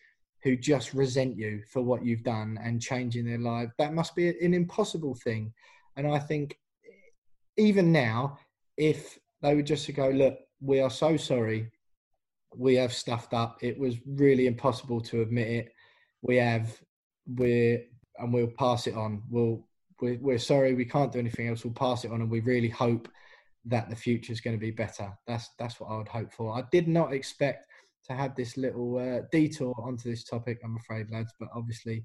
who 0.43 0.55
just 0.55 0.93
resent 0.93 1.37
you 1.37 1.61
for 1.71 1.81
what 1.81 2.05
you've 2.05 2.23
done 2.23 2.57
and 2.63 2.81
changing 2.81 3.25
their 3.25 3.39
life. 3.39 3.69
That 3.77 3.93
must 3.93 4.15
be 4.15 4.29
an 4.29 4.53
impossible 4.53 5.15
thing. 5.15 5.53
And 5.97 6.07
I 6.07 6.19
think 6.19 6.57
eh, 6.85 6.89
even 7.57 7.91
now, 7.91 8.37
if 8.77 9.19
they 9.41 9.55
were 9.55 9.61
just 9.61 9.85
to 9.87 9.91
go, 9.91 10.09
look, 10.09 10.37
we 10.61 10.79
are 10.79 10.89
so 10.89 11.17
sorry, 11.17 11.71
we 12.55 12.75
have 12.75 12.93
stuffed 12.93 13.33
up. 13.33 13.57
It 13.61 13.77
was 13.77 13.95
really 14.05 14.47
impossible 14.47 15.01
to 15.01 15.21
admit 15.21 15.47
it. 15.47 15.73
We 16.21 16.37
have, 16.37 16.79
we're, 17.27 17.83
and 18.17 18.33
we'll 18.33 18.47
pass 18.47 18.87
it 18.87 18.95
on. 18.95 19.23
We'll, 19.29 19.65
we're, 19.99 20.19
we're 20.19 20.37
sorry, 20.37 20.73
we 20.73 20.85
can't 20.85 21.11
do 21.11 21.19
anything 21.19 21.47
else. 21.47 21.63
We'll 21.63 21.73
pass 21.73 22.03
it 22.03 22.11
on, 22.11 22.21
and 22.21 22.29
we 22.29 22.39
really 22.39 22.69
hope 22.69 23.07
that 23.65 23.89
the 23.89 23.95
future 23.95 24.33
is 24.33 24.41
going 24.41 24.55
to 24.55 24.59
be 24.59 24.71
better. 24.71 25.11
That's 25.27 25.49
that's 25.59 25.79
what 25.79 25.87
I 25.87 25.97
would 25.97 26.07
hope 26.07 26.31
for. 26.31 26.57
I 26.57 26.63
did 26.71 26.87
not 26.87 27.13
expect 27.13 27.67
to 28.07 28.13
have 28.13 28.35
this 28.35 28.57
little 28.57 28.97
uh, 28.97 29.21
detour 29.31 29.75
onto 29.77 30.09
this 30.09 30.23
topic. 30.23 30.59
I'm 30.63 30.77
afraid, 30.77 31.11
lads, 31.11 31.33
but 31.39 31.49
obviously, 31.55 32.03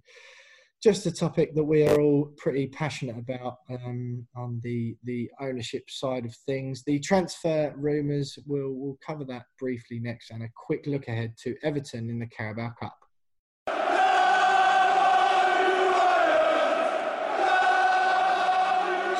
just 0.82 1.06
a 1.06 1.12
topic 1.12 1.54
that 1.54 1.64
we 1.64 1.86
are 1.86 2.00
all 2.00 2.32
pretty 2.36 2.66
passionate 2.66 3.18
about 3.18 3.58
um, 3.70 4.26
on 4.36 4.60
the 4.62 4.96
the 5.04 5.30
ownership 5.40 5.88
side 5.88 6.26
of 6.26 6.34
things. 6.34 6.82
The 6.84 7.00
transfer 7.00 7.72
rumours. 7.76 8.38
We'll 8.46 8.74
we'll 8.74 8.98
cover 9.04 9.24
that 9.24 9.46
briefly 9.58 9.98
next, 9.98 10.30
and 10.30 10.42
a 10.42 10.48
quick 10.54 10.86
look 10.86 11.08
ahead 11.08 11.34
to 11.44 11.56
Everton 11.62 12.10
in 12.10 12.18
the 12.18 12.26
Carabao 12.26 12.74
Cup. 12.78 13.05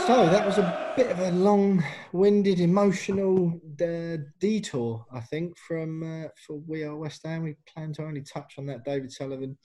So 0.07 0.24
that 0.26 0.46
was 0.46 0.59
a 0.59 0.92
bit 0.96 1.11
of 1.11 1.18
a 1.18 1.32
long-winded, 1.32 2.61
emotional 2.61 3.61
uh, 3.82 4.18
detour, 4.38 5.04
I 5.12 5.18
think, 5.18 5.59
from 5.59 6.04
uh, 6.04 6.28
for 6.46 6.61
We 6.64 6.84
Are 6.84 6.94
West 6.94 7.26
Ham. 7.26 7.42
We 7.42 7.57
plan 7.66 7.92
to 7.94 8.04
only 8.04 8.22
touch 8.22 8.54
on 8.57 8.66
that 8.66 8.84
David 8.84 9.11
Sullivan 9.11 9.59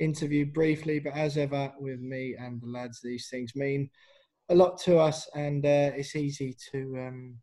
interview 0.00 0.46
briefly, 0.46 0.98
but 0.98 1.12
as 1.12 1.36
ever 1.36 1.72
with 1.78 2.00
me 2.00 2.34
and 2.36 2.60
the 2.60 2.66
lads, 2.66 3.00
these 3.00 3.28
things 3.30 3.54
mean 3.54 3.88
a 4.48 4.56
lot 4.56 4.76
to 4.80 4.98
us, 4.98 5.28
and 5.36 5.64
uh, 5.64 5.92
it's 5.94 6.16
easy 6.16 6.56
to 6.72 6.78
um, 6.98 7.36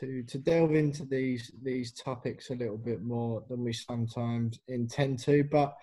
to 0.00 0.22
to 0.24 0.38
delve 0.38 0.74
into 0.74 1.04
these 1.04 1.52
these 1.62 1.92
topics 1.92 2.50
a 2.50 2.54
little 2.54 2.78
bit 2.78 3.02
more 3.02 3.44
than 3.48 3.62
we 3.62 3.72
sometimes 3.72 4.58
intend 4.68 5.18
to. 5.20 5.44
But 5.44 5.74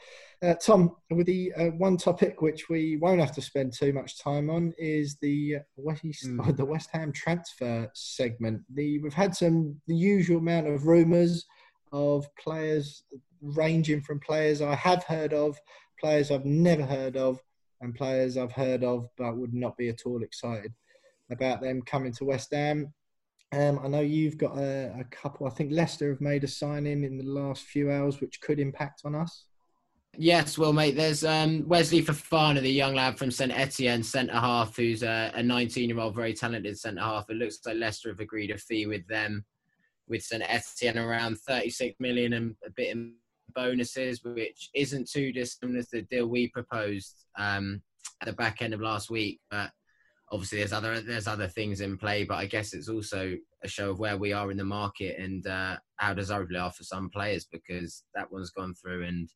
uh, 0.44 0.56
Tom, 0.56 0.96
with 1.10 1.28
the 1.28 1.54
uh, 1.54 1.66
one 1.78 1.98
topic 1.98 2.42
which 2.42 2.70
we 2.70 2.98
won't 2.98 3.20
have 3.20 3.34
to 3.36 3.42
spend 3.42 3.74
too 3.74 3.94
much 3.94 4.20
time 4.20 4.50
on 4.50 4.74
is 4.78 5.18
the 5.22 5.58
West 5.78 6.04
mm. 6.04 6.58
the 6.58 6.66
West 6.66 6.90
Ham 6.94 7.12
transfer 7.12 7.90
segment. 7.94 8.62
The 8.74 9.00
we've 9.00 9.14
had 9.14 9.36
some 9.36 9.80
the 9.88 9.96
usual 9.96 10.40
amount 10.40 10.68
of 10.68 10.88
rumours 10.88 11.46
of 11.92 12.28
players 12.36 13.04
ranging 13.42 14.02
from 14.02 14.20
players 14.20 14.62
I 14.62 14.76
have 14.76 15.04
heard 15.04 15.34
of, 15.34 15.58
players 16.00 16.32
I've 16.32 16.46
never 16.46 16.84
heard 16.84 17.16
of, 17.16 17.40
and 17.82 17.96
players 17.96 18.38
I've 18.38 18.52
heard 18.52 18.84
of 18.84 19.08
but 19.18 19.38
would 19.38 19.54
not 19.54 19.78
be 19.78 19.90
at 19.90 20.06
all 20.06 20.24
excited 20.24 20.74
about 21.32 21.62
them 21.62 21.82
coming 21.82 22.14
to 22.14 22.26
West 22.26 22.54
Ham. 22.54 22.94
Um, 23.54 23.80
I 23.82 23.88
know 23.88 24.02
you've 24.02 24.38
got 24.38 24.58
a, 24.58 24.94
a, 25.00 25.04
couple. 25.06 25.48
I 25.48 25.52
think 25.52 25.72
Leicester 25.72 26.10
have 26.10 26.20
made 26.20 26.44
a 26.44 26.48
signing 26.48 27.04
in 27.04 27.18
the 27.18 27.24
last 27.24 27.64
few 27.64 27.90
hours, 27.90 28.20
which 28.20 28.42
could 28.42 28.60
impact 28.60 29.02
on 29.06 29.16
us. 29.16 29.46
Yes, 30.18 30.58
well, 30.58 30.74
mate. 30.74 30.96
There's 30.96 31.24
um, 31.24 31.64
Wesley 31.68 32.04
Fofana, 32.04 32.60
the 32.60 32.72
young 32.72 32.96
lad 32.96 33.18
from 33.18 33.32
St 33.32 33.52
Etienne, 33.52 34.04
centre 34.04 34.34
half, 34.34 34.76
who's 34.76 35.04
a 35.04 35.32
19 35.42 35.90
year 35.90 36.00
old, 36.00 36.16
very 36.16 36.34
talented 36.34 36.78
centre 36.78 37.02
half. 37.02 37.30
It 37.30 37.36
looks 37.36 37.60
like 37.66 37.78
Leicester 37.78 38.10
have 38.10 38.20
agreed 38.20 38.52
a 38.52 38.58
fee 38.58 38.86
with 38.86 39.08
them, 39.08 39.46
with 40.10 40.24
St 40.24 40.44
Etienne 40.44 40.98
around 40.98 41.38
36 41.38 41.96
million 42.00 42.34
and 42.34 42.56
a 42.66 42.72
bit 42.72 42.90
in 42.90 43.14
bonuses, 43.54 44.24
which 44.24 44.70
isn't 44.74 45.10
too 45.10 45.32
dissimilar 45.32 45.84
to 45.84 45.90
the 45.94 46.02
deal 46.04 46.28
we 46.28 46.48
proposed 46.50 47.26
um, 47.38 47.82
at 48.22 48.26
the 48.26 48.34
back 48.34 48.62
end 48.62 48.74
of 48.74 48.82
last 48.82 49.10
week. 49.10 49.40
But 49.52 49.72
obviously 50.32 50.60
there's 50.60 50.74
other 50.74 51.00
there's 51.00 51.28
other 51.28 51.48
things 51.48 51.82
in 51.82 51.98
play, 51.98 52.24
but 52.24 52.36
I 52.36 52.46
guess 52.46 52.74
it's 52.74 52.90
also 52.90 53.36
a 53.64 53.68
show 53.68 53.92
of 53.92 54.00
where 54.00 54.18
we 54.18 54.34
are 54.34 54.52
in 54.52 54.58
the 54.58 54.66
market 54.66 55.18
and 55.20 55.46
uh, 55.48 55.78
how 55.98 56.14
desirable 56.14 56.58
are 56.58 56.72
for 56.72 56.84
some 56.84 57.10
players 57.10 57.46
because 57.52 58.04
that 58.16 58.32
one's 58.32 58.52
gone 58.52 58.74
through 58.74 59.06
and 59.06 59.30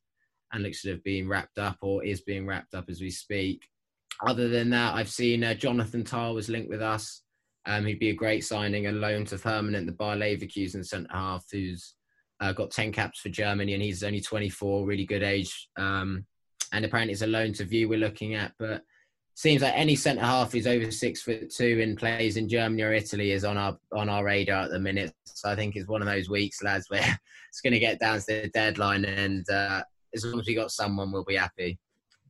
and 0.52 0.62
looks 0.62 0.82
to 0.82 0.90
have 0.90 1.04
been 1.04 1.28
wrapped 1.28 1.58
up 1.58 1.78
or 1.80 2.04
is 2.04 2.20
being 2.20 2.46
wrapped 2.46 2.74
up 2.74 2.84
as 2.88 3.00
we 3.00 3.10
speak. 3.10 3.66
Other 4.26 4.48
than 4.48 4.70
that, 4.70 4.94
I've 4.94 5.08
seen 5.08 5.42
uh, 5.42 5.54
Jonathan 5.54 6.04
Tah 6.04 6.32
was 6.32 6.50
linked 6.50 6.68
with 6.68 6.82
us. 6.82 7.22
Um, 7.64 7.86
he'd 7.86 7.98
be 7.98 8.10
a 8.10 8.14
great 8.14 8.44
signing, 8.44 8.86
a 8.86 8.92
loan 8.92 9.24
to 9.26 9.38
permanent, 9.38 9.86
the 9.86 9.92
Bayer 9.92 10.16
Leverkusen 10.16 10.84
centre 10.84 11.08
half, 11.10 11.46
who's 11.50 11.94
uh, 12.40 12.52
got 12.52 12.70
10 12.70 12.92
caps 12.92 13.20
for 13.20 13.30
Germany 13.30 13.72
and 13.72 13.82
he's 13.82 14.02
only 14.02 14.20
24, 14.20 14.84
really 14.84 15.06
good 15.06 15.22
age. 15.22 15.68
Um, 15.78 16.26
and 16.72 16.84
apparently 16.84 17.12
it's 17.12 17.22
a 17.22 17.26
loan 17.26 17.52
to 17.54 17.64
view 17.64 17.88
we're 17.88 17.98
looking 17.98 18.34
at. 18.34 18.52
But 18.58 18.82
seems 19.34 19.62
like 19.62 19.72
any 19.74 19.96
centre 19.96 20.22
half 20.22 20.52
who's 20.52 20.66
over 20.66 20.90
six 20.90 21.22
foot 21.22 21.50
two 21.50 21.80
and 21.82 21.96
plays 21.96 22.36
in 22.36 22.48
Germany 22.48 22.82
or 22.82 22.92
Italy 22.92 23.32
is 23.32 23.44
on 23.44 23.56
our 23.56 23.76
on 23.92 24.08
our 24.08 24.24
radar 24.24 24.64
at 24.64 24.70
the 24.70 24.78
minute. 24.78 25.12
So 25.24 25.48
I 25.48 25.56
think 25.56 25.76
it's 25.76 25.88
one 25.88 26.02
of 26.02 26.08
those 26.08 26.28
weeks, 26.28 26.62
lads, 26.62 26.86
where 26.88 27.00
it's 27.48 27.60
going 27.60 27.72
to 27.72 27.78
get 27.78 28.00
down 28.00 28.18
to 28.20 28.26
the 28.26 28.50
deadline, 28.52 29.04
and 29.04 29.48
uh, 29.50 29.82
as 30.14 30.24
long 30.24 30.40
as 30.40 30.46
we 30.46 30.54
got 30.54 30.70
someone, 30.70 31.12
we'll 31.12 31.24
be 31.24 31.36
happy. 31.36 31.78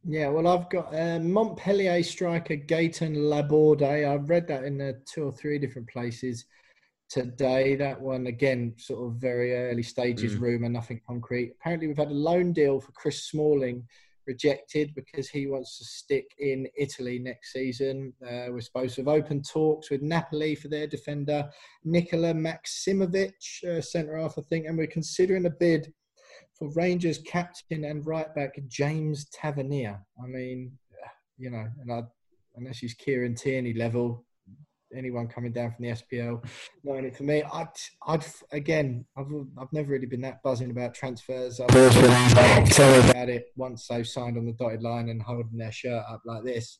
Yeah, 0.04 0.28
well, 0.28 0.48
I've 0.48 0.68
got 0.68 0.92
uh, 0.94 1.20
Montpellier 1.20 2.02
striker 2.02 2.56
Gaetan 2.56 3.28
Laborde. 3.28 3.82
I've 3.82 4.28
read 4.28 4.48
that 4.48 4.64
in 4.64 4.80
uh, 4.80 4.92
two 5.06 5.24
or 5.24 5.32
three 5.32 5.58
different 5.58 5.88
places. 5.88 6.44
today. 7.08 7.76
That 7.76 8.00
one 8.00 8.26
again, 8.26 8.74
sort 8.78 9.06
of 9.06 9.20
very 9.20 9.54
early 9.54 9.82
stages, 9.82 10.34
mm. 10.34 10.40
rumour, 10.40 10.68
nothing 10.68 11.00
concrete. 11.06 11.52
Apparently, 11.60 11.86
we've 11.86 11.96
had 11.96 12.10
a 12.10 12.14
loan 12.14 12.52
deal 12.52 12.80
for 12.80 12.92
Chris 12.92 13.24
Smalling 13.24 13.86
rejected 14.26 14.94
because 14.94 15.28
he 15.28 15.46
wants 15.46 15.78
to 15.78 15.84
stick 15.84 16.26
in 16.38 16.68
Italy 16.76 17.18
next 17.18 17.52
season. 17.52 18.12
Uh, 18.22 18.46
we're 18.50 18.60
supposed 18.60 18.94
to 18.96 19.00
have 19.02 19.08
open 19.08 19.42
talks 19.42 19.90
with 19.90 20.02
Napoli 20.02 20.54
for 20.54 20.68
their 20.68 20.86
defender, 20.86 21.48
Nikola 21.84 22.34
Maximovic, 22.34 23.32
uh, 23.68 23.80
centre 23.80 24.16
half, 24.16 24.38
I 24.38 24.42
think, 24.42 24.66
and 24.66 24.76
we're 24.76 24.86
considering 24.86 25.46
a 25.46 25.50
bid 25.50 25.92
for 26.54 26.70
Rangers 26.74 27.18
captain 27.18 27.84
and 27.84 28.06
right 28.06 28.32
back 28.34 28.58
James 28.68 29.28
Tavernier. 29.30 30.00
I 30.22 30.26
mean, 30.26 30.72
you 31.38 31.50
know, 31.50 31.66
and 31.80 31.92
I, 31.92 32.02
unless 32.56 32.78
he's 32.78 32.94
Kieran 32.94 33.34
Tierney 33.34 33.72
level, 33.72 34.24
anyone 34.96 35.28
coming 35.28 35.52
down 35.52 35.72
from 35.72 35.84
the 35.84 35.92
SPL 35.92 36.44
knowing 36.84 37.04
it 37.04 37.16
for 37.16 37.24
me. 37.24 37.42
I'd, 37.42 37.68
I'd 38.06 38.24
again, 38.52 39.04
I've, 39.16 39.26
I've 39.58 39.72
never 39.72 39.92
really 39.92 40.06
been 40.06 40.20
that 40.22 40.42
buzzing 40.42 40.70
about 40.70 40.94
transfers. 40.94 41.60
I've 41.60 41.68
been 41.68 41.90
about 43.10 43.28
it 43.28 43.46
once 43.56 43.86
they've 43.86 44.06
signed 44.06 44.38
on 44.38 44.46
the 44.46 44.52
dotted 44.52 44.82
line 44.82 45.08
and 45.08 45.22
holding 45.22 45.58
their 45.58 45.72
shirt 45.72 46.04
up 46.08 46.22
like 46.24 46.44
this. 46.44 46.78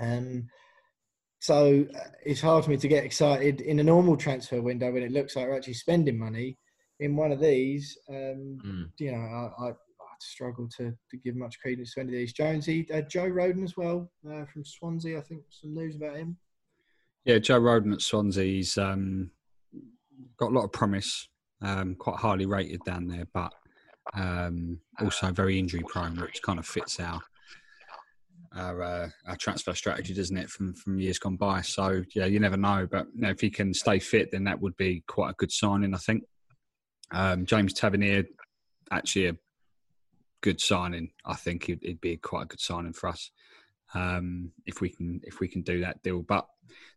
Um, 0.00 0.48
so 1.44 1.86
uh, 1.94 2.08
it's 2.24 2.40
hard 2.40 2.64
for 2.64 2.70
me 2.70 2.78
to 2.78 2.88
get 2.88 3.04
excited 3.04 3.60
in 3.60 3.78
a 3.78 3.84
normal 3.84 4.16
transfer 4.16 4.62
window 4.62 4.90
when 4.90 5.02
it 5.02 5.12
looks 5.12 5.36
like 5.36 5.46
we're 5.46 5.56
actually 5.56 5.74
spending 5.74 6.18
money. 6.18 6.56
In 7.00 7.16
one 7.16 7.32
of 7.32 7.40
these, 7.40 7.98
um, 8.08 8.58
mm. 8.64 8.88
you 8.98 9.12
know, 9.12 9.18
I, 9.18 9.64
I, 9.64 9.68
I, 9.70 9.72
struggle 10.20 10.68
to, 10.78 10.94
to 11.10 11.16
give 11.18 11.36
much 11.36 11.60
credence 11.60 11.92
to 11.92 12.00
any 12.00 12.10
of 12.10 12.14
these. 12.14 12.32
Jonesy, 12.32 12.86
uh, 12.94 13.02
Joe 13.02 13.28
Rodon 13.28 13.64
as 13.64 13.76
well 13.76 14.10
uh, 14.26 14.46
from 14.46 14.64
Swansea. 14.64 15.18
I 15.18 15.20
think 15.20 15.42
some 15.50 15.74
news 15.74 15.96
about 15.96 16.16
him. 16.16 16.38
Yeah, 17.24 17.38
Joe 17.38 17.60
Rodon 17.60 17.94
at 17.94 18.02
Swansea's 18.02 18.76
um, 18.76 19.30
got 20.38 20.50
a 20.50 20.54
lot 20.54 20.64
of 20.64 20.72
promise, 20.72 21.28
um, 21.62 21.94
quite 21.94 22.16
highly 22.16 22.44
rated 22.44 22.80
down 22.84 23.06
there, 23.08 23.26
but 23.32 23.52
um, 24.14 24.78
also 25.00 25.32
very 25.32 25.58
injury 25.58 25.82
prone, 25.88 26.16
which 26.16 26.42
kind 26.42 26.58
of 26.58 26.66
fits 26.66 27.00
our 27.00 27.20
our, 28.56 28.82
uh, 28.82 29.08
our 29.26 29.36
transfer 29.36 29.74
strategy, 29.74 30.14
doesn't 30.14 30.36
it, 30.36 30.48
from 30.48 30.74
from 30.74 31.00
years 31.00 31.18
gone 31.18 31.36
by? 31.36 31.60
So 31.62 32.02
yeah, 32.14 32.26
you 32.26 32.38
never 32.38 32.56
know, 32.56 32.86
but 32.88 33.06
you 33.14 33.22
know, 33.22 33.30
if 33.30 33.40
he 33.40 33.50
can 33.50 33.72
stay 33.74 33.98
fit, 33.98 34.30
then 34.30 34.44
that 34.44 34.60
would 34.60 34.76
be 34.76 35.02
quite 35.08 35.30
a 35.30 35.34
good 35.38 35.50
signing, 35.50 35.94
I 35.94 35.98
think. 35.98 36.24
Um, 37.10 37.46
James 37.46 37.72
Tavernier, 37.72 38.24
actually 38.92 39.26
a 39.28 39.36
good 40.40 40.60
signing. 40.60 41.10
I 41.24 41.34
think 41.34 41.68
it'd, 41.68 41.82
it'd, 41.82 42.00
be 42.00 42.16
quite 42.16 42.42
a 42.42 42.46
good 42.46 42.60
signing 42.60 42.92
for 42.92 43.08
us 43.08 43.30
um, 43.92 44.52
if 44.66 44.80
we 44.80 44.88
can 44.88 45.20
if 45.24 45.40
we 45.40 45.48
can 45.48 45.62
do 45.62 45.80
that 45.80 46.02
deal. 46.02 46.22
But 46.22 46.46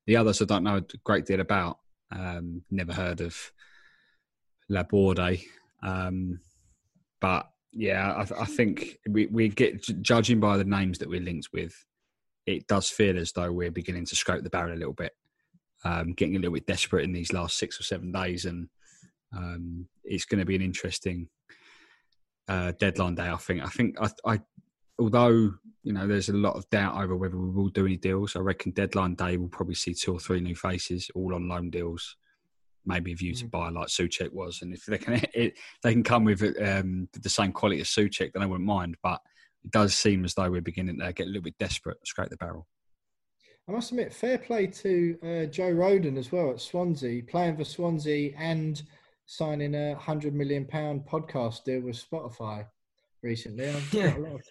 the 0.05 0.15
others 0.15 0.41
I 0.41 0.45
don't 0.45 0.63
know 0.63 0.77
a 0.77 0.83
great 1.03 1.25
deal 1.25 1.41
about. 1.41 1.79
Um, 2.11 2.63
never 2.71 2.93
heard 2.93 3.19
of 3.19 3.51
Laborde. 4.69 5.39
Um, 5.83 6.39
but 7.19 7.49
yeah, 7.71 8.13
I, 8.13 8.41
I, 8.41 8.45
think 8.45 8.97
we, 9.09 9.27
we 9.27 9.49
get 9.49 9.81
judging 10.01 10.39
by 10.39 10.57
the 10.57 10.63
names 10.63 10.99
that 10.99 11.09
we're 11.09 11.21
linked 11.21 11.49
with, 11.53 11.73
it 12.45 12.67
does 12.67 12.89
feel 12.89 13.17
as 13.17 13.31
though 13.31 13.51
we're 13.51 13.71
beginning 13.71 14.05
to 14.05 14.15
scrape 14.15 14.43
the 14.43 14.49
barrel 14.49 14.73
a 14.73 14.79
little 14.79 14.93
bit, 14.93 15.13
um, 15.83 16.13
getting 16.13 16.35
a 16.35 16.39
little 16.39 16.53
bit 16.53 16.65
desperate 16.65 17.03
in 17.03 17.13
these 17.13 17.33
last 17.33 17.57
six 17.57 17.79
or 17.79 17.83
seven 17.83 18.11
days, 18.11 18.45
and 18.45 18.69
um, 19.35 19.87
it's 20.03 20.25
going 20.25 20.39
to 20.39 20.45
be 20.45 20.55
an 20.55 20.61
interesting 20.61 21.27
uh, 22.47 22.71
deadline 22.79 23.15
day. 23.15 23.29
I 23.29 23.37
think. 23.37 23.61
I 23.61 23.67
think 23.67 23.97
I, 24.01 24.09
I 24.25 24.39
although 24.99 25.53
you 25.83 25.93
know 25.93 26.07
there's 26.07 26.29
a 26.29 26.33
lot 26.33 26.55
of 26.55 26.69
doubt 26.69 27.01
over 27.01 27.15
whether 27.15 27.37
we 27.37 27.49
will 27.49 27.69
do 27.69 27.85
any 27.85 27.97
deals, 27.97 28.35
I 28.35 28.39
reckon 28.39 28.71
deadline 28.71 29.15
day 29.15 29.37
we'll 29.37 29.49
probably 29.49 29.75
see 29.75 29.93
two 29.93 30.13
or 30.13 30.19
three 30.19 30.39
new 30.39 30.55
faces, 30.55 31.09
all 31.15 31.35
on 31.35 31.47
loan 31.47 31.69
deals. 31.69 32.15
Maybe 32.85 33.11
a 33.11 33.15
view 33.15 33.33
to 33.35 33.47
buy 33.47 33.69
like 33.69 33.87
Soucek 33.87 34.31
was, 34.31 34.61
and 34.61 34.73
if 34.73 34.85
they 34.85 34.97
can 34.97 35.15
it, 35.33 35.55
they 35.83 35.93
can 35.93 36.03
come 36.03 36.23
with 36.23 36.41
um, 36.61 37.09
the 37.13 37.29
same 37.29 37.51
quality 37.51 37.81
as 37.81 37.89
Soucek, 37.89 38.33
then 38.33 38.43
I 38.43 38.45
wouldn't 38.45 38.67
mind. 38.67 38.95
But 39.03 39.19
it 39.63 39.71
does 39.71 39.93
seem 39.93 40.23
as 40.23 40.33
though 40.33 40.49
we're 40.49 40.61
beginning 40.61 40.99
to 40.99 41.13
get 41.13 41.25
a 41.25 41.29
little 41.29 41.41
bit 41.41 41.57
desperate, 41.59 41.97
scrape 42.05 42.29
the 42.29 42.37
barrel. 42.37 42.67
I 43.67 43.73
must 43.73 43.91
admit, 43.91 44.13
fair 44.13 44.37
play 44.37 44.67
to 44.67 45.17
uh, 45.21 45.45
Joe 45.47 45.73
Rodon 45.73 46.17
as 46.17 46.31
well 46.31 46.51
at 46.51 46.61
Swansea, 46.61 47.23
playing 47.23 47.57
for 47.57 47.65
Swansea 47.65 48.31
and 48.37 48.81
signing 49.25 49.75
a 49.75 49.95
hundred 49.95 50.33
million 50.33 50.65
pound 50.65 51.05
podcast 51.05 51.65
deal 51.65 51.81
with 51.81 52.01
Spotify 52.01 52.65
recently. 53.21 53.69
I've 53.69 53.93
yeah. 53.93 54.09
got 54.09 54.17
a 54.17 54.21
lot 54.21 54.33
of, 54.33 54.43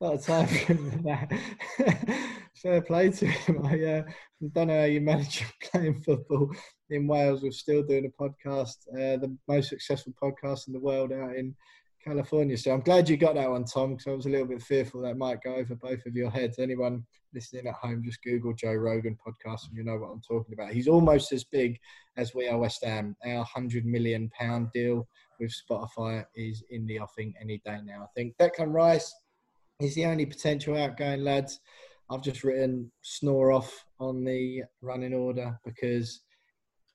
a 0.00 0.04
lot 0.04 0.14
of 0.14 0.26
time 0.26 0.46
for 0.90 1.02
that. 1.04 1.32
Fair 2.62 2.82
play 2.82 3.10
to 3.10 3.26
him. 3.26 3.64
I 3.64 3.84
uh, 3.84 4.02
don't 4.52 4.68
know 4.68 4.80
how 4.80 4.86
you 4.86 5.00
manage 5.00 5.44
playing 5.62 6.00
football 6.02 6.50
in 6.90 7.06
Wales 7.06 7.42
We're 7.42 7.52
still 7.52 7.82
doing 7.82 8.06
a 8.06 8.22
podcast, 8.22 8.76
uh, 8.92 9.16
the 9.18 9.36
most 9.48 9.68
successful 9.70 10.12
podcast 10.22 10.66
in 10.66 10.74
the 10.74 10.80
world 10.80 11.12
out 11.12 11.36
in 11.36 11.54
California. 12.04 12.56
So 12.56 12.72
I'm 12.72 12.80
glad 12.80 13.08
you 13.08 13.16
got 13.16 13.34
that 13.34 13.50
one, 13.50 13.64
Tom, 13.64 13.90
because 13.90 14.06
I 14.06 14.12
was 14.12 14.26
a 14.26 14.30
little 14.30 14.46
bit 14.46 14.62
fearful 14.62 15.02
that 15.02 15.16
might 15.16 15.42
go 15.42 15.54
over 15.54 15.74
both 15.74 16.04
of 16.06 16.14
your 16.14 16.30
heads. 16.30 16.58
Anyone 16.58 17.04
listening 17.34 17.66
at 17.66 17.74
home, 17.74 18.02
just 18.04 18.22
Google 18.22 18.54
Joe 18.54 18.74
Rogan 18.74 19.16
podcast 19.16 19.68
and 19.68 19.76
you 19.76 19.84
know 19.84 19.96
what 19.96 20.10
I'm 20.10 20.22
talking 20.22 20.54
about. 20.54 20.72
He's 20.72 20.88
almost 20.88 21.32
as 21.32 21.44
big 21.44 21.78
as 22.16 22.34
we 22.34 22.48
are 22.48 22.58
West 22.58 22.84
Ham. 22.84 23.16
Our 23.24 23.44
hundred 23.44 23.84
million 23.84 24.30
pound 24.38 24.68
deal 24.72 25.06
with 25.38 25.54
Spotify 25.70 26.24
is 26.34 26.62
in 26.70 26.86
the 26.86 27.00
offing 27.00 27.34
any 27.40 27.60
day 27.64 27.78
now. 27.84 28.02
I 28.02 28.08
think 28.14 28.36
Declan 28.38 28.72
Rice 28.72 29.14
is 29.80 29.94
the 29.94 30.06
only 30.06 30.26
potential 30.26 30.76
outgoing 30.76 31.22
lads. 31.24 31.60
I've 32.10 32.22
just 32.22 32.44
written 32.44 32.90
snore 33.02 33.52
off 33.52 33.84
on 34.00 34.24
the 34.24 34.64
running 34.82 35.14
order 35.14 35.58
because 35.64 36.22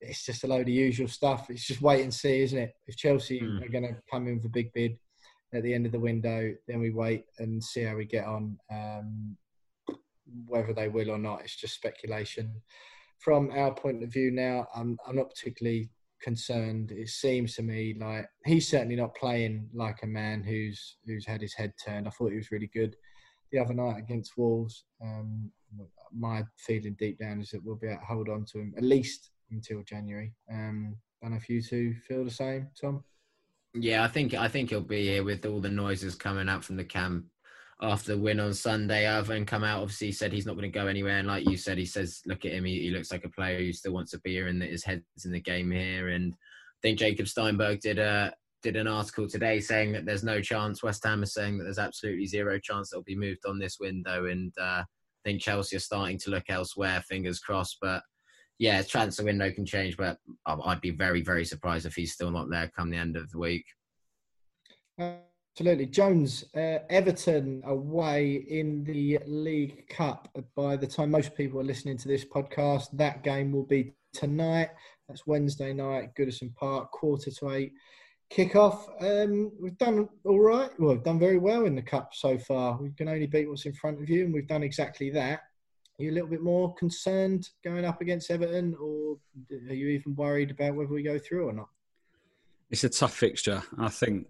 it's 0.01 0.25
just 0.25 0.43
a 0.43 0.47
load 0.47 0.61
of 0.61 0.69
usual 0.69 1.07
stuff. 1.07 1.49
It's 1.49 1.65
just 1.65 1.81
wait 1.81 2.03
and 2.03 2.13
see, 2.13 2.41
isn't 2.41 2.59
it? 2.59 2.73
If 2.87 2.97
Chelsea 2.97 3.41
mm. 3.41 3.63
are 3.63 3.69
going 3.69 3.87
to 3.87 3.95
come 4.11 4.27
in 4.27 4.39
for 4.39 4.47
a 4.47 4.51
big 4.51 4.71
bid 4.73 4.97
at 5.53 5.63
the 5.63 5.73
end 5.73 5.85
of 5.85 5.91
the 5.91 5.99
window, 5.99 6.53
then 6.67 6.79
we 6.79 6.91
wait 6.91 7.25
and 7.39 7.63
see 7.63 7.83
how 7.83 7.95
we 7.95 8.05
get 8.05 8.25
on. 8.25 8.57
Um, 8.71 9.37
whether 10.47 10.73
they 10.73 10.87
will 10.87 11.11
or 11.11 11.17
not, 11.17 11.41
it's 11.41 11.55
just 11.55 11.75
speculation. 11.75 12.61
From 13.19 13.51
our 13.51 13.73
point 13.73 14.03
of 14.03 14.11
view 14.11 14.31
now, 14.31 14.67
I'm, 14.75 14.97
I'm 15.07 15.15
not 15.15 15.29
particularly 15.29 15.89
concerned. 16.21 16.91
It 16.91 17.09
seems 17.09 17.55
to 17.55 17.61
me 17.61 17.95
like 17.99 18.27
he's 18.45 18.67
certainly 18.67 18.95
not 18.95 19.15
playing 19.15 19.69
like 19.73 20.03
a 20.03 20.07
man 20.07 20.43
who's 20.43 20.97
who's 21.05 21.25
had 21.25 21.41
his 21.41 21.53
head 21.53 21.73
turned. 21.83 22.07
I 22.07 22.11
thought 22.11 22.31
he 22.31 22.37
was 22.37 22.51
really 22.51 22.69
good 22.73 22.95
the 23.51 23.59
other 23.59 23.73
night 23.73 23.99
against 23.99 24.37
Wolves. 24.37 24.85
Um, 25.01 25.51
my 26.13 26.43
feeling 26.57 26.95
deep 26.97 27.19
down 27.19 27.41
is 27.41 27.49
that 27.51 27.63
we'll 27.63 27.75
be 27.75 27.87
able 27.87 27.99
to 27.99 28.05
hold 28.05 28.29
on 28.29 28.45
to 28.45 28.59
him 28.59 28.73
at 28.77 28.83
least 28.83 29.29
until 29.55 29.83
January. 29.83 30.33
Um, 30.51 30.97
don't 31.21 31.33
if 31.33 31.49
you 31.49 31.61
two 31.61 31.95
feel 32.07 32.23
the 32.23 32.31
same, 32.31 32.67
Tom. 32.79 33.03
Yeah, 33.73 34.03
I 34.03 34.07
think 34.07 34.33
I 34.33 34.47
think 34.47 34.69
he'll 34.69 34.81
be 34.81 35.07
here 35.07 35.23
with 35.23 35.45
all 35.45 35.59
the 35.59 35.69
noises 35.69 36.15
coming 36.15 36.47
out 36.47 36.63
from 36.63 36.77
the 36.77 36.83
camp 36.83 37.25
after 37.81 38.15
the 38.15 38.21
win 38.21 38.39
on 38.39 38.53
Sunday. 38.53 39.07
Irvine 39.07 39.45
come 39.45 39.63
out, 39.63 39.81
obviously 39.81 40.11
said 40.11 40.31
he's 40.31 40.45
not 40.45 40.55
going 40.55 40.71
to 40.71 40.79
go 40.79 40.87
anywhere. 40.87 41.17
And 41.17 41.27
like 41.27 41.47
you 41.47 41.57
said, 41.57 41.77
he 41.77 41.85
says, 41.85 42.21
look 42.25 42.45
at 42.45 42.53
him, 42.53 42.63
he, 42.63 42.83
he, 42.83 42.89
looks 42.89 43.11
like 43.11 43.25
a 43.25 43.29
player 43.29 43.59
who 43.59 43.73
still 43.73 43.91
wants 43.91 44.11
to 44.11 44.19
be 44.19 44.31
here 44.31 44.47
and 44.47 44.61
that 44.61 44.69
his 44.69 44.83
head's 44.85 45.25
in 45.25 45.31
the 45.31 45.41
game 45.41 45.71
here. 45.71 46.09
And 46.09 46.33
I 46.33 46.79
think 46.81 46.99
Jacob 46.99 47.27
Steinberg 47.27 47.81
did 47.81 47.99
a 47.99 48.33
did 48.61 48.77
an 48.77 48.87
article 48.87 49.27
today 49.27 49.59
saying 49.59 49.91
that 49.91 50.05
there's 50.05 50.23
no 50.23 50.41
chance. 50.41 50.81
West 50.81 51.03
Ham 51.03 51.21
is 51.21 51.33
saying 51.33 51.57
that 51.57 51.65
there's 51.65 51.77
absolutely 51.77 52.25
zero 52.25 52.57
chance 52.59 52.89
that 52.89 52.97
will 52.97 53.03
be 53.03 53.15
moved 53.15 53.45
on 53.45 53.59
this 53.59 53.77
window. 53.79 54.25
And 54.25 54.51
uh, 54.59 54.81
I 54.81 54.85
think 55.23 55.41
Chelsea 55.41 55.75
are 55.75 55.79
starting 55.79 56.17
to 56.19 56.31
look 56.31 56.45
elsewhere, 56.49 57.03
fingers 57.07 57.39
crossed. 57.39 57.77
But 57.79 58.01
yeah, 58.57 58.81
transfer 58.81 59.23
window 59.23 59.51
can 59.51 59.65
change, 59.65 59.97
but 59.97 60.17
I'd 60.45 60.81
be 60.81 60.91
very, 60.91 61.21
very 61.21 61.45
surprised 61.45 61.85
if 61.85 61.95
he's 61.95 62.13
still 62.13 62.31
not 62.31 62.49
there 62.49 62.71
come 62.75 62.89
the 62.89 62.97
end 62.97 63.17
of 63.17 63.29
the 63.31 63.37
week. 63.37 63.65
Absolutely. 65.57 65.85
Jones, 65.87 66.45
uh, 66.55 66.79
Everton 66.89 67.61
away 67.65 68.45
in 68.47 68.83
the 68.83 69.19
League 69.25 69.87
Cup. 69.89 70.29
By 70.55 70.77
the 70.77 70.87
time 70.87 71.11
most 71.11 71.35
people 71.35 71.59
are 71.59 71.65
listening 71.65 71.97
to 71.97 72.07
this 72.07 72.25
podcast, 72.25 72.87
that 72.93 73.23
game 73.23 73.51
will 73.51 73.65
be 73.65 73.93
tonight. 74.13 74.69
That's 75.07 75.27
Wednesday 75.27 75.73
night, 75.73 76.15
Goodison 76.15 76.53
Park, 76.55 76.91
quarter 76.91 77.31
to 77.31 77.51
eight. 77.51 77.73
Kickoff. 78.31 78.87
Um, 79.01 79.51
we've 79.59 79.77
done 79.77 80.09
all 80.23 80.39
right. 80.39 80.71
Well, 80.79 80.95
we've 80.95 81.03
done 81.03 81.19
very 81.19 81.37
well 81.37 81.65
in 81.65 81.75
the 81.75 81.81
Cup 81.81 82.09
so 82.13 82.37
far. 82.37 82.77
We 82.81 82.91
can 82.91 83.07
only 83.07 83.27
beat 83.27 83.47
what's 83.47 83.65
in 83.65 83.73
front 83.73 84.01
of 84.01 84.09
you, 84.09 84.25
and 84.25 84.33
we've 84.33 84.47
done 84.47 84.63
exactly 84.63 85.09
that. 85.11 85.41
Are 85.97 86.03
you 86.03 86.11
a 86.11 86.13
little 86.13 86.29
bit 86.29 86.41
more 86.41 86.73
concerned 86.75 87.49
going 87.63 87.85
up 87.85 88.01
against 88.01 88.29
Everton, 88.29 88.75
or 88.81 89.17
are 89.69 89.73
you 89.73 89.87
even 89.89 90.13
worried 90.15 90.51
about 90.51 90.75
whether 90.75 90.93
we 90.93 91.03
go 91.03 91.17
through 91.17 91.47
or 91.47 91.53
not? 91.53 91.69
It's 92.69 92.83
a 92.83 92.89
tough 92.89 93.13
fixture. 93.13 93.63
I 93.77 93.87
think 93.89 94.27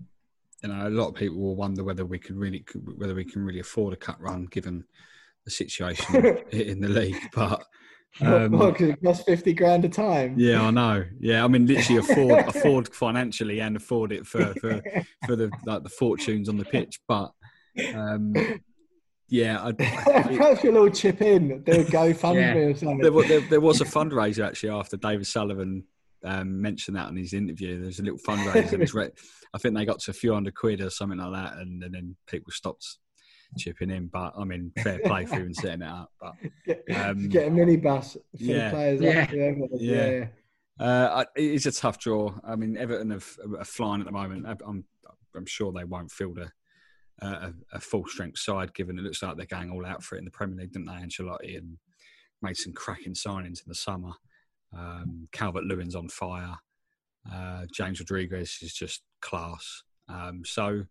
you 0.62 0.70
know, 0.70 0.88
a 0.88 0.90
lot 0.90 1.10
of 1.10 1.16
people 1.16 1.38
will 1.38 1.56
wonder 1.56 1.84
whether 1.84 2.06
we 2.06 2.20
can 2.20 2.38
really 2.38 2.64
whether 2.98 3.16
we 3.16 3.26
can 3.26 3.44
really 3.44 3.60
afford 3.60 3.94
a 3.94 3.98
cut 3.98 4.20
run 4.22 4.46
given 4.46 4.84
the 5.44 5.52
situation 5.52 6.16
in 6.52 6.82
the 6.82 6.90
league. 6.90 7.30
But 7.34 7.64
um, 8.22 8.54
what, 8.54 8.80
it 8.80 9.04
costs 9.04 9.26
fifty 9.26 9.54
grand 9.54 9.84
a 9.84 9.90
time. 9.90 10.36
Yeah, 10.38 10.62
I 10.62 10.72
know. 10.72 11.04
Yeah, 11.20 11.44
I 11.44 11.48
mean, 11.50 11.66
literally 11.66 12.00
afford 12.00 12.48
afford 12.56 12.96
financially 12.96 13.60
and 13.60 13.76
afford 13.76 14.14
it 14.14 14.26
for 14.26 14.54
for, 14.56 14.82
for 15.26 15.36
the 15.36 15.52
like 15.66 15.84
the 15.84 15.90
fortunes 15.90 16.48
on 16.48 16.58
the 16.58 16.64
pitch. 16.64 17.02
But 17.08 17.32
um, 17.94 18.34
yeah, 19.28 19.64
I, 19.64 19.72
perhaps 19.72 20.64
you'll 20.64 20.78
all 20.78 20.90
chip 20.90 21.22
in, 21.22 21.64
do 21.64 21.72
a 21.72 21.76
GoFundMe 21.86 22.36
yeah. 22.36 22.54
or 22.56 22.76
something. 22.76 23.00
There, 23.00 23.28
there, 23.28 23.50
there, 23.50 23.62
was 23.62 23.82
a 23.82 23.86
fundraiser 23.86 24.46
actually 24.46 24.70
after 24.70 24.98
David 24.98 25.26
Sullivan 25.26 25.84
um, 26.24 26.62
mentioned 26.62 26.98
that 26.98 27.10
in 27.10 27.18
his 27.18 27.34
interview. 27.34 27.82
There's 27.82 28.00
a 28.00 28.04
little 28.04 28.20
fundraiser. 28.20 29.12
I 29.54 29.58
think 29.58 29.76
they 29.76 29.86
got 29.86 30.00
to 30.00 30.12
a 30.12 30.14
few 30.14 30.34
hundred 30.34 30.56
quid 30.56 30.82
or 30.82 30.90
something 30.90 31.18
like 31.18 31.34
that, 31.34 31.58
and, 31.58 31.82
and 31.84 31.94
then 31.94 32.16
people 32.28 32.52
stopped 32.52 32.98
chipping 33.58 33.90
in. 33.90 34.08
But 34.08 34.34
I 34.38 34.44
mean, 34.44 34.72
fair 34.78 35.00
play 35.00 35.26
for 35.26 35.40
even 35.40 35.54
setting 35.54 35.82
it 35.82 35.88
up. 35.88 36.12
But 36.20 36.34
um, 36.96 37.30
get 37.30 37.48
a 37.48 37.52
minibus 37.52 38.14
for 38.14 38.20
yeah, 38.34 38.66
the 38.66 38.76
players. 38.76 39.02
Yeah, 39.02 39.28
yeah. 39.32 40.10
yeah. 40.10 40.28
Uh, 40.78 41.24
it's 41.36 41.66
a 41.66 41.72
tough 41.72 42.00
draw. 42.00 42.34
I 42.44 42.56
mean, 42.56 42.76
Everton 42.78 43.12
have, 43.12 43.38
are 43.58 43.64
flying 43.64 44.02
at 44.02 44.08
the 44.08 44.12
moment. 44.12 44.46
I'm, 44.46 44.84
I'm 45.36 45.46
sure 45.46 45.72
they 45.72 45.86
won't 45.86 46.12
field 46.12 46.38
a, 46.38 46.52
a, 47.22 47.54
a, 47.74 47.80
full 47.80 48.06
strength 48.08 48.40
side, 48.40 48.74
given 48.74 48.98
it 48.98 49.04
looks 49.04 49.24
like 49.24 49.38
they're 49.38 49.46
going 49.46 49.72
all 49.72 49.86
out 49.86 50.04
for 50.04 50.16
it 50.16 50.20
in 50.20 50.26
the 50.26 50.32
Premier 50.32 50.58
League, 50.58 50.74
didn't 50.74 50.88
they? 50.88 50.94
Ancelotti 50.94 51.58
and 51.58 51.78
made 52.42 52.58
some 52.58 52.74
cracking 52.74 53.14
signings 53.14 53.64
in 53.64 53.68
the 53.68 53.76
summer. 53.76 54.12
Um, 54.78 55.28
Calvert 55.32 55.64
Lewin's 55.64 55.96
on 55.96 56.10
fire. 56.10 56.56
Uh, 57.32 57.66
James 57.74 58.00
Rodriguez 58.00 58.60
is 58.62 58.74
just 58.74 59.04
class. 59.22 59.84
Um, 60.10 60.44
so 60.46 60.84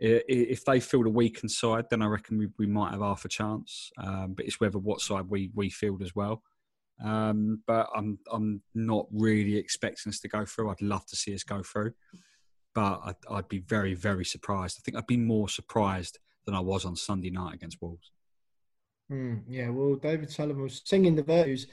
if 0.00 0.64
they 0.64 0.78
field 0.78 1.06
a 1.06 1.10
weakened 1.10 1.50
side, 1.50 1.86
then 1.90 2.02
I 2.02 2.06
reckon 2.06 2.38
we, 2.38 2.48
we 2.58 2.66
might 2.66 2.92
have 2.92 3.00
half 3.00 3.24
a 3.24 3.28
chance. 3.28 3.90
Um, 3.98 4.34
but 4.34 4.46
it's 4.46 4.60
whether 4.60 4.78
what 4.78 5.00
side 5.00 5.24
we 5.28 5.50
we 5.54 5.70
field 5.70 6.02
as 6.02 6.14
well. 6.14 6.42
Um, 7.04 7.62
but 7.66 7.88
I'm 7.94 8.18
I'm 8.32 8.62
not 8.74 9.06
really 9.10 9.56
expecting 9.56 10.10
us 10.10 10.20
to 10.20 10.28
go 10.28 10.44
through. 10.44 10.70
I'd 10.70 10.82
love 10.82 11.06
to 11.06 11.16
see 11.16 11.34
us 11.34 11.42
go 11.42 11.62
through, 11.62 11.92
but 12.74 13.00
I'd, 13.04 13.16
I'd 13.30 13.48
be 13.48 13.58
very 13.58 13.94
very 13.94 14.24
surprised. 14.24 14.78
I 14.78 14.82
think 14.82 14.96
I'd 14.96 15.06
be 15.06 15.16
more 15.16 15.48
surprised 15.48 16.18
than 16.46 16.54
I 16.54 16.60
was 16.60 16.84
on 16.84 16.96
Sunday 16.96 17.30
night 17.30 17.54
against 17.54 17.80
Wolves. 17.80 18.10
Mm, 19.10 19.42
yeah, 19.48 19.68
well, 19.70 19.96
David 19.96 20.30
Sullivan 20.30 20.62
was 20.62 20.82
singing 20.84 21.14
the 21.14 21.22
virtues 21.22 21.66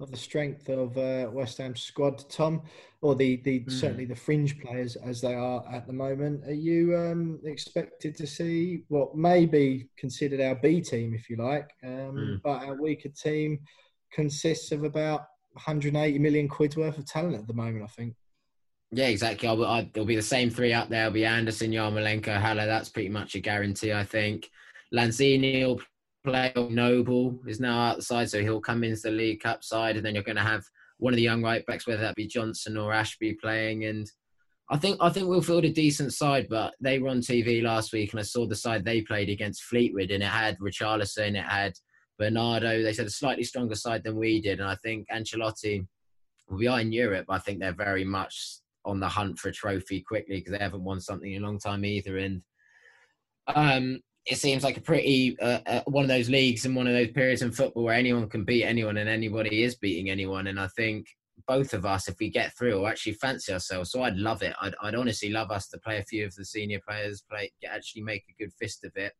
of 0.00 0.10
the 0.10 0.16
strength 0.16 0.68
of 0.68 0.96
uh, 0.98 1.30
West 1.30 1.58
Ham 1.58 1.76
squad, 1.76 2.28
Tom, 2.28 2.62
or 3.00 3.14
the 3.14 3.36
the 3.44 3.60
mm. 3.60 3.70
certainly 3.70 4.04
the 4.04 4.16
fringe 4.16 4.58
players 4.60 4.96
as 4.96 5.20
they 5.20 5.34
are 5.34 5.64
at 5.72 5.86
the 5.86 5.92
moment. 5.92 6.44
Are 6.46 6.52
you 6.52 6.96
um, 6.96 7.40
expected 7.44 8.16
to 8.16 8.26
see 8.26 8.82
what 8.88 9.16
may 9.16 9.46
be 9.46 9.88
considered 9.96 10.40
our 10.40 10.56
B 10.56 10.80
team, 10.80 11.14
if 11.14 11.30
you 11.30 11.36
like, 11.36 11.70
um, 11.84 11.90
mm. 11.90 12.42
but 12.42 12.64
our 12.64 12.80
weaker 12.80 13.08
team 13.08 13.60
consists 14.12 14.72
of 14.72 14.84
about 14.84 15.26
180 15.52 16.18
million 16.18 16.48
quid's 16.48 16.76
worth 16.76 16.98
of 16.98 17.06
talent 17.06 17.36
at 17.36 17.46
the 17.46 17.54
moment, 17.54 17.84
I 17.84 17.88
think. 17.88 18.14
Yeah, 18.94 19.08
exactly. 19.08 19.48
I'll, 19.48 19.64
I'll, 19.64 19.86
there'll 19.92 20.06
be 20.06 20.14
the 20.14 20.22
same 20.22 20.50
three 20.50 20.72
up 20.72 20.88
there. 20.88 21.06
It'll 21.06 21.12
be 21.12 21.24
Anderson, 21.24 21.72
Yarmolenko, 21.72 22.40
Haller. 22.40 22.66
That's 22.66 22.88
pretty 22.88 23.08
much 23.08 23.34
a 23.34 23.40
guarantee, 23.40 23.92
I 23.92 24.04
think. 24.04 24.48
Lanzini 24.94 25.66
will 25.66 25.80
play. 26.24 26.52
Noble 26.56 27.40
is 27.44 27.58
now 27.58 27.76
outside, 27.76 28.30
so 28.30 28.40
he'll 28.40 28.60
come 28.60 28.84
into 28.84 29.02
the 29.02 29.10
League 29.10 29.40
Cup 29.40 29.64
side, 29.64 29.96
and 29.96 30.06
then 30.06 30.14
you're 30.14 30.22
going 30.22 30.36
to 30.36 30.42
have 30.42 30.62
one 30.98 31.12
of 31.12 31.16
the 31.16 31.22
young 31.22 31.42
right 31.42 31.66
backs, 31.66 31.88
whether 31.88 32.02
that 32.02 32.14
be 32.14 32.28
Johnson 32.28 32.76
or 32.76 32.92
Ashby, 32.92 33.34
playing. 33.34 33.84
And 33.84 34.08
I 34.70 34.76
think 34.76 34.98
I 35.00 35.10
think 35.10 35.26
we'll 35.26 35.42
field 35.42 35.64
a 35.64 35.72
decent 35.72 36.12
side. 36.12 36.46
But 36.48 36.74
they 36.80 37.00
were 37.00 37.08
on 37.08 37.18
TV 37.18 37.64
last 37.64 37.92
week, 37.92 38.12
and 38.12 38.20
I 38.20 38.24
saw 38.24 38.46
the 38.46 38.54
side 38.54 38.84
they 38.84 39.00
played 39.00 39.28
against 39.28 39.64
Fleetwood, 39.64 40.12
and 40.12 40.22
it 40.22 40.26
had 40.26 40.56
Richarlison, 40.60 41.36
it 41.36 41.44
had 41.44 41.72
Bernardo. 42.16 42.80
They 42.80 42.92
said 42.92 43.06
a 43.06 43.10
slightly 43.10 43.42
stronger 43.42 43.74
side 43.74 44.04
than 44.04 44.16
we 44.16 44.40
did, 44.40 44.60
and 44.60 44.68
I 44.68 44.76
think 44.76 45.08
Ancelotti. 45.12 45.84
We 46.46 46.66
are 46.66 46.78
in 46.78 46.92
Europe. 46.92 47.24
I 47.30 47.38
think 47.38 47.58
they're 47.58 47.72
very 47.72 48.04
much 48.04 48.58
on 48.84 49.00
the 49.00 49.08
hunt 49.08 49.38
for 49.38 49.48
a 49.48 49.52
trophy 49.52 50.00
quickly 50.00 50.36
because 50.36 50.52
they 50.52 50.62
haven't 50.62 50.84
won 50.84 51.00
something 51.00 51.32
in 51.32 51.42
a 51.42 51.46
long 51.46 51.58
time 51.58 51.84
either. 51.84 52.18
And 52.18 52.42
um, 53.54 54.00
it 54.26 54.38
seems 54.38 54.64
like 54.64 54.76
a 54.76 54.82
pretty 54.82 55.36
uh, 55.40 55.60
uh, 55.66 55.82
one 55.86 56.04
of 56.04 56.08
those 56.08 56.30
leagues 56.30 56.64
and 56.64 56.74
one 56.74 56.86
of 56.86 56.94
those 56.94 57.10
periods 57.10 57.42
in 57.42 57.52
football 57.52 57.84
where 57.84 57.94
anyone 57.94 58.28
can 58.28 58.44
beat 58.44 58.64
anyone 58.64 58.96
and 58.96 59.08
anybody 59.08 59.62
is 59.62 59.76
beating 59.76 60.10
anyone. 60.10 60.46
And 60.46 60.58
I 60.58 60.68
think 60.68 61.06
both 61.46 61.74
of 61.74 61.84
us, 61.84 62.08
if 62.08 62.16
we 62.18 62.30
get 62.30 62.56
through, 62.56 62.74
will 62.74 62.88
actually 62.88 63.14
fancy 63.14 63.52
ourselves. 63.52 63.90
So 63.90 64.02
I'd 64.02 64.16
love 64.16 64.42
it. 64.42 64.54
I'd, 64.60 64.74
I'd 64.82 64.94
honestly 64.94 65.30
love 65.30 65.50
us 65.50 65.68
to 65.68 65.78
play 65.78 65.98
a 65.98 66.04
few 66.04 66.24
of 66.24 66.34
the 66.34 66.44
senior 66.44 66.80
players, 66.86 67.24
play 67.28 67.52
actually 67.68 68.02
make 68.02 68.24
a 68.30 68.42
good 68.42 68.52
fist 68.58 68.84
of 68.84 68.92
it 68.96 69.12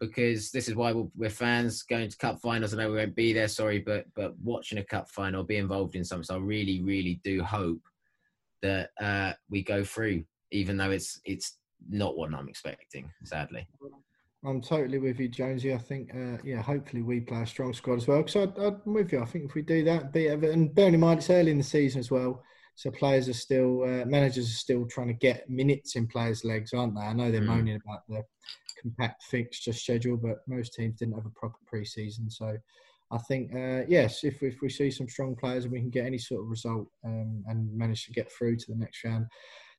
because 0.00 0.50
this 0.50 0.66
is 0.66 0.74
why 0.74 0.92
we're 1.14 1.30
fans 1.30 1.82
going 1.82 2.08
to 2.08 2.16
cup 2.16 2.40
finals. 2.40 2.72
I 2.72 2.78
know 2.78 2.90
we 2.90 2.96
won't 2.96 3.14
be 3.14 3.32
there, 3.32 3.48
sorry, 3.48 3.78
but 3.78 4.06
but 4.16 4.34
watching 4.42 4.78
a 4.78 4.84
cup 4.84 5.08
final, 5.10 5.44
be 5.44 5.58
involved 5.58 5.94
in 5.94 6.04
something. 6.04 6.24
So 6.24 6.36
I 6.36 6.38
really, 6.38 6.80
really 6.80 7.20
do 7.22 7.42
hope 7.42 7.80
that 8.62 8.90
uh, 9.00 9.32
we 9.48 9.62
go 9.62 9.84
through, 9.84 10.24
even 10.50 10.76
though 10.76 10.90
it's 10.90 11.20
it's 11.24 11.58
not 11.88 12.16
what 12.16 12.34
I'm 12.34 12.48
expecting, 12.48 13.10
sadly. 13.24 13.66
I'm 14.44 14.62
totally 14.62 14.98
with 14.98 15.20
you, 15.20 15.28
Jonesy. 15.28 15.74
I 15.74 15.78
think, 15.78 16.14
uh, 16.14 16.38
yeah, 16.42 16.62
hopefully 16.62 17.02
we 17.02 17.20
play 17.20 17.42
a 17.42 17.46
strong 17.46 17.74
squad 17.74 17.96
as 17.96 18.06
well. 18.06 18.22
Because 18.22 18.50
I'm 18.56 18.80
with 18.94 19.12
you. 19.12 19.20
I 19.20 19.26
think 19.26 19.44
if 19.46 19.54
we 19.54 19.60
do 19.60 19.84
that, 19.84 20.12
beat 20.12 20.28
Everton, 20.28 20.68
bearing 20.68 20.94
in 20.94 21.00
mind 21.00 21.18
it's 21.18 21.28
early 21.28 21.50
in 21.50 21.58
the 21.58 21.64
season 21.64 21.98
as 21.98 22.10
well, 22.10 22.42
so 22.74 22.90
players 22.90 23.28
are 23.28 23.34
still, 23.34 23.82
uh, 23.82 24.06
managers 24.06 24.48
are 24.48 24.54
still 24.54 24.86
trying 24.86 25.08
to 25.08 25.14
get 25.14 25.50
minutes 25.50 25.96
in 25.96 26.06
players' 26.06 26.44
legs, 26.44 26.72
aren't 26.72 26.94
they? 26.94 27.02
I 27.02 27.12
know 27.12 27.30
they're 27.30 27.42
mm. 27.42 27.48
moaning 27.48 27.80
about 27.84 28.00
the 28.08 28.22
compact 28.80 29.24
fixture 29.24 29.74
schedule, 29.74 30.16
but 30.16 30.38
most 30.48 30.72
teams 30.72 30.98
didn't 30.98 31.16
have 31.16 31.26
a 31.26 31.38
proper 31.38 31.58
pre-season. 31.66 32.30
So 32.30 32.56
I 33.12 33.18
think, 33.18 33.54
uh, 33.54 33.82
yes, 33.88 34.22
if, 34.22 34.42
if 34.42 34.60
we 34.62 34.68
see 34.68 34.90
some 34.90 35.08
strong 35.08 35.34
players 35.34 35.64
and 35.64 35.72
we 35.72 35.80
can 35.80 35.90
get 35.90 36.06
any 36.06 36.18
sort 36.18 36.42
of 36.42 36.48
result 36.48 36.86
um, 37.04 37.42
and 37.48 37.76
manage 37.76 38.06
to 38.06 38.12
get 38.12 38.30
through 38.30 38.56
to 38.56 38.66
the 38.68 38.78
next 38.78 39.02
round, 39.04 39.26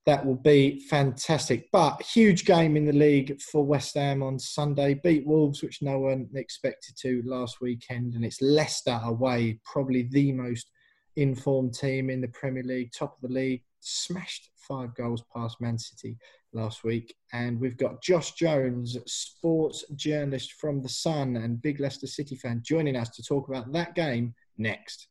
that 0.06 0.26
will 0.26 0.36
be 0.36 0.80
fantastic. 0.90 1.70
But 1.72 2.02
huge 2.02 2.46
game 2.46 2.76
in 2.76 2.86
the 2.86 2.94
league 2.94 3.40
for 3.42 3.64
West 3.64 3.96
Ham 3.96 4.24
on 4.24 4.40
Sunday. 4.40 4.96
Beat 4.96 5.26
Wolves, 5.26 5.62
which 5.62 5.82
no 5.82 6.00
one 6.00 6.28
expected 6.36 6.96
to 7.02 7.22
last 7.26 7.62
weekend, 7.62 8.16
and 8.16 8.26
it's 8.26 8.42
Leicester 8.42 9.00
away, 9.04 9.60
probably 9.64 10.04
the 10.12 10.32
most 10.32 10.70
informed 11.16 11.74
team 11.74 12.10
in 12.10 12.20
the 12.20 12.28
Premier 12.30 12.64
League, 12.64 12.92
top 12.92 13.16
of 13.16 13.30
the 13.30 13.34
league. 13.34 13.64
Smashed 13.80 14.50
five 14.56 14.94
goals 14.96 15.24
past 15.34 15.60
Man 15.60 15.78
City 15.78 16.18
last 16.54 16.84
week. 16.84 17.16
And 17.34 17.60
we've 17.60 17.78
got 17.78 18.02
Josh 18.02 18.34
Jones, 18.34 18.98
sports 19.06 19.86
journalist 19.96 20.54
from 20.54 20.82
The 20.82 20.90
Sun 20.90 21.38
and 21.38 21.62
big 21.62 21.80
Leicester 21.80 22.08
City 22.08 22.36
fan, 22.36 22.62
joining 22.66 22.96
us 22.96 23.10
to 23.10 23.24
talk 23.24 23.48
about 23.48 23.72
that 23.74 23.96
game 23.96 24.34
next. 24.58 25.08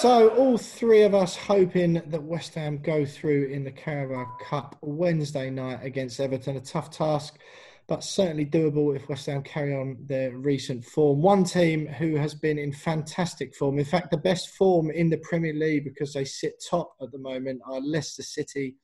So, 0.00 0.28
all 0.36 0.56
three 0.56 1.02
of 1.02 1.12
us 1.12 1.34
hoping 1.34 1.94
that 1.94 2.22
West 2.22 2.54
Ham 2.54 2.78
go 2.78 3.04
through 3.04 3.46
in 3.46 3.64
the 3.64 3.72
Carabao 3.72 4.26
Cup 4.48 4.76
Wednesday 4.80 5.50
night 5.50 5.80
against 5.82 6.20
Everton. 6.20 6.56
A 6.56 6.60
tough 6.60 6.90
task 6.92 7.36
but 7.88 8.04
certainly 8.04 8.44
doable 8.44 8.94
if 8.94 9.08
West 9.08 9.26
Ham 9.26 9.42
carry 9.42 9.74
on 9.74 9.96
their 10.06 10.36
recent 10.36 10.84
form. 10.84 11.22
One 11.22 11.42
team 11.42 11.86
who 11.86 12.16
has 12.16 12.34
been 12.34 12.58
in 12.58 12.70
fantastic 12.70 13.54
form, 13.54 13.78
in 13.78 13.86
fact, 13.86 14.10
the 14.10 14.18
best 14.18 14.50
form 14.50 14.90
in 14.90 15.08
the 15.08 15.16
Premier 15.18 15.54
League 15.54 15.84
because 15.84 16.12
they 16.12 16.26
sit 16.26 16.62
top 16.68 16.92
at 17.00 17.10
the 17.10 17.18
moment, 17.18 17.62
are 17.66 17.80
Leicester 17.80 18.22
City. 18.22 18.76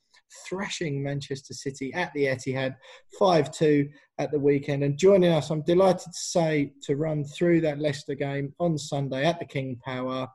Thrashing 0.49 1.03
Manchester 1.03 1.53
City 1.53 1.93
at 1.93 2.11
the 2.13 2.25
Etihad 2.25 2.75
5 3.19 3.51
2 3.51 3.87
at 4.17 4.31
the 4.31 4.39
weekend. 4.39 4.83
And 4.83 4.97
joining 4.97 5.31
us, 5.31 5.51
I'm 5.51 5.61
delighted 5.61 6.07
to 6.07 6.13
say, 6.13 6.73
to 6.81 6.95
run 6.95 7.23
through 7.23 7.61
that 7.61 7.79
Leicester 7.79 8.15
game 8.15 8.53
on 8.59 8.75
Sunday 8.75 9.23
at 9.23 9.37
the 9.37 9.45
King 9.45 9.79
Power 9.85 10.27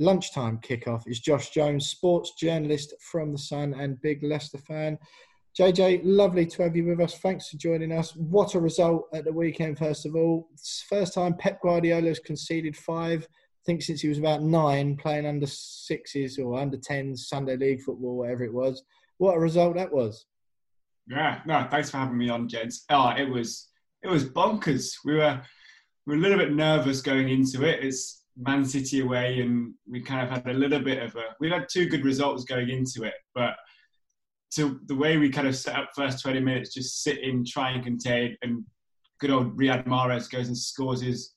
lunchtime 0.00 0.58
kickoff 0.58 1.02
is 1.06 1.20
Josh 1.20 1.50
Jones, 1.50 1.88
sports 1.88 2.32
journalist 2.32 2.94
from 3.00 3.32
The 3.32 3.38
Sun 3.38 3.74
and 3.74 4.00
big 4.00 4.24
Leicester 4.24 4.58
fan. 4.58 4.98
JJ, 5.58 6.02
lovely 6.04 6.46
to 6.46 6.62
have 6.62 6.76
you 6.76 6.86
with 6.86 7.00
us. 7.00 7.18
Thanks 7.18 7.48
for 7.48 7.56
joining 7.56 7.90
us. 7.92 8.14
What 8.14 8.54
a 8.54 8.60
result 8.60 9.08
at 9.12 9.24
the 9.24 9.32
weekend, 9.32 9.78
first 9.78 10.06
of 10.06 10.14
all. 10.14 10.48
First 10.88 11.14
time 11.14 11.34
Pep 11.34 11.60
Guardiola 11.60 12.08
has 12.08 12.20
conceded 12.20 12.76
five, 12.76 13.24
I 13.24 13.62
think 13.66 13.82
since 13.82 14.00
he 14.00 14.08
was 14.08 14.18
about 14.18 14.42
nine, 14.42 14.96
playing 14.96 15.26
under 15.26 15.46
sixes 15.46 16.38
or 16.38 16.58
under 16.58 16.76
tens, 16.76 17.28
Sunday 17.28 17.56
League 17.56 17.82
football, 17.82 18.16
whatever 18.16 18.44
it 18.44 18.54
was. 18.54 18.82
What 19.18 19.36
a 19.36 19.40
result 19.40 19.76
that 19.76 19.92
was. 19.92 20.24
Yeah, 21.08 21.40
no, 21.44 21.66
thanks 21.70 21.90
for 21.90 21.98
having 21.98 22.16
me 22.16 22.30
on, 22.30 22.48
gents. 22.48 22.84
Oh, 22.88 23.10
it 23.10 23.28
was 23.28 23.68
it 24.02 24.08
was 24.08 24.24
bonkers. 24.24 24.94
We 25.04 25.16
were 25.16 25.42
we 26.06 26.14
were 26.14 26.18
a 26.18 26.22
little 26.22 26.38
bit 26.38 26.54
nervous 26.54 27.02
going 27.02 27.28
into 27.28 27.64
it. 27.64 27.84
It's 27.84 28.24
Man 28.36 28.64
City 28.64 29.00
away, 29.00 29.40
and 29.40 29.74
we 29.86 30.00
kind 30.00 30.22
of 30.22 30.30
had 30.30 30.46
a 30.46 30.58
little 30.58 30.80
bit 30.80 31.02
of 31.02 31.14
a. 31.16 31.34
We 31.40 31.50
had 31.50 31.66
two 31.68 31.88
good 31.88 32.04
results 32.04 32.44
going 32.44 32.70
into 32.70 33.02
it, 33.02 33.14
but 33.34 33.56
to 34.54 34.80
the 34.86 34.94
way 34.94 35.16
we 35.16 35.30
kind 35.30 35.46
of 35.46 35.56
set 35.56 35.76
up 35.76 35.90
first 35.94 36.22
20 36.22 36.40
minutes, 36.40 36.74
just 36.74 37.02
sit 37.02 37.18
in, 37.18 37.44
try 37.44 37.70
and 37.70 37.84
contain, 37.84 38.36
and 38.42 38.64
good 39.20 39.30
old 39.30 39.56
Riyad 39.56 39.86
Mahrez 39.86 40.30
goes 40.30 40.48
and 40.48 40.58
scores 40.58 41.00
his 41.00 41.34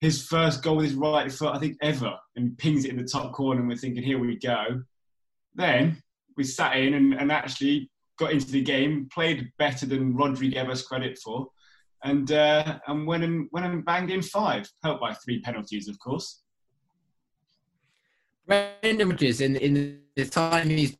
his 0.00 0.20
first 0.26 0.64
goal 0.64 0.76
with 0.76 0.86
his 0.86 0.94
right 0.94 1.30
foot, 1.30 1.54
I 1.54 1.60
think 1.60 1.76
ever, 1.80 2.16
and 2.34 2.58
pings 2.58 2.84
it 2.84 2.90
in 2.90 2.96
the 2.96 3.04
top 3.04 3.32
corner, 3.32 3.60
and 3.60 3.68
we're 3.68 3.76
thinking, 3.76 4.02
here 4.02 4.18
we 4.18 4.36
go. 4.36 4.82
Then 5.54 6.02
we 6.36 6.42
sat 6.42 6.76
in 6.76 6.94
and, 6.94 7.14
and 7.14 7.30
actually 7.30 7.88
got 8.18 8.32
into 8.32 8.50
the 8.50 8.62
game, 8.62 9.08
played 9.12 9.48
better 9.58 9.86
than 9.86 10.14
Rodri 10.14 10.52
gave 10.52 10.68
us 10.68 10.82
credit 10.82 11.18
for, 11.18 11.46
and 12.04 12.32
uh, 12.32 12.78
and 12.88 13.06
went 13.06 13.22
and 13.22 13.48
went 13.52 13.66
and 13.66 13.84
banged 13.84 14.10
in 14.10 14.22
five, 14.22 14.68
helped 14.82 15.00
by 15.00 15.14
three 15.14 15.40
penalties, 15.40 15.88
of 15.88 15.98
course. 16.00 16.41
Brendan 18.46 19.08
Rodgers 19.08 19.40
in 19.40 19.56
in 19.56 20.00
the 20.16 20.26
time 20.26 20.68
he's 20.68 20.96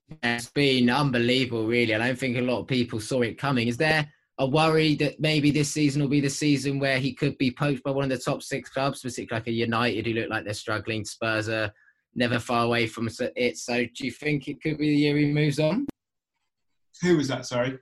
been 0.55 0.91
unbelievable. 0.91 1.67
Really, 1.67 1.95
I 1.95 1.99
don't 1.99 2.19
think 2.19 2.37
a 2.37 2.41
lot 2.41 2.61
of 2.61 2.67
people 2.67 3.01
saw 3.01 3.23
it 3.23 3.39
coming. 3.39 3.69
Is 3.69 3.77
there 3.77 4.09
a 4.39 4.47
worry 4.47 4.95
that 4.97 5.21
maybe 5.21 5.51
this 5.51 5.71
season 5.71 6.01
will 6.01 6.09
be 6.09 6.21
the 6.21 6.31
season 6.31 6.79
where 6.79 6.99
he 6.99 7.13
could 7.13 7.37
be 7.39 7.51
poached 7.51 7.83
by 7.83 7.91
one 7.91 8.05
of 8.05 8.11
the 8.11 8.19
top 8.19 8.43
six 8.43 8.71
clubs, 8.71 9.03
particularly 9.03 9.41
like 9.41 9.47
a 9.49 9.53
United 9.53 10.07
who 10.07 10.15
look 10.15 10.31
like 10.31 10.45
they're 10.45 10.55
struggling. 10.55 11.05
Spurs 11.05 11.49
are 11.49 11.73
never 12.15 12.39
far 12.39 12.65
away 12.65 12.87
from 12.87 13.09
it. 13.37 13.59
So 13.59 13.85
do 13.85 14.05
you 14.05 14.11
think 14.11 14.49
it 14.49 14.63
could 14.63 14.79
be 14.79 14.89
the 14.89 14.97
year 14.97 15.17
he 15.17 15.27
moves 15.27 15.59
on? 15.59 15.87
Who 17.03 17.17
was 17.17 17.29
that? 17.29 17.47
Sorry. 17.47 17.79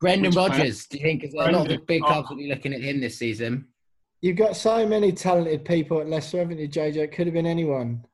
Brendan 0.00 0.30
Which 0.30 0.36
Rodgers. 0.36 0.86
Player? 0.86 1.02
Do 1.02 1.08
you 1.08 1.18
think 1.20 1.34
a 1.34 1.36
lot 1.36 1.54
of 1.54 1.68
the 1.68 1.78
big 1.78 2.02
clubs 2.02 2.28
oh. 2.30 2.34
will 2.34 2.42
be 2.42 2.48
looking 2.48 2.72
at 2.72 2.80
him 2.80 3.00
this 3.00 3.18
season? 3.18 3.66
You've 4.22 4.36
got 4.36 4.56
so 4.56 4.86
many 4.86 5.12
talented 5.12 5.64
people 5.64 6.00
at 6.00 6.08
Leicester, 6.08 6.38
haven't 6.38 6.58
you, 6.58 6.68
JJ? 6.68 6.96
It 6.96 7.12
could 7.12 7.26
have 7.26 7.34
been 7.34 7.46
anyone. 7.46 8.04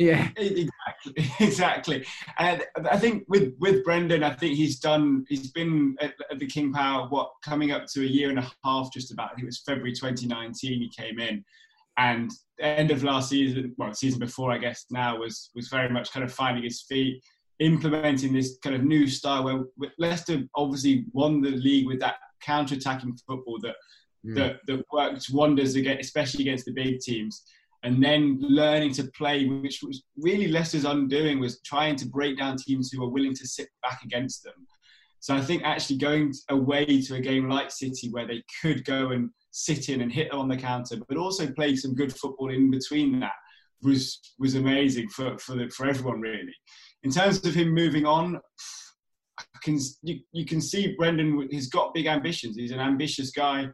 Yeah, 0.00 0.30
exactly, 0.34 1.30
exactly. 1.40 2.06
And 2.38 2.64
I 2.90 2.96
think 2.96 3.24
with 3.28 3.52
with 3.58 3.84
Brendan, 3.84 4.22
I 4.22 4.32
think 4.32 4.56
he's 4.56 4.80
done. 4.80 5.26
He's 5.28 5.50
been 5.50 5.94
at, 6.00 6.14
at, 6.30 6.38
the 6.38 6.46
King 6.46 6.72
Power 6.72 7.06
what 7.08 7.32
coming 7.44 7.70
up 7.70 7.84
to 7.92 8.00
a 8.00 8.06
year 8.06 8.30
and 8.30 8.38
a 8.38 8.50
half, 8.64 8.90
just 8.94 9.12
about. 9.12 9.26
I 9.26 9.34
think 9.34 9.42
it 9.42 9.46
was 9.46 9.58
February 9.58 9.92
2019 9.92 10.80
he 10.80 10.88
came 10.88 11.20
in, 11.20 11.44
and 11.98 12.30
end 12.58 12.90
of 12.90 13.04
last 13.04 13.28
season, 13.28 13.74
well, 13.76 13.92
season 13.92 14.20
before, 14.20 14.50
I 14.50 14.56
guess 14.56 14.86
now 14.90 15.18
was 15.18 15.50
was 15.54 15.68
very 15.68 15.90
much 15.90 16.10
kind 16.12 16.24
of 16.24 16.32
finding 16.32 16.64
his 16.64 16.80
feet, 16.80 17.22
implementing 17.58 18.32
this 18.32 18.56
kind 18.64 18.74
of 18.74 18.82
new 18.82 19.06
style 19.06 19.44
where 19.44 19.90
Leicester 19.98 20.44
obviously 20.54 21.04
won 21.12 21.42
the 21.42 21.50
league 21.50 21.86
with 21.86 22.00
that 22.00 22.14
counter-attacking 22.40 23.18
football 23.26 23.58
that 23.60 23.76
mm. 24.26 24.34
that 24.34 24.60
that 24.66 24.82
worked 24.90 25.26
wonders 25.30 25.74
against, 25.74 26.06
especially 26.06 26.40
against 26.40 26.64
the 26.64 26.72
big 26.72 27.00
teams 27.00 27.42
and 27.82 28.02
then 28.02 28.38
learning 28.40 28.92
to 28.94 29.04
play, 29.16 29.46
which 29.46 29.80
was 29.82 30.02
really 30.16 30.48
Leicester's 30.48 30.84
undoing, 30.84 31.40
was 31.40 31.60
trying 31.62 31.96
to 31.96 32.06
break 32.06 32.38
down 32.38 32.56
teams 32.56 32.90
who 32.90 33.00
were 33.00 33.08
willing 33.08 33.34
to 33.34 33.46
sit 33.46 33.68
back 33.82 34.02
against 34.04 34.42
them. 34.44 34.66
So 35.20 35.34
I 35.34 35.40
think 35.40 35.62
actually 35.64 35.98
going 35.98 36.32
away 36.48 37.02
to 37.02 37.14
a 37.14 37.20
game 37.20 37.48
like 37.48 37.70
City 37.70 38.08
where 38.10 38.26
they 38.26 38.42
could 38.60 38.84
go 38.84 39.10
and 39.10 39.30
sit 39.50 39.88
in 39.88 40.00
and 40.00 40.12
hit 40.12 40.32
on 40.32 40.48
the 40.48 40.56
counter, 40.56 40.96
but 41.08 41.16
also 41.16 41.50
play 41.52 41.76
some 41.76 41.94
good 41.94 42.14
football 42.16 42.50
in 42.50 42.70
between 42.70 43.20
that 43.20 43.32
was 43.82 44.20
was 44.38 44.54
amazing 44.54 45.08
for 45.08 45.38
for 45.38 45.56
the, 45.56 45.70
for 45.70 45.86
everyone 45.86 46.20
really. 46.20 46.54
In 47.02 47.10
terms 47.10 47.44
of 47.44 47.54
him 47.54 47.74
moving 47.74 48.04
on, 48.04 48.38
can 49.62 49.78
you, 50.02 50.20
you 50.32 50.44
can 50.44 50.60
see 50.60 50.94
Brendan. 50.96 51.48
He's 51.50 51.68
got 51.68 51.94
big 51.94 52.06
ambitions. 52.06 52.56
He's 52.56 52.72
an 52.72 52.80
ambitious 52.80 53.30
guy. 53.30 53.68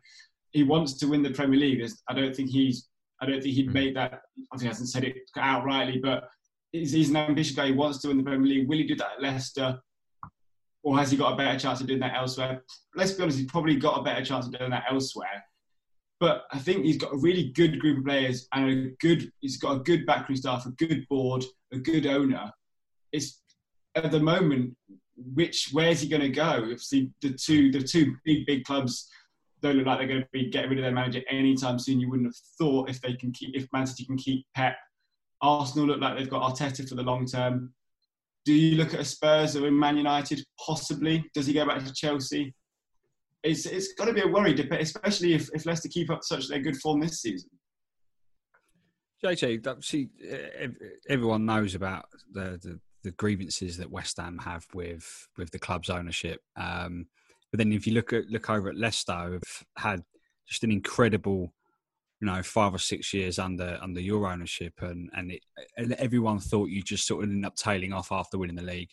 He 0.52 0.62
wants 0.62 0.94
to 0.98 1.06
win 1.06 1.22
the 1.22 1.30
Premier 1.30 1.58
League. 1.58 1.88
I 2.08 2.14
don't 2.14 2.34
think 2.34 2.50
he's 2.50 2.88
I 3.20 3.26
don't 3.26 3.42
think 3.42 3.54
he'd 3.54 3.66
hmm. 3.66 3.72
make 3.72 3.94
that. 3.94 4.22
Obviously, 4.52 4.66
he 4.66 4.68
hasn't 4.68 4.88
said 4.88 5.04
it 5.04 5.16
outrightly, 5.36 6.02
but 6.02 6.28
he's, 6.72 6.92
he's, 6.92 7.10
an 7.10 7.16
ambitious 7.16 7.56
guy. 7.56 7.66
He 7.66 7.72
wants 7.72 7.98
to 7.98 8.08
win 8.08 8.18
the 8.18 8.22
Premier 8.22 8.46
League. 8.46 8.68
Will 8.68 8.78
he 8.78 8.84
do 8.84 8.96
that 8.96 9.12
at 9.16 9.22
Leicester? 9.22 9.80
Or 10.82 10.96
has 10.98 11.10
he 11.10 11.16
got 11.16 11.32
a 11.32 11.36
better 11.36 11.58
chance 11.58 11.80
of 11.80 11.88
doing 11.88 12.00
that 12.00 12.14
elsewhere? 12.14 12.62
Let's 12.94 13.12
be 13.12 13.22
honest, 13.22 13.38
he's 13.38 13.50
probably 13.50 13.76
got 13.76 13.98
a 13.98 14.04
better 14.04 14.24
chance 14.24 14.46
of 14.46 14.56
doing 14.56 14.70
that 14.70 14.84
elsewhere. 14.88 15.44
But 16.20 16.44
I 16.52 16.58
think 16.58 16.84
he's 16.84 16.96
got 16.96 17.12
a 17.12 17.18
really 17.18 17.50
good 17.50 17.80
group 17.80 17.98
of 17.98 18.04
players 18.04 18.46
and 18.52 18.70
a 18.70 18.90
good. 19.00 19.30
He's 19.40 19.58
got 19.58 19.76
a 19.76 19.80
good 19.80 20.06
backroom 20.06 20.36
staff, 20.36 20.64
a 20.64 20.70
good 20.70 21.06
board, 21.08 21.44
a 21.72 21.78
good 21.78 22.06
owner. 22.06 22.52
It's 23.12 23.42
at 23.94 24.10
the 24.10 24.20
moment, 24.20 24.76
which 25.16 25.70
where's 25.72 26.00
he 26.00 26.08
going 26.08 26.22
to 26.22 26.28
go? 26.28 26.60
Obviously, 26.62 27.10
the 27.20 27.32
two 27.32 27.70
the 27.72 27.82
two 27.82 28.14
big 28.24 28.46
big 28.46 28.64
clubs 28.64 29.10
don't 29.62 29.76
look 29.76 29.86
like 29.86 29.98
they're 29.98 30.08
going 30.08 30.22
to 30.22 30.28
be 30.32 30.50
getting 30.50 30.70
rid 30.70 30.78
of 30.78 30.84
their 30.84 30.92
manager 30.92 31.22
anytime 31.30 31.78
soon. 31.78 32.00
You 32.00 32.10
wouldn't 32.10 32.28
have 32.28 32.36
thought 32.58 32.90
if 32.90 33.00
they 33.00 33.14
can 33.14 33.32
keep 33.32 33.56
if 33.56 33.66
Man 33.72 33.86
City 33.86 34.04
can 34.04 34.16
keep 34.16 34.46
Pep. 34.54 34.76
Arsenal 35.42 35.86
look 35.86 36.00
like 36.00 36.16
they've 36.16 36.30
got 36.30 36.54
Arteta 36.54 36.88
for 36.88 36.94
the 36.94 37.02
long 37.02 37.26
term. 37.26 37.72
Do 38.44 38.54
you 38.54 38.76
look 38.76 38.94
at 38.94 39.00
a 39.00 39.04
Spurs 39.04 39.56
or 39.56 39.70
Man 39.70 39.96
United? 39.96 40.44
Possibly. 40.64 41.24
Does 41.34 41.46
he 41.46 41.52
go 41.52 41.66
back 41.66 41.84
to 41.84 41.92
Chelsea? 41.92 42.54
It's 43.42 43.66
it's 43.66 43.92
got 43.94 44.06
to 44.06 44.12
be 44.12 44.22
a 44.22 44.28
worry, 44.28 44.54
especially 44.54 45.34
if, 45.34 45.48
if 45.52 45.66
Leicester 45.66 45.88
keep 45.88 46.10
up 46.10 46.22
such 46.22 46.50
a 46.50 46.58
good 46.58 46.76
form 46.76 47.00
this 47.00 47.20
season. 47.20 47.50
JJ, 49.24 49.84
see, 49.84 50.08
everyone 51.08 51.46
knows 51.46 51.74
about 51.74 52.06
the, 52.32 52.58
the, 52.62 52.78
the 53.02 53.10
grievances 53.12 53.76
that 53.78 53.90
West 53.90 54.18
Ham 54.18 54.38
have 54.38 54.66
with 54.74 55.28
with 55.36 55.50
the 55.50 55.58
club's 55.58 55.90
ownership. 55.90 56.40
Um, 56.56 57.06
but 57.50 57.58
then 57.58 57.72
if 57.72 57.86
you 57.86 57.94
look 57.94 58.12
at 58.12 58.26
look 58.26 58.50
over 58.50 58.68
at 58.68 58.76
Leicester, 58.76 59.14
who've 59.14 59.64
had 59.76 60.02
just 60.46 60.64
an 60.64 60.70
incredible, 60.70 61.52
you 62.20 62.26
know, 62.26 62.42
five 62.42 62.74
or 62.74 62.78
six 62.78 63.12
years 63.12 63.38
under 63.38 63.78
under 63.82 64.00
your 64.00 64.26
ownership, 64.26 64.74
and 64.80 65.10
and, 65.14 65.32
it, 65.32 65.40
and 65.76 65.92
everyone 65.94 66.38
thought 66.38 66.70
you 66.70 66.82
just 66.82 67.06
sort 67.06 67.24
of 67.24 67.30
ended 67.30 67.46
up 67.46 67.56
tailing 67.56 67.92
off 67.92 68.12
after 68.12 68.38
winning 68.38 68.56
the 68.56 68.62
league. 68.62 68.90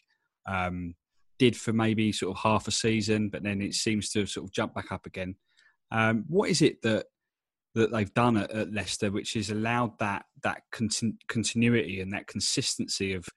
Um, 0.47 0.95
did 1.39 1.57
for 1.57 1.73
maybe 1.73 2.11
sort 2.11 2.35
of 2.35 2.41
half 2.41 2.67
a 2.67 2.71
season, 2.71 3.29
but 3.29 3.43
then 3.43 3.61
it 3.61 3.73
seems 3.73 4.09
to 4.11 4.19
have 4.19 4.29
sort 4.29 4.45
of 4.45 4.53
jumped 4.53 4.75
back 4.75 4.91
up 4.91 5.05
again. 5.05 5.35
Um, 5.91 6.25
what 6.27 6.49
is 6.49 6.61
it 6.61 6.81
that 6.83 7.07
that 7.75 7.91
they've 7.91 8.13
done 8.13 8.37
at, 8.37 8.51
at 8.51 8.71
Leicester, 8.71 9.11
which 9.11 9.33
has 9.33 9.49
allowed 9.49 9.97
that 9.99 10.25
that 10.43 10.61
continu- 10.71 11.17
continuity 11.27 12.01
and 12.01 12.13
that 12.13 12.27
consistency 12.27 13.13
of 13.13 13.27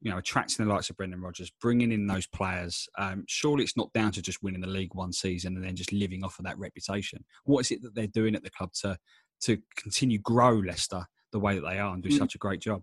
you 0.00 0.10
know, 0.10 0.18
attracting 0.18 0.64
the 0.64 0.72
likes 0.72 0.90
of 0.90 0.96
Brendan 0.96 1.20
Rodgers, 1.20 1.50
bringing 1.60 1.90
in 1.90 2.06
those 2.06 2.26
players. 2.26 2.88
Um, 2.98 3.24
surely 3.26 3.64
it's 3.64 3.76
not 3.76 3.92
down 3.92 4.12
to 4.12 4.22
just 4.22 4.42
winning 4.42 4.60
the 4.60 4.68
league 4.68 4.94
one 4.94 5.12
season 5.12 5.56
and 5.56 5.64
then 5.64 5.74
just 5.74 5.92
living 5.92 6.22
off 6.22 6.38
of 6.38 6.44
that 6.44 6.58
reputation. 6.58 7.24
What 7.44 7.60
is 7.60 7.70
it 7.72 7.82
that 7.82 7.94
they're 7.94 8.06
doing 8.06 8.34
at 8.34 8.44
the 8.44 8.50
club 8.50 8.72
to 8.82 8.96
to 9.40 9.58
continue 9.76 10.18
grow 10.18 10.56
Leicester 10.56 11.04
the 11.32 11.38
way 11.38 11.54
that 11.54 11.68
they 11.68 11.78
are 11.78 11.94
and 11.94 12.02
do 12.02 12.08
mm. 12.08 12.18
such 12.18 12.34
a 12.34 12.38
great 12.38 12.60
job? 12.60 12.82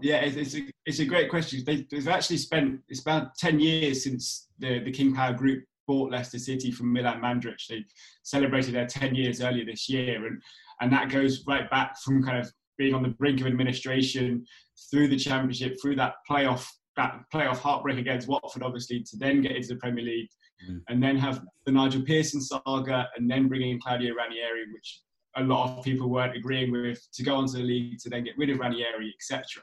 Yeah, 0.00 0.16
it's, 0.16 0.54
a, 0.54 0.62
it's 0.86 0.98
a 0.98 1.04
great 1.04 1.30
question. 1.30 1.62
They, 1.64 1.86
have 1.92 2.08
actually 2.08 2.38
spent 2.38 2.80
it's 2.88 3.00
about 3.00 3.36
ten 3.36 3.60
years 3.60 4.04
since 4.04 4.48
the 4.58 4.80
the 4.80 4.90
King 4.90 5.14
Power 5.14 5.32
Group 5.32 5.64
bought 5.86 6.10
Leicester 6.10 6.38
City 6.38 6.70
from 6.70 6.92
Milan 6.92 7.20
Mandaric. 7.20 7.66
They 7.68 7.84
celebrated 8.22 8.74
their 8.74 8.86
ten 8.86 9.14
years 9.14 9.40
earlier 9.40 9.64
this 9.64 9.88
year, 9.88 10.26
and 10.26 10.42
and 10.80 10.92
that 10.92 11.10
goes 11.10 11.44
right 11.46 11.70
back 11.70 11.98
from 12.00 12.22
kind 12.22 12.38
of 12.38 12.52
being 12.78 12.94
on 12.94 13.02
the 13.02 13.08
brink 13.08 13.40
of 13.40 13.46
administration 13.46 14.44
through 14.90 15.08
the 15.08 15.16
championship, 15.16 15.76
through 15.80 15.96
that 15.96 16.14
playoff 16.28 16.66
that 16.96 17.20
playoff 17.32 17.58
heartbreak 17.58 17.98
against 17.98 18.28
Watford, 18.28 18.62
obviously, 18.62 19.02
to 19.02 19.16
then 19.16 19.42
get 19.42 19.56
into 19.56 19.68
the 19.68 19.76
Premier 19.76 20.04
League, 20.04 20.28
mm. 20.68 20.80
and 20.88 21.02
then 21.02 21.16
have 21.16 21.42
the 21.66 21.72
Nigel 21.72 22.02
Pearson 22.02 22.40
saga, 22.40 23.08
and 23.16 23.28
then 23.28 23.48
bring 23.48 23.68
in 23.68 23.80
Claudio 23.80 24.14
Ranieri, 24.14 24.64
which 24.72 25.00
a 25.36 25.42
lot 25.42 25.76
of 25.76 25.84
people 25.84 26.08
weren't 26.08 26.36
agreeing 26.36 26.70
with, 26.70 27.04
to 27.14 27.24
go 27.24 27.34
onto 27.34 27.54
the 27.54 27.64
league, 27.64 27.98
to 27.98 28.08
then 28.08 28.22
get 28.24 28.38
rid 28.38 28.50
of 28.50 28.60
Ranieri, 28.60 29.12
etc. 29.18 29.62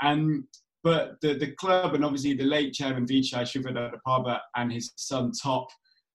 And 0.00 0.44
but 0.82 1.18
the, 1.22 1.34
the 1.34 1.52
club 1.52 1.94
and 1.94 2.04
obviously 2.04 2.34
the 2.34 2.44
late 2.44 2.74
chairman 2.74 3.06
Vichai 3.06 3.42
Srivaddhanaprabha 3.42 4.38
and 4.54 4.70
his 4.70 4.92
son 4.96 5.32
Top, 5.32 5.68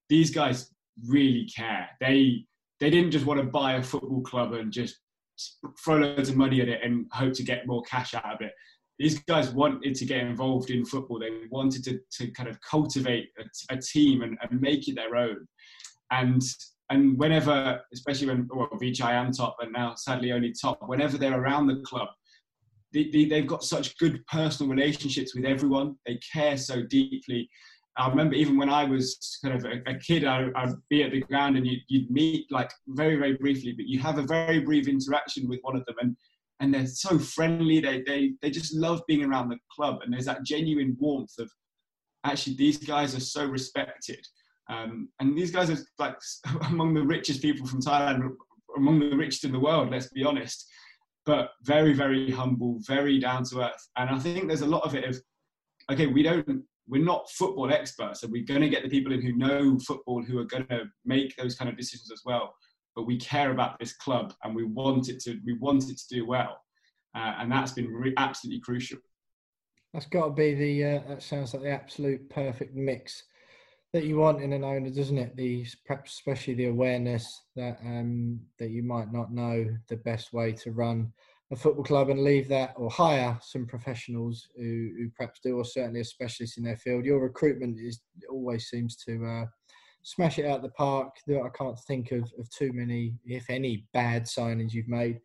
these 0.08 0.30
guys 0.30 0.70
really 1.06 1.48
care. 1.54 1.88
They 2.00 2.44
they 2.78 2.88
didn't 2.88 3.10
just 3.10 3.26
want 3.26 3.40
to 3.40 3.46
buy 3.46 3.74
a 3.74 3.82
football 3.82 4.22
club 4.22 4.54
and 4.54 4.72
just 4.72 4.96
throw 5.82 5.98
loads 5.98 6.28
of 6.28 6.36
money 6.36 6.60
at 6.60 6.68
it 6.68 6.80
and 6.82 7.06
hope 7.12 7.34
to 7.34 7.42
get 7.42 7.66
more 7.66 7.82
cash 7.82 8.14
out 8.14 8.34
of 8.34 8.40
it. 8.40 8.52
These 8.98 9.20
guys 9.20 9.50
wanted 9.50 9.94
to 9.94 10.04
get 10.04 10.18
involved 10.18 10.70
in 10.70 10.84
football. 10.84 11.18
They 11.18 11.30
wanted 11.50 11.84
to, 11.84 12.00
to 12.18 12.30
kind 12.32 12.48
of 12.48 12.60
cultivate 12.60 13.30
a, 13.38 13.74
a 13.74 13.78
team 13.78 14.22
and, 14.22 14.36
and, 14.42 14.60
make 14.60 14.88
it 14.88 14.94
their 14.94 15.16
own. 15.16 15.46
And 16.10 16.42
and 16.90 17.16
whenever, 17.18 17.80
especially 17.94 18.26
when 18.26 18.48
well, 18.52 18.68
Vichai 18.74 19.12
and 19.12 19.34
Top, 19.34 19.56
and 19.60 19.72
now 19.72 19.94
sadly 19.94 20.32
only 20.32 20.52
Top, 20.52 20.80
whenever 20.86 21.16
they're 21.16 21.40
around 21.40 21.68
the 21.68 21.80
club, 21.80 22.08
they, 22.92 23.04
they, 23.04 23.24
they've 23.24 23.46
got 23.46 23.62
such 23.62 23.96
good 23.98 24.26
personal 24.26 24.70
relationships 24.70 25.34
with 25.34 25.44
everyone. 25.44 25.96
They 26.04 26.18
care 26.32 26.56
so 26.56 26.82
deeply 26.82 27.48
I 28.00 28.08
remember 28.08 28.34
even 28.34 28.56
when 28.56 28.70
I 28.70 28.84
was 28.84 29.38
kind 29.44 29.54
of 29.54 29.64
a, 29.64 29.90
a 29.90 29.94
kid, 29.98 30.24
I, 30.24 30.44
would 30.64 30.76
be 30.88 31.02
at 31.02 31.12
the 31.12 31.20
ground 31.20 31.56
and 31.56 31.66
you'd, 31.66 31.82
you'd, 31.88 32.10
meet 32.10 32.50
like 32.50 32.72
very, 32.88 33.16
very 33.16 33.34
briefly, 33.34 33.72
but 33.72 33.86
you 33.86 33.98
have 34.00 34.18
a 34.18 34.22
very 34.22 34.60
brief 34.60 34.88
interaction 34.88 35.48
with 35.48 35.60
one 35.62 35.76
of 35.76 35.84
them 35.84 35.96
and, 36.00 36.16
and 36.60 36.72
they're 36.72 36.86
so 36.86 37.18
friendly. 37.18 37.80
They, 37.80 38.02
they, 38.06 38.32
they 38.40 38.50
just 38.50 38.74
love 38.74 39.02
being 39.06 39.24
around 39.24 39.48
the 39.48 39.58
club. 39.74 40.00
And 40.02 40.12
there's 40.12 40.24
that 40.26 40.44
genuine 40.44 40.96
warmth 40.98 41.38
of 41.38 41.50
actually 42.24 42.56
these 42.56 42.78
guys 42.78 43.14
are 43.14 43.20
so 43.20 43.44
respected. 43.44 44.26
Um, 44.68 45.08
and 45.20 45.36
these 45.36 45.50
guys 45.50 45.68
are 45.70 45.78
like 45.98 46.16
among 46.68 46.94
the 46.94 47.02
richest 47.02 47.42
people 47.42 47.66
from 47.66 47.82
Thailand, 47.82 48.28
among 48.76 49.00
the 49.00 49.16
richest 49.16 49.44
in 49.44 49.52
the 49.52 49.60
world, 49.60 49.90
let's 49.90 50.08
be 50.08 50.24
honest, 50.24 50.66
but 51.26 51.50
very, 51.64 51.92
very 51.92 52.30
humble, 52.30 52.78
very 52.86 53.18
down 53.18 53.44
to 53.44 53.62
earth. 53.62 53.88
And 53.96 54.08
I 54.10 54.18
think 54.18 54.46
there's 54.46 54.62
a 54.62 54.66
lot 54.66 54.84
of 54.84 54.94
it 54.94 55.04
of, 55.04 55.20
okay, 55.90 56.06
we 56.06 56.22
don't 56.22 56.64
we're 56.88 57.04
not 57.04 57.30
football 57.30 57.72
experts, 57.72 58.20
so 58.20 58.28
we're 58.28 58.44
going 58.44 58.60
to 58.60 58.68
get 58.68 58.82
the 58.82 58.88
people 58.88 59.12
in 59.12 59.22
who 59.22 59.32
know 59.32 59.78
football 59.78 60.22
who 60.22 60.38
are 60.38 60.44
going 60.44 60.66
to 60.66 60.84
make 61.04 61.36
those 61.36 61.54
kind 61.54 61.70
of 61.70 61.76
decisions 61.76 62.10
as 62.10 62.22
well. 62.24 62.54
But 62.96 63.06
we 63.06 63.16
care 63.18 63.52
about 63.52 63.78
this 63.78 63.92
club 63.92 64.34
and 64.42 64.54
we 64.54 64.64
want 64.64 65.08
it 65.08 65.20
to 65.20 65.38
we 65.44 65.56
want 65.58 65.88
it 65.88 65.98
to 65.98 66.14
do 66.14 66.26
well, 66.26 66.60
uh, 67.14 67.34
and 67.38 67.50
that's 67.50 67.72
been 67.72 67.88
re- 67.88 68.14
absolutely 68.16 68.60
crucial. 68.60 68.98
That's 69.94 70.06
got 70.06 70.24
to 70.24 70.30
be 70.30 70.54
the 70.54 70.84
uh, 70.84 71.00
that 71.08 71.22
sounds 71.22 71.54
like 71.54 71.62
the 71.62 71.70
absolute 71.70 72.28
perfect 72.28 72.74
mix 72.74 73.22
that 73.92 74.04
you 74.04 74.18
want 74.18 74.42
in 74.42 74.52
an 74.52 74.64
owner, 74.64 74.90
doesn't 74.90 75.18
it? 75.18 75.36
The 75.36 75.66
perhaps 75.84 76.12
especially 76.12 76.54
the 76.54 76.66
awareness 76.66 77.42
that 77.56 77.78
um, 77.84 78.40
that 78.58 78.70
you 78.70 78.82
might 78.82 79.12
not 79.12 79.32
know 79.32 79.66
the 79.88 79.96
best 79.96 80.32
way 80.32 80.52
to 80.52 80.72
run 80.72 81.12
a 81.52 81.56
football 81.56 81.84
club 81.84 82.10
and 82.10 82.22
leave 82.22 82.48
that 82.48 82.74
or 82.76 82.90
hire 82.90 83.36
some 83.42 83.66
professionals 83.66 84.48
who, 84.56 84.90
who 84.96 85.10
perhaps 85.16 85.40
do 85.42 85.56
or 85.56 85.64
certainly 85.64 86.00
a 86.00 86.04
specialist 86.04 86.58
in 86.58 86.64
their 86.64 86.76
field. 86.76 87.04
Your 87.04 87.20
recruitment 87.20 87.78
is 87.78 88.00
always 88.28 88.68
seems 88.68 88.96
to 89.06 89.24
uh, 89.24 89.46
smash 90.02 90.38
it 90.38 90.46
out 90.46 90.58
of 90.58 90.62
the 90.62 90.70
park. 90.70 91.16
I 91.28 91.48
can't 91.56 91.78
think 91.86 92.12
of, 92.12 92.30
of 92.38 92.48
too 92.50 92.72
many, 92.72 93.14
if 93.24 93.50
any, 93.50 93.86
bad 93.92 94.24
signings 94.24 94.72
you've 94.72 94.88
made 94.88 95.18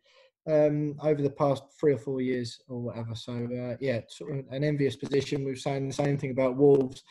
um, 0.48 0.96
over 1.02 1.22
the 1.22 1.30
past 1.30 1.64
three 1.78 1.92
or 1.92 1.98
four 1.98 2.20
years 2.20 2.58
or 2.68 2.80
whatever. 2.80 3.14
So 3.14 3.32
uh, 3.32 3.76
yeah, 3.80 4.00
sort 4.08 4.38
of 4.38 4.44
an 4.50 4.64
envious 4.64 4.96
position. 4.96 5.44
We've 5.44 5.58
saying 5.58 5.88
the 5.88 5.94
same 5.94 6.18
thing 6.18 6.30
about 6.30 6.56
Wolves 6.56 7.02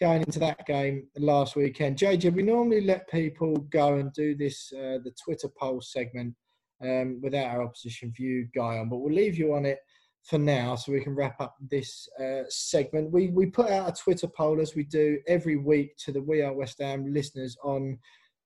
going 0.00 0.22
into 0.22 0.40
that 0.40 0.66
game 0.66 1.06
last 1.16 1.54
weekend. 1.54 1.98
JJ, 1.98 2.34
we 2.34 2.42
normally 2.42 2.80
let 2.80 3.08
people 3.08 3.56
go 3.70 3.94
and 3.94 4.12
do 4.12 4.34
this 4.34 4.72
uh, 4.72 4.98
the 5.04 5.12
Twitter 5.22 5.48
poll 5.58 5.80
segment 5.80 6.34
um, 6.84 7.20
without 7.22 7.46
our 7.46 7.62
opposition 7.62 8.12
view 8.12 8.46
guy 8.54 8.78
on, 8.78 8.88
but 8.88 8.98
we'll 8.98 9.14
leave 9.14 9.38
you 9.38 9.54
on 9.54 9.64
it 9.64 9.78
for 10.22 10.38
now 10.38 10.74
so 10.74 10.92
we 10.92 11.02
can 11.02 11.14
wrap 11.14 11.40
up 11.40 11.54
this 11.70 12.08
uh, 12.22 12.42
segment. 12.48 13.10
We 13.10 13.28
we 13.28 13.46
put 13.46 13.70
out 13.70 13.88
a 13.88 14.02
Twitter 14.02 14.28
poll 14.28 14.60
as 14.60 14.74
we 14.74 14.84
do 14.84 15.18
every 15.26 15.56
week 15.56 15.96
to 15.98 16.12
the 16.12 16.22
We 16.22 16.42
Are 16.42 16.52
West 16.52 16.80
Ham 16.80 17.12
listeners 17.12 17.56
on 17.62 17.98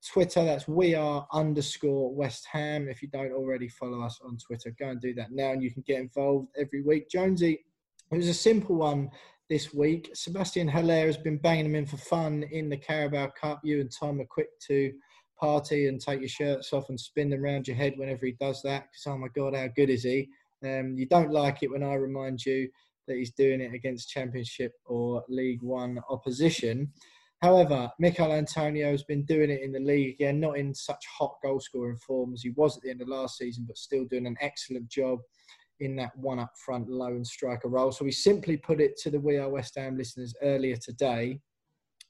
Twitter. 0.07 0.45
That's 0.45 0.67
we 0.67 0.95
are 0.95 1.27
underscore 1.33 2.15
West 2.15 2.47
Ham. 2.53 2.89
If 2.89 3.03
you 3.03 3.09
don't 3.09 3.33
already 3.33 3.69
follow 3.69 4.03
us 4.03 4.19
on 4.25 4.37
Twitter, 4.39 4.75
go 4.79 4.89
and 4.89 5.01
do 5.01 5.15
that 5.15 5.31
now, 5.31 5.53
and 5.53 5.63
you 5.63 5.73
can 5.73 5.85
get 5.87 6.01
involved 6.01 6.49
every 6.59 6.83
week. 6.83 7.09
Jonesy, 7.09 7.65
it 8.11 8.17
was 8.17 8.29
a 8.29 8.35
simple 8.35 8.77
one 8.77 9.11
this 9.49 9.73
week. 9.73 10.11
Sebastien 10.15 10.69
Haller 10.69 11.07
has 11.07 11.17
been 11.17 11.39
banging 11.39 11.65
them 11.65 11.75
in 11.75 11.87
for 11.87 11.97
fun 11.97 12.45
in 12.51 12.69
the 12.69 12.77
Carabao 12.77 13.33
Cup. 13.41 13.61
You 13.63 13.81
and 13.81 13.91
Tom 13.91 14.21
are 14.21 14.27
quick 14.27 14.49
to 14.67 14.93
party 15.39 15.89
and 15.89 16.01
take 16.01 16.21
your 16.21 16.29
shirts 16.29 16.73
off 16.73 16.89
and 16.89 16.99
spin 16.99 17.31
them 17.31 17.45
around 17.45 17.67
your 17.67 17.77
head 17.77 17.95
whenever 17.97 18.27
he 18.27 18.33
does 18.33 18.63
that. 18.63 18.85
Because 18.91 19.07
oh 19.07 19.19
my 19.19 19.29
God, 19.35 19.55
how 19.55 19.69
good 19.69 19.91
is 19.91 20.03
he? 20.03 20.29
Um, 20.65 20.97
you 20.97 21.07
don't 21.07 21.31
like 21.31 21.63
it 21.63 21.71
when 21.71 21.83
I 21.83 21.95
remind 21.95 22.45
you 22.45 22.69
that 23.07 23.17
he's 23.17 23.33
doing 23.33 23.61
it 23.61 23.75
against 23.75 24.11
Championship 24.11 24.73
or 24.85 25.25
League 25.29 25.63
One 25.63 25.99
opposition. 26.11 26.93
However, 27.41 27.91
Michail 28.01 28.33
Antonio 28.33 28.91
has 28.91 29.05
been 29.05 29.25
doing 29.25 29.51
it 29.51 29.63
in 29.63 29.71
the 29.71 29.79
league 29.79 30.15
again, 30.15 30.41
not 30.41 30.59
in 30.59 30.75
such 30.75 31.05
hot 31.07 31.35
goal 31.43 31.61
scoring 31.61 31.99
form 31.99 32.35
as 32.35 32.43
he 32.43 32.51
was 32.51 32.77
at 32.77 32.83
the 32.83 32.91
end 32.91 33.01
of 33.01 33.09
last 33.09 33.39
season, 33.39 33.65
but 33.67 33.79
still 33.79 34.05
doing 34.05 34.27
an 34.27 34.37
excellent 34.41 34.89
job 34.89 35.21
in 35.81 35.95
that 35.97 36.17
one 36.17 36.41
up 36.41 36.53
front 36.65 36.89
lone 36.89 37.25
striker 37.25 37.69
role. 37.69 37.93
So 37.93 38.05
we 38.05 38.11
simply 38.11 38.57
put 38.57 38.81
it 38.81 38.97
to 38.99 39.11
the 39.11 39.21
We 39.21 39.37
Are 39.37 39.49
West 39.49 39.77
Ham 39.77 39.97
listeners 39.97 40.35
earlier 40.43 40.77
today. 40.77 41.41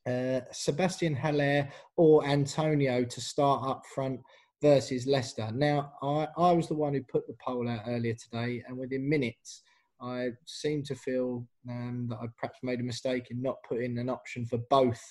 Uh, 0.07 0.41
Sebastien 0.53 1.15
Haller 1.15 1.69
or 1.97 2.25
Antonio 2.25 3.05
to 3.05 3.21
start 3.21 3.67
up 3.67 3.83
front 3.95 4.21
versus 4.63 5.07
Leicester. 5.07 5.51
Now, 5.53 5.93
I, 6.03 6.29
I 6.37 6.53
was 6.53 6.69
the 6.69 6.75
one 6.75 6.95
who 6.95 7.03
put 7.03 7.27
the 7.27 7.37
poll 7.45 7.69
out 7.69 7.83
earlier 7.87 8.15
today, 8.15 8.63
and 8.67 8.77
within 8.77 9.09
minutes, 9.09 9.63
I 10.01 10.31
seem 10.47 10.83
to 10.85 10.95
feel 10.95 11.47
um, 11.69 12.07
that 12.11 12.19
I 12.23 12.27
perhaps 12.39 12.61
made 12.63 12.81
a 12.81 12.85
mistake 12.85 13.31
in 13.31 13.43
not 13.43 13.57
putting 13.69 13.99
an 13.99 14.09
option 14.09 14.47
for 14.47 14.59
both 14.71 15.03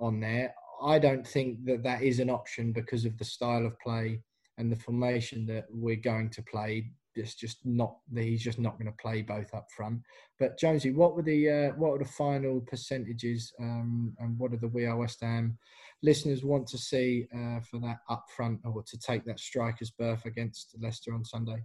on 0.00 0.20
there. 0.20 0.54
I 0.82 0.98
don't 0.98 1.26
think 1.26 1.64
that 1.66 1.82
that 1.84 2.02
is 2.02 2.18
an 2.18 2.30
option 2.30 2.72
because 2.72 3.04
of 3.04 3.16
the 3.18 3.24
style 3.24 3.64
of 3.64 3.78
play 3.78 4.20
and 4.58 4.70
the 4.70 4.76
formation 4.76 5.46
that 5.46 5.66
we're 5.70 5.96
going 5.96 6.28
to 6.30 6.42
play. 6.42 6.90
It's 7.14 7.34
just 7.34 7.58
not. 7.64 7.96
He's 8.14 8.42
just 8.42 8.58
not 8.58 8.78
going 8.78 8.90
to 8.90 9.02
play 9.02 9.22
both 9.22 9.52
up 9.54 9.66
front. 9.76 10.00
But 10.38 10.58
Jonesy, 10.58 10.92
what 10.92 11.14
were 11.14 11.22
the 11.22 11.50
uh, 11.50 11.68
what 11.76 11.92
were 11.92 11.98
the 11.98 12.04
final 12.04 12.60
percentages, 12.60 13.52
um, 13.60 14.14
and 14.18 14.38
what 14.38 14.50
do 14.50 14.56
the 14.56 14.68
We 14.68 14.86
Are 14.86 14.96
West 14.96 15.20
Ham 15.22 15.58
listeners 16.02 16.44
want 16.44 16.66
to 16.66 16.78
see 16.78 17.26
uh, 17.34 17.60
for 17.60 17.78
that 17.80 17.98
up 18.08 18.24
front 18.34 18.60
or 18.64 18.82
to 18.82 18.98
take 18.98 19.24
that 19.24 19.38
striker's 19.38 19.90
berth 19.90 20.26
against 20.26 20.74
Leicester 20.80 21.14
on 21.14 21.24
Sunday? 21.24 21.62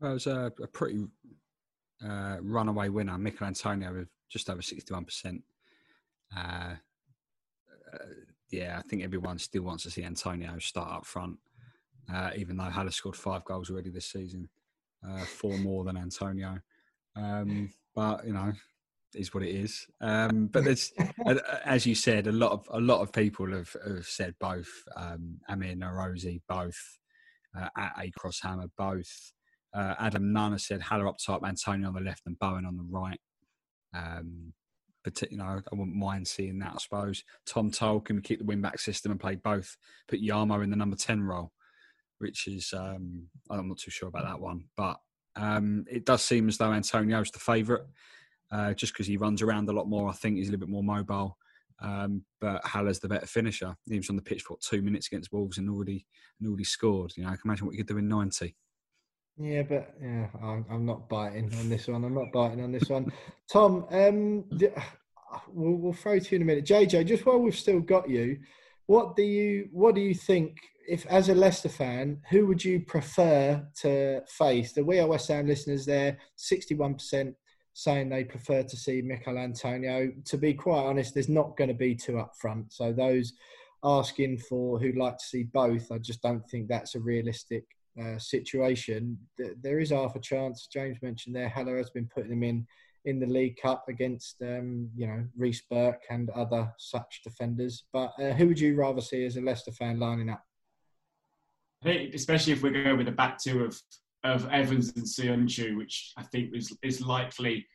Well, 0.00 0.10
it 0.10 0.14
was 0.14 0.26
a, 0.26 0.52
a 0.62 0.66
pretty 0.66 1.04
uh, 2.04 2.36
runaway 2.42 2.88
winner, 2.88 3.16
Michail 3.16 3.48
Antonio, 3.48 3.92
with 3.92 4.08
just 4.28 4.50
over 4.50 4.60
61%. 4.60 5.42
Uh, 6.36 6.40
uh, 6.40 6.74
yeah, 8.50 8.78
I 8.78 8.82
think 8.82 9.02
everyone 9.02 9.38
still 9.38 9.62
wants 9.62 9.84
to 9.84 9.90
see 9.90 10.04
Antonio 10.04 10.58
start 10.58 10.92
up 10.92 11.06
front, 11.06 11.38
uh, 12.12 12.30
even 12.36 12.56
though 12.56 12.64
Haller 12.64 12.90
scored 12.90 13.16
five 13.16 13.44
goals 13.44 13.70
already 13.70 13.90
this 13.90 14.06
season, 14.06 14.48
uh, 15.06 15.24
four 15.24 15.56
more 15.58 15.84
than 15.84 15.96
Antonio. 15.96 16.58
Um, 17.16 17.72
but, 17.94 18.26
you 18.26 18.32
know, 18.32 18.52
is 19.14 19.32
what 19.32 19.42
it 19.42 19.54
is. 19.54 19.86
Um, 20.00 20.46
but 20.48 20.64
there's, 20.64 20.92
as 21.64 21.86
you 21.86 21.94
said, 21.94 22.26
a 22.26 22.32
lot 22.32 22.52
of 22.52 22.68
a 22.70 22.80
lot 22.80 23.00
of 23.00 23.12
people 23.12 23.50
have, 23.52 23.74
have 23.86 24.06
said 24.06 24.34
both. 24.38 24.70
Um, 24.94 25.38
Amir 25.48 25.74
Narozi, 25.74 26.40
both 26.48 26.78
uh, 27.58 27.68
at 27.76 27.92
A 27.98 28.10
Crosshammer, 28.18 28.70
both. 28.76 29.32
Uh, 29.74 29.94
Adam 29.98 30.32
Nunn 30.32 30.52
has 30.52 30.66
said 30.66 30.80
Haller 30.80 31.08
up 31.08 31.16
top, 31.18 31.44
Antonio 31.44 31.88
on 31.88 31.94
the 31.94 32.00
left, 32.00 32.22
and 32.26 32.38
Bowen 32.38 32.64
on 32.64 32.76
the 32.76 32.86
right. 32.88 33.20
Um, 33.94 34.52
but 35.04 35.30
you 35.30 35.38
know, 35.38 35.44
I 35.44 35.74
wouldn't 35.74 35.96
mind 35.96 36.26
seeing 36.26 36.58
that. 36.58 36.72
I 36.74 36.78
suppose 36.78 37.22
Tom 37.46 37.70
told 37.70 38.06
can 38.06 38.16
we 38.16 38.22
keep 38.22 38.40
the 38.40 38.44
wing 38.44 38.60
back 38.60 38.78
system 38.78 39.12
and 39.12 39.20
play 39.20 39.36
both? 39.36 39.76
Put 40.08 40.20
Yarmo 40.20 40.62
in 40.64 40.70
the 40.70 40.76
number 40.76 40.96
ten 40.96 41.22
role, 41.22 41.52
which 42.18 42.48
is 42.48 42.72
um, 42.76 43.28
I'm 43.50 43.68
not 43.68 43.78
too 43.78 43.90
sure 43.90 44.08
about 44.08 44.24
that 44.24 44.40
one, 44.40 44.64
but 44.76 44.96
um, 45.36 45.84
it 45.90 46.06
does 46.06 46.24
seem 46.24 46.48
as 46.48 46.58
though 46.58 46.72
Antonio's 46.72 47.30
the 47.30 47.38
favourite, 47.38 47.82
uh, 48.50 48.74
just 48.74 48.92
because 48.92 49.06
he 49.06 49.16
runs 49.16 49.42
around 49.42 49.68
a 49.68 49.72
lot 49.72 49.88
more. 49.88 50.08
I 50.08 50.12
think 50.12 50.36
he's 50.36 50.48
a 50.48 50.52
little 50.52 50.66
bit 50.66 50.72
more 50.72 50.84
mobile. 50.84 51.36
Um, 51.82 52.22
but 52.40 52.64
Haller's 52.64 53.00
the 53.00 53.08
better 53.08 53.26
finisher. 53.26 53.76
He 53.88 53.98
was 53.98 54.08
on 54.08 54.16
the 54.16 54.22
pitch 54.22 54.42
for 54.42 54.56
two 54.60 54.80
minutes 54.80 55.08
against 55.08 55.32
Wolves 55.32 55.58
and 55.58 55.68
already 55.68 56.06
and 56.40 56.48
already 56.48 56.64
scored. 56.64 57.12
You 57.16 57.24
know, 57.24 57.28
I 57.28 57.32
can 57.32 57.42
imagine 57.44 57.66
what 57.66 57.74
you 57.74 57.84
could 57.84 57.92
do 57.92 57.98
in 57.98 58.08
ninety. 58.08 58.56
Yeah, 59.38 59.62
but 59.62 59.94
yeah, 60.02 60.28
I'm, 60.42 60.64
I'm 60.70 60.86
not 60.86 61.08
biting 61.10 61.52
on 61.58 61.68
this 61.68 61.88
one. 61.88 62.04
I'm 62.04 62.14
not 62.14 62.32
biting 62.32 62.62
on 62.62 62.72
this 62.72 62.88
one. 62.88 63.12
Tom, 63.52 63.84
um, 63.90 64.44
we'll, 65.48 65.74
we'll 65.74 65.92
throw 65.92 66.18
to 66.18 66.30
you 66.30 66.36
in 66.36 66.42
a 66.42 66.44
minute. 66.46 66.64
JJ, 66.64 67.04
just 67.06 67.26
while 67.26 67.38
we've 67.38 67.54
still 67.54 67.80
got 67.80 68.08
you, 68.08 68.38
what 68.86 69.14
do 69.14 69.22
you 69.22 69.68
what 69.72 69.94
do 69.94 70.00
you 70.00 70.14
think? 70.14 70.56
If 70.88 71.06
as 71.06 71.28
a 71.28 71.34
Leicester 71.34 71.68
fan, 71.68 72.20
who 72.30 72.46
would 72.46 72.64
you 72.64 72.80
prefer 72.80 73.66
to 73.80 74.22
face? 74.28 74.72
The 74.72 74.84
We 74.84 75.00
Are 75.00 75.06
West 75.06 75.28
Ham 75.28 75.46
listeners 75.46 75.84
there, 75.84 76.18
61% 76.38 77.34
saying 77.72 78.08
they 78.08 78.24
prefer 78.24 78.62
to 78.62 78.76
see 78.76 79.02
Michail 79.02 79.38
Antonio. 79.38 80.10
To 80.24 80.38
be 80.38 80.54
quite 80.54 80.84
honest, 80.84 81.12
there's 81.12 81.28
not 81.28 81.56
going 81.56 81.68
to 81.68 81.74
be 81.74 81.94
two 81.94 82.18
up 82.18 82.32
front. 82.40 82.72
So 82.72 82.92
those 82.92 83.32
asking 83.84 84.38
for 84.38 84.78
who'd 84.78 84.96
like 84.96 85.18
to 85.18 85.24
see 85.24 85.42
both, 85.44 85.92
I 85.92 85.98
just 85.98 86.22
don't 86.22 86.48
think 86.48 86.68
that's 86.68 86.94
a 86.94 87.00
realistic 87.00 87.64
uh, 88.00 88.18
situation, 88.18 89.16
there 89.62 89.78
is 89.78 89.90
half 89.90 90.16
a 90.16 90.20
chance. 90.20 90.68
James 90.70 90.98
mentioned 91.00 91.34
there, 91.34 91.48
Haller 91.48 91.78
has 91.78 91.90
been 91.90 92.08
putting 92.14 92.30
them 92.30 92.42
in 92.42 92.66
in 93.06 93.20
the 93.20 93.26
League 93.26 93.56
Cup 93.62 93.84
against, 93.88 94.42
um, 94.42 94.90
you 94.96 95.06
know, 95.06 95.24
Reece 95.36 95.62
Burke 95.70 96.02
and 96.10 96.28
other 96.30 96.70
such 96.76 97.20
defenders. 97.24 97.84
But 97.92 98.12
uh, 98.20 98.32
who 98.32 98.48
would 98.48 98.58
you 98.58 98.74
rather 98.74 99.00
see 99.00 99.24
as 99.24 99.36
a 99.36 99.40
Leicester 99.40 99.70
fan 99.70 100.00
lining 100.00 100.28
up? 100.28 100.45
Especially 101.86 102.52
if 102.52 102.62
we 102.62 102.70
go 102.70 102.96
with 102.96 103.06
the 103.06 103.12
back 103.12 103.38
two 103.38 103.64
of 103.64 103.80
of 104.24 104.48
Evans 104.50 104.92
and 104.96 105.04
Söyüncü, 105.04 105.76
which 105.76 106.12
I 106.16 106.22
think 106.22 106.54
is 106.54 106.76
is 106.82 107.00
likely. 107.00 107.66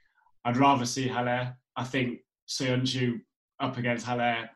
I'd 0.45 0.57
rather 0.57 0.85
see 0.85 1.07
Haller. 1.07 1.55
I 1.77 1.83
think 1.83 2.19
Söyüncü 2.47 3.19
up 3.59 3.77
against 3.77 4.05
Haller. 4.05 4.49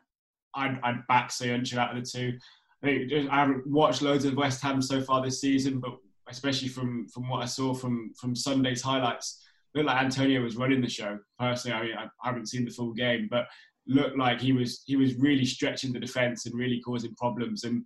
I'd, 0.54 0.78
I'd 0.82 1.06
back 1.08 1.30
Söyüncü 1.30 1.78
out 1.78 1.96
of 1.96 2.04
the 2.04 2.10
two. 2.10 2.38
I 2.84 3.28
haven't 3.30 3.66
watched 3.66 4.02
loads 4.02 4.24
of 4.24 4.36
West 4.36 4.62
Ham 4.62 4.82
so 4.82 5.00
far 5.00 5.22
this 5.22 5.40
season, 5.40 5.80
but 5.80 5.96
especially 6.28 6.68
from 6.68 7.08
from 7.08 7.28
what 7.28 7.42
I 7.42 7.46
saw 7.46 7.74
from 7.74 8.12
from 8.20 8.36
Sunday's 8.36 8.82
highlights, 8.82 9.42
looked 9.74 9.86
like 9.86 10.02
Antonio 10.02 10.42
was 10.42 10.56
running 10.56 10.80
the 10.80 10.88
show. 10.88 11.18
Personally, 11.38 11.76
I 11.76 11.82
mean, 11.82 11.94
I 11.96 12.28
haven't 12.28 12.48
seen 12.48 12.64
the 12.64 12.70
full 12.70 12.92
game, 12.92 13.28
but 13.30 13.46
looked 13.86 14.18
like 14.18 14.40
he 14.40 14.52
was 14.52 14.82
he 14.86 14.96
was 14.96 15.14
really 15.16 15.44
stretching 15.44 15.92
the 15.92 16.00
defence 16.00 16.46
and 16.46 16.54
really 16.54 16.80
causing 16.80 17.14
problems. 17.14 17.64
And, 17.64 17.84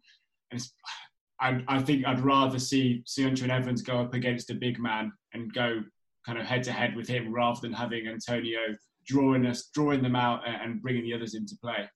and 0.50 0.60
I, 1.40 1.62
I, 1.68 1.80
think 1.80 2.06
I'd 2.06 2.20
rather 2.20 2.58
see 2.58 3.02
Söyüncü 3.06 3.42
and 3.42 3.52
Evans 3.52 3.82
go 3.82 3.98
up 3.98 4.14
against 4.14 4.50
a 4.50 4.54
big 4.54 4.78
man 4.78 5.12
and 5.32 5.52
go 5.52 5.82
kind 6.26 6.38
of 6.38 6.44
head 6.44 6.62
to 6.64 6.72
head 6.72 6.94
with 6.94 7.08
him 7.08 7.32
rather 7.32 7.60
than 7.60 7.72
having 7.72 8.06
Antonio 8.06 8.60
drawing 9.06 9.46
us 9.46 9.70
drawing 9.74 10.02
them 10.02 10.14
out 10.14 10.42
and 10.46 10.82
bringing 10.82 11.02
the 11.02 11.14
others 11.14 11.34
into 11.34 11.56
play. 11.62 11.88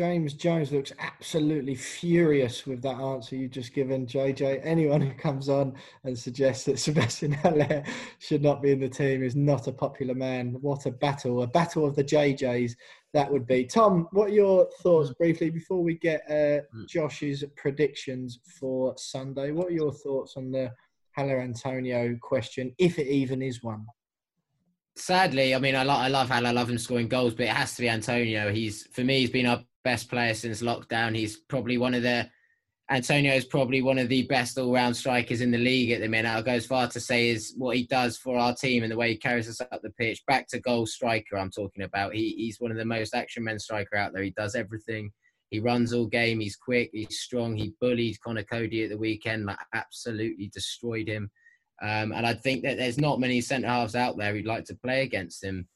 James 0.00 0.32
Jones 0.32 0.72
looks 0.72 0.94
absolutely 0.98 1.74
furious 1.74 2.64
with 2.64 2.80
that 2.80 2.98
answer 2.98 3.36
you've 3.36 3.50
just 3.50 3.74
given, 3.74 4.06
JJ. 4.06 4.62
Anyone 4.64 5.02
who 5.02 5.12
comes 5.12 5.50
on 5.50 5.74
and 6.04 6.18
suggests 6.18 6.64
that 6.64 6.78
Sebastien 6.78 7.32
Haller 7.42 7.84
should 8.18 8.42
not 8.42 8.62
be 8.62 8.70
in 8.70 8.80
the 8.80 8.88
team 8.88 9.22
is 9.22 9.36
not 9.36 9.66
a 9.66 9.72
popular 9.72 10.14
man. 10.14 10.56
What 10.62 10.86
a 10.86 10.90
battle, 10.90 11.42
a 11.42 11.46
battle 11.46 11.84
of 11.84 11.96
the 11.96 12.02
JJs 12.02 12.76
that 13.12 13.30
would 13.30 13.46
be. 13.46 13.66
Tom, 13.66 14.08
what 14.12 14.30
are 14.30 14.32
your 14.32 14.70
thoughts 14.80 15.12
briefly 15.12 15.50
before 15.50 15.82
we 15.82 15.98
get 15.98 16.22
uh, 16.30 16.64
hmm. 16.72 16.86
Josh's 16.88 17.44
predictions 17.54 18.40
for 18.58 18.94
Sunday? 18.96 19.50
What 19.50 19.66
are 19.66 19.72
your 19.72 19.92
thoughts 19.92 20.38
on 20.38 20.50
the 20.50 20.72
Haller 21.14 21.42
Antonio 21.42 22.16
question, 22.22 22.74
if 22.78 22.98
it 22.98 23.08
even 23.08 23.42
is 23.42 23.62
one? 23.62 23.84
Sadly, 24.96 25.54
I 25.54 25.58
mean, 25.58 25.76
I, 25.76 25.82
lo- 25.82 25.92
I 25.92 26.08
love 26.08 26.30
Haller, 26.30 26.48
I 26.48 26.52
love 26.52 26.70
him 26.70 26.78
scoring 26.78 27.08
goals, 27.08 27.34
but 27.34 27.44
it 27.44 27.50
has 27.50 27.74
to 27.76 27.82
be 27.82 27.90
Antonio. 27.90 28.50
He's 28.50 28.86
for 28.86 29.04
me, 29.04 29.20
he's 29.20 29.30
been 29.30 29.44
our 29.44 29.62
best 29.84 30.08
player 30.08 30.34
since 30.34 30.62
lockdown. 30.62 31.16
He's 31.16 31.36
probably 31.36 31.78
one 31.78 31.94
of 31.94 32.02
the 32.02 32.28
Antonio 32.90 33.32
is 33.34 33.44
probably 33.44 33.82
one 33.82 33.98
of 33.98 34.08
the 34.08 34.24
best 34.24 34.58
all-round 34.58 34.96
strikers 34.96 35.42
in 35.42 35.52
the 35.52 35.58
league 35.58 35.92
at 35.92 36.00
the 36.00 36.08
minute. 36.08 36.28
I'll 36.28 36.42
go 36.42 36.50
as 36.50 36.66
far 36.66 36.88
to 36.88 36.98
say 36.98 37.28
is 37.28 37.54
what 37.56 37.76
he 37.76 37.86
does 37.86 38.18
for 38.18 38.36
our 38.36 38.52
team 38.52 38.82
and 38.82 38.90
the 38.90 38.96
way 38.96 39.10
he 39.10 39.16
carries 39.16 39.48
us 39.48 39.60
up 39.60 39.80
the 39.80 39.90
pitch. 39.90 40.20
Back 40.26 40.48
to 40.48 40.58
goal 40.58 40.86
striker, 40.86 41.38
I'm 41.38 41.52
talking 41.52 41.84
about. 41.84 42.14
He, 42.14 42.34
he's 42.36 42.58
one 42.58 42.72
of 42.72 42.76
the 42.76 42.84
most 42.84 43.14
action 43.14 43.44
men 43.44 43.60
striker 43.60 43.94
out 43.96 44.12
there. 44.12 44.24
He 44.24 44.30
does 44.30 44.56
everything 44.56 45.12
He 45.50 45.58
runs 45.58 45.92
all 45.92 46.06
game. 46.06 46.40
He's 46.40 46.56
quick. 46.56 46.90
He's 46.92 47.20
strong. 47.20 47.56
He 47.56 47.74
bullied 47.80 48.20
Conor 48.20 48.44
Coady 48.44 48.84
at 48.84 48.90
the 48.90 48.98
weekend, 48.98 49.46
like 49.46 49.58
absolutely 49.74 50.48
destroyed 50.52 51.08
him. 51.08 51.30
Um, 51.82 52.12
and 52.12 52.26
I 52.26 52.34
think 52.34 52.62
that 52.62 52.76
there's 52.76 52.98
not 52.98 53.20
many 53.20 53.40
centre 53.40 53.68
halves 53.68 53.96
out 53.96 54.16
there 54.16 54.32
who'd 54.32 54.46
like 54.46 54.64
to 54.66 54.76
play 54.76 55.02
against 55.02 55.42
him. 55.42 55.66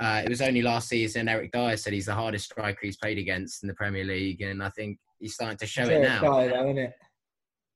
Uh, 0.00 0.22
it 0.24 0.28
was 0.28 0.40
only 0.40 0.62
last 0.62 0.88
season 0.88 1.28
Eric 1.28 1.50
Dier 1.52 1.76
said 1.76 1.92
he's 1.92 2.06
the 2.06 2.14
hardest 2.14 2.46
striker 2.46 2.78
he's 2.82 2.96
played 2.96 3.18
against 3.18 3.62
in 3.62 3.68
the 3.68 3.74
Premier 3.74 4.04
League, 4.04 4.40
and 4.42 4.62
I 4.62 4.70
think 4.70 4.98
he's 5.18 5.34
starting 5.34 5.58
to 5.58 5.66
show 5.66 5.82
it's 5.82 5.90
it 5.90 6.02
now. 6.02 6.20
Dier, 6.20 6.50
though, 6.50 6.70
it? 6.70 6.94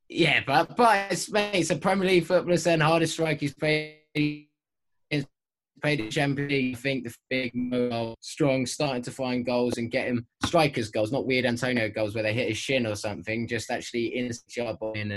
Yeah, 0.09 0.41
but 0.47 0.77
but 0.77 1.11
it's, 1.11 1.31
mate, 1.31 1.51
it's 1.55 1.71
a 1.71 1.77
Premier 1.77 2.07
League 2.07 2.27
footballer 2.27 2.57
saying 2.59 2.81
hardest 2.81 3.15
striker 3.15 3.41
he's 3.41 3.55
played. 3.55 4.49
Played 5.83 6.01
at 6.03 6.11
Champions 6.13 6.53
League. 6.53 6.77
I 6.77 6.79
think 6.79 7.03
the 7.03 7.15
big, 7.29 7.51
mobile, 7.57 8.15
strong, 8.21 8.67
starting 8.67 9.03
to 9.03 9.11
find 9.11 9.45
goals 9.45 9.79
and 9.79 9.91
get 9.91 10.07
him 10.07 10.25
strikers 10.45 10.91
goals, 10.93 11.11
not 11.11 11.27
weird 11.27 11.45
Antonio 11.45 11.89
goals 11.89 12.15
where 12.15 12.23
they 12.23 12.33
hit 12.33 12.51
his 12.51 12.57
shin 12.57 12.87
or 12.87 12.95
something. 12.95 13.49
Just 13.49 13.69
actually 13.69 14.17
in 14.17 14.29
the 14.29 14.39
job 14.49 14.77
and 14.95 15.13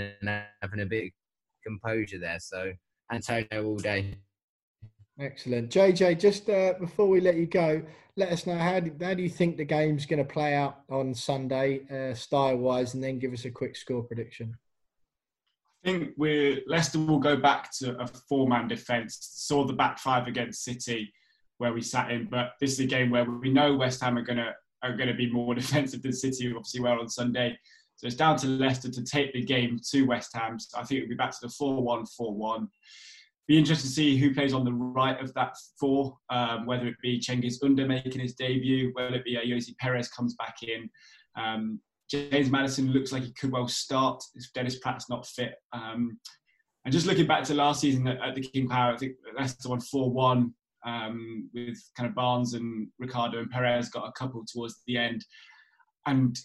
having 0.60 0.80
a 0.80 0.86
bit 0.86 1.12
composure 1.64 2.18
there. 2.18 2.40
So 2.40 2.72
Antonio 3.12 3.64
all 3.64 3.76
day. 3.76 4.16
Excellent, 5.18 5.70
JJ. 5.70 6.20
Just 6.20 6.50
uh, 6.50 6.74
before 6.78 7.08
we 7.08 7.20
let 7.20 7.36
you 7.36 7.46
go, 7.46 7.82
let 8.16 8.30
us 8.30 8.46
know 8.46 8.56
how 8.56 8.80
do, 8.80 8.92
how 9.02 9.14
do 9.14 9.22
you 9.22 9.30
think 9.30 9.56
the 9.56 9.64
game's 9.64 10.04
going 10.04 10.18
to 10.18 10.30
play 10.30 10.54
out 10.54 10.80
on 10.90 11.14
Sunday, 11.14 11.80
uh, 11.90 12.14
style 12.14 12.56
wise, 12.56 12.92
and 12.92 13.02
then 13.02 13.18
give 13.18 13.32
us 13.32 13.46
a 13.46 13.50
quick 13.50 13.76
score 13.76 14.02
prediction. 14.02 14.56
I 15.84 15.90
think 15.90 16.10
we 16.18 16.62
Leicester 16.66 16.98
will 16.98 17.18
go 17.18 17.36
back 17.36 17.70
to 17.78 17.98
a 17.98 18.06
four-man 18.06 18.68
defence. 18.68 19.18
Saw 19.20 19.64
the 19.64 19.72
back 19.72 19.98
five 19.98 20.26
against 20.26 20.64
City, 20.64 21.12
where 21.58 21.72
we 21.72 21.80
sat 21.80 22.10
in, 22.10 22.26
but 22.26 22.52
this 22.60 22.72
is 22.72 22.80
a 22.80 22.86
game 22.86 23.08
where 23.08 23.24
we 23.24 23.50
know 23.50 23.74
West 23.74 24.02
Ham 24.02 24.18
are 24.18 24.22
going 24.22 24.38
to 24.38 24.52
are 24.82 24.96
going 24.96 25.08
to 25.08 25.14
be 25.14 25.30
more 25.30 25.54
defensive 25.62 26.02
than 26.02 26.12
City. 26.12 26.48
Obviously, 26.48 26.80
well 26.80 27.00
on 27.00 27.08
Sunday. 27.08 27.58
So 27.96 28.06
it's 28.06 28.16
down 28.16 28.36
to 28.38 28.46
Leicester 28.46 28.90
to 28.90 29.02
take 29.02 29.32
the 29.32 29.42
game 29.42 29.80
to 29.92 30.02
West 30.02 30.34
Ham. 30.34 30.58
So 30.58 30.78
I 30.78 30.84
think 30.84 30.98
it'll 30.98 31.08
be 31.08 31.14
back 31.14 31.30
to 31.30 31.38
the 31.40 31.48
4 31.48 31.82
1 31.82 32.04
4 32.04 32.34
1. 32.34 32.68
Be 33.48 33.58
interested 33.58 33.86
to 33.86 33.92
see 33.92 34.16
who 34.16 34.34
plays 34.34 34.52
on 34.52 34.64
the 34.64 34.72
right 34.72 35.20
of 35.20 35.32
that 35.34 35.54
four, 35.78 36.16
um, 36.30 36.66
whether 36.66 36.86
it 36.86 36.96
be 37.02 37.20
Cengiz 37.20 37.62
Under 37.62 37.86
making 37.86 38.20
his 38.20 38.34
debut, 38.34 38.90
whether 38.94 39.16
it 39.16 39.24
be 39.24 39.36
Ayoze 39.36 39.76
Perez 39.78 40.08
comes 40.08 40.34
back 40.34 40.56
in. 40.62 40.90
Um, 41.36 41.80
James 42.10 42.50
Maddison 42.50 42.92
looks 42.92 43.12
like 43.12 43.22
he 43.22 43.32
could 43.32 43.52
well 43.52 43.68
start 43.68 44.22
if 44.34 44.52
Dennis 44.52 44.78
Praet's 44.78 45.08
not 45.08 45.26
fit. 45.26 45.54
Um, 45.72 46.18
and 46.84 46.92
just 46.92 47.06
looking 47.06 47.26
back 47.26 47.44
to 47.44 47.54
last 47.54 47.80
season 47.80 48.06
at, 48.06 48.20
at 48.20 48.34
the 48.34 48.42
King 48.42 48.68
Power, 48.68 48.92
I 48.92 48.96
think 48.96 49.14
Leicester 49.36 49.68
won 49.68 49.80
4 49.80 50.10
1 50.10 50.54
um, 50.86 51.50
with 51.52 51.78
kind 51.96 52.08
of 52.08 52.14
Barnes 52.14 52.54
and 52.54 52.88
Ricardo 52.98 53.38
and 53.38 53.50
Perez 53.50 53.88
got 53.88 54.08
a 54.08 54.12
couple 54.12 54.44
towards 54.46 54.82
the 54.86 54.96
end. 54.96 55.24
And 56.06 56.38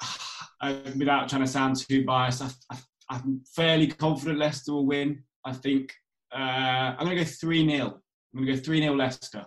uh, 0.60 0.76
without 0.96 1.28
trying 1.28 1.42
to 1.42 1.48
sound 1.48 1.76
too 1.76 2.04
biased, 2.04 2.42
I, 2.70 2.78
am 3.10 3.42
fairly 3.54 3.88
confident 3.88 4.38
Leicester 4.38 4.72
will 4.72 4.86
win. 4.86 5.24
I 5.44 5.52
think 5.52 5.92
uh, 6.34 6.96
I'm 6.98 7.04
going 7.04 7.16
to 7.16 7.24
go 7.24 7.30
3 7.30 7.68
0. 7.70 7.86
I'm 7.86 8.44
going 8.44 8.46
to 8.46 8.60
go 8.60 8.64
3 8.64 8.80
0 8.80 8.94
Leicester. 8.94 9.46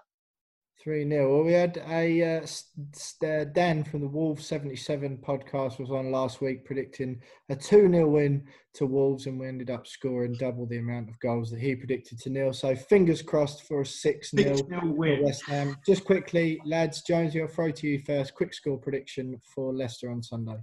3 0.82 1.10
0. 1.10 1.34
Well, 1.34 1.44
we 1.44 1.52
had 1.52 1.84
a 1.90 2.38
uh, 2.38 3.28
uh, 3.28 3.44
Dan 3.54 3.84
from 3.84 4.00
the 4.00 4.08
Wolves 4.08 4.46
77 4.46 5.18
podcast 5.18 5.80
was 5.80 5.92
on 5.92 6.12
last 6.12 6.40
week 6.40 6.64
predicting 6.64 7.20
a 7.50 7.56
2 7.58 7.90
0 7.92 8.08
win 8.08 8.48
to 8.76 8.86
Wolves, 8.86 9.26
and 9.26 9.38
we 9.38 9.48
ended 9.48 9.70
up 9.70 9.86
scoring 9.86 10.34
double 10.40 10.66
the 10.66 10.78
amount 10.78 11.10
of 11.10 11.20
goals 11.20 11.52
that 11.52 11.60
he 11.60 11.76
predicted 11.76 12.20
to 12.20 12.30
nil. 12.30 12.54
So 12.54 12.74
fingers 12.74 13.22
crossed 13.22 13.64
for 13.64 13.82
a 13.82 13.86
6 13.86 14.32
0 14.32 14.56
win. 14.84 15.24
West 15.24 15.46
Ham. 15.48 15.76
Just 15.86 16.06
quickly, 16.06 16.62
lads, 16.64 17.02
Jones, 17.02 17.36
I'll 17.36 17.48
throw 17.48 17.72
to 17.72 17.88
you 17.88 18.00
first. 18.00 18.34
Quick 18.34 18.54
score 18.54 18.78
prediction 18.78 19.42
for 19.44 19.74
Leicester 19.74 20.10
on 20.10 20.24
Sunday. 20.24 20.58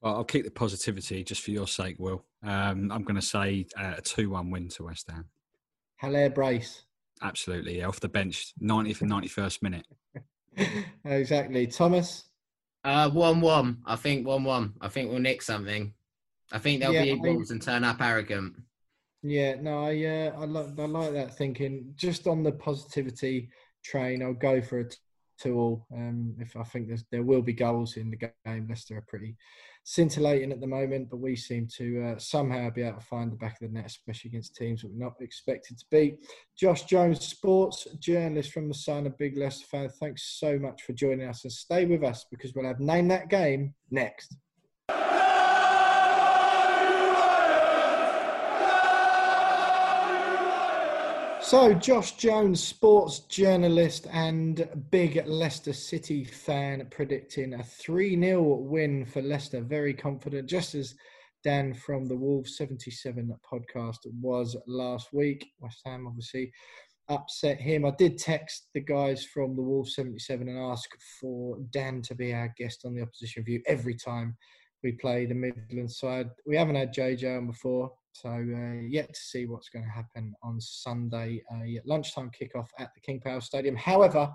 Well, 0.00 0.16
I'll 0.16 0.24
keep 0.24 0.44
the 0.44 0.50
positivity 0.50 1.22
just 1.22 1.42
for 1.42 1.52
your 1.52 1.68
sake, 1.68 1.96
Will. 1.98 2.24
Um, 2.42 2.90
I'm 2.92 3.04
going 3.04 3.14
to 3.14 3.22
say 3.22 3.66
uh, 3.78 3.94
a 3.98 4.02
2 4.02 4.30
1 4.30 4.50
win 4.50 4.68
to 4.70 4.84
West 4.84 5.08
Ham. 5.10 5.26
Haller 5.96 6.30
Brace. 6.30 6.82
Absolutely, 7.22 7.78
yeah, 7.78 7.86
off 7.86 8.00
the 8.00 8.08
bench, 8.08 8.52
90th 8.60 9.00
and 9.02 9.10
91st 9.10 9.62
minute. 9.62 9.86
exactly. 11.04 11.66
Thomas? 11.66 12.24
Uh, 12.84 13.08
1 13.10 13.40
1. 13.40 13.78
I 13.86 13.96
think 13.96 14.26
1 14.26 14.44
1. 14.44 14.74
I 14.80 14.88
think 14.88 15.10
we'll 15.10 15.20
nick 15.20 15.42
something. 15.42 15.94
I 16.52 16.58
think 16.58 16.80
they'll 16.80 16.92
yeah, 16.92 17.02
be 17.02 17.14
balls 17.14 17.50
and 17.50 17.62
turn 17.62 17.84
up 17.84 18.00
arrogant. 18.00 18.54
Yeah, 19.22 19.54
no, 19.60 19.84
I, 19.84 20.04
uh, 20.04 20.40
I, 20.40 20.44
like, 20.44 20.78
I 20.78 20.84
like 20.84 21.12
that 21.14 21.36
thinking. 21.36 21.94
Just 21.96 22.26
on 22.26 22.42
the 22.42 22.52
positivity 22.52 23.48
train, 23.82 24.22
I'll 24.22 24.34
go 24.34 24.60
for 24.60 24.80
a 24.80 24.84
two 25.40 25.58
all. 25.58 25.86
Um, 25.94 26.34
if 26.38 26.56
I 26.56 26.62
think 26.62 26.90
there 27.10 27.22
will 27.22 27.42
be 27.42 27.54
goals 27.54 27.96
in 27.96 28.10
the 28.10 28.16
game, 28.16 28.66
Leicester 28.68 28.98
are 28.98 29.04
pretty 29.08 29.36
scintillating 29.84 30.50
at 30.50 30.60
the 30.60 30.66
moment, 30.66 31.10
but 31.10 31.18
we 31.18 31.36
seem 31.36 31.68
to 31.76 32.02
uh, 32.02 32.18
somehow 32.18 32.70
be 32.70 32.82
able 32.82 32.98
to 32.98 33.04
find 33.04 33.30
the 33.30 33.36
back 33.36 33.60
of 33.60 33.68
the 33.68 33.74
net, 33.74 33.86
especially 33.86 34.30
against 34.30 34.56
teams 34.56 34.82
that 34.82 34.90
we're 34.90 35.04
not 35.04 35.14
expected 35.20 35.78
to 35.78 35.84
beat. 35.90 36.16
Josh 36.56 36.84
Jones, 36.84 37.20
sports 37.20 37.86
journalist 38.00 38.52
from 38.52 38.66
the 38.66 38.74
Sun, 38.74 39.06
a 39.06 39.10
big 39.10 39.36
Leicester 39.36 39.66
fan. 39.66 39.88
Thanks 40.00 40.38
so 40.40 40.58
much 40.58 40.82
for 40.82 40.94
joining 40.94 41.28
us 41.28 41.44
and 41.44 41.52
stay 41.52 41.84
with 41.84 42.02
us 42.02 42.26
because 42.30 42.54
we'll 42.54 42.66
have 42.66 42.80
Name 42.80 43.08
That 43.08 43.28
Game 43.28 43.74
next. 43.90 44.36
So, 51.44 51.74
Josh 51.74 52.12
Jones, 52.12 52.62
sports 52.62 53.18
journalist 53.18 54.06
and 54.10 54.66
big 54.90 55.22
Leicester 55.26 55.74
City 55.74 56.24
fan, 56.24 56.86
predicting 56.90 57.52
a 57.52 57.62
3 57.62 58.18
0 58.18 58.42
win 58.42 59.04
for 59.04 59.20
Leicester. 59.20 59.60
Very 59.60 59.92
confident, 59.92 60.48
just 60.48 60.74
as 60.74 60.94
Dan 61.44 61.74
from 61.74 62.06
the 62.06 62.16
Wolves 62.16 62.56
77 62.56 63.30
podcast 63.44 63.98
was 64.22 64.56
last 64.66 65.12
week. 65.12 65.46
West 65.60 65.82
Ham 65.84 66.06
obviously 66.06 66.50
upset 67.10 67.60
him. 67.60 67.84
I 67.84 67.90
did 67.90 68.16
text 68.16 68.70
the 68.72 68.80
guys 68.80 69.26
from 69.26 69.54
the 69.54 69.62
Wolves 69.62 69.94
77 69.96 70.48
and 70.48 70.58
ask 70.58 70.88
for 71.20 71.58
Dan 71.72 72.00
to 72.04 72.14
be 72.14 72.32
our 72.32 72.54
guest 72.56 72.86
on 72.86 72.94
the 72.94 73.02
opposition 73.02 73.44
view 73.44 73.60
every 73.66 73.94
time 73.94 74.34
we 74.82 74.92
play 74.92 75.26
the 75.26 75.34
Midland 75.34 75.92
side. 75.92 76.30
We 76.46 76.56
haven't 76.56 76.76
had 76.76 76.94
JJ 76.94 77.36
on 77.36 77.48
before. 77.48 77.92
So 78.14 78.30
uh, 78.30 78.80
yet 78.88 79.12
to 79.12 79.20
see 79.20 79.46
what's 79.46 79.68
going 79.68 79.84
to 79.84 79.90
happen 79.90 80.34
on 80.42 80.60
Sunday, 80.60 81.42
a 81.52 81.80
lunchtime 81.84 82.30
kickoff 82.30 82.68
at 82.78 82.94
the 82.94 83.00
King 83.00 83.20
Power 83.20 83.40
Stadium. 83.40 83.74
However, 83.74 84.32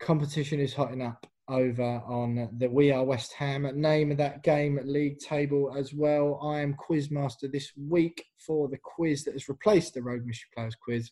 competition 0.00 0.60
is 0.60 0.72
hotting 0.72 1.02
up 1.02 1.26
over 1.48 2.02
on 2.06 2.48
the 2.58 2.70
We 2.70 2.90
Are 2.90 3.04
West 3.04 3.34
Ham 3.34 3.68
name 3.74 4.10
of 4.10 4.16
that 4.16 4.42
game 4.42 4.80
league 4.82 5.18
table 5.18 5.74
as 5.76 5.92
well. 5.92 6.40
I 6.42 6.60
am 6.60 6.74
quizmaster 6.74 7.52
this 7.52 7.70
week 7.76 8.24
for 8.38 8.66
the 8.66 8.78
quiz 8.82 9.24
that 9.24 9.34
has 9.34 9.48
replaced 9.48 9.92
the 9.92 10.02
Road 10.02 10.24
Mystery 10.24 10.48
Players 10.54 10.74
quiz. 10.74 11.10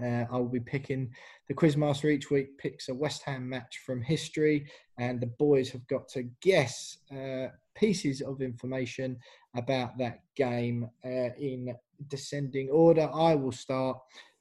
Uh, 0.00 0.24
I 0.30 0.36
will 0.36 0.48
be 0.48 0.60
picking 0.60 1.10
the 1.48 1.54
quizmaster 1.54 2.12
each 2.12 2.30
week 2.30 2.58
picks 2.58 2.88
a 2.88 2.94
West 2.94 3.22
Ham 3.24 3.48
match 3.48 3.80
from 3.84 4.02
history, 4.02 4.68
and 4.98 5.20
the 5.20 5.32
boys 5.38 5.70
have 5.70 5.86
got 5.88 6.08
to 6.10 6.28
guess 6.42 6.98
uh, 7.12 7.48
pieces 7.76 8.20
of 8.20 8.40
information 8.40 9.16
about 9.56 9.96
that 9.98 10.20
game 10.36 10.88
uh, 11.04 11.30
in 11.38 11.74
descending 12.08 12.68
order. 12.70 13.08
I 13.12 13.34
will 13.34 13.52
start 13.52 13.98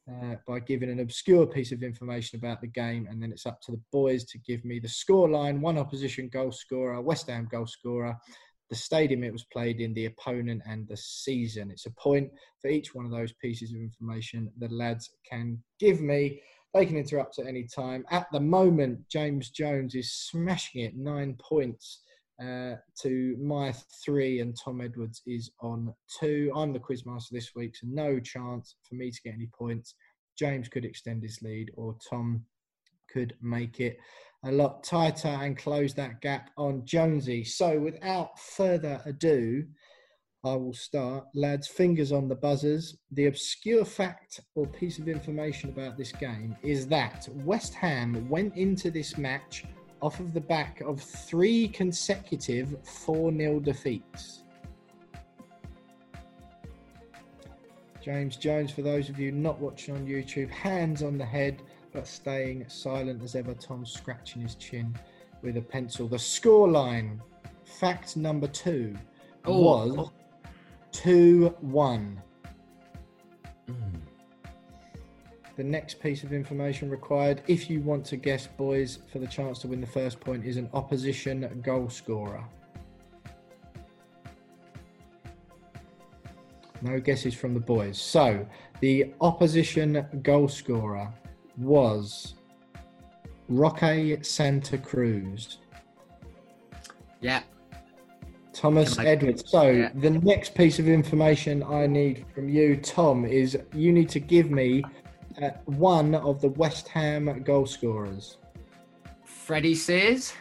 uh, 0.09 0.35
by 0.47 0.59
giving 0.59 0.89
an 0.89 0.99
obscure 0.99 1.45
piece 1.45 1.71
of 1.71 1.83
information 1.83 2.37
about 2.37 2.61
the 2.61 2.67
game, 2.67 3.07
and 3.09 3.21
then 3.21 3.31
it's 3.31 3.45
up 3.45 3.61
to 3.61 3.71
the 3.71 3.81
boys 3.91 4.25
to 4.25 4.37
give 4.39 4.65
me 4.65 4.79
the 4.79 4.87
score 4.87 5.29
line, 5.29 5.61
one 5.61 5.77
opposition 5.77 6.29
goal 6.29 6.51
scorer, 6.51 6.99
West 7.01 7.27
Ham 7.27 7.47
goal 7.49 7.65
scorer, 7.65 8.17
the 8.69 8.75
stadium 8.75 9.23
it 9.23 9.31
was 9.31 9.45
played 9.45 9.79
in, 9.79 9.93
the 9.93 10.07
opponent, 10.07 10.61
and 10.65 10.87
the 10.87 10.97
season. 10.97 11.69
It's 11.71 11.85
a 11.85 11.91
point 11.91 12.31
for 12.59 12.69
each 12.69 12.95
one 12.95 13.05
of 13.05 13.11
those 13.11 13.33
pieces 13.33 13.71
of 13.71 13.77
information 13.77 14.51
the 14.57 14.69
lads 14.69 15.11
can 15.29 15.61
give 15.79 16.01
me. 16.01 16.41
They 16.73 16.85
can 16.85 16.97
interrupt 16.97 17.37
at 17.37 17.45
any 17.45 17.65
time. 17.65 18.03
At 18.09 18.27
the 18.31 18.39
moment, 18.39 19.07
James 19.09 19.51
Jones 19.51 19.93
is 19.93 20.11
smashing 20.11 20.81
it, 20.81 20.97
nine 20.97 21.37
points 21.39 21.99
uh, 22.43 22.75
to 23.01 23.37
my 23.41 23.73
three, 24.03 24.39
and 24.39 24.55
Tom 24.63 24.81
Edwards 24.81 25.21
is 25.25 25.51
on 25.61 25.93
two. 26.19 26.51
I'm 26.55 26.73
the 26.73 26.79
quizmaster 26.79 27.29
this 27.31 27.51
week, 27.55 27.75
so 27.75 27.87
no 27.89 28.19
chance 28.19 28.75
for 28.87 28.95
me 28.95 29.11
to 29.11 29.21
get 29.23 29.33
any 29.33 29.49
points. 29.57 29.95
James 30.37 30.67
could 30.67 30.85
extend 30.85 31.23
his 31.23 31.41
lead, 31.41 31.71
or 31.75 31.95
Tom 32.09 32.43
could 33.11 33.35
make 33.41 33.79
it 33.79 33.97
a 34.45 34.51
lot 34.51 34.83
tighter 34.83 35.27
and 35.27 35.57
close 35.57 35.93
that 35.93 36.21
gap 36.21 36.49
on 36.57 36.85
Jonesy. 36.85 37.43
So, 37.43 37.79
without 37.79 38.37
further 38.39 39.01
ado, 39.05 39.65
I 40.45 40.55
will 40.55 40.73
start. 40.73 41.27
Lads, 41.33 41.67
fingers 41.67 42.11
on 42.11 42.27
the 42.27 42.35
buzzers. 42.35 42.97
The 43.11 43.27
obscure 43.27 43.85
fact 43.85 44.41
or 44.55 44.67
piece 44.67 44.99
of 44.99 45.07
information 45.07 45.69
about 45.69 45.97
this 45.97 46.11
game 46.11 46.57
is 46.61 46.85
that 46.87 47.29
West 47.31 47.73
Ham 47.75 48.27
went 48.27 48.57
into 48.57 48.91
this 48.91 49.17
match 49.17 49.63
off 50.03 50.19
of 50.19 50.33
the 50.33 50.41
back 50.41 50.81
of 50.81 50.99
three 50.99 51.65
consecutive 51.69 52.75
4 52.83 53.31
0 53.31 53.59
defeats. 53.61 54.43
James 58.01 58.35
Jones, 58.35 58.69
for 58.69 58.81
those 58.81 59.07
of 59.07 59.17
you 59.17 59.31
not 59.31 59.57
watching 59.59 59.95
on 59.95 60.05
YouTube, 60.05 60.49
hands 60.49 61.01
on 61.03 61.17
the 61.17 61.25
head 61.25 61.61
but 61.93 62.05
staying 62.05 62.65
silent 62.67 63.23
as 63.23 63.33
ever. 63.33 63.53
Tom 63.53 63.85
scratching 63.85 64.41
his 64.41 64.55
chin 64.55 64.93
with 65.41 65.55
a 65.55 65.61
pencil. 65.61 66.09
The 66.09 66.19
score 66.19 66.67
line, 66.67 67.21
fact 67.63 68.17
number 68.17 68.47
two, 68.47 68.95
Oh. 69.45 69.61
was 69.87 70.09
2 70.91 71.55
1. 71.61 72.21
Mm. 73.69 74.01
The 75.55 75.63
next 75.63 75.99
piece 76.01 76.23
of 76.23 76.33
information 76.33 76.89
required, 76.89 77.43
if 77.47 77.69
you 77.69 77.79
want 77.81 78.05
to 78.05 78.17
guess, 78.17 78.47
boys, 78.47 78.99
for 79.11 79.19
the 79.19 79.27
chance 79.27 79.59
to 79.59 79.67
win 79.67 79.81
the 79.81 79.87
first 79.87 80.19
point, 80.19 80.45
is 80.45 80.57
an 80.57 80.67
opposition 80.73 81.61
goal 81.63 81.89
scorer. 81.89 82.43
No 86.81 86.99
guesses 86.99 87.35
from 87.35 87.53
the 87.53 87.59
boys. 87.59 87.99
So, 88.01 88.45
the 88.79 89.13
opposition 89.21 90.05
goal 90.23 90.47
scorer 90.47 91.13
was 91.57 92.33
Roque 93.47 94.23
Santa 94.23 94.77
Cruz. 94.79 95.59
Yeah. 97.21 97.43
Thomas 98.53 98.97
I- 98.97 99.05
Edwards. 99.05 99.43
So 99.49 99.69
Yeah. 99.69 99.91
the 99.95 100.09
next 100.09 100.55
piece 100.55 100.79
of 100.79 100.87
information 100.87 101.63
I 101.63 101.87
need 101.87 102.25
from 102.33 102.49
you, 102.49 102.75
Tom, 102.77 103.25
is 103.25 103.57
you 103.73 103.93
need 103.93 104.09
to 104.09 104.19
give 104.19 104.51
me 104.51 104.83
uh, 105.41 105.49
one 105.65 106.15
of 106.15 106.41
the 106.41 106.49
West 106.49 106.87
Ham 106.89 107.41
goal 107.43 107.65
scorers. 107.65 108.37
Freddie 109.23 109.75
Sears. 109.75 110.33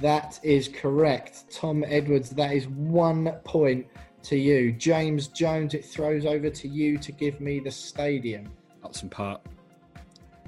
That 0.00 0.38
is 0.42 0.68
correct, 0.68 1.50
Tom 1.50 1.84
Edwards. 1.86 2.30
That 2.30 2.52
is 2.52 2.68
one 2.68 3.32
point 3.44 3.86
to 4.24 4.36
you, 4.36 4.72
James 4.72 5.28
Jones. 5.28 5.72
It 5.72 5.84
throws 5.84 6.26
over 6.26 6.50
to 6.50 6.68
you 6.68 6.98
to 6.98 7.12
give 7.12 7.40
me 7.40 7.60
the 7.60 7.70
stadium. 7.70 8.52
Upton 8.84 9.08
Park. 9.08 9.40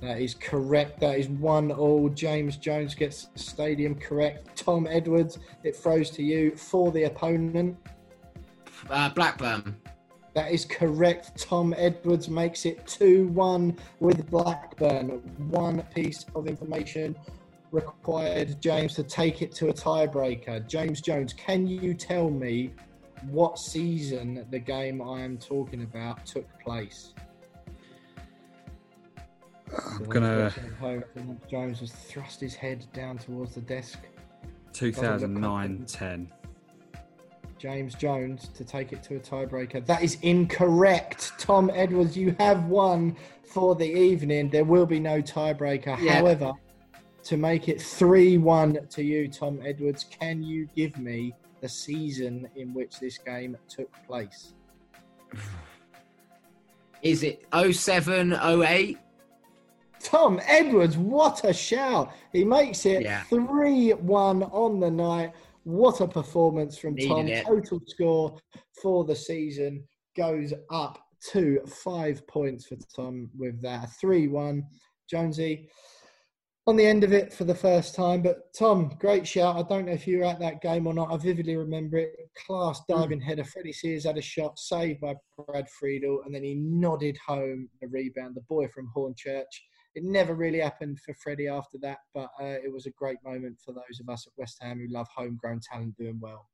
That 0.01 0.21
is 0.21 0.35
correct. 0.35 1.01
That 1.01 1.19
is 1.19 1.29
one 1.29 1.73
all. 1.73 2.09
James 2.11 2.57
Jones 2.57 2.95
gets 2.95 3.25
the 3.27 3.39
stadium 3.39 3.95
correct. 3.95 4.57
Tom 4.57 4.87
Edwards, 4.89 5.39
it 5.65 5.75
throws 5.75 6.11
to 6.11 6.23
you 6.23 6.55
for 6.55 6.93
the 6.93 7.05
opponent. 7.05 7.77
Uh, 8.89 9.09
Blackburn. 9.11 9.77
That 10.39 10.53
is 10.53 10.65
correct. 10.65 11.37
Tom 11.37 11.75
Edwards 11.77 12.29
makes 12.29 12.65
it 12.65 12.87
2 12.87 13.27
1 13.27 13.77
with 13.99 14.31
Blackburn. 14.31 15.09
One 15.51 15.83
piece 15.93 16.27
of 16.37 16.47
information 16.47 17.17
required 17.73 18.63
James 18.63 18.95
to 18.95 19.03
take 19.03 19.43
it 19.43 19.51
to 19.57 19.71
a 19.71 19.73
tiebreaker. 19.73 20.65
James 20.69 21.01
Jones, 21.01 21.33
can 21.33 21.67
you 21.67 21.93
tell 21.93 22.31
me 22.31 22.73
what 23.31 23.59
season 23.59 24.47
the 24.51 24.61
game 24.61 25.03
I 25.03 25.23
am 25.23 25.39
talking 25.39 25.83
about 25.83 26.25
took 26.25 26.47
place? 26.61 27.15
I'm 29.77 30.05
gonna 30.05 30.55
Jones 31.51 31.81
has 31.81 31.91
thrust 31.91 32.41
his 32.41 32.55
head 32.55 32.87
down 32.93 33.19
towards 33.19 33.57
the 33.57 33.61
desk. 33.63 33.99
2009 34.73 35.85
10. 35.85 36.33
James 37.59 37.95
Jones 37.95 38.49
to 38.55 38.65
take 38.65 38.93
it 38.93 39.03
to 39.05 39.17
a 39.17 39.21
tiebreaker. 39.21 39.85
That 39.87 40.03
is 40.03 40.19
incorrect. 40.23 41.33
Tom 41.39 41.71
Edwards, 41.75 42.17
you 42.17 42.35
have 42.39 42.67
won 42.67 43.17
for 43.45 43.75
the 43.75 43.87
evening. 43.89 44.49
There 44.51 44.65
will 44.65 44.87
be 44.87 45.01
no 45.01 45.21
tiebreaker. 45.21 46.01
Yeah. 46.01 46.15
However, 46.15 46.53
to 47.25 47.37
make 47.37 47.69
it 47.69 47.83
3 47.83 48.39
1 48.39 48.87
to 48.91 49.03
you, 49.03 49.29
Tom 49.29 49.61
Edwards, 49.65 50.05
can 50.05 50.43
you 50.43 50.69
give 50.75 50.97
me 50.99 51.35
the 51.61 51.69
season 51.69 52.49
in 52.57 52.73
which 52.73 53.01
this 53.01 53.19
game 53.19 53.57
took 53.69 53.91
place? 54.07 54.55
Is 57.03 57.23
it 57.23 57.45
07, 57.71 58.33
08? 58.33 58.99
Tom 60.01 60.41
Edwards, 60.47 60.97
what 60.97 61.45
a 61.45 61.53
shout! 61.53 62.13
He 62.33 62.45
makes 62.45 62.87
it 62.87 63.03
Yeah. 63.03 63.23
3 63.25 63.91
1 63.91 64.43
on 64.45 64.81
the 64.81 64.91
night. 64.91 65.33
What 65.69 66.01
a 66.01 66.09
performance 66.09 66.79
from 66.79 66.95
Needed 66.95 67.09
Tom. 67.11 67.29
it. 67.29 67.45
Total 67.45 67.79
score 67.87 68.39
for 68.81 69.05
the 69.05 69.15
season 69.15 69.85
goes 70.17 70.55
up 70.71 70.99
to 71.33 71.61
five 71.67 72.27
points 72.27 72.67
for 72.67 72.77
Tom 72.97 73.29
with 73.37 73.61
that 73.61 73.91
3 74.01 74.29
1. 74.29 74.63
Jonesy 75.11 75.69
on 76.67 76.77
the 76.77 76.87
end 76.87 77.05
of 77.05 77.13
it 77.13 77.35
for 77.35 77.45
the 77.45 77.55
first 77.55 77.95
time. 77.95 78.23
But 78.23 78.51
Tom, 78.59 78.97
great 78.99 79.27
shout. 79.29 79.57
I 79.57 79.63
don't 79.69 79.85
know 79.85 79.93
if 79.93 80.07
you 80.07 80.19
were 80.21 80.25
at 80.25 80.41
that 80.41 80.63
game 80.63 80.87
or 80.87 80.95
not. 80.95 81.13
I 81.13 81.19
vividly 81.19 81.57
remember 81.57 81.99
it. 81.99 82.13
Class 82.47 82.81
Hmm. 82.89 82.95
diving 83.01 83.21
header. 83.21 83.45
Freddie 83.45 83.75
Sears 83.75 84.05
had 84.05 84.17
a 84.17 84.23
shot 84.23 84.59
saved 84.59 85.01
by 85.03 85.17
Brad 85.37 85.69
Friedel, 85.69 86.23
and 86.25 86.35
then 86.35 86.45
he 86.45 86.55
nodded 86.55 87.19
home 87.27 87.69
the 87.83 87.89
rebound. 87.89 88.37
The 88.37 88.41
boy 88.49 88.69
from 88.69 88.91
Hornchurch. 88.97 89.45
It 89.95 90.05
never 90.05 90.35
really 90.35 90.61
happened 90.61 91.01
for 91.01 91.15
Freddie 91.15 91.49
after 91.49 91.79
that, 91.79 91.99
but 92.15 92.31
uh, 92.41 92.59
it 92.63 92.73
was 92.73 92.87
a 92.87 92.91
great 92.91 93.19
moment 93.25 93.59
for 93.65 93.73
those 93.73 94.01
of 94.01 94.09
us 94.09 94.27
at 94.27 94.33
West 94.37 94.59
Ham 94.61 94.79
who 94.79 94.93
love 94.93 95.09
homegrown 95.15 95.61
talent 95.61 95.97
doing 95.97 96.19
well. 96.21 96.49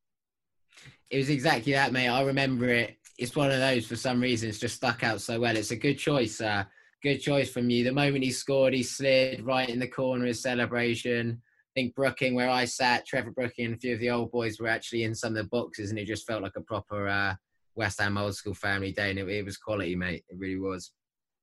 It 1.10 1.18
was 1.18 1.30
exactly 1.30 1.72
that, 1.72 1.92
mate. 1.92 2.08
I 2.08 2.22
remember 2.22 2.68
it. 2.68 2.96
It's 3.18 3.36
one 3.36 3.50
of 3.50 3.58
those 3.58 3.86
for 3.86 3.96
some 3.96 4.20
reason. 4.20 4.48
It's 4.48 4.58
just 4.58 4.76
stuck 4.76 5.04
out 5.04 5.20
so 5.20 5.38
well. 5.38 5.56
It's 5.56 5.70
a 5.70 5.76
good 5.76 5.98
choice. 5.98 6.40
Uh, 6.40 6.64
good 7.02 7.18
choice 7.18 7.50
from 7.50 7.70
you. 7.70 7.84
The 7.84 7.92
moment 7.92 8.24
he 8.24 8.32
scored, 8.32 8.72
he 8.72 8.82
slid 8.82 9.44
right 9.44 9.68
in 9.68 9.78
the 9.78 9.86
corner 9.86 10.26
of 10.26 10.36
celebration. 10.36 11.40
I 11.76 11.80
think 11.80 11.94
Brooking, 11.94 12.34
where 12.34 12.50
I 12.50 12.64
sat, 12.64 13.06
Trevor 13.06 13.30
Brooking 13.30 13.66
and 13.66 13.74
a 13.74 13.78
few 13.78 13.94
of 13.94 14.00
the 14.00 14.10
old 14.10 14.32
boys 14.32 14.58
were 14.58 14.68
actually 14.68 15.04
in 15.04 15.14
some 15.14 15.36
of 15.36 15.42
the 15.42 15.50
boxes, 15.50 15.90
and 15.90 15.98
it 15.98 16.06
just 16.06 16.26
felt 16.26 16.42
like 16.42 16.56
a 16.56 16.62
proper 16.62 17.08
uh, 17.08 17.34
West 17.74 18.00
Ham 18.00 18.16
old 18.16 18.34
school 18.34 18.54
family 18.54 18.92
day. 18.92 19.10
And 19.10 19.18
it, 19.18 19.28
it 19.28 19.44
was 19.44 19.56
quality, 19.56 19.94
mate. 19.94 20.24
It 20.28 20.38
really 20.38 20.58
was. 20.58 20.92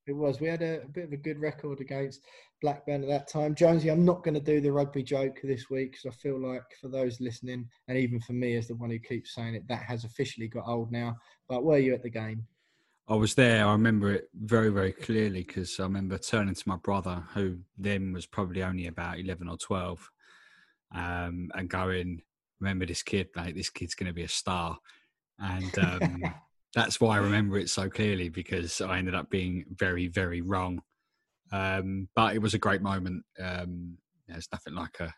It 0.08 0.14
was. 0.14 0.40
We 0.40 0.48
had 0.48 0.62
a, 0.62 0.82
a 0.82 0.88
bit 0.88 1.06
of 1.06 1.14
a 1.14 1.18
good 1.18 1.40
record 1.40 1.80
against 1.80 2.22
Blackburn 2.62 3.04
at 3.04 3.10
that 3.10 3.28
time. 3.28 3.56
Jonesy, 3.56 3.90
I'm 3.90 4.06
not 4.06 4.24
going 4.24 4.34
to 4.34 4.40
do 4.40 4.60
the 4.60 4.72
rugby 4.72 5.04
joke 5.04 5.40
this 5.44 5.70
week 5.70 5.92
because 5.92 6.06
I 6.06 6.22
feel 6.22 6.40
like 6.40 6.64
for 6.80 6.88
those 6.88 7.22
listening, 7.22 7.70
and 7.88 7.98
even 7.98 8.20
for 8.20 8.34
me 8.34 8.56
as 8.56 8.68
the 8.68 8.76
one 8.76 8.90
who 8.90 9.00
keeps 9.00 9.36
saying 9.36 9.56
it, 9.56 9.68
that 9.68 9.84
has 9.84 10.04
officially 10.04 10.48
got 10.48 10.68
old 10.68 10.92
now. 10.92 11.16
But 11.48 11.64
were 11.64 11.78
you 11.78 11.94
at 11.94 12.04
the 12.04 12.10
game? 12.10 12.48
I 13.08 13.16
was 13.16 13.36
there. 13.36 13.66
I 13.66 13.72
remember 13.74 14.12
it 14.14 14.30
very, 14.34 14.70
very 14.70 14.94
clearly 14.94 15.44
because 15.44 15.80
I 15.80 15.84
remember 15.84 16.18
turning 16.18 16.56
to 16.56 16.70
my 16.70 16.78
brother, 16.78 17.24
who 17.34 17.58
then 17.78 18.14
was 18.14 18.26
probably 18.26 18.64
only 18.64 18.88
about 18.88 19.20
11 19.20 19.50
or 19.50 19.58
12, 19.58 20.12
um, 20.96 21.52
and 21.54 21.70
going, 21.70 22.22
Remember 22.62 22.86
this 22.86 23.02
kid, 23.02 23.30
mate, 23.36 23.56
this 23.56 23.72
kid's 23.72 23.96
going 23.96 24.08
to 24.08 24.14
be 24.14 24.22
a 24.22 24.28
star. 24.28 24.78
And 25.40 25.80
um, 25.80 26.24
that's 26.74 27.02
why 27.02 27.16
I 27.16 27.20
remember 27.20 27.58
it 27.58 27.70
so 27.70 27.90
clearly 27.90 28.30
because 28.30 28.80
I 28.82 28.98
ended 28.98 29.16
up 29.16 29.30
being 29.30 29.66
very, 29.72 30.08
very 30.08 30.42
wrong. 30.42 30.82
Um, 31.52 32.08
but 32.16 32.34
it 32.36 32.42
was 32.42 32.54
a 32.54 32.60
great 32.60 32.82
moment. 32.82 33.26
Um, 33.42 33.98
there's 34.28 34.48
nothing 34.52 34.74
like 34.74 35.00
a, 35.00 35.14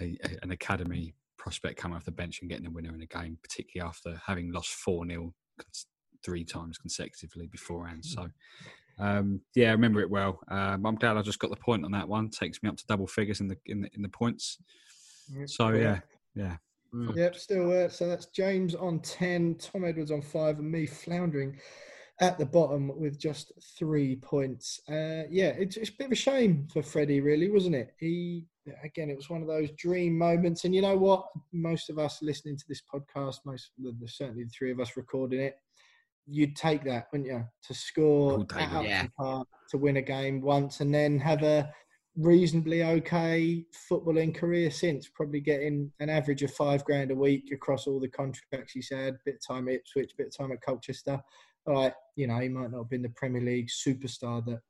a 0.00 0.16
an 0.42 0.50
academy 0.50 1.14
prospect 1.36 1.76
coming 1.76 1.96
off 1.96 2.04
the 2.04 2.10
bench 2.10 2.40
and 2.40 2.50
getting 2.50 2.66
a 2.66 2.70
winner 2.70 2.94
in 2.94 3.02
a 3.02 3.06
game, 3.06 3.38
particularly 3.42 3.88
after 3.88 4.20
having 4.26 4.52
lost 4.52 4.70
4 4.70 5.06
0 5.06 5.34
three 6.22 6.44
times 6.44 6.78
consecutively 6.78 7.46
beforehand. 7.46 8.04
So, 8.04 8.28
um, 8.98 9.40
yeah, 9.54 9.68
I 9.68 9.72
remember 9.72 10.00
it 10.00 10.10
well. 10.10 10.40
Um, 10.48 10.84
I'm 10.86 10.96
glad 10.96 11.16
I 11.16 11.22
just 11.22 11.38
got 11.38 11.50
the 11.50 11.56
point 11.56 11.84
on 11.84 11.92
that 11.92 12.08
one. 12.08 12.30
Takes 12.30 12.62
me 12.62 12.68
up 12.68 12.76
to 12.76 12.86
double 12.86 13.06
figures 13.06 13.40
in 13.40 13.48
the 13.48 13.56
in 13.66 13.82
the, 13.82 13.90
in 13.94 14.02
the 14.02 14.08
points. 14.08 14.58
So 15.46 15.70
yeah, 15.70 16.00
yeah. 16.34 16.56
Yep, 16.92 17.36
still 17.36 17.68
works. 17.68 17.96
So 17.96 18.08
that's 18.08 18.26
James 18.26 18.74
on 18.74 19.00
10, 19.00 19.56
Tom 19.56 19.84
Edwards 19.84 20.10
on 20.10 20.22
5, 20.22 20.58
and 20.58 20.70
me 20.70 20.86
floundering 20.86 21.58
at 22.20 22.38
the 22.38 22.46
bottom 22.46 22.92
with 22.98 23.18
just 23.18 23.52
three 23.78 24.16
points. 24.16 24.80
Uh, 24.88 25.24
yeah, 25.30 25.52
it's, 25.58 25.76
it's 25.76 25.90
a 25.90 25.94
bit 25.96 26.06
of 26.06 26.12
a 26.12 26.16
shame 26.16 26.68
for 26.72 26.82
Freddie, 26.82 27.20
really, 27.20 27.50
wasn't 27.50 27.74
it? 27.74 27.94
He, 27.98 28.44
again, 28.84 29.08
it 29.08 29.16
was 29.16 29.30
one 29.30 29.40
of 29.40 29.48
those 29.48 29.70
dream 29.72 30.18
moments. 30.18 30.64
And 30.64 30.74
you 30.74 30.82
know 30.82 30.96
what? 30.96 31.26
Most 31.52 31.88
of 31.88 31.98
us 31.98 32.20
listening 32.20 32.56
to 32.58 32.64
this 32.68 32.82
podcast, 32.92 33.38
most 33.44 33.70
certainly 34.06 34.44
the 34.44 34.50
three 34.50 34.70
of 34.70 34.80
us 34.80 34.96
recording 34.96 35.40
it, 35.40 35.56
you'd 36.26 36.56
take 36.56 36.84
that, 36.84 37.06
wouldn't 37.10 37.30
you? 37.30 37.44
To 37.68 37.74
score 37.74 38.44
take 38.44 38.62
at 38.62 38.84
it. 38.84 38.88
Yeah. 38.88 39.06
Park, 39.18 39.48
to 39.70 39.78
win 39.78 39.96
a 39.96 40.02
game 40.02 40.40
once, 40.42 40.80
and 40.80 40.94
then 40.94 41.18
have 41.18 41.42
a 41.42 41.72
reasonably 42.20 42.82
okay 42.84 43.64
footballing 43.90 44.34
career 44.34 44.70
since, 44.70 45.08
probably 45.08 45.40
getting 45.40 45.90
an 46.00 46.10
average 46.10 46.42
of 46.42 46.52
five 46.52 46.84
grand 46.84 47.10
a 47.10 47.14
week 47.14 47.50
across 47.52 47.86
all 47.86 48.00
the 48.00 48.08
contracts 48.08 48.72
he's 48.72 48.90
had, 48.90 49.16
bit 49.24 49.36
of 49.36 49.46
time 49.46 49.68
at 49.68 49.74
Ipswich, 49.74 50.12
bit 50.16 50.28
of 50.28 50.36
time 50.36 50.52
at 50.52 50.62
Colchester. 50.62 51.20
Right, 51.66 51.92
you 52.16 52.26
know, 52.26 52.38
he 52.38 52.48
might 52.48 52.70
not 52.70 52.78
have 52.78 52.90
been 52.90 53.02
the 53.02 53.10
Premier 53.10 53.42
League 53.42 53.68
superstar 53.68 54.44
that 54.46 54.60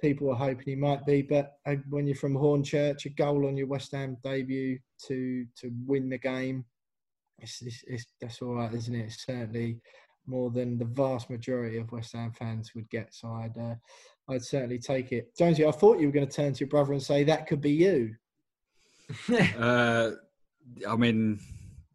people 0.00 0.26
were 0.26 0.34
hoping 0.34 0.64
he 0.64 0.74
might 0.74 1.04
be, 1.04 1.22
but 1.22 1.52
uh, 1.66 1.76
when 1.90 2.06
you're 2.06 2.16
from 2.16 2.34
Hornchurch, 2.34 3.04
a 3.04 3.10
goal 3.10 3.46
on 3.46 3.56
your 3.56 3.66
West 3.66 3.92
Ham 3.92 4.16
debut 4.22 4.78
to 5.06 5.46
to 5.60 5.70
win 5.86 6.08
the 6.08 6.18
game, 6.18 6.64
it's, 7.38 7.62
it's, 7.62 7.84
it's 7.86 8.06
that's 8.20 8.42
all 8.42 8.54
right, 8.54 8.72
isn't 8.74 8.94
it? 8.94 9.04
It's 9.04 9.24
certainly 9.26 9.80
more 10.26 10.50
than 10.50 10.78
the 10.78 10.84
vast 10.84 11.30
majority 11.30 11.78
of 11.78 11.92
West 11.92 12.12
Ham 12.14 12.32
fans 12.32 12.74
would 12.74 12.88
get. 12.90 13.14
So 13.14 13.28
I'd 13.28 13.58
uh, 13.58 13.74
I'd 14.30 14.44
certainly 14.44 14.78
take 14.78 15.12
it. 15.12 15.36
Jonesy, 15.36 15.66
I 15.66 15.70
thought 15.70 15.98
you 15.98 16.06
were 16.06 16.12
going 16.12 16.26
to 16.26 16.32
turn 16.32 16.52
to 16.52 16.60
your 16.60 16.68
brother 16.68 16.92
and 16.92 17.02
say 17.02 17.24
that 17.24 17.46
could 17.46 17.60
be 17.60 17.72
you. 17.72 18.14
Uh, 19.58 20.12
I 20.88 20.94
mean, 20.94 21.40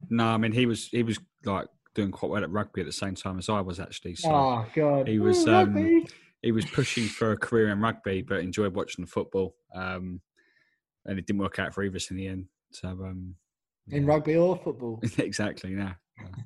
no, 0.10 0.26
I 0.26 0.38
mean 0.38 0.52
he 0.52 0.66
was 0.66 0.88
he 0.90 1.02
was 1.02 1.18
like 1.46 1.68
doing 1.94 2.12
quite 2.12 2.30
well 2.30 2.44
at 2.44 2.52
rugby 2.52 2.82
at 2.82 2.88
the 2.88 2.94
same 2.94 3.16
time 3.16 3.38
as 3.38 3.48
I 3.48 3.62
was 3.62 3.80
actually. 3.80 4.16
So 4.16 4.30
oh 4.30 4.66
God, 4.76 5.08
he 5.08 5.20
was, 5.20 5.48
Ooh, 5.48 5.54
um, 5.54 6.06
he 6.42 6.52
was 6.52 6.66
pushing 6.66 7.06
for 7.06 7.32
a 7.32 7.38
career 7.38 7.70
in 7.70 7.80
rugby, 7.80 8.22
but 8.22 8.42
enjoyed 8.42 8.76
watching 8.76 9.06
the 9.06 9.10
football. 9.10 9.56
Um, 9.74 10.22
and 11.06 11.18
it 11.18 11.26
didn't 11.26 11.40
work 11.40 11.58
out 11.60 11.74
for 11.74 11.84
either 11.84 11.96
us 11.96 12.12
in 12.12 12.18
the 12.18 12.28
end. 12.28 12.46
So 12.72 12.90
um, 12.90 13.36
in 13.90 14.06
rugby 14.06 14.36
or 14.36 14.58
football. 14.58 15.00
exactly. 15.18 15.74
Yeah. 15.74 15.94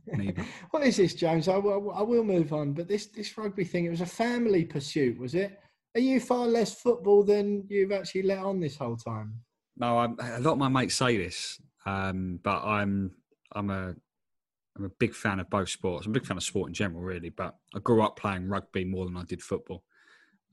neither. 0.08 0.46
what 0.72 0.84
is 0.84 0.98
this, 0.98 1.14
James? 1.16 1.48
I 1.48 1.58
will, 1.58 1.92
I 1.92 2.02
will 2.02 2.24
move 2.24 2.54
on, 2.54 2.74
but 2.74 2.88
this 2.88 3.08
this 3.08 3.38
rugby 3.38 3.64
thing, 3.64 3.86
it 3.86 3.90
was 3.90 4.02
a 4.02 4.06
family 4.06 4.66
pursuit, 4.66 5.18
was 5.18 5.36
it? 5.36 5.60
Are 5.96 6.02
you 6.02 6.20
far 6.20 6.48
less 6.48 6.80
football 6.80 7.24
than 7.24 7.66
you've 7.70 7.92
actually 7.92 8.24
let 8.24 8.40
on 8.40 8.60
this 8.60 8.78
whole 8.78 8.98
time? 8.98 9.42
No, 9.78 9.98
I'm, 9.98 10.18
a 10.20 10.40
lot 10.40 10.54
of 10.54 10.58
my 10.58 10.68
mates 10.68 10.96
say 10.96 11.18
this, 11.18 11.60
um, 11.86 12.40
but 12.44 12.64
I'm 12.64 13.16
I'm 13.54 13.70
a 13.70 13.96
I'm 14.76 14.86
a 14.86 14.90
big 14.90 15.16
fan 15.16 15.40
of 15.40 15.50
both 15.50 15.70
sports. 15.70 16.06
I'm 16.06 16.12
a 16.12 16.14
big 16.14 16.26
fan 16.26 16.38
of 16.38 16.44
sport 16.44 16.70
in 16.70 16.74
general, 16.74 17.02
really. 17.02 17.30
But 17.30 17.56
I 17.76 17.80
grew 17.80 18.02
up 18.04 18.18
playing 18.18 18.48
rugby 18.50 18.86
more 18.86 19.06
than 19.06 19.18
I 19.18 19.24
did 19.24 19.42
football, 19.42 19.84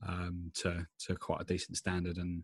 um, 0.07 0.51
to 0.55 0.87
to 1.07 1.15
quite 1.15 1.41
a 1.41 1.45
decent 1.45 1.77
standard, 1.77 2.17
and 2.17 2.43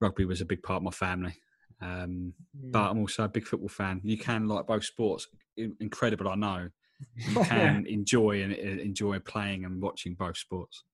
rugby 0.00 0.24
was 0.24 0.40
a 0.40 0.46
big 0.46 0.62
part 0.62 0.78
of 0.78 0.84
my 0.84 0.90
family. 0.90 1.34
Um, 1.80 2.34
Hmm. 2.58 2.70
But 2.70 2.90
I'm 2.90 2.98
also 2.98 3.24
a 3.24 3.28
big 3.28 3.46
football 3.46 3.68
fan. 3.68 4.00
You 4.04 4.18
can 4.18 4.48
like 4.48 4.66
both 4.66 4.84
sports. 4.84 5.28
Incredible, 5.56 6.28
I 6.28 6.34
know. 6.34 6.68
You 7.16 7.40
can 7.44 7.86
enjoy 7.86 8.42
and 8.42 8.52
uh, 8.52 8.82
enjoy 8.82 9.18
playing 9.20 9.64
and 9.64 9.80
watching 9.80 10.14
both 10.14 10.36
sports. 10.36 10.84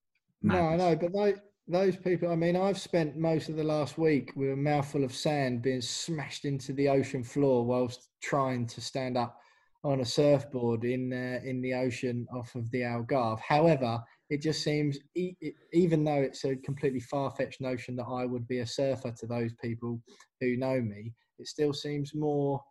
No, 0.45 0.61
I 0.61 0.77
know, 0.77 0.95
but 0.95 1.13
those, 1.13 1.39
those 1.67 1.97
people, 1.97 2.31
I 2.31 2.37
mean, 2.37 2.55
I've 2.55 2.79
spent 2.79 3.17
most 3.17 3.49
of 3.49 3.57
the 3.57 3.65
last 3.65 3.97
week 3.97 4.33
with 4.37 4.51
a 4.53 4.57
mouthful 4.57 5.03
of 5.03 5.15
sand 5.15 5.63
being 5.63 5.81
smashed 5.81 6.45
into 6.45 6.75
the 6.75 6.89
ocean 6.89 7.25
floor 7.25 7.65
whilst 7.65 8.11
trying 8.23 8.67
to 8.67 8.81
stand 8.83 9.17
up 9.17 9.39
on 9.85 10.01
a 10.01 10.05
surfboard 10.05 10.85
in 10.85 11.13
uh, 11.13 11.41
in 11.45 11.61
the 11.63 11.73
ocean 11.75 12.27
off 12.35 12.55
of 12.55 12.71
the 12.71 12.81
Algarve. 12.81 13.41
However, 13.41 14.03
it 14.29 14.43
just 14.43 14.63
seems, 14.63 14.99
e- 15.15 15.37
it, 15.41 15.55
even 15.73 16.05
though 16.05 16.23
it's 16.23 16.45
a 16.45 16.57
completely 16.57 17.01
far 17.01 17.31
fetched 17.31 17.63
notion 17.63 17.97
that 17.97 18.07
I 18.07 18.27
would 18.27 18.47
be 18.47 18.59
a 18.59 18.67
surfer 18.67 19.13
to 19.13 19.27
those 19.27 19.53
people 19.55 20.01
who 20.41 20.57
know 20.59 20.81
me, 20.81 21.13
it 21.39 21.47
still 21.47 21.73
seems 21.73 22.15
more 22.15 22.63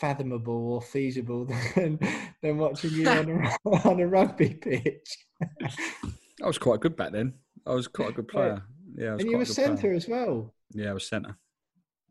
fathomable 0.00 0.72
or 0.72 0.80
feasible 0.80 1.44
than, 1.74 1.98
than 2.42 2.56
watching 2.56 2.92
you 2.92 3.10
on 3.10 3.28
a, 3.30 3.68
on 3.88 4.00
a 4.00 4.06
rugby 4.06 4.54
pitch. 4.54 5.18
I 6.44 6.46
was 6.46 6.58
quite 6.58 6.80
good 6.80 6.96
back 6.96 7.12
then. 7.12 7.34
I 7.66 7.72
was 7.74 7.88
quite 7.88 8.10
a 8.10 8.12
good 8.12 8.28
player. 8.28 8.62
Yeah, 8.96 9.10
I 9.10 9.12
was 9.14 9.22
and 9.22 9.30
you 9.30 9.36
were 9.38 9.42
a 9.42 9.46
good 9.46 9.54
player. 9.54 9.66
centre 9.66 9.92
as 9.94 10.06
well. 10.08 10.54
Yeah, 10.72 10.90
I 10.90 10.92
was 10.94 11.08
centre. 11.08 11.36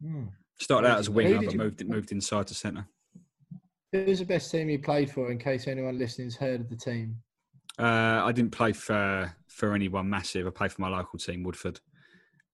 Hmm. 0.02 0.26
Started 0.60 0.88
out 0.90 1.00
as 1.00 1.08
a 1.08 1.12
winger, 1.12 1.38
but 1.42 1.52
you- 1.54 1.58
moved 1.60 1.88
moved 1.88 2.12
inside 2.12 2.48
to 2.48 2.54
centre. 2.54 2.88
Who 3.92 4.06
was 4.06 4.20
the 4.20 4.26
best 4.26 4.50
team 4.52 4.70
you 4.70 4.80
played 4.80 5.12
for? 5.12 5.32
In 5.32 5.38
case 5.38 5.68
anyone 5.68 5.98
listening's 6.00 6.36
heard 6.36 6.62
of 6.62 6.70
the 6.70 6.76
team. 6.76 7.18
Uh, 7.78 8.22
I 8.26 8.32
didn't 8.32 8.52
play 8.52 8.74
for 8.74 9.34
for 9.48 9.74
anyone 9.74 10.10
massive. 10.10 10.48
I 10.48 10.50
played 10.50 10.72
for 10.72 10.82
my 10.82 10.90
local 10.90 11.20
team, 11.20 11.44
Woodford, 11.44 11.80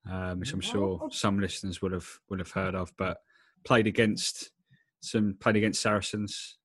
um, 0.10 0.40
which 0.40 0.52
I'm 0.54 0.60
sure 0.62 1.00
Oh. 1.04 1.10
some 1.10 1.40
listeners 1.40 1.82
would 1.82 1.94
have 1.94 2.10
would 2.30 2.40
have 2.40 2.52
heard 2.52 2.76
of. 2.76 2.92
But 2.98 3.18
played 3.64 3.88
against 3.88 4.52
some 5.02 5.36
played 5.40 5.56
against 5.56 5.82
Saracens 5.82 6.58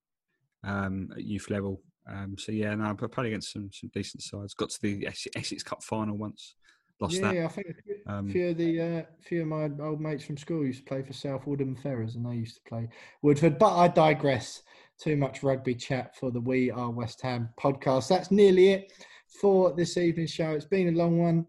um, 0.64 1.10
at 1.16 1.22
youth 1.24 1.50
level. 1.50 1.82
Um, 2.06 2.36
so 2.38 2.52
yeah, 2.52 2.74
no, 2.74 2.84
I 2.84 2.92
played 2.92 3.28
against 3.28 3.52
some 3.52 3.70
some 3.72 3.90
decent 3.94 4.22
sides. 4.22 4.54
Got 4.54 4.70
to 4.70 4.82
the 4.82 5.06
Essex 5.06 5.62
Cup 5.62 5.82
final 5.82 6.16
once, 6.16 6.56
lost 7.00 7.14
yeah, 7.14 7.20
that. 7.22 7.34
Yeah, 7.34 7.44
I 7.46 7.48
think 7.48 7.66
a 7.68 7.82
few, 7.82 7.96
Um, 8.06 8.30
few 8.30 8.48
of 8.48 8.56
the 8.58 8.80
uh, 8.80 9.02
few 9.22 9.42
of 9.42 9.48
my 9.48 9.70
old 9.82 10.00
mates 10.00 10.24
from 10.24 10.36
school 10.36 10.64
used 10.64 10.80
to 10.80 10.84
play 10.84 11.02
for 11.02 11.12
South 11.12 11.46
Woodham 11.46 11.76
Ferrers, 11.76 12.16
and 12.16 12.26
they 12.26 12.36
used 12.36 12.56
to 12.56 12.68
play 12.68 12.88
Woodford. 13.22 13.58
But 13.58 13.76
I 13.76 13.88
digress. 13.88 14.62
Too 14.96 15.16
much 15.16 15.42
rugby 15.42 15.74
chat 15.74 16.14
for 16.16 16.30
the 16.30 16.40
We 16.40 16.70
Are 16.70 16.88
West 16.88 17.20
Ham 17.22 17.48
podcast. 17.60 18.08
That's 18.08 18.30
nearly 18.30 18.68
it 18.68 18.92
for 19.40 19.74
this 19.74 19.96
evening's 19.96 20.30
show. 20.30 20.52
It's 20.52 20.64
been 20.64 20.94
a 20.94 20.96
long 20.96 21.18
one 21.18 21.46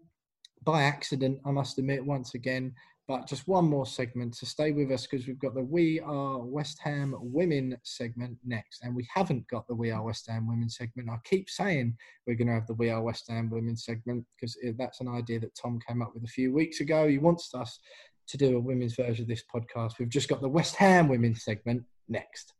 by 0.64 0.82
accident, 0.82 1.38
I 1.46 1.52
must 1.52 1.78
admit, 1.78 2.04
once 2.04 2.34
again. 2.34 2.74
But 3.08 3.28
just 3.28 3.46
one 3.46 3.66
more 3.66 3.86
segment 3.86 4.34
to 4.38 4.46
stay 4.46 4.72
with 4.72 4.90
us 4.90 5.06
because 5.06 5.28
we've 5.28 5.38
got 5.38 5.54
the 5.54 5.62
We 5.62 6.00
Are 6.00 6.38
West 6.38 6.80
Ham 6.82 7.14
Women 7.20 7.78
segment 7.84 8.36
next. 8.44 8.82
And 8.82 8.96
we 8.96 9.06
haven't 9.14 9.46
got 9.46 9.68
the 9.68 9.76
We 9.76 9.92
Are 9.92 10.02
West 10.02 10.28
Ham 10.28 10.48
Women 10.48 10.68
segment. 10.68 11.08
I 11.08 11.18
keep 11.22 11.48
saying 11.48 11.96
we're 12.26 12.34
going 12.34 12.48
to 12.48 12.54
have 12.54 12.66
the 12.66 12.74
We 12.74 12.90
Are 12.90 13.00
West 13.00 13.28
Ham 13.28 13.48
Women 13.48 13.76
segment 13.76 14.24
because 14.34 14.58
that's 14.76 15.00
an 15.00 15.06
idea 15.06 15.38
that 15.38 15.54
Tom 15.54 15.78
came 15.86 16.02
up 16.02 16.14
with 16.14 16.24
a 16.24 16.28
few 16.28 16.52
weeks 16.52 16.80
ago. 16.80 17.06
He 17.06 17.18
wants 17.18 17.54
us 17.54 17.78
to 18.26 18.36
do 18.36 18.56
a 18.56 18.60
women's 18.60 18.96
version 18.96 19.22
of 19.22 19.28
this 19.28 19.44
podcast. 19.54 20.00
We've 20.00 20.08
just 20.08 20.28
got 20.28 20.40
the 20.40 20.48
West 20.48 20.74
Ham 20.74 21.08
Women 21.08 21.36
segment 21.36 21.84
next. 22.08 22.54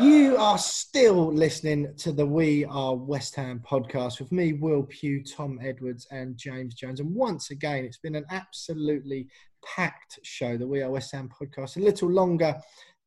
You 0.00 0.36
are 0.38 0.58
still 0.58 1.32
listening 1.32 1.94
to 1.98 2.10
the 2.10 2.26
We 2.26 2.64
Are 2.64 2.96
West 2.96 3.36
Ham 3.36 3.62
podcast 3.64 4.18
with 4.18 4.32
me, 4.32 4.52
Will 4.52 4.82
Pugh, 4.82 5.22
Tom 5.22 5.60
Edwards, 5.62 6.08
and 6.10 6.36
James 6.36 6.74
Jones. 6.74 6.98
And 6.98 7.14
once 7.14 7.52
again, 7.52 7.84
it's 7.84 7.98
been 7.98 8.16
an 8.16 8.26
absolutely 8.28 9.28
packed 9.64 10.18
show, 10.24 10.56
the 10.56 10.66
We 10.66 10.82
Are 10.82 10.90
West 10.90 11.12
Ham 11.12 11.28
podcast. 11.28 11.76
A 11.76 11.80
little 11.80 12.10
longer 12.10 12.56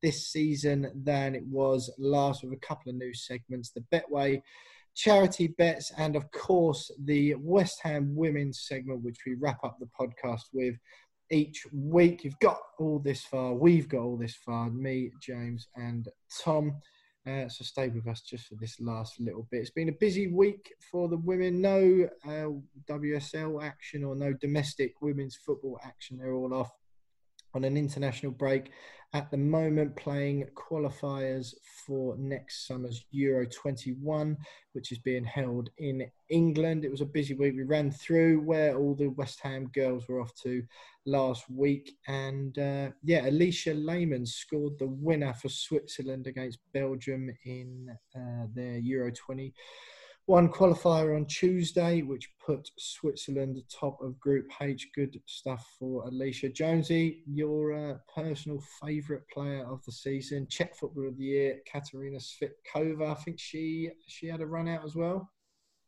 this 0.02 0.28
season 0.28 0.90
than 1.04 1.36
it 1.36 1.46
was 1.48 1.92
last, 1.98 2.42
with 2.42 2.54
a 2.54 2.66
couple 2.66 2.90
of 2.90 2.96
new 2.96 3.14
segments 3.14 3.72
the 3.72 3.84
Betway 3.92 4.42
charity 4.96 5.48
bets, 5.58 5.92
and 5.98 6.16
of 6.16 6.32
course, 6.32 6.90
the 7.04 7.36
West 7.36 7.82
Ham 7.84 8.16
women's 8.16 8.62
segment, 8.62 9.04
which 9.04 9.20
we 9.26 9.36
wrap 9.36 9.62
up 9.64 9.78
the 9.80 9.90
podcast 10.00 10.44
with 10.54 10.76
each 11.32 11.66
week. 11.74 12.24
You've 12.24 12.40
got 12.40 12.58
all 12.80 13.00
this 13.00 13.24
far. 13.24 13.54
We've 13.54 13.90
got 13.90 14.02
all 14.02 14.18
this 14.18 14.36
far. 14.36 14.70
Me, 14.70 15.12
James, 15.22 15.68
and 15.76 16.08
Tom. 16.44 16.80
Uh, 17.28 17.50
so 17.50 17.64
stay 17.66 17.90
with 17.90 18.08
us 18.08 18.22
just 18.22 18.46
for 18.46 18.56
this 18.56 18.80
last 18.80 19.20
little 19.20 19.48
bit. 19.52 19.60
It's 19.60 19.70
been 19.70 19.90
a 19.90 19.94
busy 20.00 20.28
week 20.28 20.74
for 20.92 21.10
the 21.10 21.18
women. 21.18 21.60
No 21.60 22.08
uh, 22.26 22.48
WSL 22.90 23.62
action 23.62 24.04
or 24.04 24.16
no 24.16 24.34
domestic 24.34 24.94
women's 25.02 25.36
football 25.36 25.78
action. 25.84 26.18
They're 26.18 26.34
all 26.34 26.54
off 26.54 26.72
on 27.58 27.66
an 27.66 27.76
international 27.76 28.32
break 28.32 28.72
at 29.14 29.32
the 29.32 29.38
moment, 29.38 29.96
playing 29.96 30.46
qualifiers 30.54 31.54
for 31.86 32.16
next 32.18 32.68
summer's 32.68 33.06
Euro 33.12 33.48
21, 33.48 34.38
which 34.74 34.92
is 34.92 35.00
being 35.00 35.24
held 35.24 35.70
in 35.78 36.06
England. 36.30 36.86
It 36.86 36.92
was 36.92 37.02
a 37.02 37.06
busy 37.06 37.34
week. 37.34 37.56
We 37.56 37.64
ran 37.64 37.90
through 37.90 38.42
where 38.42 38.78
all 38.78 38.96
the 38.96 39.08
West 39.08 39.40
Ham 39.42 39.72
girls 39.74 40.08
were 40.08 40.22
off 40.22 40.36
to 40.44 40.62
last 41.06 41.50
week. 41.50 41.98
And 42.08 42.58
uh, 42.60 42.90
yeah, 43.04 43.28
Alisha 43.28 43.74
Lehmann 43.74 44.26
scored 44.26 44.78
the 44.78 44.88
winner 44.88 45.34
for 45.34 45.50
Switzerland 45.50 46.28
against 46.28 46.60
Belgium 46.74 47.32
in 47.46 47.90
uh, 48.16 48.46
their 48.54 48.78
Euro 48.78 49.12
20 49.12 49.54
one 50.28 50.50
qualifier 50.50 51.16
on 51.16 51.26
Tuesday, 51.26 52.02
which 52.02 52.30
put 52.46 52.70
Switzerland 52.78 53.64
top 53.74 53.98
of 54.02 54.20
Group 54.20 54.52
H. 54.62 54.90
Good 54.94 55.20
stuff 55.26 55.66
for 55.80 56.06
Alisha 56.06 56.54
Jonesy, 56.54 57.24
your 57.26 57.74
uh, 57.74 57.94
personal 58.14 58.62
favourite 58.82 59.24
player 59.34 59.66
of 59.66 59.84
the 59.86 59.92
season, 59.92 60.46
Czech 60.50 60.76
Footballer 60.76 61.08
of 61.08 61.18
the 61.18 61.24
Year, 61.24 61.60
Katerina 61.66 62.20
Svitkova. 62.20 63.12
I 63.12 63.14
think 63.14 63.40
she 63.40 63.90
she 64.06 64.28
had 64.28 64.42
a 64.42 64.46
run 64.46 64.68
out 64.68 64.84
as 64.84 64.96
well. 64.96 65.32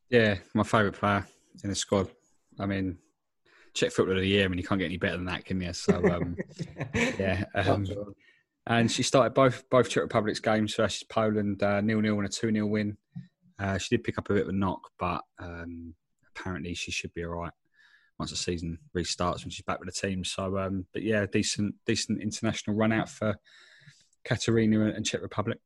Yeah, 0.10 0.38
my 0.54 0.64
favourite 0.64 0.96
player 0.96 1.28
in 1.64 1.70
the 1.70 1.76
squad. 1.76 2.08
I 2.58 2.66
mean, 2.66 2.98
Czech 3.74 3.92
Footballer 3.92 4.20
of 4.20 4.24
the 4.24 4.30
Year. 4.30 4.46
I 4.46 4.48
mean, 4.48 4.58
you 4.58 4.64
can't 4.64 4.80
get 4.80 4.86
any 4.86 4.98
better 4.98 5.18
than 5.18 5.26
that, 5.26 5.44
can 5.44 5.60
you? 5.60 5.74
So, 5.74 5.96
um, 6.10 6.38
yeah. 6.96 7.44
Um, 7.56 7.86
and 8.68 8.90
she 8.90 9.04
started 9.04 9.34
both 9.34 9.70
both 9.70 9.90
Czech 9.90 10.04
Republic's 10.04 10.40
games 10.40 10.76
versus 10.76 11.04
Poland, 11.04 11.62
uh, 11.62 11.82
nil 11.82 12.00
nil 12.00 12.20
and 12.20 12.26
a 12.26 12.30
two 12.30 12.54
0 12.54 12.68
win. 12.68 12.96
Uh, 13.60 13.78
she 13.78 13.96
did 13.96 14.04
pick 14.04 14.18
up 14.18 14.30
a 14.30 14.34
bit 14.34 14.44
of 14.44 14.50
a 14.50 14.54
knock, 14.54 14.82
but 14.98 15.22
um, 15.40 15.94
apparently 16.36 16.74
she 16.74 16.92
should 16.92 17.14
be 17.14 17.24
all 17.26 17.32
right 17.32 17.52
once 18.18 18.32
the 18.32 18.38
season 18.38 18.78
restarts 18.96 19.44
when 19.44 19.50
she's 19.50 19.66
back 19.66 19.80
with 19.80 19.94
the 19.94 20.08
team. 20.08 20.24
So, 20.24 20.58
um, 20.58 20.86
but 20.94 21.04
yeah, 21.04 21.26
decent 21.26 21.76
decent 21.86 22.22
international 22.22 22.76
run 22.76 22.92
out 22.92 23.10
for 23.10 23.36
Katerina 24.26 24.88
and 24.88 25.06
Czech 25.06 25.22
Republic. 25.22 25.58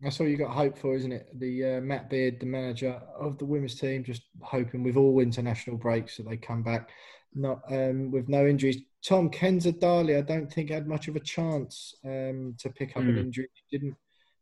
That's 0.00 0.20
all 0.20 0.28
you 0.28 0.36
got 0.36 0.50
hope 0.50 0.78
for, 0.78 0.94
isn't 0.94 1.10
it? 1.10 1.26
The 1.40 1.64
uh, 1.64 1.80
Matt 1.80 2.08
Beard, 2.08 2.38
the 2.38 2.46
manager 2.46 3.00
of 3.18 3.36
the 3.38 3.44
women's 3.44 3.80
team, 3.80 4.04
just 4.04 4.22
hoping 4.42 4.82
with 4.84 4.96
all 4.96 5.18
international 5.18 5.76
breaks 5.76 6.16
that 6.16 6.28
they 6.28 6.36
come 6.36 6.62
back, 6.62 6.90
not 7.34 7.60
um, 7.70 8.12
with 8.12 8.28
no 8.28 8.46
injuries. 8.46 8.78
Tom 9.04 9.28
Kenza 9.28 9.72
Dali, 9.72 10.16
I 10.16 10.20
don't 10.20 10.52
think 10.52 10.70
had 10.70 10.86
much 10.86 11.08
of 11.08 11.16
a 11.16 11.20
chance 11.20 11.94
um, 12.04 12.54
to 12.58 12.70
pick 12.70 12.90
up 12.96 13.02
an 13.02 13.16
Mm. 13.16 13.18
injury. 13.18 13.48
She 13.54 13.76
didn't 13.76 13.96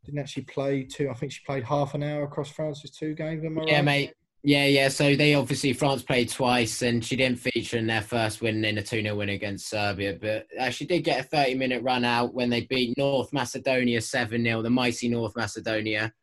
didn't 0.07 0.19
actually 0.19 0.43
play 0.43 0.83
two. 0.83 1.09
I 1.09 1.13
think 1.13 1.33
she 1.33 1.41
played 1.45 1.63
half 1.65 1.93
an 1.93 2.01
hour 2.01 2.23
across 2.23 2.49
France's 2.49 2.91
two 2.91 3.13
games. 3.13 3.43
Am 3.43 3.59
I 3.59 3.65
Yeah, 3.65 3.75
right? 3.75 3.85
mate. 3.85 4.13
Yeah, 4.41 4.65
yeah. 4.65 4.87
So 4.87 5.15
they 5.17 5.33
obviously 5.33 5.73
France 5.73 6.01
played 6.01 6.29
twice, 6.29 6.81
and 6.81 7.03
she 7.03 7.17
didn't 7.17 7.39
feature 7.39 7.77
in 7.77 7.87
their 7.87 8.01
first 8.01 8.41
win 8.41 8.63
in 8.63 8.77
a 8.77 8.83
2 8.83 9.01
0 9.01 9.15
win 9.15 9.29
against 9.29 9.69
Serbia. 9.69 10.17
But 10.19 10.47
uh, 10.57 10.69
she 10.69 10.85
did 10.85 11.03
get 11.03 11.19
a 11.19 11.23
30 11.23 11.55
minute 11.55 11.83
run 11.83 12.05
out 12.05 12.33
when 12.33 12.49
they 12.49 12.61
beat 12.61 12.97
North 12.97 13.33
Macedonia 13.33 13.99
7 13.99 14.41
0, 14.41 14.61
the 14.61 14.69
mighty 14.69 15.09
North 15.09 15.35
Macedonia. 15.35 16.13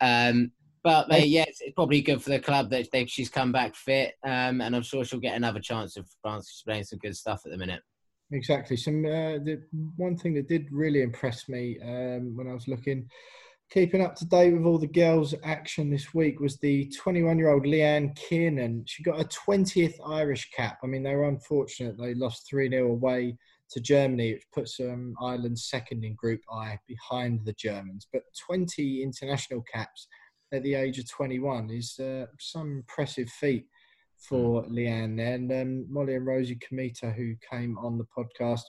Um, 0.00 0.52
but 0.82 1.08
mate, 1.10 1.28
yeah, 1.28 1.44
it's, 1.46 1.60
it's 1.60 1.74
probably 1.74 2.00
good 2.00 2.22
for 2.22 2.30
the 2.30 2.38
club 2.38 2.70
that 2.70 2.90
they, 2.90 3.04
she's 3.04 3.28
come 3.28 3.52
back 3.52 3.74
fit, 3.74 4.14
um, 4.24 4.62
and 4.62 4.74
I'm 4.74 4.82
sure 4.82 5.04
she'll 5.04 5.20
get 5.20 5.36
another 5.36 5.60
chance 5.60 5.98
if 5.98 6.06
France 6.22 6.46
is 6.48 6.62
playing 6.64 6.84
some 6.84 7.00
good 7.00 7.16
stuff 7.16 7.42
at 7.44 7.50
the 7.50 7.58
minute. 7.58 7.82
Exactly. 8.30 8.76
Some 8.76 9.04
uh, 9.04 9.38
the 9.38 9.62
one 9.96 10.16
thing 10.16 10.34
that 10.34 10.48
did 10.48 10.66
really 10.70 11.02
impress 11.02 11.48
me 11.48 11.78
um, 11.82 12.36
when 12.36 12.48
I 12.48 12.52
was 12.52 12.68
looking 12.68 13.08
keeping 13.70 14.00
up 14.00 14.14
to 14.16 14.24
date 14.26 14.52
with 14.52 14.64
all 14.64 14.78
the 14.78 14.86
girls' 14.86 15.34
action 15.44 15.90
this 15.90 16.14
week 16.14 16.40
was 16.40 16.56
the 16.58 16.90
21 17.02 17.38
year 17.38 17.50
old 17.50 17.64
Leanne 17.64 18.16
Kiernan. 18.16 18.84
She 18.86 19.02
got 19.02 19.20
a 19.20 19.24
20th 19.24 19.94
Irish 20.06 20.50
cap. 20.50 20.78
I 20.82 20.86
mean, 20.86 21.02
they 21.02 21.14
were 21.14 21.28
unfortunate. 21.28 21.98
They 21.98 22.14
lost 22.14 22.48
3 22.48 22.70
0 22.70 22.90
away 22.90 23.36
to 23.70 23.80
Germany, 23.80 24.34
which 24.34 24.46
puts 24.52 24.80
um, 24.80 25.14
Ireland 25.20 25.58
second 25.58 26.04
in 26.04 26.14
Group 26.14 26.40
I 26.50 26.78
behind 26.86 27.44
the 27.44 27.52
Germans. 27.54 28.06
But 28.10 28.22
20 28.46 29.02
international 29.02 29.62
caps 29.70 30.08
at 30.52 30.62
the 30.62 30.74
age 30.74 30.98
of 30.98 31.10
21 31.10 31.70
is 31.70 31.98
uh, 31.98 32.26
some 32.40 32.78
impressive 32.78 33.28
feat 33.28 33.66
for 34.18 34.62
mm. 34.62 34.70
Leanne 34.70 35.16
there. 35.16 35.34
And 35.34 35.52
um, 35.52 35.86
Molly 35.92 36.14
and 36.16 36.26
Rosie 36.26 36.58
Kmita, 36.58 37.14
who 37.14 37.34
came 37.50 37.78
on 37.78 37.98
the 37.98 38.06
podcast 38.16 38.62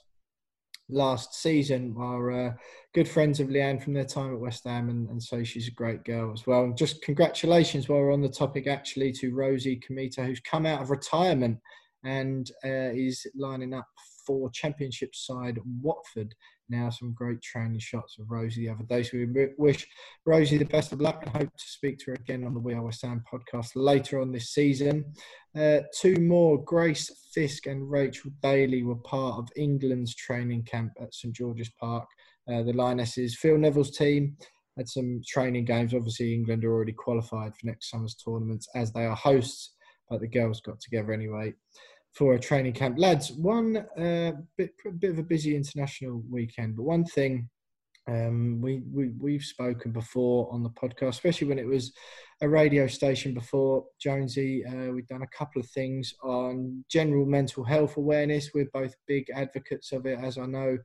last 0.88 1.34
season, 1.34 1.94
are 1.98 2.30
uh, 2.30 2.52
good 2.94 3.08
friends 3.08 3.40
of 3.40 3.48
Leanne 3.48 3.82
from 3.82 3.94
their 3.94 4.04
time 4.04 4.32
at 4.32 4.40
West 4.40 4.64
Ham, 4.64 4.88
and, 4.88 5.08
and 5.08 5.22
so 5.22 5.44
she's 5.44 5.68
a 5.68 5.72
great 5.72 6.04
girl 6.04 6.32
as 6.32 6.46
well. 6.46 6.64
And 6.64 6.76
just 6.76 7.02
congratulations 7.02 7.88
while 7.88 8.00
we're 8.00 8.12
on 8.12 8.22
the 8.22 8.28
topic, 8.28 8.66
actually, 8.66 9.12
to 9.12 9.34
Rosie 9.34 9.80
Kmita, 9.88 10.24
who's 10.24 10.40
come 10.40 10.66
out 10.66 10.82
of 10.82 10.90
retirement 10.90 11.58
and 12.04 12.50
uh, 12.64 12.90
is 12.94 13.26
lining 13.36 13.74
up 13.74 13.88
for 14.30 14.50
Championship 14.50 15.14
side 15.14 15.58
Watford. 15.82 16.34
Now, 16.68 16.88
some 16.90 17.12
great 17.12 17.42
training 17.42 17.80
shots 17.80 18.16
of 18.18 18.30
Rosie 18.30 18.66
the 18.66 18.72
other 18.72 18.84
day. 18.84 19.02
So 19.02 19.18
we 19.18 19.48
wish 19.58 19.86
Rosie 20.24 20.58
the 20.58 20.64
best 20.64 20.92
of 20.92 21.00
luck 21.00 21.22
and 21.22 21.36
hope 21.36 21.50
to 21.56 21.68
speak 21.68 21.98
to 21.98 22.12
her 22.12 22.14
again 22.14 22.44
on 22.44 22.54
the 22.54 22.60
We 22.60 22.74
Are 22.74 22.82
West 22.82 23.02
Ham 23.02 23.24
podcast 23.30 23.70
later 23.74 24.20
on 24.20 24.30
this 24.30 24.50
season. 24.50 25.04
Uh, 25.58 25.80
two 25.98 26.14
more, 26.20 26.62
Grace 26.62 27.10
Fisk 27.34 27.66
and 27.66 27.90
Rachel 27.90 28.30
Daly, 28.40 28.84
were 28.84 28.96
part 28.96 29.38
of 29.38 29.48
England's 29.56 30.14
training 30.14 30.62
camp 30.62 30.92
at 31.00 31.12
St 31.12 31.34
George's 31.34 31.70
Park. 31.80 32.08
Uh, 32.48 32.62
the 32.62 32.72
Lionesses, 32.72 33.36
Phil 33.36 33.58
Neville's 33.58 33.96
team, 33.96 34.36
had 34.78 34.88
some 34.88 35.20
training 35.26 35.64
games. 35.64 35.92
Obviously, 35.92 36.32
England 36.32 36.64
are 36.64 36.72
already 36.72 36.92
qualified 36.92 37.52
for 37.56 37.66
next 37.66 37.90
summer's 37.90 38.14
tournaments 38.14 38.68
as 38.76 38.92
they 38.92 39.04
are 39.06 39.16
hosts, 39.16 39.74
but 40.08 40.20
the 40.20 40.28
girls 40.28 40.60
got 40.60 40.80
together 40.80 41.12
anyway 41.12 41.52
for 42.12 42.34
a 42.34 42.40
training 42.40 42.72
camp. 42.72 42.98
Lads, 42.98 43.32
one 43.32 43.76
uh, 43.76 44.32
bit, 44.56 44.72
bit 44.98 45.10
of 45.10 45.18
a 45.18 45.22
busy 45.22 45.56
international 45.56 46.22
weekend, 46.28 46.76
but 46.76 46.82
one 46.82 47.04
thing 47.04 47.48
um, 48.08 48.60
we, 48.60 48.82
we, 48.92 49.08
we've 49.18 49.44
spoken 49.44 49.92
before 49.92 50.48
on 50.52 50.62
the 50.62 50.70
podcast, 50.70 51.10
especially 51.10 51.46
when 51.46 51.58
it 51.58 51.66
was 51.66 51.92
a 52.40 52.48
radio 52.48 52.86
station 52.86 53.34
before, 53.34 53.84
Jonesy. 54.00 54.64
Uh, 54.64 54.90
we've 54.92 55.06
done 55.06 55.22
a 55.22 55.36
couple 55.36 55.60
of 55.60 55.68
things 55.68 56.14
on 56.22 56.84
general 56.90 57.26
mental 57.26 57.62
health 57.62 57.96
awareness. 57.96 58.50
We're 58.54 58.70
both 58.72 58.96
big 59.06 59.26
advocates 59.34 59.92
of 59.92 60.06
it, 60.06 60.18
as 60.20 60.38
I 60.38 60.46
know 60.46 60.78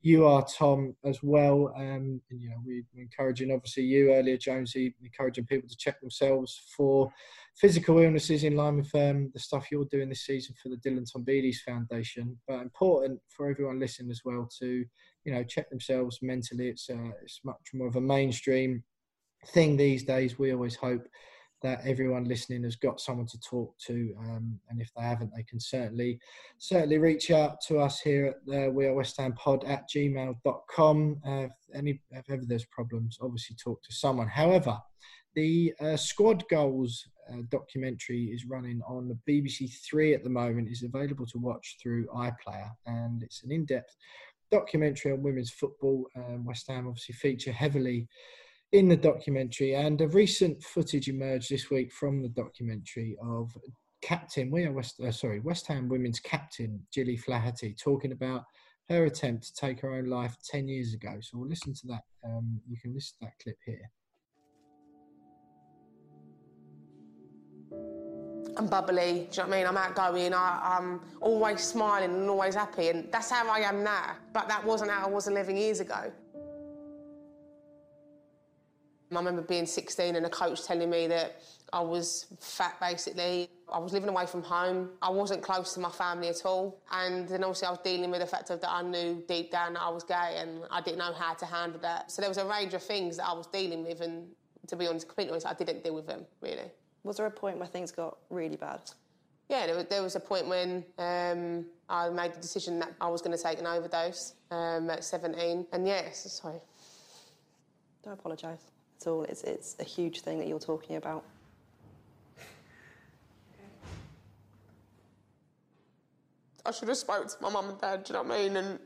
you 0.00 0.26
are, 0.26 0.44
Tom, 0.44 0.96
as 1.04 1.22
well. 1.22 1.72
Um, 1.76 2.20
and, 2.30 2.40
you 2.40 2.50
know, 2.50 2.56
we're 2.64 2.82
encouraging, 2.96 3.52
obviously, 3.52 3.84
you 3.84 4.12
earlier, 4.12 4.36
Jonesy, 4.36 4.94
encouraging 5.00 5.46
people 5.46 5.68
to 5.68 5.76
check 5.76 6.00
themselves 6.00 6.60
for 6.76 7.10
physical 7.56 7.98
illnesses 7.98 8.44
in 8.44 8.56
line 8.56 8.76
with 8.76 8.94
um, 8.94 9.30
the 9.34 9.40
stuff 9.40 9.68
you're 9.70 9.86
doing 9.90 10.08
this 10.08 10.26
season 10.26 10.54
for 10.60 10.68
the 10.68 10.76
Dylan 10.76 11.10
Tombides 11.10 11.60
Foundation. 11.66 12.38
But 12.48 12.60
important 12.60 13.20
for 13.28 13.50
everyone 13.50 13.78
listening 13.78 14.10
as 14.10 14.22
well 14.24 14.48
to, 14.60 14.84
you 15.24 15.32
know, 15.32 15.44
check 15.44 15.70
themselves 15.70 16.18
mentally. 16.22 16.68
It's 16.68 16.88
uh, 16.90 17.10
it's 17.22 17.40
much 17.44 17.70
more 17.74 17.88
of 17.88 17.96
a 17.96 18.00
mainstream 18.00 18.82
thing 19.48 19.76
these 19.76 20.04
days. 20.04 20.38
We 20.38 20.52
always 20.52 20.76
hope 20.76 21.06
that 21.62 21.86
everyone 21.86 22.24
listening 22.24 22.64
has 22.64 22.74
got 22.74 23.00
someone 23.00 23.26
to 23.26 23.38
talk 23.38 23.72
to, 23.86 24.12
um, 24.18 24.58
and 24.68 24.80
if 24.80 24.90
they 24.96 25.02
haven't, 25.02 25.30
they 25.36 25.44
can 25.44 25.60
certainly 25.60 26.18
certainly 26.58 26.98
reach 26.98 27.30
out 27.30 27.60
to 27.68 27.78
us 27.78 28.00
here 28.00 28.26
at 28.26 28.44
the 28.46 28.70
We 28.70 28.86
Are 28.86 28.94
West 28.94 29.16
Ham 29.20 29.32
Pod 29.34 29.64
at 29.64 29.88
gmail.com. 29.88 31.20
Uh, 31.24 31.30
if 31.30 31.52
any 31.74 32.00
if 32.10 32.28
ever 32.30 32.42
there's 32.44 32.66
problems, 32.66 33.18
obviously 33.20 33.56
talk 33.56 33.80
to 33.82 33.92
someone. 33.92 34.28
However, 34.28 34.76
the 35.34 35.72
uh, 35.80 35.96
squad 35.96 36.44
goals 36.50 37.06
uh, 37.30 37.42
documentary 37.50 38.26
is 38.26 38.46
running 38.46 38.80
on 38.86 39.08
the 39.08 39.18
BBC 39.28 39.70
Three 39.84 40.14
at 40.14 40.24
the 40.24 40.30
moment. 40.30 40.68
is 40.68 40.82
available 40.82 41.26
to 41.26 41.38
watch 41.38 41.76
through 41.82 42.06
iPlayer, 42.08 42.70
and 42.86 43.22
it's 43.22 43.42
an 43.42 43.52
in-depth 43.52 43.94
documentary 44.50 45.12
on 45.12 45.22
women's 45.22 45.50
football. 45.50 46.06
Um, 46.16 46.44
West 46.44 46.68
Ham 46.68 46.86
obviously 46.86 47.14
feature 47.14 47.52
heavily 47.52 48.08
in 48.72 48.88
the 48.88 48.96
documentary, 48.96 49.74
and 49.74 50.00
a 50.00 50.08
recent 50.08 50.62
footage 50.62 51.08
emerged 51.08 51.50
this 51.50 51.70
week 51.70 51.92
from 51.92 52.22
the 52.22 52.28
documentary 52.28 53.16
of 53.22 53.56
captain, 54.02 54.50
we 54.50 54.64
are 54.64 54.72
West, 54.72 55.00
uh, 55.00 55.12
sorry, 55.12 55.40
West 55.40 55.66
Ham 55.68 55.88
women's 55.88 56.20
captain 56.20 56.80
Gilly 56.92 57.16
Flaherty 57.16 57.74
talking 57.74 58.12
about 58.12 58.44
her 58.88 59.04
attempt 59.04 59.44
to 59.44 59.54
take 59.54 59.80
her 59.80 59.94
own 59.94 60.06
life 60.06 60.36
10 60.50 60.68
years 60.68 60.92
ago. 60.92 61.16
So 61.20 61.38
we'll 61.38 61.48
listen 61.48 61.72
to 61.72 61.86
that. 61.86 62.02
Um, 62.24 62.60
you 62.68 62.76
can 62.76 62.92
listen 62.92 63.14
to 63.20 63.26
that 63.26 63.42
clip 63.42 63.56
here. 63.64 63.90
I'm 68.56 68.66
bubbly. 68.66 68.94
Do 68.94 69.02
you 69.02 69.14
know 69.14 69.28
what 69.30 69.42
I 69.42 69.48
mean? 69.48 69.66
I'm 69.66 69.76
outgoing. 69.76 70.34
I, 70.34 70.76
am 70.78 71.00
always 71.20 71.62
smiling 71.62 72.14
and 72.14 72.28
always 72.28 72.54
happy, 72.54 72.88
and 72.88 73.10
that's 73.10 73.30
how 73.30 73.48
I 73.48 73.60
am 73.60 73.82
now. 73.82 74.16
But 74.32 74.48
that 74.48 74.64
wasn't 74.64 74.90
how 74.90 75.06
I 75.06 75.08
was 75.08 75.26
11 75.26 75.56
years 75.56 75.80
ago. 75.80 76.12
I 79.12 79.18
remember 79.18 79.42
being 79.42 79.66
16 79.66 80.16
and 80.16 80.24
a 80.24 80.30
coach 80.30 80.64
telling 80.64 80.88
me 80.88 81.06
that 81.06 81.42
I 81.72 81.80
was 81.80 82.26
fat, 82.40 82.78
basically. 82.80 83.48
I 83.72 83.78
was 83.78 83.92
living 83.92 84.08
away 84.08 84.26
from 84.26 84.42
home. 84.42 84.90
I 85.00 85.10
wasn't 85.10 85.42
close 85.42 85.74
to 85.74 85.80
my 85.80 85.90
family 85.90 86.28
at 86.28 86.44
all. 86.44 86.80
And 86.90 87.28
then 87.28 87.44
obviously 87.44 87.68
I 87.68 87.70
was 87.70 87.80
dealing 87.84 88.10
with 88.10 88.20
the 88.20 88.26
fact 88.26 88.48
that 88.48 88.60
I 88.66 88.82
knew 88.82 89.22
deep 89.28 89.50
down 89.50 89.74
that 89.74 89.82
I 89.82 89.88
was 89.90 90.04
gay 90.04 90.36
and 90.38 90.62
I 90.70 90.80
didn't 90.80 90.98
know 90.98 91.12
how 91.12 91.34
to 91.34 91.46
handle 91.46 91.80
that. 91.80 92.10
So 92.10 92.22
there 92.22 92.30
was 92.30 92.38
a 92.38 92.46
range 92.46 92.74
of 92.74 92.82
things 92.82 93.18
that 93.18 93.26
I 93.26 93.32
was 93.32 93.46
dealing 93.46 93.84
with 93.84 94.00
and 94.00 94.28
to 94.68 94.76
be 94.76 94.86
honest, 94.86 95.08
completely 95.08 95.32
honest, 95.32 95.46
I 95.46 95.54
didn't 95.54 95.82
deal 95.82 95.94
with 95.94 96.06
them, 96.06 96.24
really. 96.40 96.70
Was 97.04 97.16
there 97.16 97.26
a 97.26 97.30
point 97.30 97.58
where 97.58 97.66
things 97.66 97.90
got 97.90 98.16
really 98.30 98.56
bad? 98.56 98.80
Yeah, 99.48 99.66
there 99.66 99.76
was, 99.76 99.84
there 99.86 100.02
was 100.02 100.16
a 100.16 100.20
point 100.20 100.46
when 100.46 100.84
um, 100.98 101.66
I 101.88 102.08
made 102.08 102.32
the 102.32 102.40
decision 102.40 102.78
that 102.78 102.94
I 103.00 103.08
was 103.08 103.20
going 103.20 103.36
to 103.36 103.42
take 103.42 103.58
an 103.58 103.66
overdose 103.66 104.34
um, 104.50 104.88
at 104.88 105.04
17. 105.04 105.66
And 105.72 105.86
yes, 105.86 106.40
sorry. 106.40 106.58
Don't 108.04 108.14
apologise 108.14 108.60
at 109.00 109.06
all. 109.08 109.24
It's, 109.24 109.42
it's 109.42 109.76
a 109.80 109.84
huge 109.84 110.20
thing 110.20 110.38
that 110.38 110.48
you're 110.48 110.58
talking 110.58 110.96
about. 110.96 111.24
I 116.64 116.70
should 116.70 116.88
have 116.88 116.96
spoke 116.96 117.26
to 117.26 117.34
my 117.40 117.50
mum 117.50 117.70
and 117.70 117.80
dad, 117.80 118.04
do 118.04 118.12
you 118.12 118.18
know 118.18 118.28
what 118.28 118.38
I 118.38 118.42
mean? 118.42 118.56
And 118.56 118.78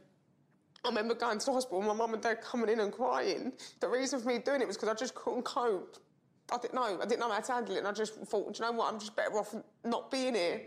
I 0.84 0.88
remember 0.88 1.14
going 1.14 1.38
to 1.38 1.46
the 1.46 1.52
hospital, 1.52 1.82
my 1.82 1.92
mum 1.92 2.14
and 2.14 2.22
dad 2.22 2.40
coming 2.40 2.70
in 2.70 2.80
and 2.80 2.92
crying. 2.92 3.52
The 3.80 3.88
reason 3.88 4.20
for 4.20 4.28
me 4.28 4.38
doing 4.38 4.62
it 4.62 4.66
was 4.66 4.76
because 4.76 4.88
I 4.88 4.94
just 4.94 5.14
couldn't 5.14 5.42
cope. 5.42 5.98
I 6.50 6.58
didn't 6.58 6.74
know. 6.74 6.98
I 7.02 7.06
didn't 7.06 7.20
know 7.20 7.30
how 7.30 7.40
to 7.40 7.52
handle 7.52 7.74
it, 7.74 7.78
and 7.78 7.88
I 7.88 7.92
just 7.92 8.14
thought, 8.14 8.54
do 8.54 8.62
you 8.62 8.70
know 8.70 8.76
what? 8.76 8.92
I'm 8.92 9.00
just 9.00 9.16
better 9.16 9.36
off 9.36 9.54
not 9.84 10.10
being 10.10 10.34
here. 10.34 10.60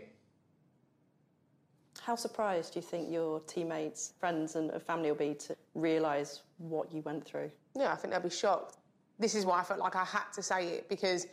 How 2.02 2.16
surprised 2.16 2.74
do 2.74 2.78
you 2.78 2.82
think 2.82 3.10
your 3.10 3.40
teammates, 3.40 4.14
friends, 4.18 4.56
and 4.56 4.70
family 4.82 5.10
will 5.10 5.18
be 5.18 5.34
to 5.34 5.56
realise 5.74 6.42
what 6.58 6.92
you 6.92 7.02
went 7.02 7.24
through? 7.24 7.50
Yeah, 7.76 7.92
I 7.92 7.96
think 7.96 8.12
they'll 8.12 8.22
be 8.22 8.30
shocked. 8.30 8.78
This 9.18 9.34
is 9.34 9.44
why 9.44 9.60
I 9.60 9.62
felt 9.62 9.80
like 9.80 9.96
I 9.96 10.04
had 10.04 10.32
to 10.34 10.42
say 10.42 10.68
it 10.68 10.88
because 10.88 11.26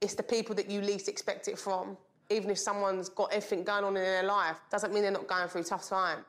it's 0.00 0.14
the 0.14 0.22
people 0.22 0.54
that 0.56 0.70
you 0.70 0.80
least 0.80 1.08
expect 1.08 1.48
it 1.48 1.58
from. 1.58 1.96
Even 2.28 2.50
if 2.50 2.58
someone's 2.58 3.08
got 3.08 3.32
everything 3.32 3.64
going 3.64 3.84
on 3.84 3.96
in 3.96 4.02
their 4.02 4.22
life, 4.22 4.56
doesn't 4.70 4.92
mean 4.92 5.02
they're 5.02 5.12
not 5.12 5.26
going 5.26 5.48
through 5.48 5.62
a 5.62 5.64
tough 5.64 5.88
time. 5.88 6.24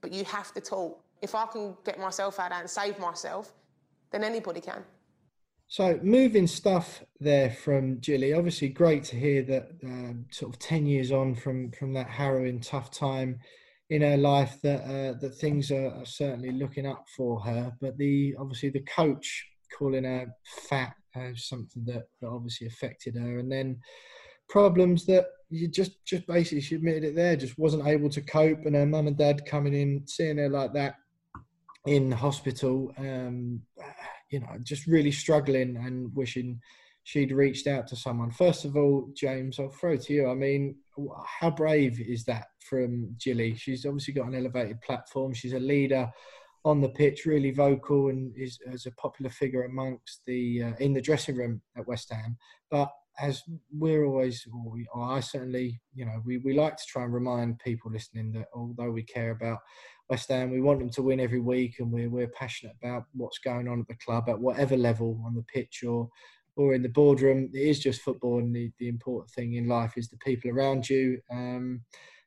But 0.00 0.12
you 0.12 0.24
have 0.24 0.52
to 0.54 0.60
talk. 0.60 1.00
If 1.22 1.34
I 1.34 1.46
can 1.46 1.76
get 1.84 1.98
myself 1.98 2.38
out 2.38 2.52
and 2.52 2.68
save 2.68 2.98
myself, 2.98 3.52
then 4.10 4.22
anybody 4.22 4.60
can. 4.60 4.84
So 5.74 5.98
moving 6.04 6.46
stuff 6.46 7.02
there 7.18 7.50
from 7.50 7.98
Gilly. 7.98 8.32
Obviously, 8.32 8.68
great 8.68 9.02
to 9.06 9.16
hear 9.16 9.42
that 9.42 9.70
um, 9.82 10.24
sort 10.30 10.54
of 10.54 10.60
ten 10.60 10.86
years 10.86 11.10
on 11.10 11.34
from 11.34 11.72
from 11.72 11.92
that 11.94 12.06
harrowing, 12.06 12.60
tough 12.60 12.92
time 12.92 13.40
in 13.90 14.00
her 14.02 14.16
life, 14.16 14.60
that 14.62 14.82
uh, 14.84 15.18
that 15.18 15.34
things 15.34 15.72
are, 15.72 15.88
are, 15.88 16.06
certainly 16.06 16.52
looking 16.52 16.86
up 16.86 17.06
for 17.16 17.40
her. 17.40 17.72
But 17.80 17.98
the 17.98 18.36
obviously 18.38 18.70
the 18.70 18.82
coach 18.82 19.48
calling 19.76 20.04
her 20.04 20.32
fat 20.68 20.94
something 21.34 21.84
that, 21.86 22.04
that 22.20 22.28
obviously 22.28 22.68
affected 22.68 23.16
her, 23.16 23.40
and 23.40 23.50
then 23.50 23.80
problems 24.48 25.04
that 25.06 25.26
you 25.50 25.66
just 25.66 26.04
just 26.04 26.24
basically 26.28 26.60
she 26.60 26.76
admitted 26.76 27.02
it 27.02 27.16
there, 27.16 27.34
just 27.34 27.58
wasn't 27.58 27.88
able 27.88 28.10
to 28.10 28.20
cope, 28.20 28.64
and 28.64 28.76
her 28.76 28.86
mum 28.86 29.08
and 29.08 29.18
dad 29.18 29.44
coming 29.44 29.74
in, 29.74 30.06
seeing 30.06 30.38
her 30.38 30.48
like 30.48 30.72
that 30.74 30.94
in 31.84 32.12
hospital. 32.12 32.92
Um, 32.96 33.62
you 34.34 34.40
know, 34.40 34.58
just 34.62 34.86
really 34.88 35.12
struggling 35.12 35.76
and 35.76 36.14
wishing 36.14 36.60
she'd 37.04 37.32
reached 37.32 37.66
out 37.66 37.86
to 37.86 37.96
someone. 37.96 38.30
First 38.30 38.64
of 38.64 38.76
all, 38.76 39.08
James, 39.14 39.60
I'll 39.60 39.68
throw 39.68 39.96
to 39.96 40.12
you. 40.12 40.28
I 40.28 40.34
mean, 40.34 40.76
how 41.40 41.50
brave 41.50 42.00
is 42.00 42.24
that 42.24 42.46
from 42.58 43.14
Gilly? 43.22 43.54
She's 43.54 43.86
obviously 43.86 44.14
got 44.14 44.26
an 44.26 44.34
elevated 44.34 44.80
platform. 44.80 45.32
She's 45.34 45.52
a 45.52 45.60
leader 45.60 46.10
on 46.64 46.80
the 46.80 46.88
pitch, 46.88 47.26
really 47.26 47.52
vocal, 47.52 48.08
and 48.08 48.32
is 48.36 48.58
as 48.72 48.86
a 48.86 48.90
popular 48.92 49.30
figure 49.30 49.64
amongst 49.64 50.22
the 50.26 50.62
uh, 50.64 50.72
in 50.80 50.94
the 50.94 51.00
dressing 51.00 51.36
room 51.36 51.60
at 51.76 51.86
West 51.86 52.12
Ham. 52.12 52.36
But 52.70 52.90
as 53.20 53.42
we're 53.72 54.04
always, 54.04 54.46
or, 54.52 54.72
we, 54.72 54.86
or 54.92 55.04
I 55.04 55.20
certainly, 55.20 55.80
you 55.94 56.04
know, 56.04 56.20
we, 56.24 56.38
we 56.38 56.54
like 56.54 56.76
to 56.76 56.86
try 56.86 57.04
and 57.04 57.14
remind 57.14 57.58
people 57.60 57.90
listening 57.90 58.32
that 58.32 58.46
although 58.54 58.90
we 58.90 59.02
care 59.02 59.30
about 59.30 59.58
West 60.10 60.28
Ham, 60.28 60.50
we 60.50 60.60
want 60.60 60.80
them 60.80 60.90
to 60.90 61.02
win 61.02 61.20
every 61.20 61.40
week, 61.40 61.76
and 61.78 61.90
we're 61.90 62.10
we're 62.10 62.28
passionate 62.28 62.76
about 62.82 63.04
what's 63.12 63.38
going 63.38 63.68
on 63.68 63.80
at 63.80 63.88
the 63.88 64.04
club 64.04 64.28
at 64.28 64.38
whatever 64.38 64.76
level 64.76 65.22
on 65.24 65.34
the 65.34 65.42
pitch 65.42 65.82
or 65.82 66.08
or 66.56 66.74
in 66.74 66.82
the 66.82 66.88
boardroom. 66.88 67.50
It 67.52 67.58
is 67.58 67.80
just 67.80 68.02
football, 68.02 68.38
and 68.38 68.54
the, 68.54 68.70
the 68.78 68.88
important 68.88 69.30
thing 69.30 69.54
in 69.54 69.68
life 69.68 69.94
is 69.96 70.08
the 70.08 70.18
people 70.18 70.50
around 70.50 70.88
you. 70.88 71.20
Um, 71.30 71.82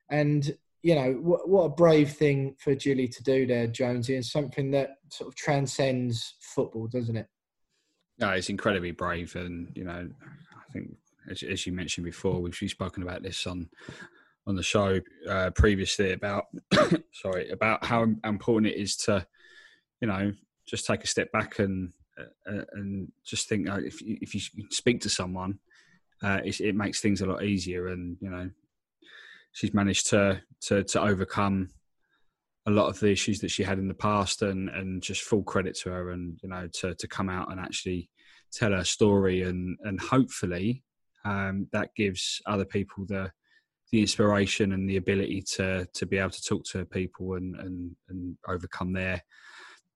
and 0.10 0.56
you 0.82 0.96
know 0.96 1.14
what, 1.22 1.50
what 1.50 1.64
a 1.64 1.70
brave 1.70 2.12
thing 2.14 2.56
for 2.60 2.74
Julie 2.74 3.08
to 3.10 3.24
do 3.24 3.46
there, 3.46 3.68
Jonesy, 3.68 4.16
and 4.16 4.26
something 4.26 4.72
that 4.72 4.96
sort 5.10 5.28
of 5.28 5.36
transcends 5.36 6.36
football, 6.40 6.88
doesn't 6.88 7.18
it? 7.18 7.28
No, 8.20 8.30
it's 8.32 8.50
incredibly 8.50 8.92
brave, 8.92 9.36
and 9.36 9.72
you 9.76 9.84
know, 9.84 10.10
I 10.69 10.73
think 10.73 10.95
as, 11.30 11.44
as 11.44 11.65
you 11.65 11.73
mentioned 11.73 12.06
before, 12.06 12.41
we've, 12.41 12.56
spoken 12.56 13.03
about 13.03 13.23
this 13.23 13.45
on 13.48 13.69
on 14.45 14.56
the 14.56 14.64
show 14.64 14.99
uh, 15.30 15.49
previously 15.52 16.14
about 16.14 16.45
sorry 17.11 17.49
about 17.49 17.84
how 17.84 18.07
important 18.23 18.72
it 18.72 18.80
is 18.80 18.95
to 18.95 19.27
you 19.99 20.07
know 20.07 20.31
just 20.65 20.85
take 20.85 21.03
a 21.03 21.07
step 21.07 21.30
back 21.34 21.60
and 21.60 21.91
uh, 22.18 22.52
uh 22.52 22.64
and 22.73 23.11
just 23.26 23.49
think 23.49 23.69
uh, 23.69 23.80
if 23.84 24.02
you, 24.02 24.18
if 24.22 24.34
you 24.34 24.41
speak 24.69 25.02
to 25.02 25.10
someone, 25.10 25.60
uh, 26.23 26.39
it, 26.44 26.60
it 26.61 26.76
makes 26.76 27.02
things 27.02 27.22
a 27.22 27.26
lot 27.26 27.44
easier. 27.44 27.88
And 27.88 28.18
you 28.22 28.30
know, 28.30 28.49
she's 29.52 29.73
managed 29.73 30.10
to 30.11 30.41
to 30.61 30.84
to 30.84 31.02
overcome 31.02 31.69
a 32.65 32.72
lot 32.72 32.88
of 32.88 32.99
the 32.99 33.11
issues 33.11 33.39
that 33.39 33.52
she 33.52 33.64
had 33.64 33.80
in 33.80 33.88
the 33.88 33.94
past, 33.94 34.41
and 34.41 34.69
and 34.69 35.02
just 35.02 35.22
full 35.22 35.44
credit 35.44 35.76
to 35.80 35.89
her. 35.89 36.11
And 36.11 36.39
you 36.41 36.49
know, 36.49 36.68
to 36.80 36.95
to 36.95 37.07
come 37.07 37.30
out 37.30 37.52
and 37.52 37.60
actually 37.60 38.10
tell 38.52 38.72
her 38.72 38.84
story, 38.84 39.44
and 39.44 39.78
and 39.84 39.99
hopefully 39.99 40.84
um, 41.26 41.68
that 41.72 41.90
gives 41.95 42.41
other 42.45 42.65
people 42.65 43.06
the 43.06 43.32
the 43.91 44.02
inspiration 44.02 44.74
and 44.74 44.90
the 44.90 44.98
ability 44.98 45.41
to 45.41 45.88
to 45.94 46.06
be 46.06 46.18
able 46.18 46.30
to 46.30 46.44
talk 46.44 46.64
to 46.65 46.86
people 46.86 47.36
and 47.36 47.56
and, 47.56 47.95
and 48.10 48.38
overcome 48.48 48.94
their 48.94 49.22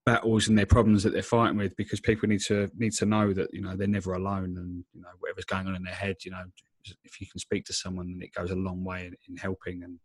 battles 0.04 0.48
and 0.48 0.58
their 0.58 0.66
problems 0.66 1.02
that 1.02 1.12
they're 1.12 1.22
fighting 1.22 1.56
with 1.56 1.76
because 1.76 2.00
people 2.00 2.28
need 2.28 2.40
to 2.40 2.70
need 2.76 2.92
to 2.92 3.06
know 3.06 3.32
that 3.32 3.48
you 3.52 3.60
know 3.60 3.76
they're 3.76 3.86
never 3.86 4.14
alone 4.14 4.56
and 4.56 4.84
you 4.92 5.00
know 5.00 5.08
whatever's 5.20 5.44
going 5.44 5.66
on 5.66 5.76
in 5.76 5.84
their 5.84 5.94
head 5.94 6.16
you 6.24 6.30
know 6.30 6.42
if 7.04 7.20
you 7.20 7.26
can 7.28 7.38
speak 7.38 7.64
to 7.64 7.72
someone 7.72 8.08
then 8.08 8.20
it 8.20 8.34
goes 8.34 8.50
a 8.50 8.56
long 8.56 8.82
way 8.82 9.06
in, 9.06 9.14
in 9.28 9.36
helping 9.36 9.84
and 9.84 9.98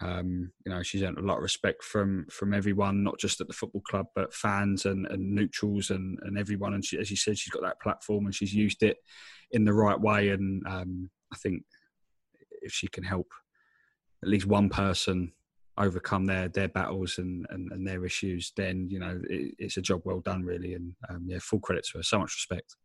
um, 0.00 0.50
you 0.64 0.72
know 0.72 0.82
she's 0.82 1.02
earned 1.02 1.18
a 1.18 1.22
lot 1.22 1.38
of 1.38 1.42
respect 1.42 1.82
from 1.82 2.26
from 2.30 2.54
everyone 2.54 3.02
not 3.02 3.18
just 3.18 3.40
at 3.40 3.48
the 3.48 3.52
football 3.52 3.82
club 3.82 4.06
but 4.14 4.32
fans 4.32 4.86
and, 4.86 5.06
and 5.08 5.34
neutrals 5.34 5.90
and, 5.90 6.18
and 6.22 6.38
everyone 6.38 6.74
and 6.74 6.84
she, 6.84 6.98
as 6.98 7.10
you 7.10 7.16
said 7.16 7.36
she's 7.36 7.52
got 7.52 7.62
that 7.62 7.80
platform 7.80 8.26
and 8.26 8.34
she's 8.34 8.54
used 8.54 8.82
it 8.82 8.98
in 9.50 9.64
the 9.64 9.72
right 9.72 10.00
way 10.00 10.28
and 10.28 10.66
um, 10.66 11.10
I 11.32 11.36
think 11.36 11.62
if 12.62 12.72
she 12.72 12.88
can 12.88 13.04
help 13.04 13.32
at 14.22 14.28
least 14.28 14.46
one 14.46 14.68
person 14.68 15.32
overcome 15.76 16.26
their 16.26 16.48
their 16.48 16.68
battles 16.68 17.18
and, 17.18 17.46
and, 17.50 17.70
and 17.72 17.86
their 17.86 18.04
issues, 18.04 18.52
then 18.56 18.88
you 18.90 18.98
know 18.98 19.20
it, 19.28 19.54
it's 19.58 19.76
a 19.76 19.82
job 19.82 20.02
well 20.04 20.20
done, 20.20 20.42
really. 20.42 20.74
And 20.74 20.94
um, 21.08 21.24
yeah, 21.26 21.38
full 21.40 21.60
credit 21.60 21.86
to 21.86 21.98
her. 21.98 22.02
So 22.02 22.18
much 22.18 22.34
respect. 22.34 22.76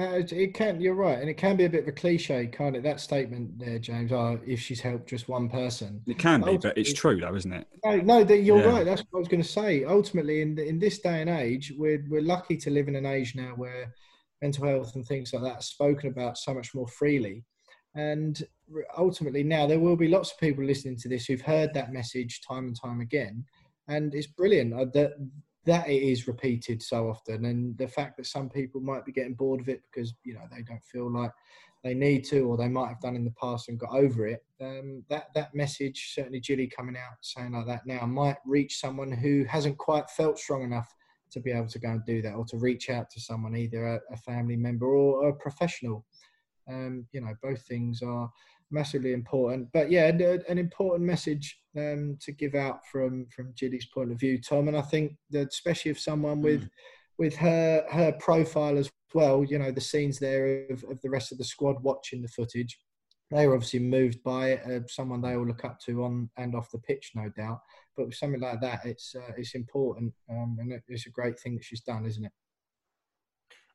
Uh, 0.00 0.22
it 0.30 0.54
can. 0.54 0.80
You're 0.80 0.94
right, 0.94 1.18
and 1.18 1.28
it 1.28 1.36
can 1.36 1.56
be 1.56 1.66
a 1.66 1.68
bit 1.68 1.82
of 1.82 1.88
a 1.88 1.92
cliche, 1.92 2.46
kind 2.46 2.74
it? 2.74 2.82
that 2.84 3.00
statement 3.00 3.58
there, 3.58 3.78
James. 3.78 4.12
Oh, 4.12 4.40
if 4.46 4.58
she's 4.58 4.80
helped 4.80 5.06
just 5.10 5.28
one 5.28 5.50
person, 5.50 6.00
it 6.06 6.16
can 6.16 6.40
be, 6.40 6.56
but 6.56 6.78
it's 6.78 6.94
true, 6.94 7.20
though, 7.20 7.34
isn't 7.34 7.52
it? 7.52 7.66
No, 7.84 7.96
no, 7.96 8.24
that 8.24 8.38
you're 8.38 8.60
yeah. 8.60 8.72
right. 8.72 8.86
That's 8.86 9.02
what 9.10 9.18
I 9.18 9.20
was 9.20 9.28
going 9.28 9.42
to 9.42 9.48
say. 9.48 9.84
Ultimately, 9.84 10.40
in 10.40 10.58
in 10.58 10.78
this 10.78 11.00
day 11.00 11.20
and 11.20 11.28
age, 11.28 11.74
we're 11.76 12.02
we're 12.08 12.22
lucky 12.22 12.56
to 12.58 12.70
live 12.70 12.88
in 12.88 12.96
an 12.96 13.04
age 13.04 13.34
now 13.34 13.52
where 13.56 13.92
mental 14.40 14.66
health 14.66 14.94
and 14.94 15.04
things 15.04 15.34
like 15.34 15.42
that 15.42 15.58
are 15.58 15.62
spoken 15.62 16.08
about 16.08 16.38
so 16.38 16.54
much 16.54 16.74
more 16.74 16.88
freely. 16.88 17.44
And 17.94 18.42
ultimately, 18.96 19.42
now 19.42 19.66
there 19.66 19.80
will 19.80 19.96
be 19.96 20.08
lots 20.08 20.32
of 20.32 20.38
people 20.38 20.64
listening 20.64 20.96
to 20.98 21.10
this 21.10 21.26
who've 21.26 21.42
heard 21.42 21.74
that 21.74 21.92
message 21.92 22.40
time 22.48 22.68
and 22.68 22.80
time 22.80 23.02
again, 23.02 23.44
and 23.88 24.14
it's 24.14 24.28
brilliant 24.28 24.72
uh, 24.72 24.86
that 24.94 25.12
that 25.66 25.88
it 25.88 26.02
is 26.02 26.26
repeated 26.26 26.82
so 26.82 27.08
often. 27.08 27.44
And 27.44 27.76
the 27.76 27.88
fact 27.88 28.16
that 28.16 28.26
some 28.26 28.48
people 28.48 28.80
might 28.80 29.04
be 29.04 29.12
getting 29.12 29.34
bored 29.34 29.60
of 29.60 29.68
it 29.68 29.82
because 29.90 30.14
you 30.24 30.34
know 30.34 30.46
they 30.50 30.62
don't 30.62 30.82
feel 30.84 31.12
like 31.12 31.32
they 31.82 31.94
need 31.94 32.24
to, 32.24 32.40
or 32.40 32.56
they 32.56 32.68
might 32.68 32.88
have 32.88 33.00
done 33.00 33.16
in 33.16 33.24
the 33.24 33.30
past 33.32 33.68
and 33.68 33.78
got 33.78 33.94
over 33.94 34.26
it. 34.26 34.44
Um, 34.60 35.02
that 35.08 35.28
that 35.34 35.54
message, 35.54 36.12
certainly 36.14 36.40
Gilly 36.40 36.66
coming 36.66 36.96
out 36.96 37.16
saying 37.22 37.52
like 37.52 37.66
that 37.66 37.86
now, 37.86 38.04
might 38.06 38.36
reach 38.46 38.80
someone 38.80 39.12
who 39.12 39.44
hasn't 39.44 39.78
quite 39.78 40.10
felt 40.10 40.38
strong 40.38 40.62
enough 40.62 40.94
to 41.30 41.40
be 41.40 41.52
able 41.52 41.68
to 41.68 41.78
go 41.78 41.90
and 41.90 42.04
do 42.04 42.20
that, 42.22 42.34
or 42.34 42.44
to 42.46 42.58
reach 42.58 42.90
out 42.90 43.10
to 43.10 43.20
someone, 43.20 43.56
either 43.56 43.86
a, 43.86 44.00
a 44.12 44.16
family 44.16 44.56
member 44.56 44.86
or 44.86 45.28
a 45.28 45.34
professional. 45.34 46.04
Um, 46.68 47.06
you 47.12 47.20
know, 47.20 47.34
both 47.42 47.62
things 47.62 48.02
are 48.02 48.30
massively 48.70 49.12
important. 49.12 49.68
But 49.72 49.90
yeah, 49.90 50.06
an 50.06 50.58
important 50.58 51.02
message 51.02 51.58
um, 51.76 52.16
to 52.20 52.32
give 52.32 52.54
out 52.54 52.80
from 52.90 53.26
from 53.34 53.54
Gilly's 53.56 53.86
point 53.86 54.12
of 54.12 54.20
view, 54.20 54.40
Tom. 54.40 54.68
And 54.68 54.76
I 54.76 54.82
think 54.82 55.16
that 55.30 55.48
especially 55.48 55.90
if 55.90 56.00
someone 56.00 56.42
with 56.42 56.62
mm. 56.62 56.70
with 57.18 57.36
her 57.36 57.84
her 57.90 58.12
profile 58.12 58.78
as 58.78 58.90
well, 59.14 59.44
you 59.44 59.58
know, 59.58 59.72
the 59.72 59.80
scenes 59.80 60.18
there 60.18 60.66
of, 60.70 60.84
of 60.84 61.00
the 61.02 61.10
rest 61.10 61.32
of 61.32 61.38
the 61.38 61.44
squad 61.44 61.82
watching 61.82 62.22
the 62.22 62.28
footage, 62.28 62.78
they 63.30 63.46
were 63.46 63.54
obviously 63.54 63.80
moved 63.80 64.22
by. 64.22 64.56
Uh, 64.58 64.80
someone 64.88 65.20
they 65.20 65.34
all 65.36 65.46
look 65.46 65.64
up 65.64 65.78
to 65.80 66.04
on 66.04 66.30
and 66.36 66.54
off 66.54 66.70
the 66.70 66.78
pitch, 66.78 67.12
no 67.14 67.28
doubt. 67.36 67.60
But 67.96 68.06
with 68.06 68.14
something 68.14 68.40
like 68.40 68.60
that, 68.60 68.84
it's 68.84 69.14
uh, 69.14 69.32
it's 69.36 69.54
important, 69.54 70.12
um, 70.30 70.56
and 70.60 70.80
it's 70.88 71.06
a 71.06 71.10
great 71.10 71.38
thing 71.38 71.54
that 71.54 71.64
she's 71.64 71.82
done, 71.82 72.06
isn't 72.06 72.24
it? 72.24 72.32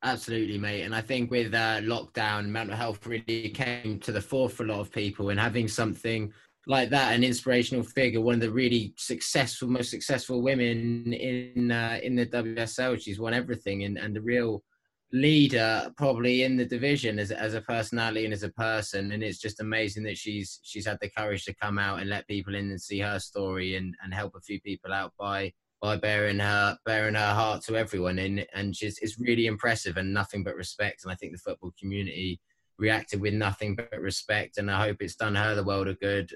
Absolutely, 0.06 0.60
mate. 0.60 0.84
And 0.84 0.94
I 0.94 1.02
think 1.02 1.32
with 1.32 1.56
uh, 1.56 1.82
lockdown, 1.82 2.46
mental 2.46 2.76
health 2.76 3.08
really 3.08 3.50
came 3.50 4.00
to 4.02 4.12
the 4.12 4.22
fore 4.22 4.50
for 4.50 4.64
a 4.64 4.68
lot 4.68 4.80
of 4.80 4.92
people, 4.92 5.30
and 5.32 5.40
having 5.40 5.68
something 5.68 6.32
like 6.68 6.92
that, 6.92 7.16
an 7.16 7.24
inspirational 7.24 7.84
figure, 7.84 8.22
one 8.22 8.36
of 8.36 8.42
the 8.42 8.52
really 8.52 8.94
successful, 8.98 9.68
most 9.68 9.90
successful 9.90 10.44
women 10.44 11.12
in 11.12 11.72
uh, 11.72 12.00
in 12.04 12.16
the 12.16 12.28
WSL. 12.28 13.02
She's 13.02 13.20
won 13.20 13.34
everything, 13.34 13.84
and 13.84 13.98
and 13.98 14.16
the 14.16 14.22
real 14.22 14.64
leader 15.12 15.92
probably 15.98 16.44
in 16.44 16.56
the 16.56 16.66
division 16.66 17.18
as 17.18 17.32
as 17.32 17.56
a 17.56 17.62
personality 17.62 18.26
and 18.26 18.34
as 18.34 18.44
a 18.44 18.52
person. 18.52 19.12
And 19.12 19.24
it's 19.24 19.40
just 19.40 19.60
amazing 19.60 20.04
that 20.04 20.20
she's 20.20 20.60
she's 20.62 20.86
had 20.86 21.00
the 21.02 21.10
courage 21.10 21.46
to 21.46 21.56
come 21.56 21.80
out 21.80 22.00
and 22.00 22.12
let 22.12 22.28
people 22.28 22.54
in 22.54 22.70
and 22.70 22.80
see 22.82 23.00
her 23.00 23.18
story 23.20 23.76
and 23.76 23.96
and 24.04 24.14
help 24.14 24.36
a 24.36 24.42
few 24.42 24.62
people 24.62 24.94
out 24.94 25.14
by 25.20 25.52
by 25.86 25.96
bearing 25.98 26.40
her 26.40 26.78
bearing 26.84 27.14
her 27.14 27.34
heart 27.34 27.62
to 27.62 27.76
everyone 27.76 28.18
and 28.18 28.46
and 28.56 28.76
she's 28.76 28.98
it's 29.00 29.20
really 29.20 29.46
impressive 29.46 29.98
and 29.98 30.12
nothing 30.12 30.44
but 30.44 30.56
respect 30.56 31.04
and 31.04 31.12
I 31.12 31.16
think 31.16 31.32
the 31.32 31.38
football 31.38 31.74
community 31.80 32.42
reacted 32.80 33.22
with 33.22 33.36
nothing 33.36 33.76
but 33.76 33.92
respect 34.00 34.58
and 34.58 34.72
I 34.72 34.84
hope 34.88 34.98
it's 35.00 35.16
done 35.16 35.36
her 35.36 35.54
the 35.54 35.64
world 35.64 35.88
of 35.88 36.00
good 36.00 36.34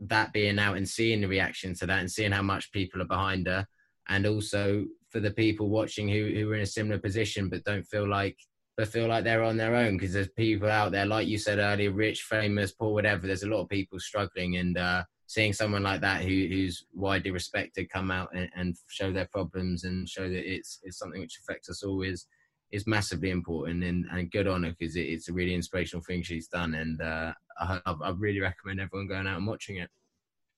that 0.00 0.32
being 0.32 0.58
out 0.58 0.76
and 0.76 0.88
seeing 0.88 1.20
the 1.20 1.28
reaction 1.28 1.74
to 1.74 1.86
that 1.86 2.00
and 2.00 2.10
seeing 2.10 2.32
how 2.32 2.42
much 2.42 2.72
people 2.72 3.00
are 3.00 3.06
behind 3.06 3.46
her 3.46 3.64
and 4.08 4.26
also 4.26 4.84
for 5.10 5.20
the 5.20 5.30
people 5.30 5.68
watching 5.68 6.08
who, 6.08 6.32
who 6.34 6.50
are 6.50 6.56
in 6.56 6.62
a 6.62 6.66
similar 6.66 6.98
position 6.98 7.48
but 7.48 7.64
don't 7.64 7.86
feel 7.86 8.08
like 8.08 8.36
but 8.76 8.88
feel 8.88 9.06
like 9.06 9.22
they're 9.22 9.44
on 9.44 9.56
their 9.56 9.76
own 9.76 9.96
because 9.96 10.12
there's 10.12 10.30
people 10.30 10.68
out 10.68 10.90
there 10.90 11.06
like 11.06 11.28
you 11.28 11.38
said 11.38 11.60
earlier 11.60 11.92
rich 11.92 12.22
famous 12.22 12.72
poor 12.72 12.92
whatever 12.92 13.28
there's 13.28 13.44
a 13.44 13.48
lot 13.48 13.60
of 13.60 13.68
people 13.68 14.00
struggling 14.00 14.56
and 14.56 14.76
uh, 14.76 15.04
seeing 15.32 15.54
someone 15.54 15.82
like 15.82 16.02
that 16.02 16.20
who, 16.20 16.28
who's 16.28 16.84
widely 16.92 17.30
respected 17.30 17.88
come 17.88 18.10
out 18.10 18.28
and, 18.34 18.50
and, 18.54 18.76
show 18.88 19.10
their 19.10 19.28
problems 19.32 19.84
and 19.84 20.06
show 20.06 20.28
that 20.28 20.52
it's 20.54 20.78
it's 20.82 20.98
something 20.98 21.22
which 21.22 21.38
affects 21.40 21.70
us 21.70 21.82
all 21.82 22.02
is 22.02 22.26
is 22.70 22.86
massively 22.86 23.30
important 23.30 23.82
and, 23.82 24.04
and 24.12 24.30
good 24.30 24.46
on 24.46 24.62
her 24.62 24.74
because 24.78 24.94
it, 24.94 25.06
it's 25.06 25.30
a 25.30 25.32
really 25.32 25.54
inspirational 25.54 26.04
thing 26.04 26.22
she's 26.22 26.48
done 26.48 26.74
and 26.74 27.00
uh, 27.00 27.32
I, 27.58 27.80
I 27.86 28.10
really 28.10 28.40
recommend 28.40 28.80
everyone 28.80 29.08
going 29.08 29.26
out 29.26 29.38
and 29.38 29.46
watching 29.46 29.76
it. 29.76 29.88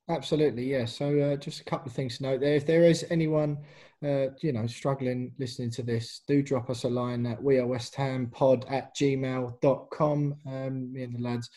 Absolutely, 0.09 0.65
yeah. 0.65 0.85
So 0.85 1.19
uh, 1.21 1.37
just 1.37 1.61
a 1.61 1.65
couple 1.65 1.89
of 1.89 1.95
things 1.95 2.19
to 2.19 2.25
note 2.25 2.41
there. 2.41 2.57
If 2.57 2.67
there 2.67 2.83
is 2.83 3.07
anyone, 3.11 3.59
uh, 4.05 4.27
you 4.43 4.53
know, 4.53 4.67
struggling 4.67 5.33
listening 5.39 5.71
to 5.73 5.83
this, 5.83 6.21
do 6.29 6.43
drop 6.43 6.69
us 6.69 6.85
a 6.85 6.89
line 6.89 7.25
at 7.27 7.43
we 7.43 7.59
are 7.59 7.67
West 7.67 7.95
Ham 7.95 8.27
pod 8.27 8.67
at 8.69 8.95
gmail.com. 8.95 10.37
Um, 10.47 10.93
me 10.93 11.05
and 11.05 11.15
the 11.15 11.23
lads 11.23 11.49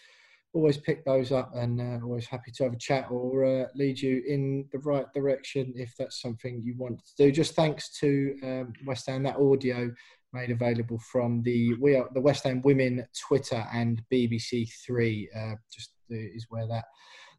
always 0.54 0.78
pick 0.78 1.06
those 1.06 1.32
up 1.32 1.52
and 1.56 1.80
uh, 1.80 2.04
always 2.04 2.26
happy 2.26 2.52
to 2.52 2.64
have 2.64 2.74
a 2.74 2.78
chat 2.78 3.08
or 3.12 3.46
uh, 3.46 3.66
lead 3.76 4.00
you 4.00 4.24
in 4.28 4.66
the 4.72 4.80
right 4.80 5.06
direction 5.14 5.74
if 5.76 5.94
that's 5.98 6.22
something 6.22 6.62
you 6.64 6.76
want 6.78 7.00
to 7.06 7.12
do. 7.18 7.32
Just 7.32 7.56
thanks 7.56 7.90
to 8.00 8.36
um, 8.44 8.74
West 8.86 9.08
Ham, 9.08 9.24
that 9.24 9.38
audio 9.38 9.92
made 10.34 10.52
available 10.52 11.00
from 11.00 11.42
the 11.44 11.74
we 11.76 11.96
are 11.96 12.10
the 12.14 12.22
West 12.22 12.44
Ham 12.44 12.62
Women 12.64 13.06
Twitter 13.28 13.66
and 13.74 14.02
BBC 14.12 14.70
Three. 14.86 15.30
Uh, 15.36 15.56
just 15.72 15.92
is 16.10 16.46
where 16.50 16.68
that 16.68 16.86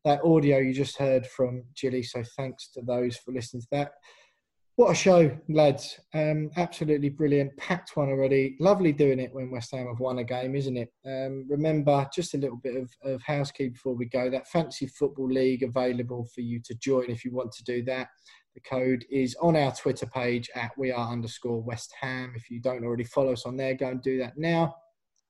that 0.05 0.25
audio 0.25 0.59
you 0.59 0.73
just 0.73 0.97
heard 0.97 1.27
from 1.27 1.65
Gilly. 1.81 2.03
So 2.03 2.23
thanks 2.37 2.69
to 2.75 2.83
those 2.83 3.17
for 3.17 3.33
listening 3.33 3.63
to 3.63 3.69
that. 3.73 3.93
What 4.79 4.93
a 4.93 4.95
show, 4.95 5.37
lads. 5.49 5.99
Um, 6.15 6.51
absolutely 6.57 7.09
brilliant. 7.09 7.57
Packed 7.57 7.97
one 7.97 8.11
already. 8.11 8.57
Lovely 8.61 8.93
doing 8.93 9.19
it 9.19 9.35
when 9.35 9.51
West 9.51 9.73
Ham 9.73 9.89
have 9.89 9.99
won 9.99 10.21
a 10.21 10.25
game, 10.25 10.55
isn't 10.55 10.77
it? 10.77 10.93
Um, 11.05 11.47
remember, 11.49 12.09
just 12.15 12.35
a 12.35 12.39
little 12.39 12.59
bit 12.59 12.77
of, 12.77 12.89
of 13.03 13.21
housekeeping 13.23 13.73
before 13.73 13.97
we 13.97 14.07
go. 14.07 14.31
That 14.31 14.47
Fancy 14.47 14.87
Football 14.87 15.33
League 15.33 15.65
available 15.65 16.29
for 16.33 16.43
you 16.43 16.61
to 16.61 16.77
join 16.77 17.11
if 17.11 17.25
you 17.25 17.33
want 17.33 17.51
to 17.55 17.65
do 17.65 17.83
that. 17.87 18.07
The 18.55 18.61
code 18.61 19.05
is 19.11 19.35
on 19.43 19.57
our 19.57 19.75
Twitter 19.75 20.07
page 20.07 20.49
at 20.55 20.71
we 20.79 20.93
are 20.93 21.11
underscore 21.11 21.61
West 21.61 21.93
Ham. 22.01 22.35
If 22.37 22.49
you 22.49 22.61
don't 22.61 22.85
already 22.85 23.03
follow 23.03 23.33
us 23.33 23.47
on 23.47 23.57
there, 23.57 23.75
go 23.75 23.89
and 23.89 24.01
do 24.01 24.19
that 24.19 24.39
now. 24.39 24.77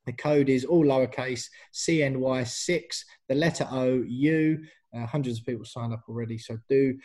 The 0.05 0.12
code 0.12 0.51
is 0.51 0.66
all 0.66 0.85
lowercase 0.85 1.47
CNY6, 1.73 2.83
the 3.31 3.35
letter 3.35 3.66
O, 3.70 4.05
U. 4.07 4.62
Uh, 4.95 5.07
hundreds 5.07 5.39
of 5.39 5.47
people 5.47 5.65
sign 5.65 5.93
up 5.93 6.03
already, 6.09 6.39
so 6.39 6.59
do 6.69 6.99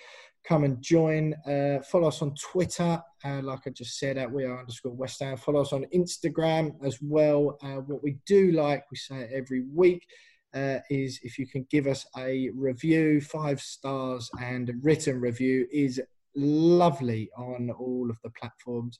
come 0.43 0.63
and 0.63 0.81
join. 0.81 1.33
Uh, 1.47 1.81
follow 1.83 2.07
us 2.07 2.21
on 2.21 2.35
Twitter, 2.35 3.01
uh, 3.23 3.41
like 3.41 3.61
I 3.65 3.69
just 3.69 3.97
said, 3.97 4.17
at 4.17 4.31
we 4.31 4.43
are 4.43 4.59
underscore 4.59 4.91
West 4.91 5.21
Ham. 5.21 5.37
Follow 5.37 5.61
us 5.61 5.73
on 5.73 5.85
Instagram 5.95 6.73
as 6.83 6.99
well. 7.01 7.57
Uh, 7.63 7.81
what 7.81 8.03
we 8.03 8.17
do 8.25 8.51
like, 8.51 8.83
we 8.91 8.97
say 8.97 9.29
every 9.33 9.63
week, 9.73 10.05
uh, 10.53 10.79
is 10.89 11.19
if 11.23 11.39
you 11.39 11.47
can 11.47 11.65
give 11.69 11.87
us 11.87 12.05
a 12.17 12.49
review, 12.55 13.21
five 13.21 13.59
stars, 13.59 14.29
and 14.41 14.69
a 14.69 14.73
written 14.81 15.19
review 15.19 15.67
is 15.71 16.01
lovely 16.35 17.29
on 17.37 17.69
all 17.71 18.09
of 18.09 18.17
the 18.23 18.29
platforms 18.31 18.99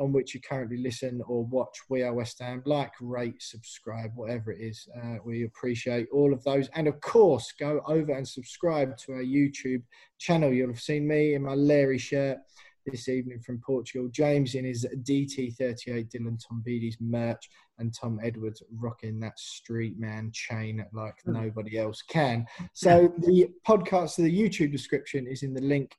on 0.00 0.12
which 0.12 0.34
you 0.34 0.40
currently 0.40 0.78
listen 0.78 1.20
or 1.26 1.44
watch 1.44 1.78
We 1.90 2.02
Are 2.02 2.14
West 2.14 2.40
Ham. 2.40 2.62
Like, 2.64 2.92
rate, 3.00 3.40
subscribe, 3.40 4.10
whatever 4.14 4.50
it 4.50 4.60
is. 4.60 4.88
Uh, 4.96 5.16
we 5.24 5.44
appreciate 5.44 6.08
all 6.10 6.32
of 6.32 6.42
those. 6.42 6.68
And 6.74 6.88
of 6.88 7.00
course, 7.00 7.52
go 7.60 7.82
over 7.86 8.12
and 8.12 8.26
subscribe 8.26 8.96
to 8.98 9.12
our 9.12 9.22
YouTube 9.22 9.82
channel. 10.18 10.52
You'll 10.52 10.70
have 10.70 10.80
seen 10.80 11.06
me 11.06 11.34
in 11.34 11.42
my 11.42 11.54
Larry 11.54 11.98
shirt 11.98 12.38
this 12.86 13.10
evening 13.10 13.40
from 13.40 13.60
Portugal. 13.60 14.08
James 14.08 14.54
in 14.54 14.64
his 14.64 14.86
DT38 15.02 16.10
Dylan 16.10 16.42
Tombides 16.42 16.96
merch, 16.98 17.50
and 17.78 17.94
Tom 17.94 18.20
Edwards 18.22 18.62
rocking 18.78 19.20
that 19.20 19.38
street 19.38 19.98
man 19.98 20.30
chain 20.32 20.84
like 20.92 21.16
hmm. 21.24 21.32
nobody 21.32 21.78
else 21.78 22.02
can. 22.02 22.46
So 22.72 23.12
the 23.18 23.48
podcast, 23.66 24.16
the 24.16 24.30
YouTube 24.30 24.72
description 24.72 25.26
is 25.26 25.42
in 25.42 25.52
the 25.52 25.62
link. 25.62 25.94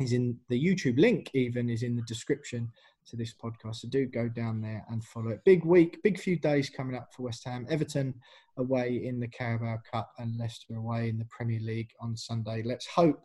Is 0.00 0.12
in 0.12 0.36
the 0.48 0.60
YouTube 0.60 0.98
link, 0.98 1.30
even 1.34 1.70
is 1.70 1.84
in 1.84 1.94
the 1.94 2.02
description 2.02 2.72
to 3.08 3.16
this 3.16 3.34
podcast. 3.34 3.76
So 3.76 3.88
do 3.88 4.06
go 4.06 4.28
down 4.28 4.60
there 4.60 4.84
and 4.88 5.04
follow 5.04 5.30
it. 5.30 5.44
Big 5.44 5.64
week, 5.64 6.02
big 6.02 6.18
few 6.18 6.38
days 6.38 6.70
coming 6.70 6.96
up 6.96 7.08
for 7.14 7.22
West 7.22 7.44
Ham. 7.44 7.66
Everton 7.68 8.14
away 8.56 9.02
in 9.04 9.20
the 9.20 9.28
Carabao 9.28 9.78
Cup 9.90 10.10
and 10.18 10.38
Leicester 10.38 10.76
away 10.76 11.08
in 11.08 11.18
the 11.18 11.26
Premier 11.26 11.60
League 11.60 11.90
on 12.00 12.16
Sunday. 12.16 12.62
Let's 12.64 12.86
hope 12.86 13.22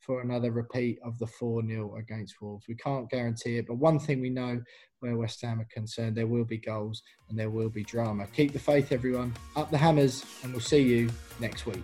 for 0.00 0.20
another 0.20 0.52
repeat 0.52 0.98
of 1.04 1.18
the 1.18 1.26
4 1.26 1.66
0 1.66 1.96
against 1.96 2.40
Wolves. 2.40 2.66
We 2.68 2.76
can't 2.76 3.10
guarantee 3.10 3.58
it, 3.58 3.66
but 3.66 3.76
one 3.76 3.98
thing 3.98 4.20
we 4.20 4.30
know 4.30 4.62
where 5.00 5.16
West 5.16 5.42
Ham 5.42 5.60
are 5.60 5.68
concerned, 5.72 6.16
there 6.16 6.28
will 6.28 6.44
be 6.44 6.58
goals 6.58 7.02
and 7.28 7.38
there 7.38 7.50
will 7.50 7.70
be 7.70 7.82
drama. 7.82 8.26
Keep 8.28 8.52
the 8.52 8.58
faith, 8.58 8.92
everyone. 8.92 9.34
Up 9.56 9.70
the 9.70 9.78
hammers, 9.78 10.24
and 10.42 10.52
we'll 10.52 10.60
see 10.60 10.82
you 10.82 11.10
next 11.40 11.66
week. 11.66 11.82